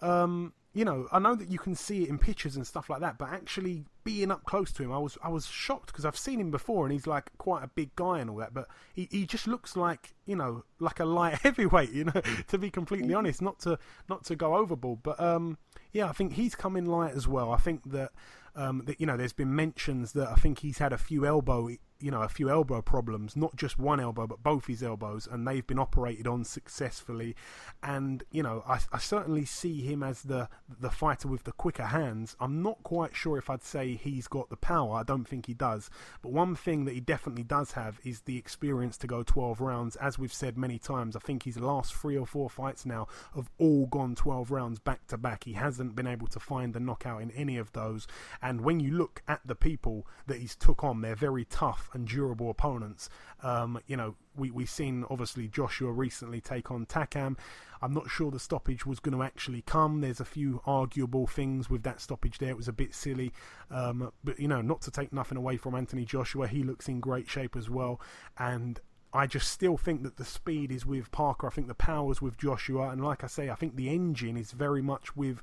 Um, 0.01 0.53
you 0.75 0.85
know, 0.85 1.09
I 1.11 1.19
know 1.19 1.35
that 1.35 1.51
you 1.51 1.59
can 1.59 1.75
see 1.75 2.05
it 2.05 2.09
in 2.09 2.19
pictures 2.19 2.55
and 2.55 2.67
stuff 2.67 2.89
like 2.89 3.01
that, 3.01 3.19
but 3.19 3.31
actually 3.31 3.85
being 4.05 4.31
up 4.31 4.45
close 4.45 4.71
to 4.73 4.83
him, 4.83 4.93
I 4.93 4.99
was 4.99 5.19
I 5.25 5.29
was 5.29 5.47
shocked 5.47 5.89
because 5.89 6.05
I've 6.05 6.17
seen 6.17 6.41
him 6.41 6.51
before 6.51 6.85
and 6.85 6.93
he's 6.93 7.07
like 7.07 7.37
quite 7.39 7.65
a 7.65 7.69
big 7.69 7.97
guy 7.97 8.21
and 8.21 8.31
all 8.31 8.37
that, 8.37 8.55
but 8.55 8.69
he, 8.95 9.09
he 9.11 9.27
just 9.27 9.49
looks 9.49 9.77
like 9.77 10.15
you 10.25 10.37
know 10.37 10.65
like 10.79 11.01
a 11.01 11.05
light 11.05 11.39
heavyweight. 11.43 11.91
You 11.91 12.05
know, 12.05 12.21
to 12.49 12.59
be 12.59 12.71
completely 12.71 13.15
honest, 13.15 13.43
not 13.43 13.59
to 13.61 13.79
not 14.09 14.25
to 14.27 14.37
go 14.37 14.55
overboard, 14.57 15.03
but 15.03 15.19
um, 15.19 15.59
yeah, 15.93 16.09
I 16.09 16.13
think 16.13 16.35
he's 16.35 16.55
coming 16.55 16.85
light 16.85 17.15
as 17.15 17.27
well. 17.27 17.51
I 17.51 17.57
think 17.57 17.91
that 17.91 18.13
um, 18.55 18.83
that 18.85 19.01
you 19.01 19.07
know, 19.07 19.17
there's 19.17 19.33
been 19.33 19.55
mentions 19.55 20.13
that 20.13 20.29
I 20.29 20.35
think 20.35 20.61
he's 20.61 20.79
had 20.79 20.93
a 20.93 20.99
few 20.99 21.25
elbow 21.25 21.71
you 22.01 22.11
know 22.11 22.23
a 22.23 22.29
few 22.29 22.49
elbow 22.49 22.81
problems, 22.81 23.37
not 23.37 23.57
just 23.57 23.79
one 23.79 24.01
elbow 24.01 24.27
but 24.27 24.43
both 24.43 24.67
his 24.67 24.83
elbows, 24.83 25.29
and 25.31 25.47
they've 25.47 25.67
been 25.67 25.79
operated 25.79 26.27
on 26.27 26.45
successfully. 26.45 27.35
And 27.83 28.23
you 28.31 28.43
know, 28.43 28.63
I, 28.67 28.79
I 28.93 28.99
certainly 28.99 29.45
see 29.45 29.81
him 29.81 30.03
as 30.03 30.23
the 30.23 30.49
the 30.81 30.91
fighter 30.91 31.29
with 31.29 31.45
the 31.45 31.53
quicker 31.53 31.87
hands. 31.87 32.37
I'm 32.41 32.63
not 32.63 32.83
quite 32.83 33.17
sure 33.17 33.39
if 33.39 33.51
I'd 33.51 33.63
say 33.63 33.95
he's 33.95 34.29
got 34.29 34.51
the 34.51 34.57
power. 34.57 34.97
I 34.97 35.03
don't 35.03 35.27
think 35.27 35.47
he 35.47 35.55
does. 35.55 35.91
But 36.23 36.33
one 36.33 36.55
thing 36.55 36.85
that 36.85 36.95
he 36.95 37.01
definitely 37.01 37.45
does 37.45 37.73
have 37.73 37.99
is 38.05 38.21
the 38.21 38.37
experience 38.37 38.97
to 38.99 39.07
go 39.07 39.23
12 39.23 39.61
rounds. 39.61 39.97
As 39.97 40.19
we've 40.19 40.33
said 40.33 40.57
many 40.57 40.79
times, 40.79 41.17
I 41.17 41.21
think 41.21 41.43
his 41.43 41.59
last 41.59 41.95
three 41.95 42.17
or 42.17 42.27
four 42.27 42.49
fights 42.49 42.87
now 42.87 43.09
have 43.35 43.51
all 43.59 43.87
gone 43.87 44.15
12 44.15 44.51
rounds 44.51 44.79
back 44.79 45.07
to 45.09 45.19
back. 45.19 45.45
He 45.45 45.55
hasn't 45.55 45.97
been 45.97 46.07
able 46.07 46.27
to 46.29 46.41
find 46.41 46.75
the 46.75 46.81
knockout 46.81 47.23
in 47.23 47.31
any 47.33 47.57
of 47.57 47.73
those. 47.73 48.07
And 48.41 48.61
when 48.61 48.81
you 48.81 48.93
look 48.93 49.23
at 49.27 49.41
the 49.45 49.55
people 49.55 50.07
that 50.27 50.39
he's 50.39 50.55
took 50.55 50.85
on, 50.85 51.01
they're 51.01 51.15
very 51.15 51.45
tough 51.45 51.88
and 51.93 52.07
durable 52.07 52.51
opponents. 52.51 53.09
Um, 53.43 53.81
you 53.87 53.97
know, 53.97 54.17
we, 54.37 54.51
we've 54.51 54.71
seen 54.71 55.05
obviously 55.11 55.49
Joshua 55.49 55.93
recently 55.93 56.41
take 56.41 56.71
on 56.71 56.87
Takam. 56.87 57.37
I'm 57.81 57.95
not 57.95 58.11
sure 58.11 58.31
the 58.31 58.41
stoppage 58.41 58.85
was 58.85 59.01
going 59.01 59.17
to 59.17 59.23
actually 59.23 59.63
come. 59.63 60.01
There's 60.01 60.21
a 60.21 60.25
few 60.25 60.61
arguable 60.67 61.27
things 61.27 61.71
with 61.71 61.83
that 61.85 62.01
stoppage 62.01 62.39
there. 62.39 62.51
It 62.51 62.57
was 62.57 62.69
a 62.69 62.73
bit 62.73 62.95
silly. 62.95 63.33
Um, 63.71 64.13
but, 64.25 64.41
you 64.41 64.49
know, 64.49 64.61
not 64.61 64.81
to 64.83 64.91
take 64.91 65.13
nothing 65.13 65.39
away 65.39 65.57
from 65.57 65.75
Anthony 65.75 66.05
Joshua, 66.05 66.49
he 66.49 66.63
looks 66.63 66.89
in 66.89 67.01
great 67.01 67.29
shape 67.29 67.57
as 67.57 67.71
well. 67.71 68.01
And 68.37 68.81
I 69.13 69.27
just 69.27 69.51
still 69.51 69.77
think 69.77 70.03
that 70.03 70.17
the 70.17 70.25
speed 70.25 70.73
is 70.73 70.85
with 70.85 71.11
Parker. 71.13 71.47
I 71.47 71.51
think 71.51 71.69
the 71.69 71.75
power's 71.75 72.21
with 72.21 72.37
Joshua. 72.37 72.91
And 72.91 73.03
like 73.03 73.23
I 73.23 73.29
say, 73.29 73.49
I 73.49 73.55
think 73.55 73.77
the 73.77 73.89
engine 73.89 74.37
is 74.37 74.53
very 74.53 74.83
much 74.83 75.17
with. 75.17 75.43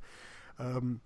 Um, 0.60 1.02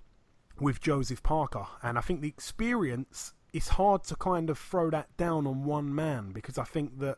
with 0.60 0.82
Joseph 0.82 1.24
Parker, 1.24 1.66
and 1.82 1.98
I 1.98 2.02
think 2.02 2.22
the 2.22 2.28
experience 2.28 3.34
it's 3.54 3.70
hard 3.70 4.04
to 4.06 4.16
kind 4.16 4.50
of 4.50 4.58
throw 4.58 4.90
that 4.90 5.16
down 5.18 5.48
on 5.48 5.64
one 5.64 5.94
man 5.94 6.32
because 6.32 6.58
I 6.58 6.64
think 6.64 7.00
that 7.00 7.18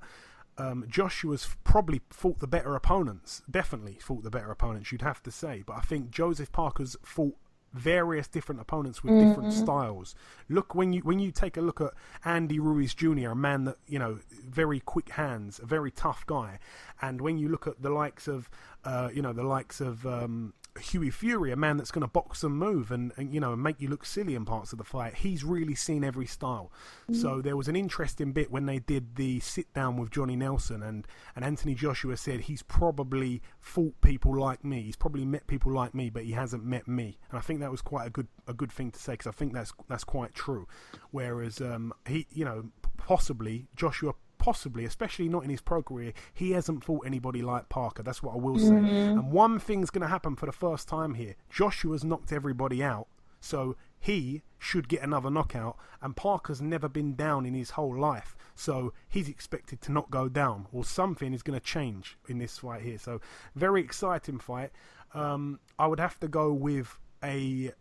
um, 0.58 0.86
Joshua's 0.88 1.48
probably 1.64 2.02
fought 2.10 2.40
the 2.40 2.48
better 2.48 2.76
opponents. 2.76 3.42
Definitely 3.50 3.98
fought 4.00 4.24
the 4.24 4.30
better 4.30 4.52
opponents, 4.52 4.92
you'd 4.92 5.02
have 5.02 5.24
to 5.24 5.32
say. 5.32 5.64
But 5.66 5.78
I 5.78 5.82
think 5.82 6.12
Joseph 6.12 6.52
Parker's 6.52 6.96
fought 7.04 7.36
various 7.74 8.28
different 8.28 8.60
opponents 8.60 9.04
with 9.04 9.14
mm-hmm. 9.14 9.30
different 9.30 9.54
styles. 9.54 10.14
Look 10.50 10.76
when 10.76 10.94
you 10.94 11.02
when 11.02 11.20
you 11.20 11.32
take 11.32 11.58
a 11.58 11.62
look 11.62 11.80
at 11.80 11.92
Andy 12.26 12.60
Ruiz 12.60 12.94
Jr., 12.94 13.30
a 13.30 13.36
man 13.36 13.64
that 13.66 13.78
you 13.88 14.00
know 14.00 14.20
very 14.48 14.80
quick 14.80 15.10
hands, 15.10 15.60
a 15.60 15.66
very 15.66 15.92
tough 15.92 16.26
guy, 16.26 16.60
and 17.02 17.22
when 17.22 17.38
you 17.38 17.50
look 17.50 17.68
at 17.68 17.82
the 17.82 17.90
likes 17.90 18.28
of 18.28 18.50
uh, 18.84 19.10
you 19.14 19.22
know 19.22 19.34
the 19.34 19.44
likes 19.44 19.80
of 19.80 20.06
um, 20.06 20.54
Hughie 20.80 21.10
Fury, 21.10 21.52
a 21.52 21.56
man 21.56 21.78
that's 21.78 21.92
going 21.92 22.02
to 22.02 22.08
box 22.08 22.44
and 22.44 22.56
move 22.56 22.92
and, 22.92 23.12
and, 23.18 23.34
you 23.34 23.40
know 23.40 23.56
make 23.56 23.82
you 23.82 23.90
look 23.90 24.06
silly 24.06 24.36
in 24.36 24.46
parts 24.46 24.72
of 24.72 24.78
the 24.78 24.84
fight. 24.84 25.16
He's 25.16 25.44
really 25.44 25.76
seen 25.76 26.04
every 26.04 26.26
style. 26.26 26.72
Mm. 27.10 27.16
So 27.16 27.42
there 27.42 27.58
was 27.58 27.68
an 27.68 27.76
interesting 27.76 28.32
bit 28.32 28.52
when 28.52 28.66
they 28.66 28.80
did 28.80 29.16
the 29.16 29.40
sit 29.42 29.74
down 29.74 29.98
with 29.98 30.12
Johnny 30.12 30.36
Nelson 30.36 30.82
and 30.82 31.06
and 31.36 31.44
Anthony 31.44 31.76
Joshua 31.76 32.16
said 32.16 32.42
he's 32.42 32.64
probably 32.64 33.42
fought 33.60 34.00
people 34.02 34.38
like 34.38 34.64
me. 34.64 34.84
He's 34.84 34.96
probably 34.96 35.26
met 35.26 35.46
people 35.48 35.74
like 35.74 35.94
me, 35.94 36.10
but 36.10 36.24
he 36.24 36.32
hasn't 36.32 36.64
met 36.64 36.88
me. 36.88 37.18
And 37.30 37.38
I 37.38 37.42
think 37.42 37.60
that 37.60 37.72
was 37.72 37.82
quite 37.82 38.08
a 38.08 38.10
good 38.10 38.28
a 38.48 38.54
good 38.54 38.72
thing 38.72 38.92
to 38.92 39.00
say 39.00 39.14
because 39.14 39.28
I 39.28 39.32
think 39.32 39.54
that's 39.54 39.74
that's 39.90 40.06
quite 40.06 40.34
true. 40.34 40.68
Whereas 41.12 41.60
um, 41.60 41.94
he, 42.08 42.28
you 42.32 42.46
know, 42.46 42.70
possibly 42.98 43.68
Joshua 43.76 44.14
possibly, 44.42 44.84
especially 44.86 45.30
not 45.30 45.44
in 45.44 45.52
his 45.52 45.62
pro 45.62 45.84
career, 45.84 46.14
he 46.34 46.52
hasn't 46.52 46.84
fought 46.84 47.06
anybody 47.06 47.44
like 47.44 47.70
Parker. 47.70 48.02
That's 48.02 48.24
what 48.24 48.34
I 48.34 48.38
will 48.38 48.58
say. 48.58 48.72
Mm-hmm. 48.72 49.20
And 49.20 49.32
one 49.32 49.60
thing's 49.60 49.92
going 49.92 50.02
to 50.02 50.08
happen 50.08 50.36
for 50.36 50.48
the 50.48 50.52
first 50.52 50.90
time 50.90 51.14
here. 51.14 51.36
Joshua's 51.50 52.04
knocked 52.04 52.34
everybody 52.34 52.84
out, 52.84 53.08
so 53.40 53.78
he 54.00 54.42
should 54.58 54.90
get 54.90 55.04
another 55.04 55.30
knockout. 55.30 55.78
And 56.02 56.16
Parker's 56.16 56.60
never 56.60 56.90
been 56.90 57.14
down 57.14 57.46
in 57.46 57.54
his 57.54 57.72
whole 57.72 57.96
life, 57.96 58.36
so 58.56 58.94
he's 59.08 59.30
expected 59.30 59.80
to 59.82 59.92
not 59.92 60.10
go 60.10 60.28
down, 60.28 60.66
or 60.74 60.84
something 60.84 61.34
is 61.34 61.44
going 61.44 61.60
to 61.60 61.64
change 61.64 62.18
in 62.28 62.40
this 62.40 62.58
fight 62.58 62.82
here. 62.82 62.98
So 62.98 63.22
very 63.56 63.82
exciting 63.82 64.40
fight. 64.40 64.72
Um, 65.14 65.60
I 65.78 65.86
would 65.86 66.00
have 66.00 66.20
to 66.22 66.28
go 66.28 66.52
with 66.52 66.98
a, 67.24 67.74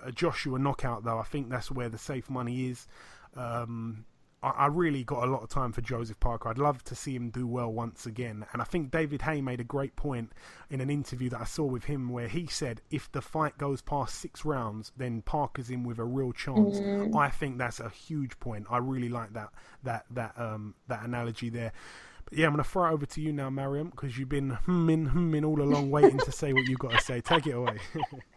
a 0.00 0.12
Joshua 0.12 0.56
knockout, 0.60 1.02
though. 1.02 1.18
I 1.18 1.24
think 1.24 1.50
that's 1.50 1.70
where 1.70 1.88
the 1.88 1.98
safe 1.98 2.30
money 2.30 2.68
is. 2.68 2.86
Um, 3.34 4.04
I, 4.42 4.66
really 4.66 5.04
got 5.04 5.24
a 5.24 5.30
lot 5.30 5.42
of 5.42 5.50
time 5.50 5.72
for 5.72 5.82
Joseph 5.82 6.18
Parker. 6.18 6.48
I'd 6.48 6.58
love 6.58 6.82
to 6.84 6.94
see 6.94 7.14
him 7.14 7.28
do 7.28 7.46
well 7.46 7.70
once 7.70 8.06
again. 8.06 8.46
And 8.52 8.62
I 8.62 8.64
think 8.64 8.90
David 8.90 9.22
Haye 9.22 9.42
made 9.42 9.60
a 9.60 9.64
great 9.64 9.96
point 9.96 10.32
in 10.70 10.80
an 10.80 10.88
interview 10.88 11.28
that 11.30 11.40
I 11.40 11.44
saw 11.44 11.64
with 11.64 11.84
him 11.84 12.08
where 12.08 12.28
he 12.28 12.46
said 12.46 12.80
if 12.90 13.12
the 13.12 13.20
fight 13.20 13.58
goes 13.58 13.82
past 13.82 14.14
six 14.14 14.44
rounds, 14.44 14.92
then 14.96 15.22
Parker's 15.22 15.68
in 15.68 15.84
with 15.84 15.98
a 15.98 16.04
real 16.04 16.32
chance. 16.32 16.80
Mm-hmm. 16.80 17.16
I 17.16 17.28
think 17.28 17.58
that's 17.58 17.80
a 17.80 17.90
huge 17.90 18.38
point. 18.40 18.66
I 18.70 18.78
really 18.78 19.10
like 19.10 19.34
that 19.34 19.50
that 19.82 20.06
that 20.10 20.38
um 20.38 20.74
that 20.88 21.04
analogy 21.04 21.50
there. 21.50 21.72
But 22.24 22.38
yeah, 22.38 22.46
I'm 22.46 22.52
going 22.52 22.64
to 22.64 22.70
throw 22.70 22.86
it 22.86 22.92
over 22.92 23.06
to 23.06 23.20
you 23.20 23.32
now, 23.32 23.50
Mariam, 23.50 23.90
because 23.90 24.16
you've 24.16 24.28
been 24.28 24.50
humming, 24.50 25.06
humming 25.06 25.44
all 25.44 25.60
along, 25.60 25.90
waiting 25.90 26.18
to 26.18 26.32
say 26.32 26.52
what 26.52 26.66
you've 26.66 26.78
got 26.78 26.92
to 26.92 27.00
say. 27.00 27.20
Take 27.20 27.46
it 27.46 27.52
away. 27.52 27.78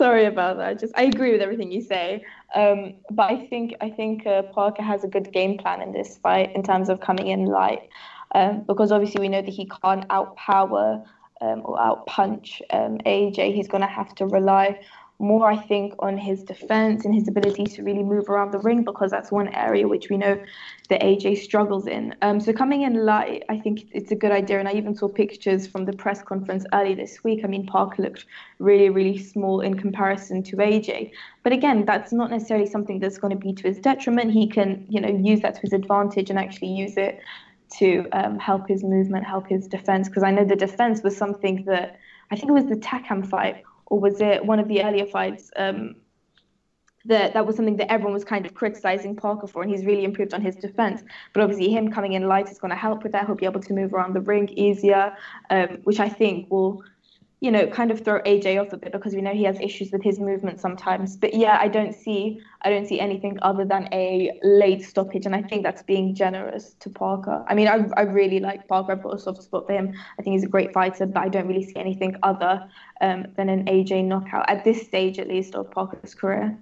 Sorry 0.00 0.24
about 0.24 0.56
that. 0.56 0.80
Just 0.80 0.94
I 0.96 1.02
agree 1.02 1.30
with 1.30 1.42
everything 1.42 1.70
you 1.70 1.82
say, 1.82 2.24
um, 2.54 2.94
but 3.10 3.30
I 3.30 3.46
think 3.48 3.74
I 3.82 3.90
think 3.90 4.26
uh, 4.26 4.44
Parker 4.44 4.82
has 4.82 5.04
a 5.04 5.06
good 5.06 5.30
game 5.30 5.58
plan 5.58 5.82
in 5.82 5.92
this 5.92 6.16
fight 6.16 6.56
in 6.56 6.62
terms 6.62 6.88
of 6.88 7.00
coming 7.00 7.26
in 7.26 7.44
light, 7.44 7.86
um, 8.34 8.64
because 8.66 8.92
obviously 8.92 9.20
we 9.20 9.28
know 9.28 9.42
that 9.42 9.50
he 9.50 9.68
can't 9.82 10.08
outpower 10.08 11.04
um, 11.42 11.60
or 11.66 11.76
outpunch 11.76 12.62
um, 12.70 12.96
AJ. 13.04 13.54
He's 13.54 13.68
going 13.68 13.82
to 13.82 13.94
have 14.00 14.14
to 14.14 14.26
rely 14.26 14.80
more, 15.20 15.50
I 15.50 15.56
think, 15.56 15.94
on 15.98 16.16
his 16.16 16.42
defense 16.42 17.04
and 17.04 17.14
his 17.14 17.28
ability 17.28 17.64
to 17.64 17.82
really 17.82 18.02
move 18.02 18.28
around 18.28 18.52
the 18.52 18.58
ring 18.58 18.84
because 18.84 19.10
that's 19.10 19.30
one 19.30 19.48
area 19.48 19.86
which 19.86 20.08
we 20.08 20.16
know 20.16 20.42
that 20.88 21.02
AJ 21.02 21.38
struggles 21.38 21.86
in. 21.86 22.14
Um, 22.22 22.40
so 22.40 22.52
coming 22.52 22.82
in 22.82 23.04
light, 23.04 23.44
I 23.48 23.58
think 23.58 23.86
it's 23.92 24.10
a 24.10 24.16
good 24.16 24.32
idea. 24.32 24.58
And 24.58 24.66
I 24.66 24.72
even 24.72 24.94
saw 24.94 25.08
pictures 25.08 25.66
from 25.66 25.84
the 25.84 25.92
press 25.92 26.22
conference 26.22 26.64
early 26.72 26.94
this 26.94 27.22
week. 27.22 27.40
I 27.44 27.48
mean, 27.48 27.66
Parker 27.66 28.02
looked 28.02 28.24
really, 28.58 28.88
really 28.88 29.18
small 29.18 29.60
in 29.60 29.74
comparison 29.74 30.42
to 30.44 30.56
AJ. 30.56 31.12
But 31.42 31.52
again, 31.52 31.84
that's 31.84 32.12
not 32.12 32.30
necessarily 32.30 32.66
something 32.66 32.98
that's 32.98 33.18
going 33.18 33.32
to 33.32 33.38
be 33.38 33.52
to 33.52 33.62
his 33.64 33.78
detriment. 33.78 34.32
He 34.32 34.48
can, 34.48 34.86
you 34.88 35.00
know, 35.00 35.08
use 35.08 35.40
that 35.40 35.54
to 35.56 35.60
his 35.60 35.72
advantage 35.72 36.30
and 36.30 36.38
actually 36.38 36.68
use 36.68 36.96
it 36.96 37.20
to 37.78 38.08
um, 38.12 38.38
help 38.38 38.68
his 38.68 38.82
movement, 38.82 39.26
help 39.26 39.48
his 39.48 39.68
defense. 39.68 40.08
Because 40.08 40.22
I 40.22 40.30
know 40.30 40.44
the 40.44 40.56
defense 40.56 41.02
was 41.02 41.16
something 41.16 41.64
that 41.66 41.98
I 42.30 42.36
think 42.36 42.48
it 42.48 42.52
was 42.52 42.66
the 42.66 42.76
Takam 42.76 43.26
fight 43.28 43.62
or 43.90 44.00
was 44.00 44.20
it 44.20 44.44
one 44.44 44.58
of 44.58 44.68
the 44.68 44.82
earlier 44.82 45.04
fights? 45.04 45.50
Um, 45.56 45.96
that 47.06 47.32
that 47.32 47.46
was 47.46 47.56
something 47.56 47.76
that 47.76 47.90
everyone 47.90 48.12
was 48.12 48.24
kind 48.24 48.44
of 48.44 48.54
criticizing 48.54 49.16
Parker 49.16 49.46
for, 49.46 49.62
and 49.62 49.70
he's 49.70 49.84
really 49.84 50.04
improved 50.04 50.34
on 50.34 50.42
his 50.42 50.56
defense. 50.56 51.02
But 51.32 51.42
obviously, 51.42 51.70
him 51.70 51.90
coming 51.90 52.12
in 52.12 52.28
light 52.28 52.50
is 52.50 52.58
going 52.58 52.70
to 52.70 52.76
help 52.76 53.02
with 53.02 53.12
that. 53.12 53.26
He'll 53.26 53.34
be 53.34 53.46
able 53.46 53.62
to 53.62 53.72
move 53.72 53.94
around 53.94 54.14
the 54.14 54.20
ring 54.20 54.48
easier, 54.50 55.16
um, 55.48 55.78
which 55.84 56.00
I 56.00 56.08
think 56.08 56.50
will 56.50 56.82
you 57.40 57.50
know, 57.50 57.66
kind 57.66 57.90
of 57.90 58.04
throw 58.04 58.20
AJ 58.22 58.60
off 58.60 58.72
a 58.74 58.76
bit 58.76 58.92
because 58.92 59.14
we 59.14 59.22
know 59.22 59.32
he 59.32 59.44
has 59.44 59.58
issues 59.60 59.90
with 59.90 60.02
his 60.02 60.20
movement 60.20 60.60
sometimes. 60.60 61.16
But 61.16 61.32
yeah, 61.32 61.56
I 61.58 61.68
don't 61.68 61.94
see 61.94 62.40
I 62.62 62.68
don't 62.68 62.86
see 62.86 63.00
anything 63.00 63.38
other 63.40 63.64
than 63.64 63.88
a 63.92 64.38
late 64.42 64.82
stoppage, 64.82 65.24
and 65.24 65.34
I 65.34 65.42
think 65.42 65.62
that's 65.62 65.82
being 65.82 66.14
generous 66.14 66.74
to 66.80 66.90
Parker. 66.90 67.42
I 67.48 67.54
mean, 67.54 67.68
I 67.68 67.86
I 67.96 68.02
really 68.02 68.40
like 68.40 68.68
Parker. 68.68 68.92
I've 68.92 69.02
got 69.02 69.14
a 69.14 69.18
soft 69.18 69.42
spot 69.42 69.66
for 69.66 69.72
him. 69.72 69.94
I 70.18 70.22
think 70.22 70.34
he's 70.34 70.44
a 70.44 70.48
great 70.48 70.72
fighter, 70.74 71.06
but 71.06 71.20
I 71.20 71.28
don't 71.28 71.48
really 71.48 71.64
see 71.64 71.76
anything 71.76 72.16
other 72.22 72.68
um, 73.00 73.26
than 73.36 73.48
an 73.48 73.64
AJ 73.64 74.04
knockout 74.04 74.48
at 74.50 74.62
this 74.64 74.82
stage, 74.82 75.18
at 75.18 75.28
least, 75.28 75.54
of 75.54 75.70
Parker's 75.70 76.14
career. 76.14 76.58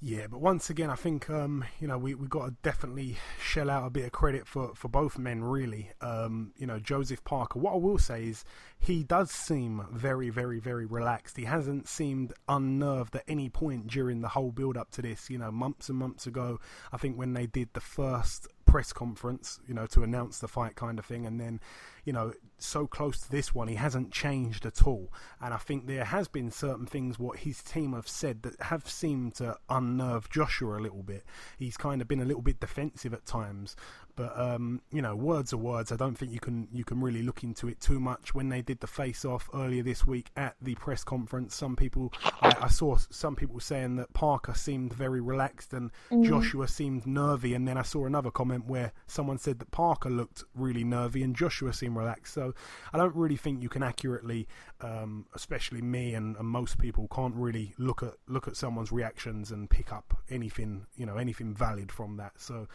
Yeah, 0.00 0.26
but 0.30 0.40
once 0.40 0.68
again, 0.68 0.90
I 0.90 0.96
think 0.96 1.30
um, 1.30 1.64
you 1.80 1.88
know 1.88 1.96
we 1.96 2.14
we 2.14 2.26
got 2.26 2.46
to 2.46 2.54
definitely 2.62 3.16
shell 3.40 3.70
out 3.70 3.86
a 3.86 3.90
bit 3.90 4.04
of 4.04 4.12
credit 4.12 4.46
for, 4.46 4.74
for 4.74 4.88
both 4.88 5.16
men, 5.16 5.42
really. 5.42 5.92
Um, 6.02 6.52
you 6.58 6.66
know, 6.66 6.78
Joseph 6.78 7.24
Parker. 7.24 7.58
What 7.58 7.72
I 7.72 7.76
will 7.76 7.98
say 7.98 8.24
is 8.26 8.44
he 8.78 9.02
does 9.02 9.30
seem 9.30 9.86
very, 9.90 10.28
very, 10.28 10.60
very 10.60 10.84
relaxed. 10.84 11.38
He 11.38 11.44
hasn't 11.44 11.88
seemed 11.88 12.34
unnerved 12.48 13.16
at 13.16 13.24
any 13.26 13.48
point 13.48 13.86
during 13.86 14.20
the 14.20 14.28
whole 14.28 14.52
build 14.52 14.76
up 14.76 14.90
to 14.92 15.02
this. 15.02 15.30
You 15.30 15.38
know, 15.38 15.50
months 15.50 15.88
and 15.88 15.96
months 15.96 16.26
ago, 16.26 16.60
I 16.92 16.98
think 16.98 17.16
when 17.16 17.32
they 17.32 17.46
did 17.46 17.70
the 17.72 17.80
first 17.80 18.46
press 18.74 18.92
conference, 18.92 19.60
you 19.68 19.72
know, 19.72 19.86
to 19.86 20.02
announce 20.02 20.40
the 20.40 20.48
fight 20.48 20.74
kind 20.74 20.98
of 20.98 21.06
thing, 21.06 21.26
and 21.26 21.40
then 21.40 21.60
you 22.04 22.12
know, 22.12 22.32
so 22.58 22.86
close 22.86 23.20
to 23.20 23.30
this 23.30 23.54
one, 23.54 23.68
he 23.68 23.76
hasn't 23.76 24.10
changed 24.12 24.66
at 24.66 24.84
all. 24.86 25.12
And 25.40 25.54
I 25.54 25.58
think 25.58 25.86
there 25.86 26.04
has 26.04 26.28
been 26.28 26.50
certain 26.50 26.86
things 26.86 27.18
what 27.18 27.38
his 27.38 27.62
team 27.62 27.92
have 27.92 28.08
said 28.08 28.42
that 28.42 28.60
have 28.60 28.88
seemed 28.88 29.36
to 29.36 29.56
unnerve 29.68 30.28
Joshua 30.28 30.78
a 30.78 30.82
little 30.82 31.02
bit. 31.02 31.24
He's 31.56 31.76
kind 31.76 32.02
of 32.02 32.08
been 32.08 32.20
a 32.20 32.24
little 32.24 32.42
bit 32.42 32.58
defensive 32.60 33.14
at 33.14 33.26
times, 33.26 33.76
but 34.16 34.38
um, 34.38 34.80
you 34.92 35.02
know, 35.02 35.16
words 35.16 35.52
are 35.52 35.58
words. 35.58 35.90
I 35.90 35.96
don't 35.96 36.16
think 36.16 36.32
you 36.32 36.40
can 36.40 36.68
you 36.72 36.84
can 36.84 37.00
really 37.00 37.22
look 37.22 37.42
into 37.42 37.68
it 37.68 37.80
too 37.80 37.98
much. 37.98 38.34
When 38.34 38.48
they 38.48 38.62
did 38.62 38.80
the 38.80 38.86
face 38.86 39.24
off 39.24 39.48
earlier 39.52 39.82
this 39.82 40.06
week 40.06 40.30
at 40.36 40.54
the 40.62 40.74
press 40.76 41.02
conference, 41.02 41.54
some 41.54 41.74
people 41.74 42.12
I, 42.40 42.54
I 42.62 42.68
saw 42.68 42.96
some 43.10 43.34
people 43.34 43.58
saying 43.60 43.96
that 43.96 44.12
Parker 44.12 44.54
seemed 44.54 44.92
very 44.92 45.20
relaxed 45.20 45.72
and 45.72 45.90
mm. 46.10 46.24
Joshua 46.24 46.68
seemed 46.68 47.06
nervy, 47.06 47.54
and 47.54 47.66
then 47.66 47.76
I 47.76 47.82
saw 47.82 48.06
another 48.06 48.30
comment 48.30 48.66
where 48.66 48.92
someone 49.06 49.38
said 49.38 49.58
that 49.58 49.70
Parker 49.70 50.10
looked 50.10 50.44
really 50.54 50.84
nervy 50.84 51.22
and 51.22 51.34
Joshua 51.34 51.72
seemed 51.72 51.96
relaxed. 51.96 52.34
So 52.34 52.54
I 52.92 52.98
don't 52.98 53.14
really 53.16 53.36
think 53.36 53.62
you 53.62 53.68
can 53.68 53.82
accurately, 53.82 54.46
um, 54.80 55.26
especially 55.34 55.82
me 55.82 56.14
and, 56.14 56.36
and 56.36 56.46
most 56.46 56.78
people, 56.78 57.08
can't 57.08 57.34
really 57.34 57.74
look 57.78 58.02
at 58.02 58.14
look 58.28 58.46
at 58.46 58.56
someone's 58.56 58.92
reactions 58.92 59.50
and 59.50 59.68
pick 59.68 59.92
up 59.92 60.16
anything 60.30 60.86
you 60.96 61.06
know 61.06 61.16
anything 61.16 61.54
valid 61.54 61.90
from 61.90 62.16
that. 62.18 62.32
So. 62.36 62.68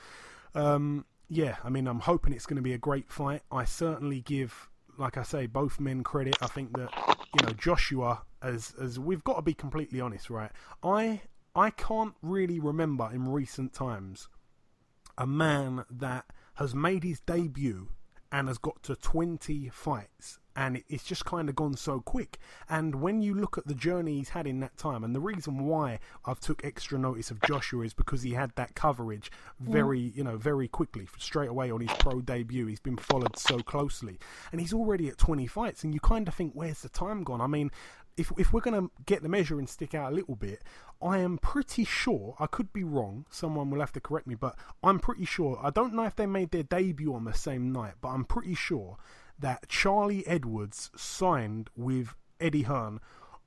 Um, 0.56 1.06
yeah, 1.30 1.58
I 1.64 1.70
mean, 1.70 1.88
I'm 1.88 2.00
hoping 2.00 2.34
it's 2.34 2.48
going 2.48 2.58
to 2.58 2.64
be 2.64 2.74
a 2.74 2.78
great 2.78 3.12
fight. 3.12 3.44
I 3.52 3.64
certainly 3.64 4.22
give, 4.22 4.70
like 4.98 5.16
I 5.18 5.24
say, 5.24 5.46
both 5.46 5.80
men 5.80 6.04
credit. 6.04 6.36
I 6.42 6.48
think 6.48 6.76
that 6.78 6.90
you 7.40 7.46
know 7.46 7.54
Joshua, 7.54 8.24
as 8.42 8.74
as 8.82 9.00
we've 9.00 9.24
got 9.24 9.36
to 9.36 9.42
be 9.44 9.54
completely 9.54 10.02
honest, 10.02 10.30
right? 10.30 10.52
I 10.84 11.22
I 11.56 11.70
can't 11.70 12.16
really 12.22 12.60
remember 12.60 13.10
in 13.14 13.30
recent 13.30 13.74
times 13.74 14.28
a 15.18 15.28
man 15.28 15.86
that 15.90 16.26
has 16.56 16.74
made 16.74 17.04
his 17.04 17.20
debut 17.22 17.90
and 18.32 18.48
has 18.48 18.58
got 18.58 18.82
to 18.84 18.96
20 18.96 19.70
fights 19.70 20.39
and 20.56 20.84
it's 20.90 21.04
just 21.04 21.26
kind 21.26 21.50
of 21.50 21.56
gone 21.56 21.76
so 21.76 22.00
quick. 22.00 22.38
And 22.70 22.96
when 22.96 23.22
you 23.22 23.34
look 23.34 23.58
at 23.58 23.68
the 23.68 23.74
journey 23.74 24.18
he's 24.18 24.30
had 24.30 24.48
in 24.48 24.60
that 24.62 24.78
time, 24.78 25.04
and 25.04 25.16
the 25.16 25.20
reason 25.20 25.66
why 25.66 26.00
I've 26.26 26.40
took 26.40 26.66
extra 26.66 26.98
notice 27.00 27.32
of 27.32 27.42
Joshua 27.42 27.86
is 27.86 27.94
because 27.94 28.24
he 28.24 28.34
had 28.34 28.52
that 28.56 28.76
coverage 28.76 29.32
mm. 29.64 29.72
very, 29.72 30.00
you 30.00 30.24
know, 30.24 30.38
very 30.38 30.68
quickly, 30.68 31.08
straight 31.18 31.50
away 31.50 31.72
on 31.72 31.82
his 31.82 31.96
pro 32.00 32.22
debut. 32.22 32.66
He's 32.66 32.80
been 32.80 32.98
followed 32.98 33.38
so 33.38 33.60
closely, 33.60 34.20
and 34.52 34.60
he's 34.60 34.74
already 34.74 35.08
at 35.08 35.18
20 35.18 35.48
fights, 35.48 35.84
and 35.84 35.94
you 35.94 36.00
kind 36.00 36.28
of 36.28 36.34
think, 36.34 36.54
where's 36.54 36.82
the 36.82 36.90
time 36.90 37.24
gone? 37.24 37.42
I 37.42 37.48
mean, 37.48 37.72
if 38.20 38.32
if 38.38 38.52
we're 38.52 38.62
going 38.62 38.82
to 38.82 38.92
get 39.06 39.24
the 39.24 39.30
measure 39.30 39.58
and 39.58 39.70
stick 39.70 39.96
out 39.96 40.12
a 40.12 40.16
little 40.16 40.36
bit, 40.36 40.62
I 41.02 41.20
am 41.20 41.38
pretty 41.38 41.86
sure 41.86 42.36
I 42.40 42.48
could 42.48 42.74
be 42.74 42.84
wrong. 42.84 43.26
Someone 43.30 43.70
will 43.70 43.80
have 43.80 43.94
to 43.94 44.02
correct 44.02 44.28
me, 44.28 44.36
but 44.36 44.58
I'm 44.84 45.00
pretty 45.00 45.26
sure. 45.26 45.58
I 45.64 45.70
don't 45.70 45.94
know 45.94 46.04
if 46.04 46.16
they 46.16 46.26
made 46.26 46.52
their 46.52 46.64
debut 46.64 47.14
on 47.14 47.24
the 47.24 47.34
same 47.34 47.72
night, 47.72 47.94
but 48.02 48.10
I'm 48.10 48.26
pretty 48.26 48.56
sure 48.56 48.98
that 49.40 49.68
Charlie 49.68 50.26
Edwards 50.28 50.92
signed 50.96 51.70
with 51.76 52.16
Eddie 52.40 52.64
Hearn 52.64 53.00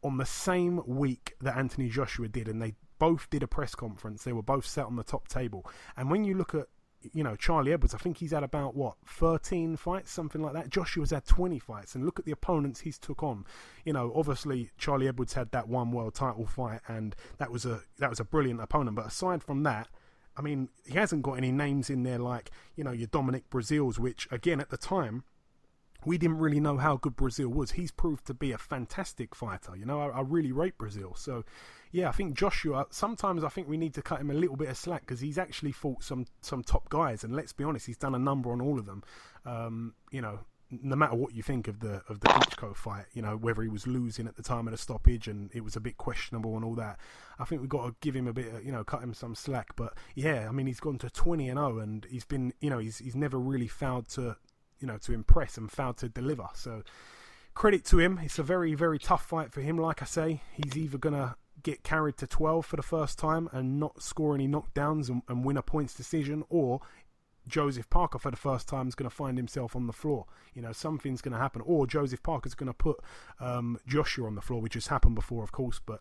on 0.03 0.17
the 0.17 0.27
same 0.27 0.83
week 0.87 1.35
that 1.41 1.57
Anthony 1.57 1.89
Joshua 1.89 2.29
did, 2.29 2.49
and 2.49 2.61
they 2.61 2.75
both 2.99 3.29
did 3.31 3.43
a 3.43 3.49
press 3.49 3.75
conference. 3.75 4.25
They 4.25 4.33
were 4.33 4.43
both 4.43 4.67
sat 4.67 4.87
on 4.87 4.97
the 4.97 5.05
top 5.05 5.29
table. 5.29 5.67
And 5.97 6.11
when 6.11 6.25
you 6.25 6.35
look 6.35 6.55
at 6.55 6.67
you 7.13 7.25
know, 7.25 7.37
Charlie 7.37 7.73
Edwards, 7.73 7.95
I 7.95 7.99
think 7.99 8.19
he's 8.19 8.31
had 8.31 8.45
about 8.45 8.77
what, 8.77 8.95
13 9.07 9.77
fights, 9.77 10.11
something 10.11 10.41
like 10.41 10.53
that. 10.55 10.69
Joshua's 10.69 11.11
had 11.11 11.25
20 11.27 11.59
fights, 11.59 11.95
and 11.95 12.05
look 12.05 12.19
at 12.19 12.25
the 12.25 12.33
opponents 12.33 12.81
he's 12.81 12.99
took 12.99 13.23
on. 13.23 13.45
You 13.85 13.93
know, 13.93 14.13
obviously 14.15 14.71
Charlie 14.79 15.09
Edwards 15.09 15.33
had 15.33 15.51
that 15.53 15.69
one 15.69 15.91
world 15.91 16.15
title 16.15 16.47
fight, 16.47 16.81
and 16.89 17.17
that 17.39 17.51
was 17.51 17.67
a 17.67 17.81
that 17.99 18.11
was 18.11 18.21
a 18.21 18.25
brilliant 18.25 18.61
opponent. 18.61 18.97
But 18.97 19.07
aside 19.07 19.43
from 19.43 19.63
that, 19.65 19.89
I 20.37 20.43
mean, 20.43 20.69
he 20.87 20.95
hasn't 20.95 21.23
got 21.23 21.35
any 21.35 21.53
names 21.53 21.91
in 21.91 22.03
there 22.03 22.19
like 22.19 22.51
you 22.77 22.85
know 22.85 22.93
your 22.93 23.09
Dominic 23.09 23.51
Breazeales, 23.51 23.99
which 23.99 24.29
again 24.31 24.61
at 24.61 24.71
the 24.71 24.77
time 24.77 25.25
we 26.05 26.19
didn't 26.19 26.39
really 26.39 26.61
know 26.61 26.77
how 26.77 26.97
good 26.97 27.17
Breazeale 27.17 27.53
was. 27.53 27.73
He's 27.73 27.91
proved 27.91 28.27
to 28.27 28.35
be 28.35 28.53
a 28.53 28.59
fantastic 28.59 29.35
fighter. 29.35 29.77
You 29.77 29.85
know, 29.85 30.01
I, 30.01 30.09
I, 30.09 30.21
really 30.21 30.53
rate 30.53 30.79
Breazeale. 30.79 31.17
So, 31.17 31.45
yeah, 31.91 32.09
I 32.09 32.13
think 32.13 32.35
Joshua. 32.35 32.87
Sometimes 32.91 33.45
I 33.45 33.49
think 33.49 33.69
we 33.69 33.77
need 33.77 33.95
to 33.95 34.03
cut 34.03 34.21
him 34.21 34.31
a 34.31 34.35
little 34.35 34.57
bit 34.57 34.69
of 34.69 34.77
slack 34.77 35.03
because 35.03 35.21
he's 35.21 35.39
actually 35.39 35.73
fought 35.73 36.03
some 36.03 36.27
some 36.41 36.63
top 36.63 36.89
guys, 36.89 37.25
and 37.25 37.35
let's 37.35 37.53
be 37.53 37.65
honest, 37.65 37.87
he's 37.87 37.99
done 37.99 38.15
a 38.15 38.19
number 38.19 38.53
on 38.53 38.61
all 38.61 38.79
of 38.79 38.87
them. 38.87 39.03
Um, 39.45 39.95
you 40.11 40.21
know, 40.21 40.41
no 40.71 40.97
matter 40.97 41.15
what 41.15 41.35
you 41.35 41.43
think 41.43 41.69
of 41.69 41.81
the 41.81 42.03
of 42.09 42.21
the 42.21 42.29
Klitschko 42.29 42.75
fight, 42.75 43.05
you 43.13 43.21
know 43.21 43.37
whether 43.37 43.63
he 43.63 43.69
was 43.69 43.87
losing 43.87 44.27
at 44.27 44.37
the 44.37 44.43
time 44.43 44.67
of 44.67 44.73
the 44.73 44.79
stoppage 44.79 45.29
and 45.29 45.51
it 45.55 45.63
was 45.63 45.77
a 45.77 45.81
bit 45.81 45.99
questionable 45.99 46.57
and 46.57 46.65
all 46.65 46.75
that. 46.77 46.99
I 47.39 47.45
think 47.45 47.61
we've 47.61 47.69
got 47.71 47.87
to 47.87 47.95
give 48.01 48.17
him 48.17 48.27
a 48.27 48.33
bit, 48.33 48.55
of, 48.55 48.65
you 48.65 48.73
know, 48.73 48.85
cut 48.85 49.03
him 49.03 49.13
some 49.13 49.35
slack. 49.35 49.77
But 49.77 49.95
yeah, 50.15 50.47
I 50.49 50.53
mean 50.53 50.67
he's 50.67 50.81
gone 50.81 50.99
to 50.99 51.11
twenty 51.11 51.49
and 51.49 51.59
zero, 51.59 51.79
and 51.79 52.07
he's 52.11 52.25
been, 52.25 52.55
you 52.61 52.71
know, 52.71 52.79
he's 52.79 52.99
he's 52.99 53.17
never 53.17 53.39
really 53.39 53.69
failed 53.69 54.09
to 54.11 54.37
you 54.83 54.89
know, 54.89 54.99
to 54.99 55.13
impress 55.13 55.57
and 55.57 55.71
failed 55.71 55.97
to 55.99 56.09
deliver. 56.09 56.49
So 56.55 56.83
credit 57.55 57.85
to 57.87 57.99
him. 57.99 58.21
It's 58.23 58.39
a 58.39 58.43
very, 58.43 58.75
very 58.75 58.99
tough 58.99 59.25
fight 59.25 59.53
for 59.53 59.61
him. 59.61 59.79
Like 59.79 60.03
I 60.03 60.05
say, 60.05 60.43
he's 60.53 60.77
either 60.77 60.99
going 60.99 61.15
to 61.15 61.37
get 61.63 61.85
carried 61.85 62.17
to 62.19 62.27
12 62.27 62.67
for 62.67 62.77
the 62.77 62.83
first 62.83 63.19
time 63.19 63.49
and 63.53 63.79
not 63.79 64.03
score 64.03 64.35
any 64.35 64.49
knockdowns 64.49 65.09
and, 65.09 65.23
and 65.29 65.45
win 65.45 65.57
a 65.57 65.63
points 65.63 65.95
decision, 65.95 66.45
or 66.49 66.81
Joseph 67.47 67.89
Parker 67.91 68.19
for 68.19 68.31
the 68.31 68.37
first 68.37 68.69
time 68.69 68.89
is 68.89 68.95
going 68.95 69.09
to 69.09 69.15
find 69.15 69.37
himself 69.37 69.77
on 69.77 69.87
the 69.87 69.93
floor. 69.93 70.27
You 70.55 70.63
know, 70.63 70.73
something's 70.73 71.21
going 71.21 71.33
to 71.33 71.39
happen, 71.39 71.63
or 71.65 71.87
Joseph 71.87 72.23
Parker's 72.23 72.55
going 72.55 72.69
to 72.69 72.75
put 72.75 73.01
um, 73.41 73.79
Joshua 73.87 74.27
on 74.27 74.35
the 74.35 74.41
floor, 74.41 74.61
which 74.61 74.75
has 74.75 74.89
happened 74.89 75.15
before, 75.15 75.45
of 75.45 75.53
course. 75.53 75.81
But 75.85 76.01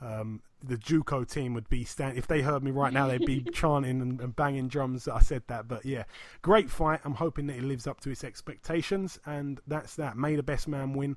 um, 0.00 0.42
the 0.66 0.76
Duco 0.76 1.24
team 1.24 1.54
would 1.54 1.68
be 1.68 1.84
stand 1.84 2.16
if 2.16 2.26
they 2.26 2.40
heard 2.40 2.62
me 2.62 2.70
right 2.70 2.92
now, 2.92 3.06
they'd 3.06 3.24
be 3.24 3.40
chanting 3.52 4.00
and, 4.00 4.20
and, 4.20 4.36
banging 4.36 4.68
drums 4.68 5.04
that 5.04 5.14
I 5.14 5.20
said 5.20 5.42
that. 5.48 5.68
But 5.68 5.84
yeah, 5.84 6.04
great 6.42 6.70
fight. 6.70 7.00
I'm 7.04 7.14
hoping 7.14 7.46
that 7.48 7.56
it 7.56 7.64
lives 7.64 7.86
up 7.86 8.00
to 8.00 8.10
its 8.10 8.24
expectations, 8.24 9.18
and 9.26 9.60
that's 9.66 9.96
that. 9.96 10.16
May 10.16 10.36
the 10.36 10.42
best 10.42 10.68
man 10.68 10.92
win. 10.92 11.16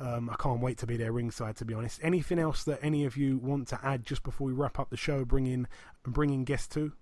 Um, 0.00 0.28
I 0.28 0.34
can't 0.36 0.60
wait 0.60 0.78
to 0.78 0.86
be 0.86 0.96
there 0.96 1.12
ringside. 1.12 1.56
To 1.56 1.64
be 1.64 1.74
honest, 1.74 2.00
anything 2.02 2.38
else 2.38 2.64
that 2.64 2.80
any 2.82 3.04
of 3.04 3.16
you 3.16 3.38
want 3.38 3.68
to 3.68 3.80
add 3.82 4.04
just 4.04 4.22
before 4.22 4.46
we 4.46 4.52
wrap 4.52 4.78
up 4.78 4.90
the 4.90 4.96
show? 4.96 5.24
Bring 5.24 5.46
in, 5.46 5.68
bring 6.02 6.30
in 6.30 6.44
guests 6.44 6.68
too. 6.68 6.92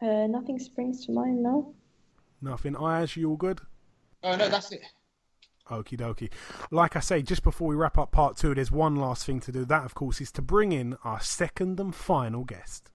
Uh, 0.00 0.26
nothing 0.26 0.58
springs 0.58 1.06
to 1.06 1.12
mind. 1.12 1.42
No. 1.42 1.74
Nothing. 2.40 2.76
Ayaz, 2.76 3.16
you 3.16 3.30
all 3.30 3.36
good? 3.36 3.60
Oh 4.22 4.36
no, 4.36 4.48
that's 4.48 4.72
it. 4.72 4.80
Okie 5.70 5.98
dokie. 5.98 6.30
Like 6.70 6.96
I 6.96 7.00
say, 7.00 7.22
just 7.22 7.42
before 7.42 7.68
we 7.68 7.74
wrap 7.74 7.98
up 7.98 8.12
part 8.12 8.36
two, 8.36 8.54
there's 8.54 8.72
one 8.72 8.96
last 8.96 9.26
thing 9.26 9.40
to 9.40 9.52
do. 9.52 9.64
That, 9.64 9.84
of 9.84 9.94
course, 9.94 10.20
is 10.20 10.32
to 10.32 10.42
bring 10.42 10.72
in 10.72 10.96
our 11.04 11.20
second 11.20 11.78
and 11.80 11.94
final 11.94 12.44
guest. 12.44 12.90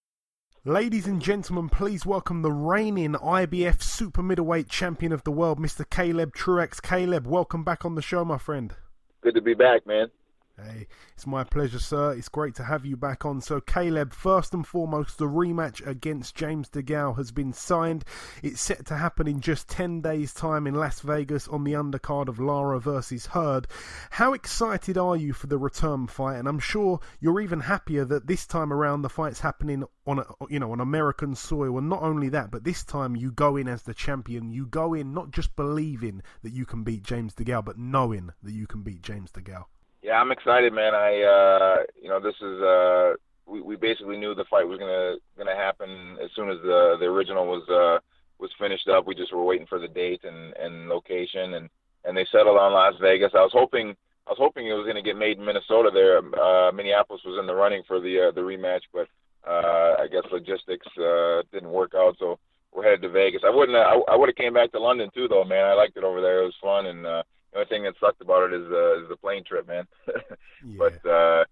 Ladies 0.65 1.07
and 1.07 1.21
gentlemen, 1.21 1.67
please 1.67 2.05
welcome 2.05 2.41
the 2.41 2.51
reigning 2.51 3.13
IBF 3.13 3.82
super 3.82 4.24
middleweight 4.24 4.69
champion 4.69 5.11
of 5.11 5.24
the 5.26 5.32
world, 5.32 5.59
Mr. 5.59 5.88
Caleb 5.89 6.34
Truax. 6.34 6.80
Caleb, 6.80 7.28
welcome 7.28 7.63
back 7.63 7.84
on 7.84 7.95
the 7.95 8.01
show, 8.01 8.24
my 8.24 8.38
friend. 8.38 8.74
Good 9.21 9.36
to 9.36 9.41
be 9.41 9.53
back, 9.53 9.86
man. 9.86 10.07
Hey, 10.56 10.86
it's 11.16 11.26
my 11.26 11.43
pleasure, 11.43 11.80
sir. 11.80 12.14
It's 12.14 12.30
great 12.30 12.54
to 12.56 12.64
have 12.64 12.86
you 12.86 12.95
back 12.95 13.26
on. 13.26 13.41
So, 13.41 13.60
Caleb, 13.60 14.14
first 14.14 14.54
and 14.54 14.68
foremost, 14.68 15.18
the 15.18 15.26
rematch 15.26 15.84
against 15.84 16.36
James 16.36 16.70
DeGale 16.70 17.18
has 17.18 17.32
been 17.32 17.54
signed. 17.54 18.06
It's 18.43 18.62
set 18.62 18.86
to 18.86 18.97
happen 18.97 19.28
in 19.28 19.39
just 19.39 19.68
10 19.68 20.01
days' 20.01 20.32
time 20.32 20.68
in 20.68 20.76
Las 20.76 20.99
Vegas 20.99 21.47
on 21.47 21.64
the 21.64 21.74
undercard 21.74 22.28
of 22.28 22.39
Lara 22.39 22.80
versus 22.80 23.26
Hurd. 23.26 23.66
How 24.12 24.34
excited 24.34 24.95
are 24.95 25.18
you 25.18 25.34
for 25.34 25.47
the 25.47 25.58
return 25.58 26.06
fight? 26.06 26.38
And 26.38 26.47
I'm 26.47 26.60
sure 26.60 26.99
you're 27.20 27.41
even 27.41 27.62
happier 27.62 28.06
that 28.06 28.28
this 28.28 28.45
time 28.45 28.72
around 28.72 29.01
the 29.01 29.10
fight's 29.10 29.39
happening 29.39 29.84
on, 30.06 30.20
a, 30.20 30.26
you 30.49 30.60
know, 30.60 30.72
on 30.72 30.80
American 30.80 31.34
soil. 31.34 31.80
And 31.80 31.89
not 31.89 32.04
only 32.04 32.30
that, 32.30 32.51
but 32.51 32.64
this 32.64 32.84
time 32.84 33.16
you 33.16 33.32
go 33.32 33.58
in 33.58 33.68
as 33.68 33.82
the 33.82 33.95
champion. 33.95 34.51
You 34.51 34.68
go 34.68 34.93
in 34.93 35.16
not 35.16 35.32
just 35.32 35.56
believing 35.56 36.22
that 36.43 36.54
you 36.54 36.68
can 36.68 36.84
beat 36.84 37.01
James 37.01 37.34
DeGale, 37.34 37.66
but 37.66 37.80
knowing 37.80 38.30
that 38.43 38.54
you 38.54 38.68
can 38.68 38.84
beat 38.84 39.01
James 39.01 39.32
DeGale. 39.32 39.66
Yeah, 40.04 40.20
I'm 40.20 40.32
excited, 40.32 40.74
man. 40.74 40.93
I, 40.93 41.22
uh, 41.24 41.76
you 42.01 42.10
know, 42.10 42.20
this 42.20 42.36
is, 42.41 42.62
uh, 42.62 43.14
we, 43.47 43.62
we 43.62 43.76
basically 43.78 44.18
knew 44.18 44.36
the 44.36 44.43
fight 44.49 44.68
was 44.68 44.78
gonna 44.78 45.16
gonna 45.38 45.56
happen 45.56 46.18
as 46.22 46.30
soon 46.36 46.49
as 46.49 46.58
the 46.62 46.95
the 46.99 47.06
original 47.06 47.47
was 47.47 47.63
uh 47.70 48.00
was 48.39 48.51
finished 48.59 48.88
up. 48.88 49.08
We 49.08 49.16
just 49.16 49.34
were 49.34 49.43
waiting 49.43 49.67
for 49.67 49.80
the 49.80 49.88
date 49.88 50.21
and 50.24 50.54
and 50.55 50.89
location, 50.89 51.55
and 51.55 51.70
and 52.05 52.16
they 52.16 52.25
settled 52.32 52.58
on 52.58 52.74
Las 52.74 52.96
Vegas. 53.01 53.32
I 53.34 53.42
was 53.43 53.51
hoping 53.54 53.96
I 54.28 54.32
was 54.32 54.39
hoping 54.39 54.67
it 54.67 54.74
was 54.74 54.88
gonna 54.88 55.01
get 55.01 55.17
made 55.17 55.39
in 55.39 55.46
Minnesota. 55.46 55.89
There, 55.93 56.20
uh, 56.20 56.71
Minneapolis 56.71 57.21
was 57.25 57.39
in 57.39 57.47
the 57.47 57.55
running 57.55 57.84
for 57.88 58.00
the 58.00 58.28
uh, 58.28 58.32
the 58.32 58.42
rematch, 58.42 58.84
but 58.93 59.08
uh, 59.47 59.96
I 60.00 60.08
guess 60.12 60.24
logistics 60.32 60.88
uh, 61.00 61.43
didn't 61.51 61.71
work 61.71 61.93
out, 61.96 62.16
so 62.20 62.39
we're 62.74 62.84
headed 62.84 63.01
to 63.04 63.09
Vegas. 63.09 63.42
I 63.46 63.50
wouldn't. 63.54 63.78
I, 63.78 64.00
I 64.12 64.16
would 64.16 64.30
have 64.30 64.36
came 64.36 64.54
back 64.54 64.71
to 64.71 64.80
London 64.80 65.09
too, 65.13 65.28
though, 65.28 65.43
man. 65.43 65.66
I 65.66 65.74
liked 65.74 65.97
it 65.97 66.04
over 66.04 66.21
there. 66.21 66.43
It 66.43 66.51
was 66.51 66.63
fun, 66.63 66.88
and 66.88 67.05
uh, 67.05 67.24
the 67.54 67.59
only 67.59 67.70
thing 67.70 67.84
that 67.84 67.93
sucked 68.00 68.21
about 68.21 68.51
it 68.51 68.62
is 68.62 68.67
uh, 68.71 69.04
is 69.04 69.09
the 69.09 69.17
plane 69.17 69.43
trip, 69.43 69.67
man. 69.67 69.86
yeah. 70.08 70.78
But 70.78 71.09
uh, 71.09 71.46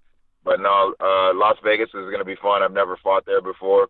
but 0.44 0.60
no, 0.60 0.94
uh, 1.00 1.32
Las 1.36 1.58
Vegas 1.64 1.90
is 1.90 2.10
going 2.10 2.20
to 2.20 2.26
be 2.26 2.36
fun. 2.42 2.64
I've 2.64 2.74
never 2.74 2.98
fought 2.98 3.26
there 3.26 3.42
before. 3.42 3.88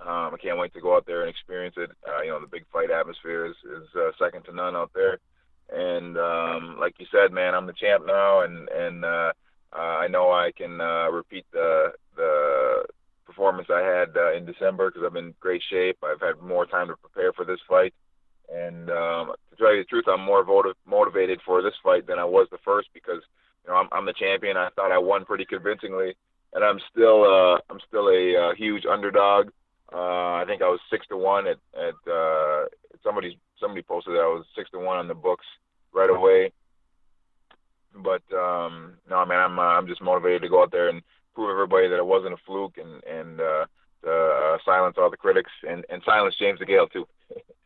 Um, 0.00 0.34
I 0.34 0.36
can't 0.42 0.58
wait 0.58 0.72
to 0.74 0.80
go 0.80 0.96
out 0.96 1.06
there 1.06 1.20
and 1.20 1.30
experience 1.30 1.76
it. 1.76 1.90
Uh, 2.08 2.22
you 2.22 2.30
know, 2.30 2.40
the 2.40 2.46
big 2.46 2.64
fight 2.72 2.90
atmosphere 2.90 3.46
is, 3.46 3.56
is 3.64 3.88
uh, 3.94 4.10
second 4.18 4.44
to 4.44 4.52
none 4.52 4.74
out 4.74 4.90
there. 4.94 5.18
And 5.70 6.16
um, 6.18 6.76
like 6.80 6.94
you 6.98 7.06
said, 7.12 7.32
man, 7.32 7.54
I'm 7.54 7.66
the 7.66 7.72
champ 7.72 8.04
now, 8.06 8.40
and 8.40 8.68
and 8.68 9.04
uh, 9.04 9.32
uh, 9.72 9.76
I 9.76 10.08
know 10.08 10.32
I 10.32 10.50
can 10.56 10.80
uh, 10.80 11.08
repeat 11.10 11.46
the 11.52 11.92
the 12.16 12.84
performance 13.26 13.68
I 13.70 13.80
had 13.80 14.16
uh, 14.16 14.32
in 14.32 14.44
December 14.44 14.90
because 14.90 15.06
I'm 15.06 15.16
in 15.16 15.34
great 15.40 15.62
shape. 15.70 15.98
I've 16.02 16.20
had 16.20 16.40
more 16.42 16.66
time 16.66 16.88
to 16.88 16.96
prepare 16.96 17.32
for 17.32 17.44
this 17.44 17.60
fight, 17.68 17.94
and 18.52 18.90
um, 18.90 19.32
to 19.50 19.56
tell 19.56 19.74
you 19.74 19.82
the 19.82 19.88
truth, 19.88 20.04
I'm 20.08 20.20
more 20.20 20.44
votive, 20.44 20.76
motivated 20.86 21.40
for 21.44 21.62
this 21.62 21.74
fight 21.82 22.06
than 22.06 22.18
I 22.18 22.24
was 22.24 22.48
the 22.50 22.58
first 22.64 22.88
because 22.92 23.22
you 23.64 23.72
know 23.72 23.76
I'm, 23.76 23.88
I'm 23.92 24.06
the 24.06 24.12
champion. 24.12 24.56
I 24.56 24.68
thought 24.76 24.92
I 24.92 24.98
won 24.98 25.24
pretty 25.24 25.44
convincingly, 25.44 26.14
and 26.52 26.64
I'm 26.64 26.78
still 26.90 27.24
uh, 27.24 27.58
I'm 27.70 27.80
still 27.88 28.08
a 28.08 28.36
uh, 28.36 28.54
huge 28.54 28.84
underdog. 28.86 29.50
Uh, 29.92 30.34
I 30.34 30.44
think 30.46 30.62
I 30.62 30.68
was 30.68 30.80
six 30.90 31.06
to 31.08 31.16
one 31.16 31.46
at 31.46 31.58
at 31.76 32.12
uh, 32.12 32.66
somebody 33.02 33.38
somebody 33.58 33.82
posted 33.82 34.14
that 34.14 34.20
I 34.20 34.26
was 34.26 34.44
six 34.56 34.70
to 34.70 34.78
one 34.78 34.98
on 34.98 35.08
the 35.08 35.14
books 35.14 35.46
right 35.92 36.10
away. 36.10 36.52
But 37.94 38.22
um, 38.34 38.94
no, 39.08 39.24
man, 39.24 39.40
I'm 39.40 39.58
uh, 39.58 39.62
I'm 39.62 39.86
just 39.86 40.02
motivated 40.02 40.42
to 40.42 40.48
go 40.48 40.62
out 40.62 40.72
there 40.72 40.88
and 40.88 41.02
prove 41.34 41.50
everybody 41.50 41.88
that 41.88 41.98
it 41.98 42.06
wasn't 42.06 42.34
a 42.34 42.38
fluke 42.46 42.78
and 42.78 43.02
and 43.04 43.40
uh, 43.40 43.64
uh, 44.06 44.58
silence 44.64 44.96
all 44.98 45.10
the 45.10 45.16
critics 45.16 45.50
and 45.66 45.84
and 45.88 46.02
silence 46.04 46.36
James 46.38 46.60
DeGale 46.60 46.90
too. 46.90 47.06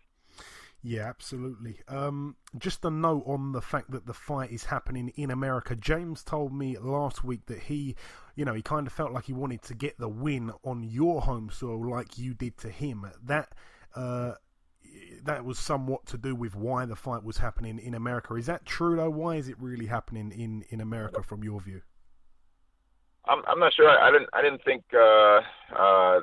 Yeah, 0.82 1.02
absolutely. 1.02 1.80
Um, 1.88 2.36
just 2.58 2.84
a 2.84 2.90
note 2.90 3.24
on 3.26 3.52
the 3.52 3.60
fact 3.60 3.90
that 3.90 4.06
the 4.06 4.14
fight 4.14 4.52
is 4.52 4.64
happening 4.64 5.12
in 5.16 5.30
America. 5.30 5.74
James 5.74 6.22
told 6.22 6.52
me 6.52 6.78
last 6.78 7.24
week 7.24 7.46
that 7.46 7.64
he, 7.64 7.96
you 8.36 8.44
know, 8.44 8.54
he 8.54 8.62
kind 8.62 8.86
of 8.86 8.92
felt 8.92 9.12
like 9.12 9.24
he 9.24 9.32
wanted 9.32 9.62
to 9.62 9.74
get 9.74 9.98
the 9.98 10.08
win 10.08 10.52
on 10.64 10.84
your 10.84 11.22
home 11.22 11.50
soil, 11.50 11.90
like 11.90 12.18
you 12.18 12.34
did 12.34 12.56
to 12.58 12.70
him. 12.70 13.04
That 13.24 13.52
uh, 13.96 14.34
that 15.24 15.44
was 15.44 15.58
somewhat 15.58 16.06
to 16.06 16.18
do 16.18 16.34
with 16.34 16.54
why 16.54 16.86
the 16.86 16.96
fight 16.96 17.24
was 17.24 17.38
happening 17.38 17.78
in 17.78 17.94
America. 17.94 18.34
Is 18.34 18.46
that 18.46 18.64
true 18.64 18.96
though? 18.96 19.10
Why 19.10 19.36
is 19.36 19.48
it 19.48 19.56
really 19.60 19.86
happening 19.86 20.30
in 20.30 20.64
in 20.70 20.80
America 20.80 21.22
from 21.22 21.42
your 21.42 21.60
view? 21.60 21.82
I'm 23.26 23.42
I'm 23.48 23.58
not 23.58 23.72
sure. 23.74 23.88
I, 23.88 24.08
I 24.08 24.10
didn't 24.12 24.28
I 24.32 24.42
didn't 24.42 24.62
think 24.64 24.84
uh, 24.94 25.40
uh, 25.76 26.20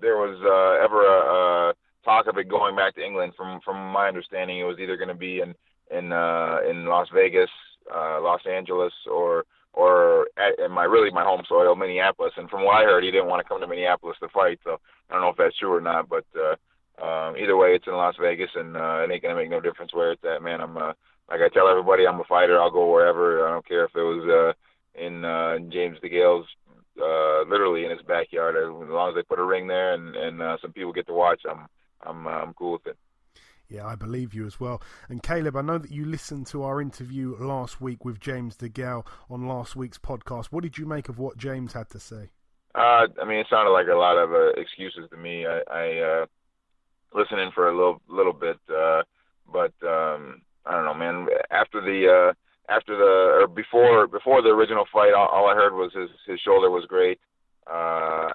there 0.00 0.16
was 0.16 0.38
uh, 0.40 0.84
ever 0.84 1.04
a, 1.04 1.70
a 1.70 1.74
talk 2.04 2.26
of 2.26 2.38
it 2.38 2.48
going 2.48 2.76
back 2.76 2.94
to 2.94 3.04
England. 3.04 3.32
From 3.36 3.60
from 3.64 3.92
my 3.92 4.08
understanding, 4.08 4.58
it 4.58 4.64
was 4.64 4.78
either 4.78 4.96
going 4.96 5.08
to 5.08 5.14
be 5.14 5.40
in 5.40 5.54
in 5.90 6.12
uh, 6.12 6.58
in 6.68 6.86
Las 6.86 7.08
Vegas, 7.14 7.50
uh, 7.94 8.20
Los 8.20 8.40
Angeles, 8.46 8.92
or 9.10 9.44
or 9.74 10.28
at, 10.36 10.58
in 10.64 10.70
my 10.70 10.84
really 10.84 11.10
my 11.10 11.24
home 11.24 11.42
soil, 11.48 11.74
Minneapolis. 11.74 12.32
And 12.36 12.50
from 12.50 12.64
what 12.64 12.76
I 12.76 12.84
heard, 12.84 13.04
he 13.04 13.10
didn't 13.10 13.28
want 13.28 13.42
to 13.42 13.48
come 13.48 13.60
to 13.60 13.66
Minneapolis 13.66 14.16
to 14.20 14.28
fight. 14.28 14.58
So 14.64 14.80
I 15.08 15.14
don't 15.14 15.22
know 15.22 15.30
if 15.30 15.36
that's 15.36 15.58
true 15.58 15.74
or 15.74 15.80
not. 15.80 16.08
But 16.08 16.24
uh, 16.36 16.56
um, 17.04 17.36
either 17.36 17.56
way, 17.56 17.74
it's 17.74 17.86
in 17.86 17.94
Las 17.94 18.14
Vegas, 18.20 18.50
and 18.54 18.76
uh, 18.76 19.04
it 19.04 19.10
ain't 19.10 19.22
gonna 19.22 19.36
make 19.36 19.50
no 19.50 19.60
difference 19.60 19.94
where 19.94 20.12
it's 20.12 20.24
at, 20.24 20.42
man. 20.42 20.60
I'm 20.60 20.76
uh, 20.76 20.92
like 21.30 21.40
I 21.40 21.48
tell 21.48 21.68
everybody, 21.68 22.06
I'm 22.06 22.20
a 22.20 22.24
fighter. 22.24 22.60
I'll 22.60 22.70
go 22.70 22.90
wherever. 22.90 23.46
I 23.46 23.52
don't 23.52 23.66
care 23.66 23.84
if 23.84 23.94
it 23.94 24.00
was 24.00 24.26
uh, 24.28 25.02
in 25.02 25.24
uh, 25.24 25.58
James 25.70 25.98
DeGale's 26.04 26.46
uh, 27.00 27.48
literally 27.48 27.84
in 27.84 27.90
his 27.90 28.02
backyard. 28.06 28.56
As 28.56 28.90
long 28.90 29.08
as 29.08 29.14
they 29.14 29.22
put 29.22 29.38
a 29.38 29.44
ring 29.44 29.66
there 29.66 29.94
and 29.94 30.14
and 30.14 30.42
uh, 30.42 30.56
some 30.60 30.72
people 30.72 30.92
get 30.92 31.06
to 31.06 31.14
watch, 31.14 31.40
I'm 31.48 31.66
I'm 32.02 32.26
uh, 32.26 32.30
I'm 32.30 32.54
cool 32.54 32.72
with 32.72 32.86
it. 32.86 32.96
Yeah, 33.68 33.86
I 33.86 33.94
believe 33.94 34.34
you 34.34 34.46
as 34.46 34.60
well. 34.60 34.82
And 35.08 35.22
Caleb, 35.22 35.56
I 35.56 35.62
know 35.62 35.78
that 35.78 35.90
you 35.90 36.04
listened 36.04 36.46
to 36.48 36.62
our 36.62 36.82
interview 36.82 37.36
last 37.38 37.80
week 37.80 38.04
with 38.04 38.20
James 38.20 38.54
DeGale 38.56 39.06
on 39.30 39.48
last 39.48 39.74
week's 39.76 39.98
podcast. 39.98 40.46
What 40.46 40.62
did 40.62 40.76
you 40.76 40.84
make 40.84 41.08
of 41.08 41.18
what 41.18 41.38
James 41.38 41.72
had 41.72 41.88
to 41.90 41.98
say? 41.98 42.30
Uh, 42.74 43.06
I 43.20 43.24
mean, 43.26 43.38
it 43.38 43.46
sounded 43.48 43.70
like 43.70 43.86
a 43.88 43.96
lot 43.96 44.18
of 44.18 44.32
uh, 44.32 44.50
excuses 44.60 45.08
to 45.10 45.16
me. 45.16 45.46
I, 45.46 45.62
I 45.70 45.98
uh, 46.00 46.26
listened 47.14 47.40
in 47.40 47.50
for 47.52 47.68
a 47.68 47.76
little 47.76 48.00
little 48.08 48.32
bit, 48.32 48.58
uh, 48.68 49.02
but 49.50 49.72
um, 49.86 50.42
I 50.66 50.72
don't 50.72 50.84
know, 50.84 50.94
man. 50.94 51.26
After 51.50 51.80
the 51.80 52.30
uh, 52.30 52.32
after 52.72 52.96
the 52.96 53.42
or 53.42 53.46
before 53.46 54.06
before 54.06 54.42
the 54.42 54.50
original 54.50 54.84
fight, 54.92 55.14
all, 55.14 55.28
all 55.28 55.48
I 55.48 55.54
heard 55.54 55.74
was 55.74 55.92
his 55.94 56.10
his 56.26 56.40
shoulder 56.40 56.70
was 56.70 56.84
great. 56.86 57.18
Uh, 57.66 58.30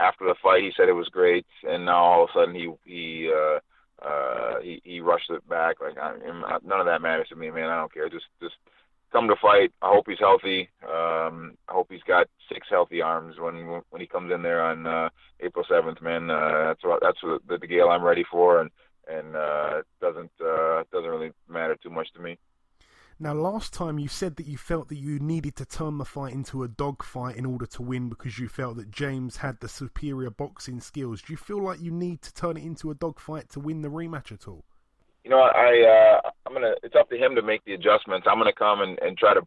after 0.00 0.24
the 0.24 0.34
fight, 0.42 0.62
he 0.62 0.72
said 0.76 0.88
it 0.88 0.92
was 0.92 1.08
great, 1.08 1.46
and 1.68 1.84
now 1.84 2.02
all 2.02 2.24
of 2.24 2.30
a 2.30 2.38
sudden 2.38 2.54
he 2.54 2.72
he 2.84 3.30
uh, 3.32 3.58
uh, 4.04 4.60
he, 4.62 4.80
he 4.84 5.00
rushed 5.00 5.30
it 5.30 5.46
back. 5.48 5.76
Like 5.80 5.98
I, 5.98 6.16
none 6.64 6.80
of 6.80 6.86
that 6.86 7.02
matters 7.02 7.28
to 7.28 7.36
me, 7.36 7.50
man. 7.50 7.68
I 7.68 7.78
don't 7.78 7.92
care. 7.92 8.08
Just 8.08 8.26
just 8.42 8.54
come 9.12 9.28
to 9.28 9.36
fight. 9.40 9.72
I 9.82 9.92
hope 9.92 10.06
he's 10.08 10.18
healthy. 10.18 10.68
Um, 10.84 11.56
I 11.68 11.72
hope 11.72 11.88
he's 11.90 12.02
got 12.06 12.28
six 12.52 12.66
healthy 12.70 13.02
arms 13.02 13.36
when 13.38 13.82
when 13.90 14.00
he 14.00 14.06
comes 14.06 14.32
in 14.32 14.42
there 14.42 14.62
on 14.62 14.86
uh, 14.86 15.08
April 15.40 15.64
seventh, 15.68 16.00
man. 16.00 16.30
Uh, 16.30 16.68
that's 16.68 16.84
what 16.84 17.00
that's 17.02 17.22
what 17.22 17.42
the, 17.46 17.56
DeGale 17.56 17.90
I'm 17.90 18.04
ready 18.04 18.24
for, 18.30 18.60
and 18.60 18.70
and 19.08 19.36
uh, 19.36 19.82
doesn't 20.00 20.30
uh, 20.44 20.84
doesn't 20.92 21.10
really 21.10 21.32
matter 21.48 21.76
too 21.82 21.90
much 21.90 22.08
to 22.14 22.20
me. 22.20 22.38
Now, 23.22 23.34
last 23.34 23.74
time 23.74 23.98
you 23.98 24.08
said 24.08 24.36
that 24.36 24.46
you 24.46 24.56
felt 24.56 24.88
that 24.88 24.96
you 24.96 25.18
needed 25.18 25.54
to 25.56 25.66
turn 25.66 25.98
the 25.98 26.06
fight 26.06 26.32
into 26.32 26.62
a 26.62 26.68
dogfight 26.68 27.36
in 27.36 27.44
order 27.44 27.66
to 27.66 27.82
win 27.82 28.08
because 28.08 28.38
you 28.38 28.48
felt 28.48 28.76
that 28.76 28.90
James 28.90 29.36
had 29.36 29.60
the 29.60 29.68
superior 29.68 30.30
boxing 30.30 30.80
skills. 30.80 31.20
Do 31.20 31.34
you 31.34 31.36
feel 31.36 31.62
like 31.62 31.82
you 31.82 31.90
need 31.90 32.22
to 32.22 32.32
turn 32.32 32.56
it 32.56 32.64
into 32.64 32.90
a 32.90 32.94
dogfight 32.94 33.50
to 33.50 33.60
win 33.60 33.82
the 33.82 33.90
rematch 33.90 34.32
at 34.32 34.48
all? 34.48 34.64
You 35.22 35.28
know, 35.28 35.40
I 35.40 36.22
uh, 36.24 36.30
I'm 36.46 36.54
gonna. 36.54 36.72
It's 36.82 36.94
up 36.96 37.10
to 37.10 37.18
him 37.18 37.34
to 37.34 37.42
make 37.42 37.62
the 37.66 37.74
adjustments. 37.74 38.26
I'm 38.26 38.38
gonna 38.38 38.54
come 38.54 38.80
and, 38.80 38.98
and 39.00 39.18
try 39.18 39.34
to 39.34 39.42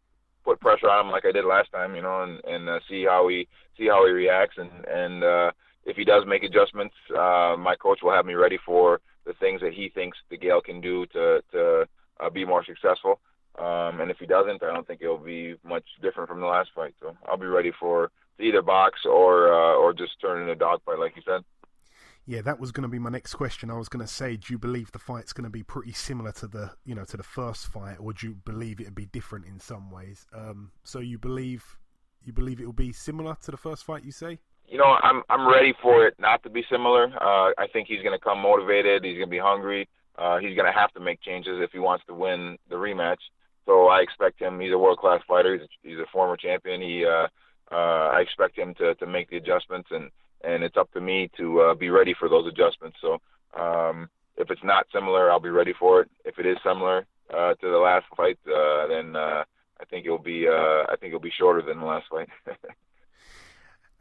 put 0.45 0.59
pressure 0.59 0.87
on 0.87 1.07
him 1.07 1.11
like 1.11 1.25
I 1.25 1.31
did 1.31 1.43
last 1.43 1.71
time. 1.71 1.95
You 1.95 2.03
know, 2.03 2.21
and 2.21 2.45
and 2.45 2.69
uh, 2.69 2.79
see 2.87 3.05
how 3.05 3.27
he 3.27 3.47
see 3.75 3.87
how 3.87 4.05
he 4.05 4.11
reacts 4.11 4.59
and 4.59 4.69
and 4.85 5.23
uh, 5.23 5.51
if 5.85 5.97
he 5.97 6.05
does 6.05 6.25
make 6.27 6.43
adjustments, 6.43 6.93
uh, 7.17 7.55
my 7.57 7.75
coach 7.75 8.01
will 8.03 8.13
have 8.13 8.27
me 8.27 8.35
ready 8.35 8.59
for 8.63 9.01
the 9.25 9.33
things 9.33 9.61
that 9.61 9.73
he 9.73 9.89
thinks 9.89 10.19
DeGale 10.31 10.63
can 10.63 10.79
do 10.79 11.07
to 11.07 11.41
to 11.53 11.87
uh, 12.19 12.29
be 12.29 12.45
more 12.45 12.63
successful. 12.63 13.19
Um, 13.59 14.01
and 14.01 14.09
if 14.09 14.17
he 14.17 14.25
doesn't, 14.25 14.63
I 14.63 14.73
don't 14.73 14.85
think 14.87 15.01
it'll 15.01 15.17
be 15.17 15.55
much 15.63 15.85
different 16.01 16.27
from 16.27 16.39
the 16.39 16.47
last 16.47 16.69
fight. 16.73 16.95
So 17.01 17.15
I'll 17.27 17.37
be 17.37 17.45
ready 17.45 17.71
for 17.79 18.11
either 18.39 18.61
box 18.61 19.01
or 19.05 19.53
uh, 19.53 19.75
or 19.75 19.93
just 19.93 20.19
turn 20.19 20.41
into 20.41 20.53
a 20.53 20.55
dog 20.55 20.81
fight, 20.85 20.99
like 20.99 21.15
you 21.15 21.21
said. 21.25 21.41
Yeah, 22.25 22.41
that 22.41 22.59
was 22.59 22.71
going 22.71 22.83
to 22.83 22.89
be 22.89 22.99
my 22.99 23.09
next 23.09 23.33
question. 23.33 23.69
I 23.69 23.73
was 23.73 23.89
going 23.89 24.05
to 24.05 24.11
say, 24.11 24.37
do 24.37 24.53
you 24.53 24.57
believe 24.57 24.91
the 24.93 24.99
fight's 24.99 25.33
going 25.33 25.43
to 25.43 25.49
be 25.49 25.61
pretty 25.61 25.91
similar 25.91 26.31
to 26.33 26.47
the 26.47 26.71
you 26.85 26.95
know 26.95 27.03
to 27.05 27.17
the 27.17 27.23
first 27.23 27.67
fight, 27.67 27.97
or 27.99 28.13
do 28.13 28.27
you 28.27 28.35
believe 28.45 28.79
it'll 28.79 28.93
be 28.93 29.05
different 29.05 29.45
in 29.45 29.59
some 29.59 29.91
ways? 29.91 30.25
Um, 30.33 30.71
so 30.83 30.99
you 30.99 31.19
believe 31.19 31.77
you 32.23 32.33
believe 32.33 32.59
it 32.59 32.65
will 32.65 32.73
be 32.73 32.93
similar 32.93 33.35
to 33.43 33.51
the 33.51 33.57
first 33.57 33.83
fight, 33.83 34.03
you 34.03 34.11
say? 34.11 34.39
You 34.67 34.77
know, 34.77 34.97
I'm 35.03 35.21
I'm 35.29 35.47
ready 35.47 35.73
for 35.81 36.07
it 36.07 36.15
not 36.17 36.41
to 36.43 36.49
be 36.49 36.63
similar. 36.71 37.05
Uh, 37.21 37.51
I 37.57 37.67
think 37.71 37.87
he's 37.87 38.01
going 38.01 38.17
to 38.17 38.23
come 38.23 38.39
motivated. 38.39 39.03
He's 39.03 39.17
going 39.17 39.27
to 39.27 39.31
be 39.31 39.39
hungry. 39.39 39.89
Uh, 40.17 40.37
he's 40.37 40.55
going 40.55 40.71
to 40.71 40.79
have 40.79 40.91
to 40.93 40.99
make 40.99 41.21
changes 41.21 41.59
if 41.61 41.71
he 41.71 41.79
wants 41.79 42.05
to 42.07 42.13
win 42.13 42.57
the 42.69 42.75
rematch. 42.75 43.17
So 43.65 43.87
I 43.87 43.99
expect 44.01 44.41
him. 44.41 44.59
He's 44.59 44.73
a 44.73 44.77
world 44.77 44.97
class 44.97 45.21
fighter. 45.27 45.53
He's 45.53 45.63
a, 45.63 45.87
he's 45.87 45.99
a 45.99 46.11
former 46.11 46.37
champion. 46.37 46.81
He 46.81 47.05
uh, 47.05 47.27
uh, 47.71 48.09
I 48.13 48.21
expect 48.21 48.57
him 48.57 48.73
to 48.75 48.95
to 48.95 49.07
make 49.07 49.29
the 49.29 49.37
adjustments, 49.37 49.89
and 49.91 50.09
and 50.43 50.63
it's 50.63 50.77
up 50.77 50.91
to 50.93 51.01
me 51.01 51.29
to 51.37 51.61
uh, 51.61 51.73
be 51.75 51.89
ready 51.89 52.13
for 52.17 52.29
those 52.29 52.47
adjustments. 52.47 52.97
So 53.01 53.21
um, 53.59 54.09
if 54.37 54.51
it's 54.51 54.63
not 54.63 54.87
similar, 54.93 55.31
I'll 55.31 55.39
be 55.39 55.49
ready 55.49 55.73
for 55.79 56.01
it. 56.01 56.09
If 56.25 56.39
it 56.39 56.45
is 56.45 56.57
similar 56.63 57.05
uh, 57.33 57.53
to 57.55 57.69
the 57.69 57.77
last 57.77 58.05
fight, 58.15 58.37
uh, 58.47 58.87
then 58.87 59.15
uh, 59.15 59.43
I 59.79 59.85
think 59.89 60.05
it'll 60.05 60.17
be 60.17 60.47
uh, 60.47 60.83
I 60.91 60.95
think 60.99 61.09
it'll 61.09 61.19
be 61.19 61.31
shorter 61.37 61.61
than 61.61 61.79
the 61.79 61.85
last 61.85 62.05
fight. 62.09 62.29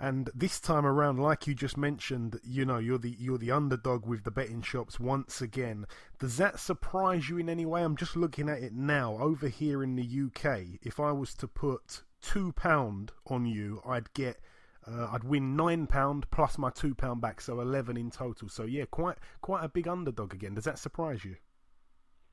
And 0.03 0.31
this 0.35 0.59
time 0.59 0.85
around, 0.85 1.21
like 1.21 1.47
you 1.47 1.55
just 1.55 1.77
mentioned, 1.77 2.41
you 2.43 2.65
know 2.65 2.79
you're 2.79 2.99
the 2.99 3.15
you're 3.21 3.39
the 3.39 3.53
underdog 3.53 4.05
with 4.05 4.25
the 4.25 4.33
betting 4.33 4.61
shops 4.61 4.99
once 4.99 5.41
again. 5.41 5.87
Does 6.19 6.39
that 6.39 6.59
surprise 6.59 7.29
you 7.29 7.39
in 7.39 7.49
any 7.49 7.65
way? 7.65 7.85
I'm 7.85 7.95
just 7.95 8.17
looking 8.17 8.49
at 8.49 8.65
it 8.65 8.73
now 8.73 9.17
over 9.21 9.47
here 9.47 9.81
in 9.81 9.95
the 9.95 10.03
UK. 10.03 10.81
If 10.83 10.99
I 10.99 11.13
was 11.13 11.35
to 11.35 11.47
put 11.47 12.03
two 12.21 12.51
pound 12.51 13.13
on 13.29 13.47
you, 13.47 13.81
I'd 13.87 14.13
get 14.13 14.41
uh, 14.89 15.07
I'd 15.13 15.23
win 15.23 15.55
nine 15.55 15.87
pound 15.87 16.29
plus 16.33 16.59
my 16.59 16.71
two 16.71 16.97
pound 16.97 17.21
back, 17.21 17.41
so 17.41 17.61
eleven 17.61 17.97
in 17.97 18.11
total. 18.11 18.49
So 18.49 18.65
yeah, 18.65 18.87
quite 18.91 19.19
quite 19.41 19.63
a 19.63 19.69
big 19.69 19.87
underdog 19.87 20.35
again. 20.35 20.55
Does 20.55 20.65
that 20.65 20.81
surprise 20.81 21.25
you? 21.25 21.37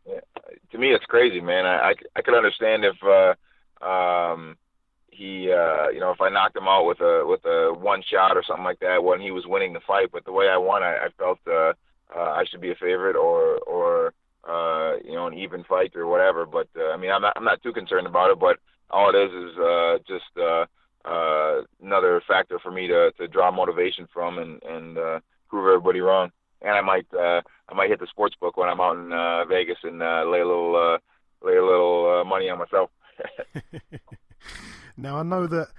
Yeah, 0.07 0.21
to 0.71 0.77
me, 0.79 0.87
it's 0.87 1.05
crazy, 1.05 1.39
man. 1.39 1.67
I 1.67 1.89
I, 1.89 1.93
I 2.15 2.21
could 2.23 2.33
understand 2.33 2.83
if. 2.83 2.95
Uh, 3.03 3.35
um, 3.85 4.57
he 5.11 5.51
uh 5.51 5.89
you 5.89 5.99
know 5.99 6.11
if 6.11 6.21
I 6.21 6.29
knocked 6.29 6.55
him 6.55 6.67
out 6.67 6.85
with 6.85 6.99
a 7.01 7.23
with 7.25 7.43
a 7.45 7.73
one 7.73 8.03
shot 8.09 8.37
or 8.37 8.43
something 8.43 8.63
like 8.65 8.79
that 8.79 9.03
when 9.03 9.19
he 9.21 9.31
was 9.31 9.45
winning 9.47 9.73
the 9.73 9.79
fight 9.81 10.09
but 10.11 10.25
the 10.25 10.31
way 10.31 10.47
I 10.49 10.57
won 10.57 10.83
I, 10.83 10.95
I 11.05 11.07
felt 11.17 11.39
uh, 11.47 11.73
uh 12.15 12.31
I 12.39 12.43
should 12.49 12.61
be 12.61 12.71
a 12.71 12.75
favorite 12.75 13.15
or 13.15 13.57
or 13.59 14.13
uh 14.47 14.97
you 15.03 15.13
know 15.13 15.27
an 15.27 15.33
even 15.33 15.63
fight 15.63 15.95
or 15.95 16.07
whatever. 16.07 16.45
But 16.45 16.67
uh, 16.77 16.89
I 16.91 16.97
mean 16.97 17.11
I'm 17.11 17.21
not 17.21 17.33
I'm 17.35 17.43
not 17.43 17.61
too 17.63 17.73
concerned 17.73 18.07
about 18.07 18.31
it 18.31 18.39
but 18.39 18.57
all 18.89 19.09
it 19.13 19.17
is 19.17 19.31
is 19.31 19.57
uh 19.57 19.97
just 20.07 20.31
uh 20.37 20.65
uh 21.05 21.61
another 21.81 22.21
factor 22.27 22.59
for 22.59 22.71
me 22.71 22.87
to 22.87 23.11
to 23.17 23.27
draw 23.27 23.51
motivation 23.51 24.07
from 24.13 24.37
and 24.37 24.61
and 24.63 24.97
uh 24.97 25.19
prove 25.49 25.67
everybody 25.67 26.01
wrong. 26.01 26.31
And 26.61 26.71
I 26.71 26.81
might 26.81 27.07
uh 27.13 27.41
I 27.69 27.73
might 27.73 27.89
hit 27.89 27.99
the 27.99 28.07
sports 28.07 28.35
book 28.39 28.57
when 28.57 28.69
I'm 28.69 28.81
out 28.81 28.97
in 28.97 29.11
uh 29.11 29.45
Vegas 29.45 29.77
and 29.83 30.01
uh 30.01 30.23
lay 30.25 30.41
a 30.41 30.47
little 30.47 30.75
uh 30.75 30.97
lay 31.45 31.55
a 31.55 31.65
little 31.65 32.19
uh, 32.19 32.23
money 32.25 32.49
on 32.49 32.59
myself 32.59 32.89
Now 35.01 35.17
I 35.17 35.23
know 35.23 35.47
that 35.47 35.69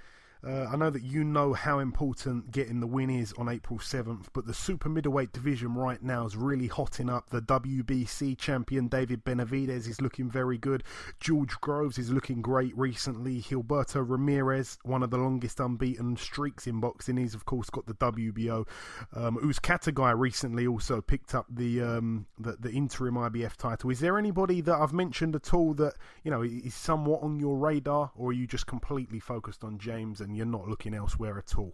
Uh, 0.43 0.65
I 0.71 0.75
know 0.75 0.89
that 0.89 1.03
you 1.03 1.23
know 1.23 1.53
how 1.53 1.79
important 1.79 2.51
getting 2.51 2.79
the 2.79 2.87
win 2.87 3.11
is 3.11 3.31
on 3.33 3.47
April 3.47 3.77
7th, 3.77 4.25
but 4.33 4.47
the 4.47 4.53
super 4.53 4.89
middleweight 4.89 5.33
division 5.33 5.75
right 5.75 6.01
now 6.01 6.25
is 6.25 6.35
really 6.35 6.65
hotting 6.67 7.09
up. 7.09 7.29
The 7.29 7.41
WBC 7.41 8.37
champion 8.39 8.87
David 8.87 9.23
Benavidez 9.23 9.87
is 9.87 10.01
looking 10.01 10.31
very 10.31 10.57
good. 10.57 10.83
George 11.19 11.59
Groves 11.61 11.99
is 11.99 12.11
looking 12.11 12.41
great 12.41 12.75
recently. 12.75 13.41
Gilberto 13.41 14.03
Ramirez, 14.07 14.79
one 14.83 15.03
of 15.03 15.11
the 15.11 15.17
longest 15.17 15.59
unbeaten 15.59 16.17
streaks 16.17 16.65
in 16.65 16.79
boxing, 16.79 17.17
he's 17.17 17.35
of 17.35 17.45
course 17.45 17.69
got 17.69 17.85
the 17.85 17.93
WBO. 17.93 18.67
Um, 19.13 19.37
Uzcategui 19.37 20.17
recently 20.17 20.65
also 20.65 21.01
picked 21.01 21.35
up 21.35 21.45
the, 21.49 21.81
um, 21.81 22.25
the 22.39 22.57
the 22.59 22.71
interim 22.71 23.15
IBF 23.15 23.57
title. 23.57 23.89
Is 23.91 23.99
there 23.99 24.17
anybody 24.17 24.61
that 24.61 24.75
I've 24.75 24.93
mentioned 24.93 25.35
at 25.35 25.53
all 25.53 25.73
that 25.75 25.93
you 26.23 26.31
know 26.31 26.41
is 26.41 26.73
somewhat 26.73 27.21
on 27.21 27.39
your 27.39 27.57
radar, 27.57 28.11
or 28.15 28.29
are 28.29 28.33
you 28.33 28.47
just 28.47 28.65
completely 28.65 29.19
focused 29.19 29.63
on 29.63 29.77
James 29.77 30.19
and 30.19 30.30
you're 30.35 30.45
not 30.45 30.67
looking 30.67 30.93
elsewhere 30.93 31.37
at 31.37 31.57
all? 31.57 31.73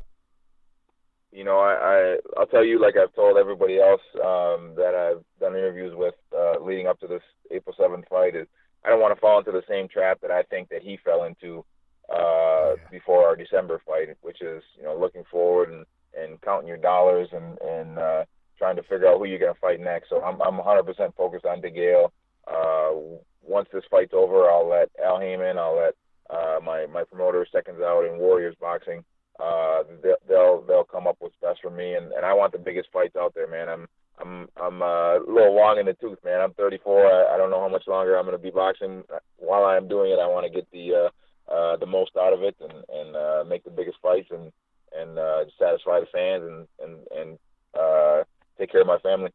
You 1.31 1.43
know, 1.43 1.59
I, 1.59 1.73
I 1.73 2.17
I'll 2.37 2.47
tell 2.47 2.63
you 2.63 2.81
like 2.81 2.95
I've 2.95 3.13
told 3.13 3.37
everybody 3.37 3.79
else 3.79 4.01
um, 4.15 4.73
that 4.75 4.95
I've 4.95 5.23
done 5.39 5.55
interviews 5.57 5.93
with 5.95 6.15
uh, 6.35 6.59
leading 6.61 6.87
up 6.87 6.99
to 7.01 7.07
this 7.07 7.21
April 7.51 7.75
seventh 7.77 8.05
fight 8.09 8.35
is 8.35 8.47
I 8.85 8.89
don't 8.89 9.01
want 9.01 9.13
to 9.13 9.19
fall 9.19 9.39
into 9.39 9.51
the 9.51 9.63
same 9.67 9.87
trap 9.87 10.19
that 10.21 10.31
I 10.31 10.43
think 10.43 10.69
that 10.69 10.81
he 10.81 10.97
fell 11.03 11.25
into 11.25 11.65
uh, 12.09 12.75
yeah. 12.75 12.89
before 12.89 13.25
our 13.25 13.35
December 13.35 13.81
fight, 13.85 14.15
which 14.21 14.41
is 14.41 14.63
you 14.77 14.83
know 14.83 14.97
looking 14.97 15.23
forward 15.29 15.69
and, 15.69 15.85
and 16.17 16.41
counting 16.41 16.67
your 16.67 16.77
dollars 16.77 17.27
and 17.33 17.57
and 17.61 17.99
uh, 17.99 18.23
trying 18.57 18.77
to 18.77 18.83
figure 18.83 19.07
out 19.07 19.17
who 19.17 19.25
you're 19.25 19.39
going 19.39 19.53
to 19.53 19.59
fight 19.59 19.79
next. 19.79 20.09
So 20.09 20.21
I'm 20.23 20.41
I'm 20.41 20.59
100% 20.59 21.15
focused 21.15 21.45
on 21.45 21.61
DeGale. 21.61 22.09
Uh, 22.47 23.19
once 23.43 23.67
this 23.73 23.83
fight's 23.91 24.13
over, 24.13 24.49
I'll 24.49 24.69
let 24.69 24.89
Al 25.03 25.19
Haymon, 25.19 25.57
I'll 25.57 25.77
let 25.77 25.95
uh, 26.29 26.59
my 26.63 26.85
my 26.87 27.03
promoter 27.03 27.45
seconds 27.51 27.79
out 27.81 28.05
in 28.05 28.19
Warriors 28.19 28.55
Boxing. 28.59 29.03
Uh, 29.39 29.83
they'll 30.01 30.15
they'll 30.27 30.61
they'll 30.67 30.83
come 30.83 31.07
up 31.07 31.17
with 31.21 31.33
best 31.41 31.59
for 31.61 31.69
me, 31.69 31.93
and, 31.93 32.11
and 32.11 32.25
I 32.25 32.33
want 32.33 32.53
the 32.53 32.59
biggest 32.59 32.89
fights 32.91 33.15
out 33.15 33.33
there, 33.35 33.47
man. 33.47 33.69
I'm 33.69 33.87
I'm 34.19 34.47
I'm 34.61 34.81
uh, 34.81 35.17
a 35.17 35.25
little 35.27 35.55
long 35.55 35.77
in 35.79 35.85
the 35.85 35.93
tooth, 35.93 36.17
man. 36.23 36.41
I'm 36.41 36.53
34. 36.53 37.05
I, 37.05 37.35
I 37.35 37.37
don't 37.37 37.51
know 37.51 37.59
how 37.61 37.69
much 37.69 37.87
longer 37.87 38.17
I'm 38.17 38.25
going 38.25 38.37
to 38.37 38.43
be 38.43 38.49
boxing. 38.49 39.03
While 39.37 39.65
I'm 39.65 39.87
doing 39.87 40.11
it, 40.11 40.19
I 40.19 40.27
want 40.27 40.45
to 40.45 40.51
get 40.51 40.69
the 40.71 41.09
uh, 41.49 41.53
uh, 41.53 41.77
the 41.77 41.85
most 41.85 42.11
out 42.17 42.33
of 42.33 42.41
it 42.43 42.55
and 42.59 42.73
and 42.89 43.15
uh, 43.15 43.43
make 43.47 43.63
the 43.63 43.69
biggest 43.69 43.97
fights 44.01 44.29
and 44.31 44.51
and 44.97 45.19
uh, 45.19 45.45
satisfy 45.59 45.99
the 45.99 46.07
fans 46.11 46.43
and 46.43 46.67
and 46.83 47.07
and 47.15 47.39
uh, 47.79 48.23
take 48.57 48.71
care 48.71 48.81
of 48.81 48.87
my 48.87 48.99
family. 48.99 49.31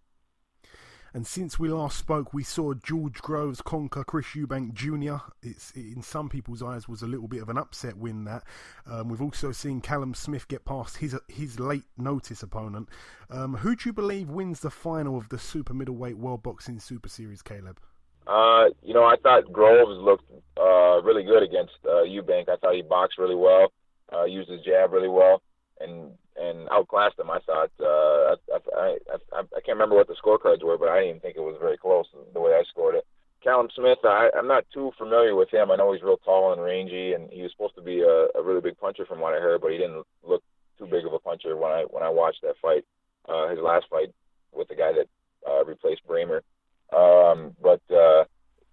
And 1.15 1.27
since 1.27 1.59
we 1.59 1.69
last 1.69 1.99
spoke, 1.99 2.33
we 2.33 2.43
saw 2.43 2.73
George 2.73 3.21
Groves 3.21 3.61
conquer 3.61 4.03
Chris 4.03 4.29
Eubank 4.35 4.73
Jr. 4.73 5.17
It's 5.43 5.71
in 5.73 6.03
some 6.03 6.31
people's 6.31 6.63
eyes 6.63 6.89
was 6.89 7.03
a 7.03 7.07
little 7.07 7.29
bit 7.29 7.43
of 7.43 7.51
an 7.51 7.59
upset 7.59 7.99
win. 7.99 8.25
That 8.25 8.45
um, 8.87 9.09
we've 9.09 9.21
also 9.21 9.53
seen 9.53 9.83
Callum 9.83 10.15
Smith 10.15 10.49
get 10.49 10.65
past 10.65 10.99
his 10.99 11.15
his 11.29 11.61
late 11.61 11.85
notice 11.99 12.43
opponent. 12.43 12.89
Um, 13.31 13.57
who 13.57 13.77
do 13.77 13.91
you 13.91 13.93
believe 13.93 14.31
wins 14.31 14.61
the 14.61 14.71
final 14.71 15.19
of 15.19 15.29
the 15.29 15.39
super 15.39 15.75
middleweight 15.75 16.17
World 16.17 16.43
Boxing 16.43 16.81
Super 16.81 17.11
Series, 17.11 17.43
Caleb? 17.43 17.79
Uh, 18.27 18.67
you 18.83 18.95
know, 18.95 19.05
I 19.05 19.17
thought 19.23 19.53
Groves 19.53 19.99
looked 20.01 20.31
uh, 20.59 21.03
really 21.03 21.25
good 21.25 21.43
against 21.43 21.75
uh, 21.85 22.05
Eubank. 22.05 22.49
I 22.49 22.57
thought 22.57 22.75
he 22.75 22.83
boxed 22.83 23.19
really 23.19 23.35
well, 23.35 23.73
uh, 24.15 24.25
used 24.25 24.49
his 24.49 24.63
jab 24.63 24.93
really 24.93 25.09
well, 25.09 25.43
and 25.79 26.13
and 26.37 26.69
outclassed 26.71 27.19
him. 27.19 27.31
I 27.31 27.41
thought 27.41 27.71
uh, 27.81 28.37
I, 28.55 28.59
I, 28.77 28.97
I, 29.33 29.41
I 29.41 29.61
can't 29.65 29.77
remember 29.79 29.97
what 29.97 30.09
the 30.09 30.17
scorecards 30.23 30.63
were, 30.63 30.79
but 30.79 30.89
I 30.89 31.05
didn't 31.05 31.23
think 31.23 31.37
it 31.37 31.41
was 31.41 31.57
very 31.61 31.77
close 31.77 32.07
the 32.33 32.41
way 32.41 32.53
I 32.53 32.63
scored 32.69 32.95
it. 32.95 33.07
Callum 33.43 33.69
Smith, 33.75 33.99
I, 34.05 34.31
I'm 34.37 34.47
not 34.47 34.65
too 34.73 34.93
familiar 34.97 35.35
with 35.35 35.51
him. 35.51 35.71
I 35.71 35.77
know 35.77 35.93
he's 35.93 36.03
real 36.03 36.17
tall 36.19 36.53
and 36.53 36.63
rangy, 36.63 37.13
and 37.13 37.29
he 37.31 37.43
was 37.43 37.51
supposed 37.51 37.75
to 37.75 37.83
be 37.83 38.01
a, 38.01 38.39
a 38.39 38.43
really 38.43 38.61
big 38.61 38.79
puncher 38.79 39.05
from 39.05 39.21
what 39.21 39.35
I 39.35 39.41
heard, 39.41 39.61
but 39.61 39.73
he 39.73 39.79
didn't 39.79 40.05
look 40.23 40.43
too 40.79 40.87
big 40.87 41.05
of 41.05 41.13
a 41.13 41.19
puncher 41.19 41.57
when 41.57 41.73
I 41.73 41.85
when 41.91 42.03
I 42.03 42.09
watched 42.09 42.43
that 42.43 42.55
fight, 42.63 42.85
uh, 43.29 43.49
his 43.49 43.59
last 43.59 43.87
fight 43.91 44.15
with 44.53 44.69
the 44.69 44.77
guy 44.77 44.93
that 44.93 45.09
uh, 45.49 45.65
replaced 45.65 46.07
Brähmer. 46.07 46.41
Um, 46.95 47.57
but 47.61 47.81
uh, 47.91 48.25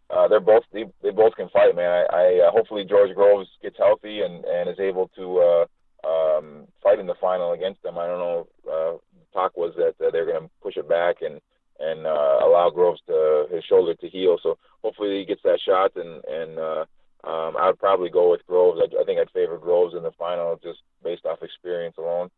uh, 0.09 0.27
they're 0.27 0.39
both 0.39 0.63
they, 0.71 0.85
they 1.01 1.11
both 1.11 1.35
can 1.35 1.49
fight, 1.49 1.75
man. 1.75 1.89
I, 1.89 2.15
I 2.15 2.47
uh, 2.47 2.51
hopefully 2.51 2.85
George 2.87 3.15
Groves 3.15 3.49
gets 3.61 3.77
healthy 3.77 4.21
and 4.21 4.45
and 4.45 4.69
is 4.69 4.79
able 4.79 5.09
to 5.15 5.39
uh, 5.39 5.65
um, 6.05 6.67
fight 6.81 6.99
in 6.99 7.07
the 7.07 7.15
final 7.19 7.53
against 7.53 7.83
them. 7.83 7.97
I 7.97 8.07
don't 8.07 8.19
know. 8.19 8.47
Uh, 8.69 8.97
talk 9.33 9.55
was 9.57 9.73
that 9.77 9.95
uh, 10.05 10.11
they're 10.11 10.25
going 10.25 10.41
to 10.43 10.49
push 10.61 10.77
it 10.77 10.87
back 10.87 11.17
and 11.21 11.39
and 11.79 12.05
uh, 12.05 12.39
allow 12.43 12.69
Groves 12.73 12.99
to 13.07 13.45
his 13.49 13.63
shoulder 13.63 13.93
to 13.95 14.09
heal. 14.09 14.37
So 14.43 14.57
hopefully 14.83 15.19
he 15.19 15.25
gets 15.25 15.41
that 15.43 15.59
shot. 15.65 15.95
And 15.95 16.23
and 16.25 16.59
uh, 16.59 16.85
um, 17.23 17.55
I 17.57 17.67
would 17.67 17.79
probably 17.79 18.09
go 18.09 18.31
with 18.31 18.45
Groves. 18.47 18.81
I, 18.81 19.01
I 19.01 19.03
think 19.05 19.19
I'd 19.19 19.31
favor 19.31 19.57
Groves 19.57 19.95
in 19.95 20.03
the 20.03 20.11
final 20.11 20.59
just 20.61 20.79
based 21.03 21.25
off 21.25 21.41
experience 21.41 21.95
alone. 21.97 22.29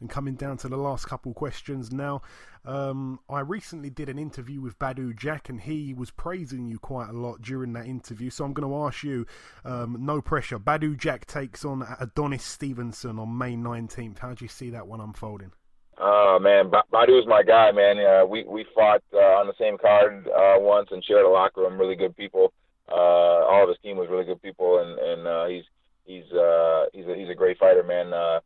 And 0.00 0.10
coming 0.10 0.34
down 0.34 0.58
to 0.58 0.68
the 0.68 0.76
last 0.76 1.06
couple 1.06 1.32
questions 1.32 1.90
now, 1.92 2.22
um, 2.64 3.20
I 3.30 3.40
recently 3.40 3.88
did 3.88 4.08
an 4.08 4.18
interview 4.18 4.60
with 4.60 4.78
Badou 4.78 5.16
Jack, 5.16 5.48
and 5.48 5.60
he 5.60 5.94
was 5.94 6.10
praising 6.10 6.66
you 6.66 6.78
quite 6.78 7.08
a 7.08 7.12
lot 7.12 7.40
during 7.40 7.72
that 7.74 7.86
interview. 7.86 8.28
So 8.28 8.44
I'm 8.44 8.52
going 8.52 8.68
to 8.68 8.76
ask 8.86 9.02
you, 9.02 9.26
um, 9.64 9.96
no 10.00 10.20
pressure. 10.20 10.58
Badou 10.58 10.98
Jack 10.98 11.26
takes 11.26 11.64
on 11.64 11.86
Adonis 11.98 12.44
Stevenson 12.44 13.18
on 13.18 13.38
May 13.38 13.56
19th. 13.56 14.18
How 14.18 14.34
do 14.34 14.44
you 14.44 14.48
see 14.48 14.70
that 14.70 14.86
one 14.86 15.00
unfolding? 15.00 15.52
Oh 15.98 16.38
man, 16.38 16.68
ba- 16.68 16.84
Badou's 16.92 17.26
my 17.26 17.42
guy, 17.42 17.72
man. 17.72 17.98
Uh, 17.98 18.26
we 18.26 18.44
we 18.44 18.66
fought 18.74 19.02
uh, 19.14 19.40
on 19.40 19.46
the 19.46 19.54
same 19.58 19.78
card 19.78 20.28
uh, 20.28 20.56
once 20.58 20.88
and 20.90 21.02
shared 21.02 21.24
a 21.24 21.28
locker 21.28 21.62
room. 21.62 21.80
Really 21.80 21.96
good 21.96 22.14
people. 22.14 22.52
Uh, 22.86 22.94
all 22.94 23.62
of 23.62 23.68
his 23.70 23.78
team 23.82 23.96
was 23.96 24.08
really 24.10 24.24
good 24.24 24.42
people, 24.42 24.78
and 24.80 24.98
and 24.98 25.26
uh, 25.26 25.46
he's 25.46 25.64
he's 26.04 26.30
uh, 26.32 26.84
he's 26.92 27.06
a, 27.06 27.14
he's 27.16 27.30
a 27.30 27.34
great 27.34 27.58
fighter, 27.58 27.82
man. 27.82 28.12
Uh, 28.12 28.40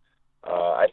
uh, 0.46 0.72
I 0.72 0.86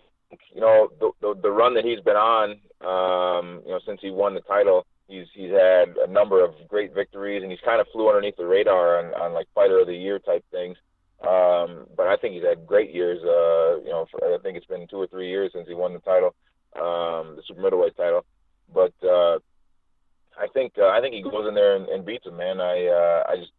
you 0.54 0.62
know 0.62 0.90
the, 1.00 1.12
the 1.22 1.36
the 1.44 1.52
run 1.52 1.74
that 1.76 1.86
he's 1.86 2.02
been 2.02 2.16
on, 2.16 2.52
um, 2.82 3.62
you 3.66 3.72
know, 3.72 3.80
since 3.86 4.00
he 4.02 4.12
won 4.12 4.34
the 4.34 4.42
title, 4.42 4.86
he's 5.08 5.26
he's 5.34 5.52
had 5.52 5.96
a 5.98 6.08
number 6.10 6.44
of 6.44 6.54
great 6.68 6.94
victories, 6.94 7.44
and 7.44 7.52
he's 7.52 7.62
kind 7.62 7.82
of 7.82 7.88
flew 7.92 8.08
underneath 8.10 8.38
the 8.38 8.46
radar 8.46 9.00
on, 9.00 9.14
on 9.14 9.34
like 9.34 9.48
fighter 9.54 9.80
of 9.80 9.88
the 9.88 9.96
year 9.96 10.20
type 10.20 10.44
things. 10.52 10.78
Um, 11.22 11.88
but 11.96 12.08
I 12.08 12.16
think 12.18 12.36
he's 12.36 12.44
had 12.44 12.68
great 12.68 12.94
years. 12.94 13.20
Uh, 13.24 13.82
you 13.84 13.90
know, 13.90 14.06
for, 14.12 14.24
I 14.24 14.38
think 14.40 14.58
it's 14.58 14.68
been 14.68 14.88
two 14.88 14.98
or 14.98 15.08
three 15.08 15.30
years 15.30 15.52
since 15.54 15.68
he 15.68 15.74
won 15.74 15.94
the 15.94 16.00
title, 16.00 16.36
um, 16.76 17.36
the 17.36 17.44
super 17.48 17.62
middleweight 17.62 17.98
title. 17.98 18.24
But 18.74 18.94
uh, 19.04 19.40
I 20.38 20.48
think 20.54 20.74
uh, 20.78 20.90
I 20.90 21.02
think 21.02 21.16
he 21.16 21.24
goes 21.24 21.48
in 21.48 21.56
there 21.56 21.76
and, 21.76 21.88
and 21.88 22.06
beats 22.06 22.26
him, 22.26 22.38
man. 22.38 22.62
I 22.62 22.86
uh, 22.88 23.24
I 23.32 23.36
just 23.38 23.52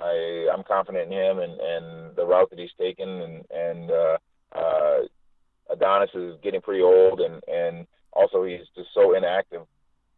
I 0.00 0.48
I'm 0.52 0.62
confident 0.62 1.12
in 1.12 1.18
him 1.18 1.38
and 1.38 1.58
and 1.60 2.16
the 2.16 2.26
route 2.26 2.50
that 2.50 2.58
he's 2.58 2.70
taken, 2.78 3.08
and 3.08 3.44
and 3.50 3.90
uh, 3.90 4.16
uh, 4.54 4.98
Adonis 5.72 6.10
is 6.14 6.38
getting 6.42 6.60
pretty 6.60 6.82
old, 6.82 7.20
and 7.20 7.42
and 7.48 7.86
also 8.12 8.44
he's 8.44 8.66
just 8.76 8.88
so 8.94 9.14
inactive. 9.14 9.62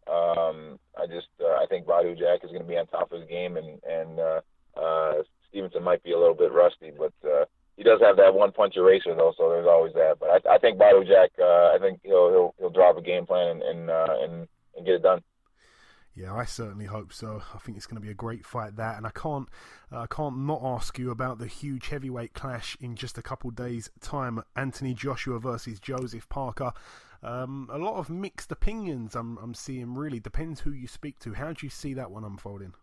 Um, 0.07 0.79
I 0.99 1.07
just 1.07 1.29
uh, 1.41 1.57
I 1.63 1.67
think 1.69 1.87
Badou 1.87 2.19
Jack 2.19 2.45
is 2.45 2.51
going 2.51 2.63
to 2.63 2.69
be 2.69 2.77
on 2.77 2.87
top 2.87 3.13
of 3.13 3.21
his 3.21 3.29
game, 3.29 3.57
and 3.57 3.81
and 3.85 4.21
uh, 4.21 4.41
uh, 4.77 5.13
Stevenson 5.49 5.83
might 5.83 6.03
be 6.03 6.13
a 6.13 6.19
little 6.19 6.35
bit 6.35 6.53
rusty, 6.53 6.93
but 6.97 7.13
uh, 7.29 7.45
he 7.77 7.83
does 7.83 8.01
have 8.01 8.17
that 8.17 8.35
one 8.35 8.53
punch 8.53 8.77
eraser 8.77 9.15
though, 9.15 9.33
so 9.37 9.49
there's 9.49 9.67
always 9.67 9.95
that. 9.95 10.17
But 10.21 10.47
I, 10.47 10.55
I 10.55 10.59
think 10.59 10.79
Badou 10.79 11.07
Jack, 11.07 11.31
uh, 11.41 11.75
I 11.75 11.79
think 11.81 12.01
he'll 12.03 12.31
he'll 12.31 12.55
he'll 12.59 12.71
drop 12.71 12.97
a 12.97 13.03
game 13.03 13.27
plan 13.27 13.51
and 13.51 13.63
and 13.63 13.91
uh, 13.91 14.17
and, 14.21 14.49
and 14.77 14.87
get 14.87 14.97
it 14.97 15.03
done. 15.03 15.23
Yeah, 16.17 16.33
I 16.33 16.45
certainly 16.45 16.85
hope 16.85 17.13
so. 17.13 17.43
I 17.55 17.59
think 17.59 17.77
it's 17.77 17.87
going 17.87 18.01
to 18.01 18.07
be 18.07 18.11
a 18.11 18.15
great 18.15 18.47
fight 18.47 18.77
that, 18.77 18.97
and 18.97 19.07
I 19.07 19.11
can't, 19.11 19.49
uh, 19.93 20.01
I 20.01 20.07
can't 20.07 20.39
not 20.39 20.61
ask 20.63 20.97
you 20.97 21.11
about 21.11 21.39
the 21.39 21.49
huge 21.49 21.89
heavyweight 21.89 22.35
clash 22.35 22.77
in 22.81 22.95
just 22.95 23.19
a 23.19 23.23
couple 23.23 23.51
days' 23.51 23.91
time. 24.01 24.43
Anthony 24.55 24.95
Joshua 24.95 25.41
versus 25.41 25.81
Joseph 25.81 26.29
Parker. 26.29 26.73
Um, 27.25 27.69
a 27.73 27.79
lot 27.79 27.97
of 27.97 28.11
mixed 28.11 28.53
opinions. 28.53 29.17
I'm, 29.17 29.39
I'm 29.39 29.55
seeing. 29.55 29.95
Really 29.95 30.21
depends 30.21 30.61
who 30.61 30.71
you 30.71 30.87
speak 30.87 31.19
to. 31.21 31.33
How 31.33 31.53
do 31.53 31.67
you 31.67 31.71
see 31.71 31.95
that 31.95 32.13
one 32.13 32.23
unfolding? 32.23 32.75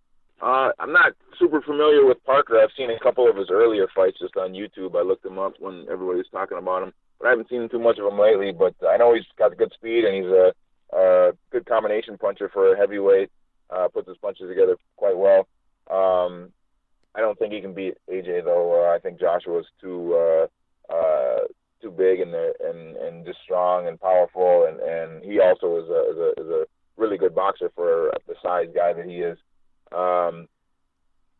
Uh, 0.42 0.72
I'm 0.80 0.92
not 0.92 1.14
super 1.40 1.62
familiar 1.62 2.06
with 2.06 2.24
Parker. 2.26 2.60
I've 2.60 2.72
seen 2.76 2.90
a 2.90 3.00
couple 3.00 3.30
of 3.30 3.38
his 3.38 3.50
earlier 3.52 3.88
fights 3.96 4.18
just 4.20 4.36
on 4.36 4.54
YouTube. 4.54 4.96
I 4.96 5.04
looked 5.04 5.26
him 5.26 5.38
up 5.38 5.54
when 5.60 5.86
everybody 5.90 6.18
was 6.18 6.28
talking 6.32 6.58
about 6.58 6.84
him, 6.84 6.94
but 7.20 7.28
I 7.28 7.30
haven't 7.30 7.50
seen 7.50 7.70
too 7.70 7.80
much 7.80 8.00
of 8.00 8.12
him 8.12 8.20
lately. 8.20 8.52
But 8.52 8.74
I 8.90 8.98
know 8.98 9.14
he's 9.14 9.24
got 9.38 9.56
good 9.56 9.72
speed 9.74 10.04
and 10.04 10.16
he's 10.16 10.34
a 10.34 10.52
uh, 10.96 11.32
good 11.52 11.66
combination 11.66 12.18
puncher 12.18 12.50
for 12.50 12.74
a 12.74 12.78
heavyweight. 12.78 13.30
Uh, 13.70 13.88
puts 13.88 14.08
his 14.08 14.18
punches 14.18 14.50
together 14.50 14.76
quite 14.98 15.18
well. 15.18 15.48
Um, 15.90 16.52
I 17.16 17.22
don't 17.22 17.40
think 17.40 17.54
he 17.54 17.62
can 17.62 17.74
beat 17.74 17.96
AJ 18.10 18.44
though. 18.44 18.84
Uh, 18.84 18.96
I 18.96 19.00
think 19.00 19.20
Joshua's 19.20 19.66
too 19.80 20.14
uh, 20.14 20.94
uh, 20.94 21.40
too 21.82 21.92
big 21.92 22.20
and 22.20 22.34
and 22.34 22.98
and 22.98 23.26
just 23.26 23.40
strong 23.44 23.88
and 23.88 24.00
powerful, 24.00 24.68
and 24.68 24.80
and 24.80 25.24
he 25.24 25.40
also 25.40 25.78
is 25.78 25.90
a 25.90 26.12
is 26.12 26.18
a, 26.18 26.42
is 26.42 26.50
a 26.50 26.66
really 26.98 27.18
good 27.18 27.34
boxer 27.34 27.72
for 27.76 28.12
the 28.28 28.36
size 28.44 28.68
guy 28.76 28.94
that 28.94 29.06
he 29.06 29.18
is. 29.18 29.38
Um, 29.92 30.48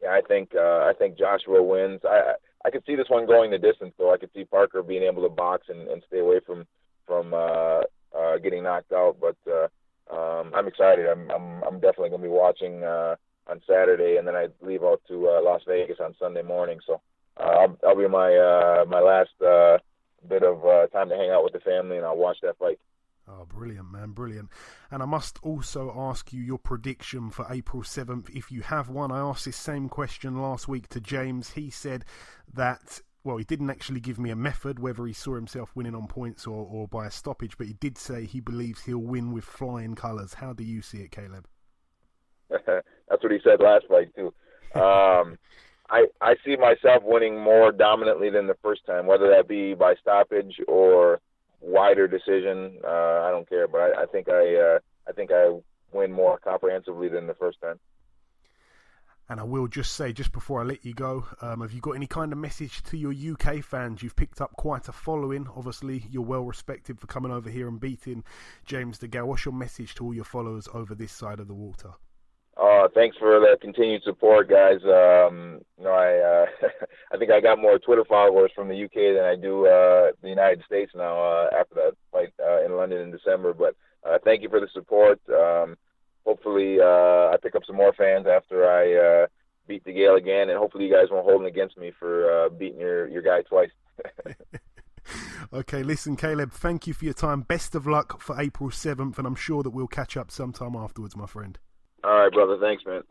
yeah, 0.02 0.12
I 0.12 0.22
think 0.28 0.52
uh, 0.56 0.86
I 0.90 0.94
think 0.98 1.18
Joshua 1.18 1.62
wins. 1.62 2.02
I 2.04 2.34
I 2.66 2.70
could 2.70 2.84
see 2.86 2.96
this 2.96 3.10
one 3.10 3.26
going 3.26 3.52
the 3.52 3.58
distance 3.58 3.94
though. 3.98 4.14
I 4.14 4.18
could 4.18 4.32
see 4.34 4.46
Parker 4.46 4.84
being 4.84 5.04
able 5.04 5.24
to 5.24 5.30
box 5.30 5.68
and, 5.70 5.88
and 5.88 6.04
stay 6.08 6.20
away 6.20 6.40
from 6.46 6.66
from 7.06 7.34
uh, 7.34 7.82
uh, 8.18 8.38
getting 8.38 8.64
knocked 8.64 8.92
out. 8.92 9.18
But 9.20 9.38
uh, 9.50 9.68
um, 10.14 10.52
I'm 10.54 10.68
excited. 10.68 11.08
I'm 11.08 11.30
I'm 11.32 11.64
I'm 11.64 11.80
definitely 11.80 12.10
gonna 12.10 12.24
be 12.24 12.30
watching 12.30 12.84
uh, 12.84 13.16
on 13.48 13.62
Saturday, 13.68 14.18
and 14.18 14.28
then 14.28 14.36
I 14.36 14.48
leave 14.62 14.84
out 14.84 15.02
to 15.08 15.30
uh, 15.30 15.42
Las 15.44 15.62
Vegas 15.68 15.98
on 16.00 16.16
Sunday 16.20 16.44
morning. 16.44 16.80
So 16.86 17.02
uh, 17.38 17.44
I'll, 17.44 17.78
I'll 17.88 17.98
be 17.98 18.08
my 18.08 18.36
uh, 18.36 18.86
my 18.86 19.00
last 19.00 19.42
uh, 19.42 19.78
bit 20.28 20.44
of 20.44 20.66
uh, 20.66 20.88
time 20.88 21.10
to 21.10 21.16
hang 21.16 21.30
out 21.30 21.44
with 21.44 21.54
the 21.54 21.60
family, 21.60 21.98
and 21.98 22.06
I'll 22.06 22.18
watch 22.18 22.38
that 22.44 22.58
fight. 22.58 22.80
Oh, 23.28 23.46
brilliant, 23.46 23.92
man, 23.92 24.12
brilliant. 24.12 24.50
And 24.90 25.02
I 25.02 25.06
must 25.06 25.40
also 25.42 25.94
ask 25.96 26.34
you 26.34 26.42
your 26.42 26.58
prediction 26.58 27.30
for 27.30 27.46
April 27.50 27.84
7th, 27.84 28.30
if 28.36 28.52
you 28.52 28.62
have 28.62 28.90
one. 28.90 29.12
I 29.12 29.20
asked 29.20 29.46
this 29.46 29.56
same 29.56 29.88
question 29.88 30.42
last 30.42 30.68
week 30.68 30.90
to 30.90 31.00
James. 31.00 31.52
He 31.52 31.70
said 31.70 32.04
that, 32.54 33.00
well, 33.24 33.38
he 33.38 33.44
didn't 33.44 33.70
actually 33.70 34.00
give 34.00 34.20
me 34.20 34.32
a 34.32 34.36
method, 34.36 34.80
whether 34.80 35.06
he 35.06 35.14
saw 35.14 35.36
himself 35.36 35.72
winning 35.76 35.96
on 35.96 36.08
points 36.08 36.48
or, 36.48 36.66
or 36.66 36.88
by 36.88 37.06
a 37.06 37.12
stoppage, 37.12 37.58
but 37.58 37.68
he 37.68 37.74
did 37.74 37.98
say 37.98 38.26
he 38.26 38.40
believes 38.40 38.84
he'll 38.84 38.98
win 38.98 39.32
with 39.32 39.44
flying 39.44 39.96
colours. 39.96 40.36
How 40.36 40.54
do 40.54 40.64
you 40.64 40.82
see 40.82 41.00
it, 41.00 41.12
Caleb? 41.12 41.48
That's 42.50 43.24
what 43.24 43.32
he 43.32 43.40
said 43.44 43.60
last 43.60 43.86
fight, 43.88 44.10
too. 44.16 44.34
Um, 44.80 45.38
I, 45.92 46.06
I 46.22 46.36
see 46.46 46.56
myself 46.56 47.04
winning 47.04 47.40
more 47.40 47.72
dominantly 47.72 48.30
than 48.30 48.48
the 48.48 48.58
first 48.64 48.86
time, 48.86 49.06
whether 49.06 49.30
that 49.30 49.48
be 49.48 49.74
by 49.74 49.96
stoppage 49.96 50.56
or 50.68 51.20
wider 51.60 52.08
decision. 52.08 52.80
Uh, 52.84 53.22
I 53.24 53.30
don't 53.30 53.48
care, 53.48 53.68
but 53.68 53.82
I, 53.82 54.04
I 54.04 54.06
think 54.06 54.30
I 54.30 54.56
uh, 54.56 54.80
I 55.08 55.12
think 55.12 55.32
I 55.34 55.60
win 55.92 56.14
more 56.14 56.40
comprehensively 56.40 57.10
than 57.10 57.28
the 57.28 57.34
first 57.34 57.60
time. 57.60 57.78
And 59.32 59.40
I 59.40 59.44
will 59.44 59.70
just 59.70 59.94
say, 59.94 60.12
just 60.12 60.34
before 60.34 60.60
I 60.60 60.66
let 60.66 60.86
you 60.86 60.94
go, 60.94 61.26
um, 61.40 61.62
have 61.62 61.72
you 61.72 61.80
got 61.80 61.92
any 61.92 62.06
kind 62.06 62.34
of 62.34 62.38
message 62.38 62.84
to 62.84 62.98
your 62.98 63.14
UK 63.14 63.64
fans? 63.64 64.04
You've 64.04 64.18
picked 64.18 64.42
up 64.42 64.52
quite 64.58 64.90
a 64.90 64.92
following. 64.92 65.48
Obviously, 65.56 66.04
you're 66.12 66.22
well 66.22 66.44
respected 66.44 67.00
for 67.00 67.08
coming 67.08 67.32
over 67.32 67.50
here 67.50 67.70
and 67.70 67.80
beating 67.80 68.26
James 68.66 69.00
DeGale. 69.00 69.26
What's 69.26 69.46
your 69.46 69.54
message 69.54 69.96
to 69.96 70.04
all 70.04 70.14
your 70.14 70.26
followers 70.26 70.68
over 70.74 70.94
this 70.94 71.14
side 71.14 71.40
of 71.40 71.48
the 71.48 71.54
water? 71.54 71.92
Uh, 72.58 72.90
thanks 72.94 73.16
for 73.16 73.40
the 73.40 73.58
continued 73.62 74.04
support, 74.04 74.50
guys. 74.50 74.84
Um, 74.84 75.62
you 75.78 75.86
know, 75.86 75.94
I 75.94 76.18
uh, 76.18 76.68
I 77.14 77.18
think 77.18 77.32
I 77.32 77.40
got 77.40 77.58
more 77.58 77.80
Twitter 77.80 78.04
followers 78.04 78.52
from 78.54 78.68
the 78.68 78.84
UK 78.84 79.16
than 79.16 79.24
I 79.24 79.38
do 79.38 79.66
uh, 79.66 80.12
the 80.22 80.28
United 80.28 80.62
States 80.66 80.92
now 80.94 81.18
uh, 81.18 81.50
after 81.58 81.76
that 81.76 81.94
fight 82.12 82.34
uh, 82.46 82.66
in 82.66 82.76
London 82.76 83.00
in 83.00 83.12
December. 83.12 83.54
But 83.54 83.78
uh, 84.04 84.18
thank 84.26 84.42
you 84.42 84.50
for 84.50 84.60
the 84.60 84.68
support. 84.74 85.22
Um, 85.30 85.78
hopefully, 86.26 86.80
uh, 86.80 87.30
I 87.32 87.36
pick 87.42 87.56
up 87.56 87.64
some 87.66 87.76
more 87.76 87.94
fans 87.94 88.26
after 88.28 88.70
I 88.70 89.24
uh, 89.24 89.28
beat 89.68 89.84
Gale 89.86 90.16
again, 90.16 90.50
and 90.50 90.58
hopefully, 90.58 90.86
you 90.86 90.94
guys 90.94 91.08
won't 91.10 91.26
hold 91.26 91.44
it 91.44 91.48
against 91.48 91.78
me 91.78 91.92
for 91.98 92.46
uh, 92.46 92.50
beating 92.50 92.80
your 92.80 93.08
your 93.08 93.22
guy 93.22 93.42
twice. 93.42 93.72
okay, 95.54 95.84
listen, 95.84 96.16
Caleb. 96.16 96.52
Thank 96.52 96.88
you 96.88 96.94
for 96.94 97.06
your 97.06 97.14
time. 97.14 97.42
Best 97.42 97.76
of 97.76 97.88
luck 97.88 98.22
for 98.22 98.40
April 98.40 98.72
seventh, 98.72 99.18
and 99.18 99.28
I'm 99.28 99.36
sure 99.36 99.64
that 99.64 99.72
we'll 99.72 99.88
catch 99.88 100.18
up 100.18 100.32
sometime 100.32 100.76
afterwards, 100.76 101.16
my 101.16 101.26
friend. 101.26 101.58
All 102.04 102.18
right, 102.18 102.32
brother. 102.32 102.58
Thanks, 102.60 102.84
man. 102.86 103.04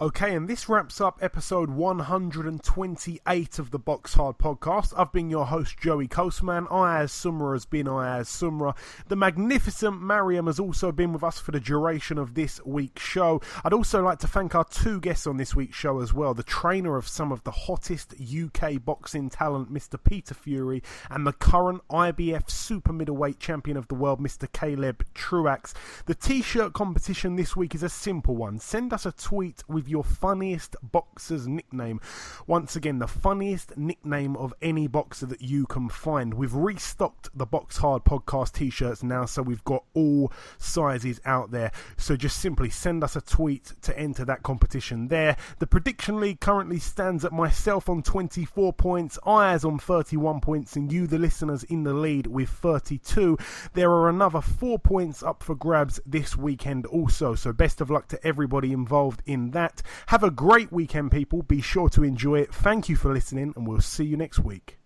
Okay, 0.00 0.34
and 0.34 0.48
this 0.48 0.70
wraps 0.70 1.02
up 1.02 1.18
episode 1.20 1.68
128 1.68 3.58
of 3.58 3.70
the 3.70 3.78
Box 3.78 4.14
Hard 4.14 4.38
podcast. 4.38 4.94
I've 4.96 5.12
been 5.12 5.28
your 5.28 5.44
host, 5.44 5.78
Joey 5.78 6.08
Coastman. 6.08 6.66
Ayaz 6.70 7.12
Sumra 7.12 7.52
has 7.52 7.66
been 7.66 7.86
Ayaz 7.86 8.26
Sumra. 8.26 8.74
The 9.08 9.16
magnificent 9.16 10.00
Mariam 10.00 10.46
has 10.46 10.58
also 10.58 10.92
been 10.92 11.12
with 11.12 11.22
us 11.22 11.38
for 11.38 11.52
the 11.52 11.60
duration 11.60 12.16
of 12.16 12.32
this 12.32 12.58
week's 12.64 13.02
show. 13.02 13.42
I'd 13.66 13.74
also 13.74 14.02
like 14.02 14.18
to 14.20 14.26
thank 14.26 14.54
our 14.54 14.64
two 14.64 14.98
guests 14.98 15.26
on 15.26 15.36
this 15.36 15.54
week's 15.54 15.76
show 15.76 16.00
as 16.00 16.14
well 16.14 16.32
the 16.32 16.42
trainer 16.42 16.96
of 16.96 17.06
some 17.06 17.30
of 17.30 17.44
the 17.44 17.50
hottest 17.50 18.14
UK 18.18 18.82
boxing 18.82 19.28
talent, 19.28 19.72
Mr. 19.72 20.02
Peter 20.02 20.32
Fury, 20.32 20.82
and 21.10 21.26
the 21.26 21.34
current 21.34 21.82
IBF 21.90 22.50
super 22.50 22.94
middleweight 22.94 23.38
champion 23.38 23.76
of 23.76 23.88
the 23.88 23.94
world, 23.94 24.20
Mr. 24.20 24.50
Caleb 24.50 25.04
Truax. 25.12 25.74
The 26.06 26.14
t 26.14 26.40
shirt 26.40 26.72
competition 26.72 27.36
this 27.36 27.54
week 27.54 27.74
is 27.74 27.82
a 27.82 27.90
simple 27.90 28.34
one. 28.34 28.58
Send 28.58 28.94
us 28.94 29.04
a 29.04 29.12
tweet 29.12 29.62
with 29.68 29.81
your 29.88 30.04
funniest 30.04 30.76
boxer's 30.82 31.46
nickname. 31.46 32.00
Once 32.46 32.76
again, 32.76 32.98
the 32.98 33.06
funniest 33.06 33.76
nickname 33.76 34.36
of 34.36 34.54
any 34.62 34.86
boxer 34.86 35.26
that 35.26 35.42
you 35.42 35.66
can 35.66 35.88
find. 35.88 36.34
We've 36.34 36.54
restocked 36.54 37.28
the 37.34 37.46
Box 37.46 37.76
Hard 37.76 38.04
podcast 38.04 38.52
t 38.52 38.70
shirts 38.70 39.02
now, 39.02 39.24
so 39.24 39.42
we've 39.42 39.64
got 39.64 39.84
all 39.94 40.32
sizes 40.58 41.20
out 41.24 41.50
there. 41.50 41.72
So 41.96 42.16
just 42.16 42.40
simply 42.40 42.70
send 42.70 43.04
us 43.04 43.16
a 43.16 43.20
tweet 43.20 43.72
to 43.82 43.98
enter 43.98 44.24
that 44.24 44.42
competition 44.42 45.08
there. 45.08 45.36
The 45.58 45.66
prediction 45.66 46.20
league 46.20 46.40
currently 46.40 46.78
stands 46.78 47.24
at 47.24 47.32
myself 47.32 47.88
on 47.88 48.02
24 48.02 48.72
points, 48.72 49.18
Ayaz 49.26 49.64
on 49.64 49.78
31 49.78 50.40
points, 50.40 50.76
and 50.76 50.92
you, 50.92 51.06
the 51.06 51.18
listeners, 51.18 51.64
in 51.64 51.84
the 51.84 51.94
lead 51.94 52.26
with 52.26 52.48
32. 52.48 53.38
There 53.74 53.90
are 53.90 54.08
another 54.08 54.40
four 54.40 54.78
points 54.78 55.22
up 55.22 55.42
for 55.42 55.54
grabs 55.54 56.00
this 56.06 56.36
weekend 56.36 56.86
also, 56.86 57.34
so 57.34 57.52
best 57.52 57.80
of 57.80 57.90
luck 57.90 58.08
to 58.08 58.26
everybody 58.26 58.72
involved 58.72 59.22
in 59.26 59.50
that. 59.76 59.82
Have 60.06 60.22
a 60.22 60.30
great 60.30 60.72
weekend, 60.72 61.10
people. 61.10 61.42
Be 61.42 61.60
sure 61.60 61.88
to 61.90 62.04
enjoy 62.04 62.40
it. 62.40 62.54
Thank 62.54 62.88
you 62.88 62.96
for 62.96 63.12
listening, 63.12 63.52
and 63.56 63.66
we'll 63.66 63.80
see 63.80 64.04
you 64.04 64.16
next 64.16 64.38
week. 64.38 64.78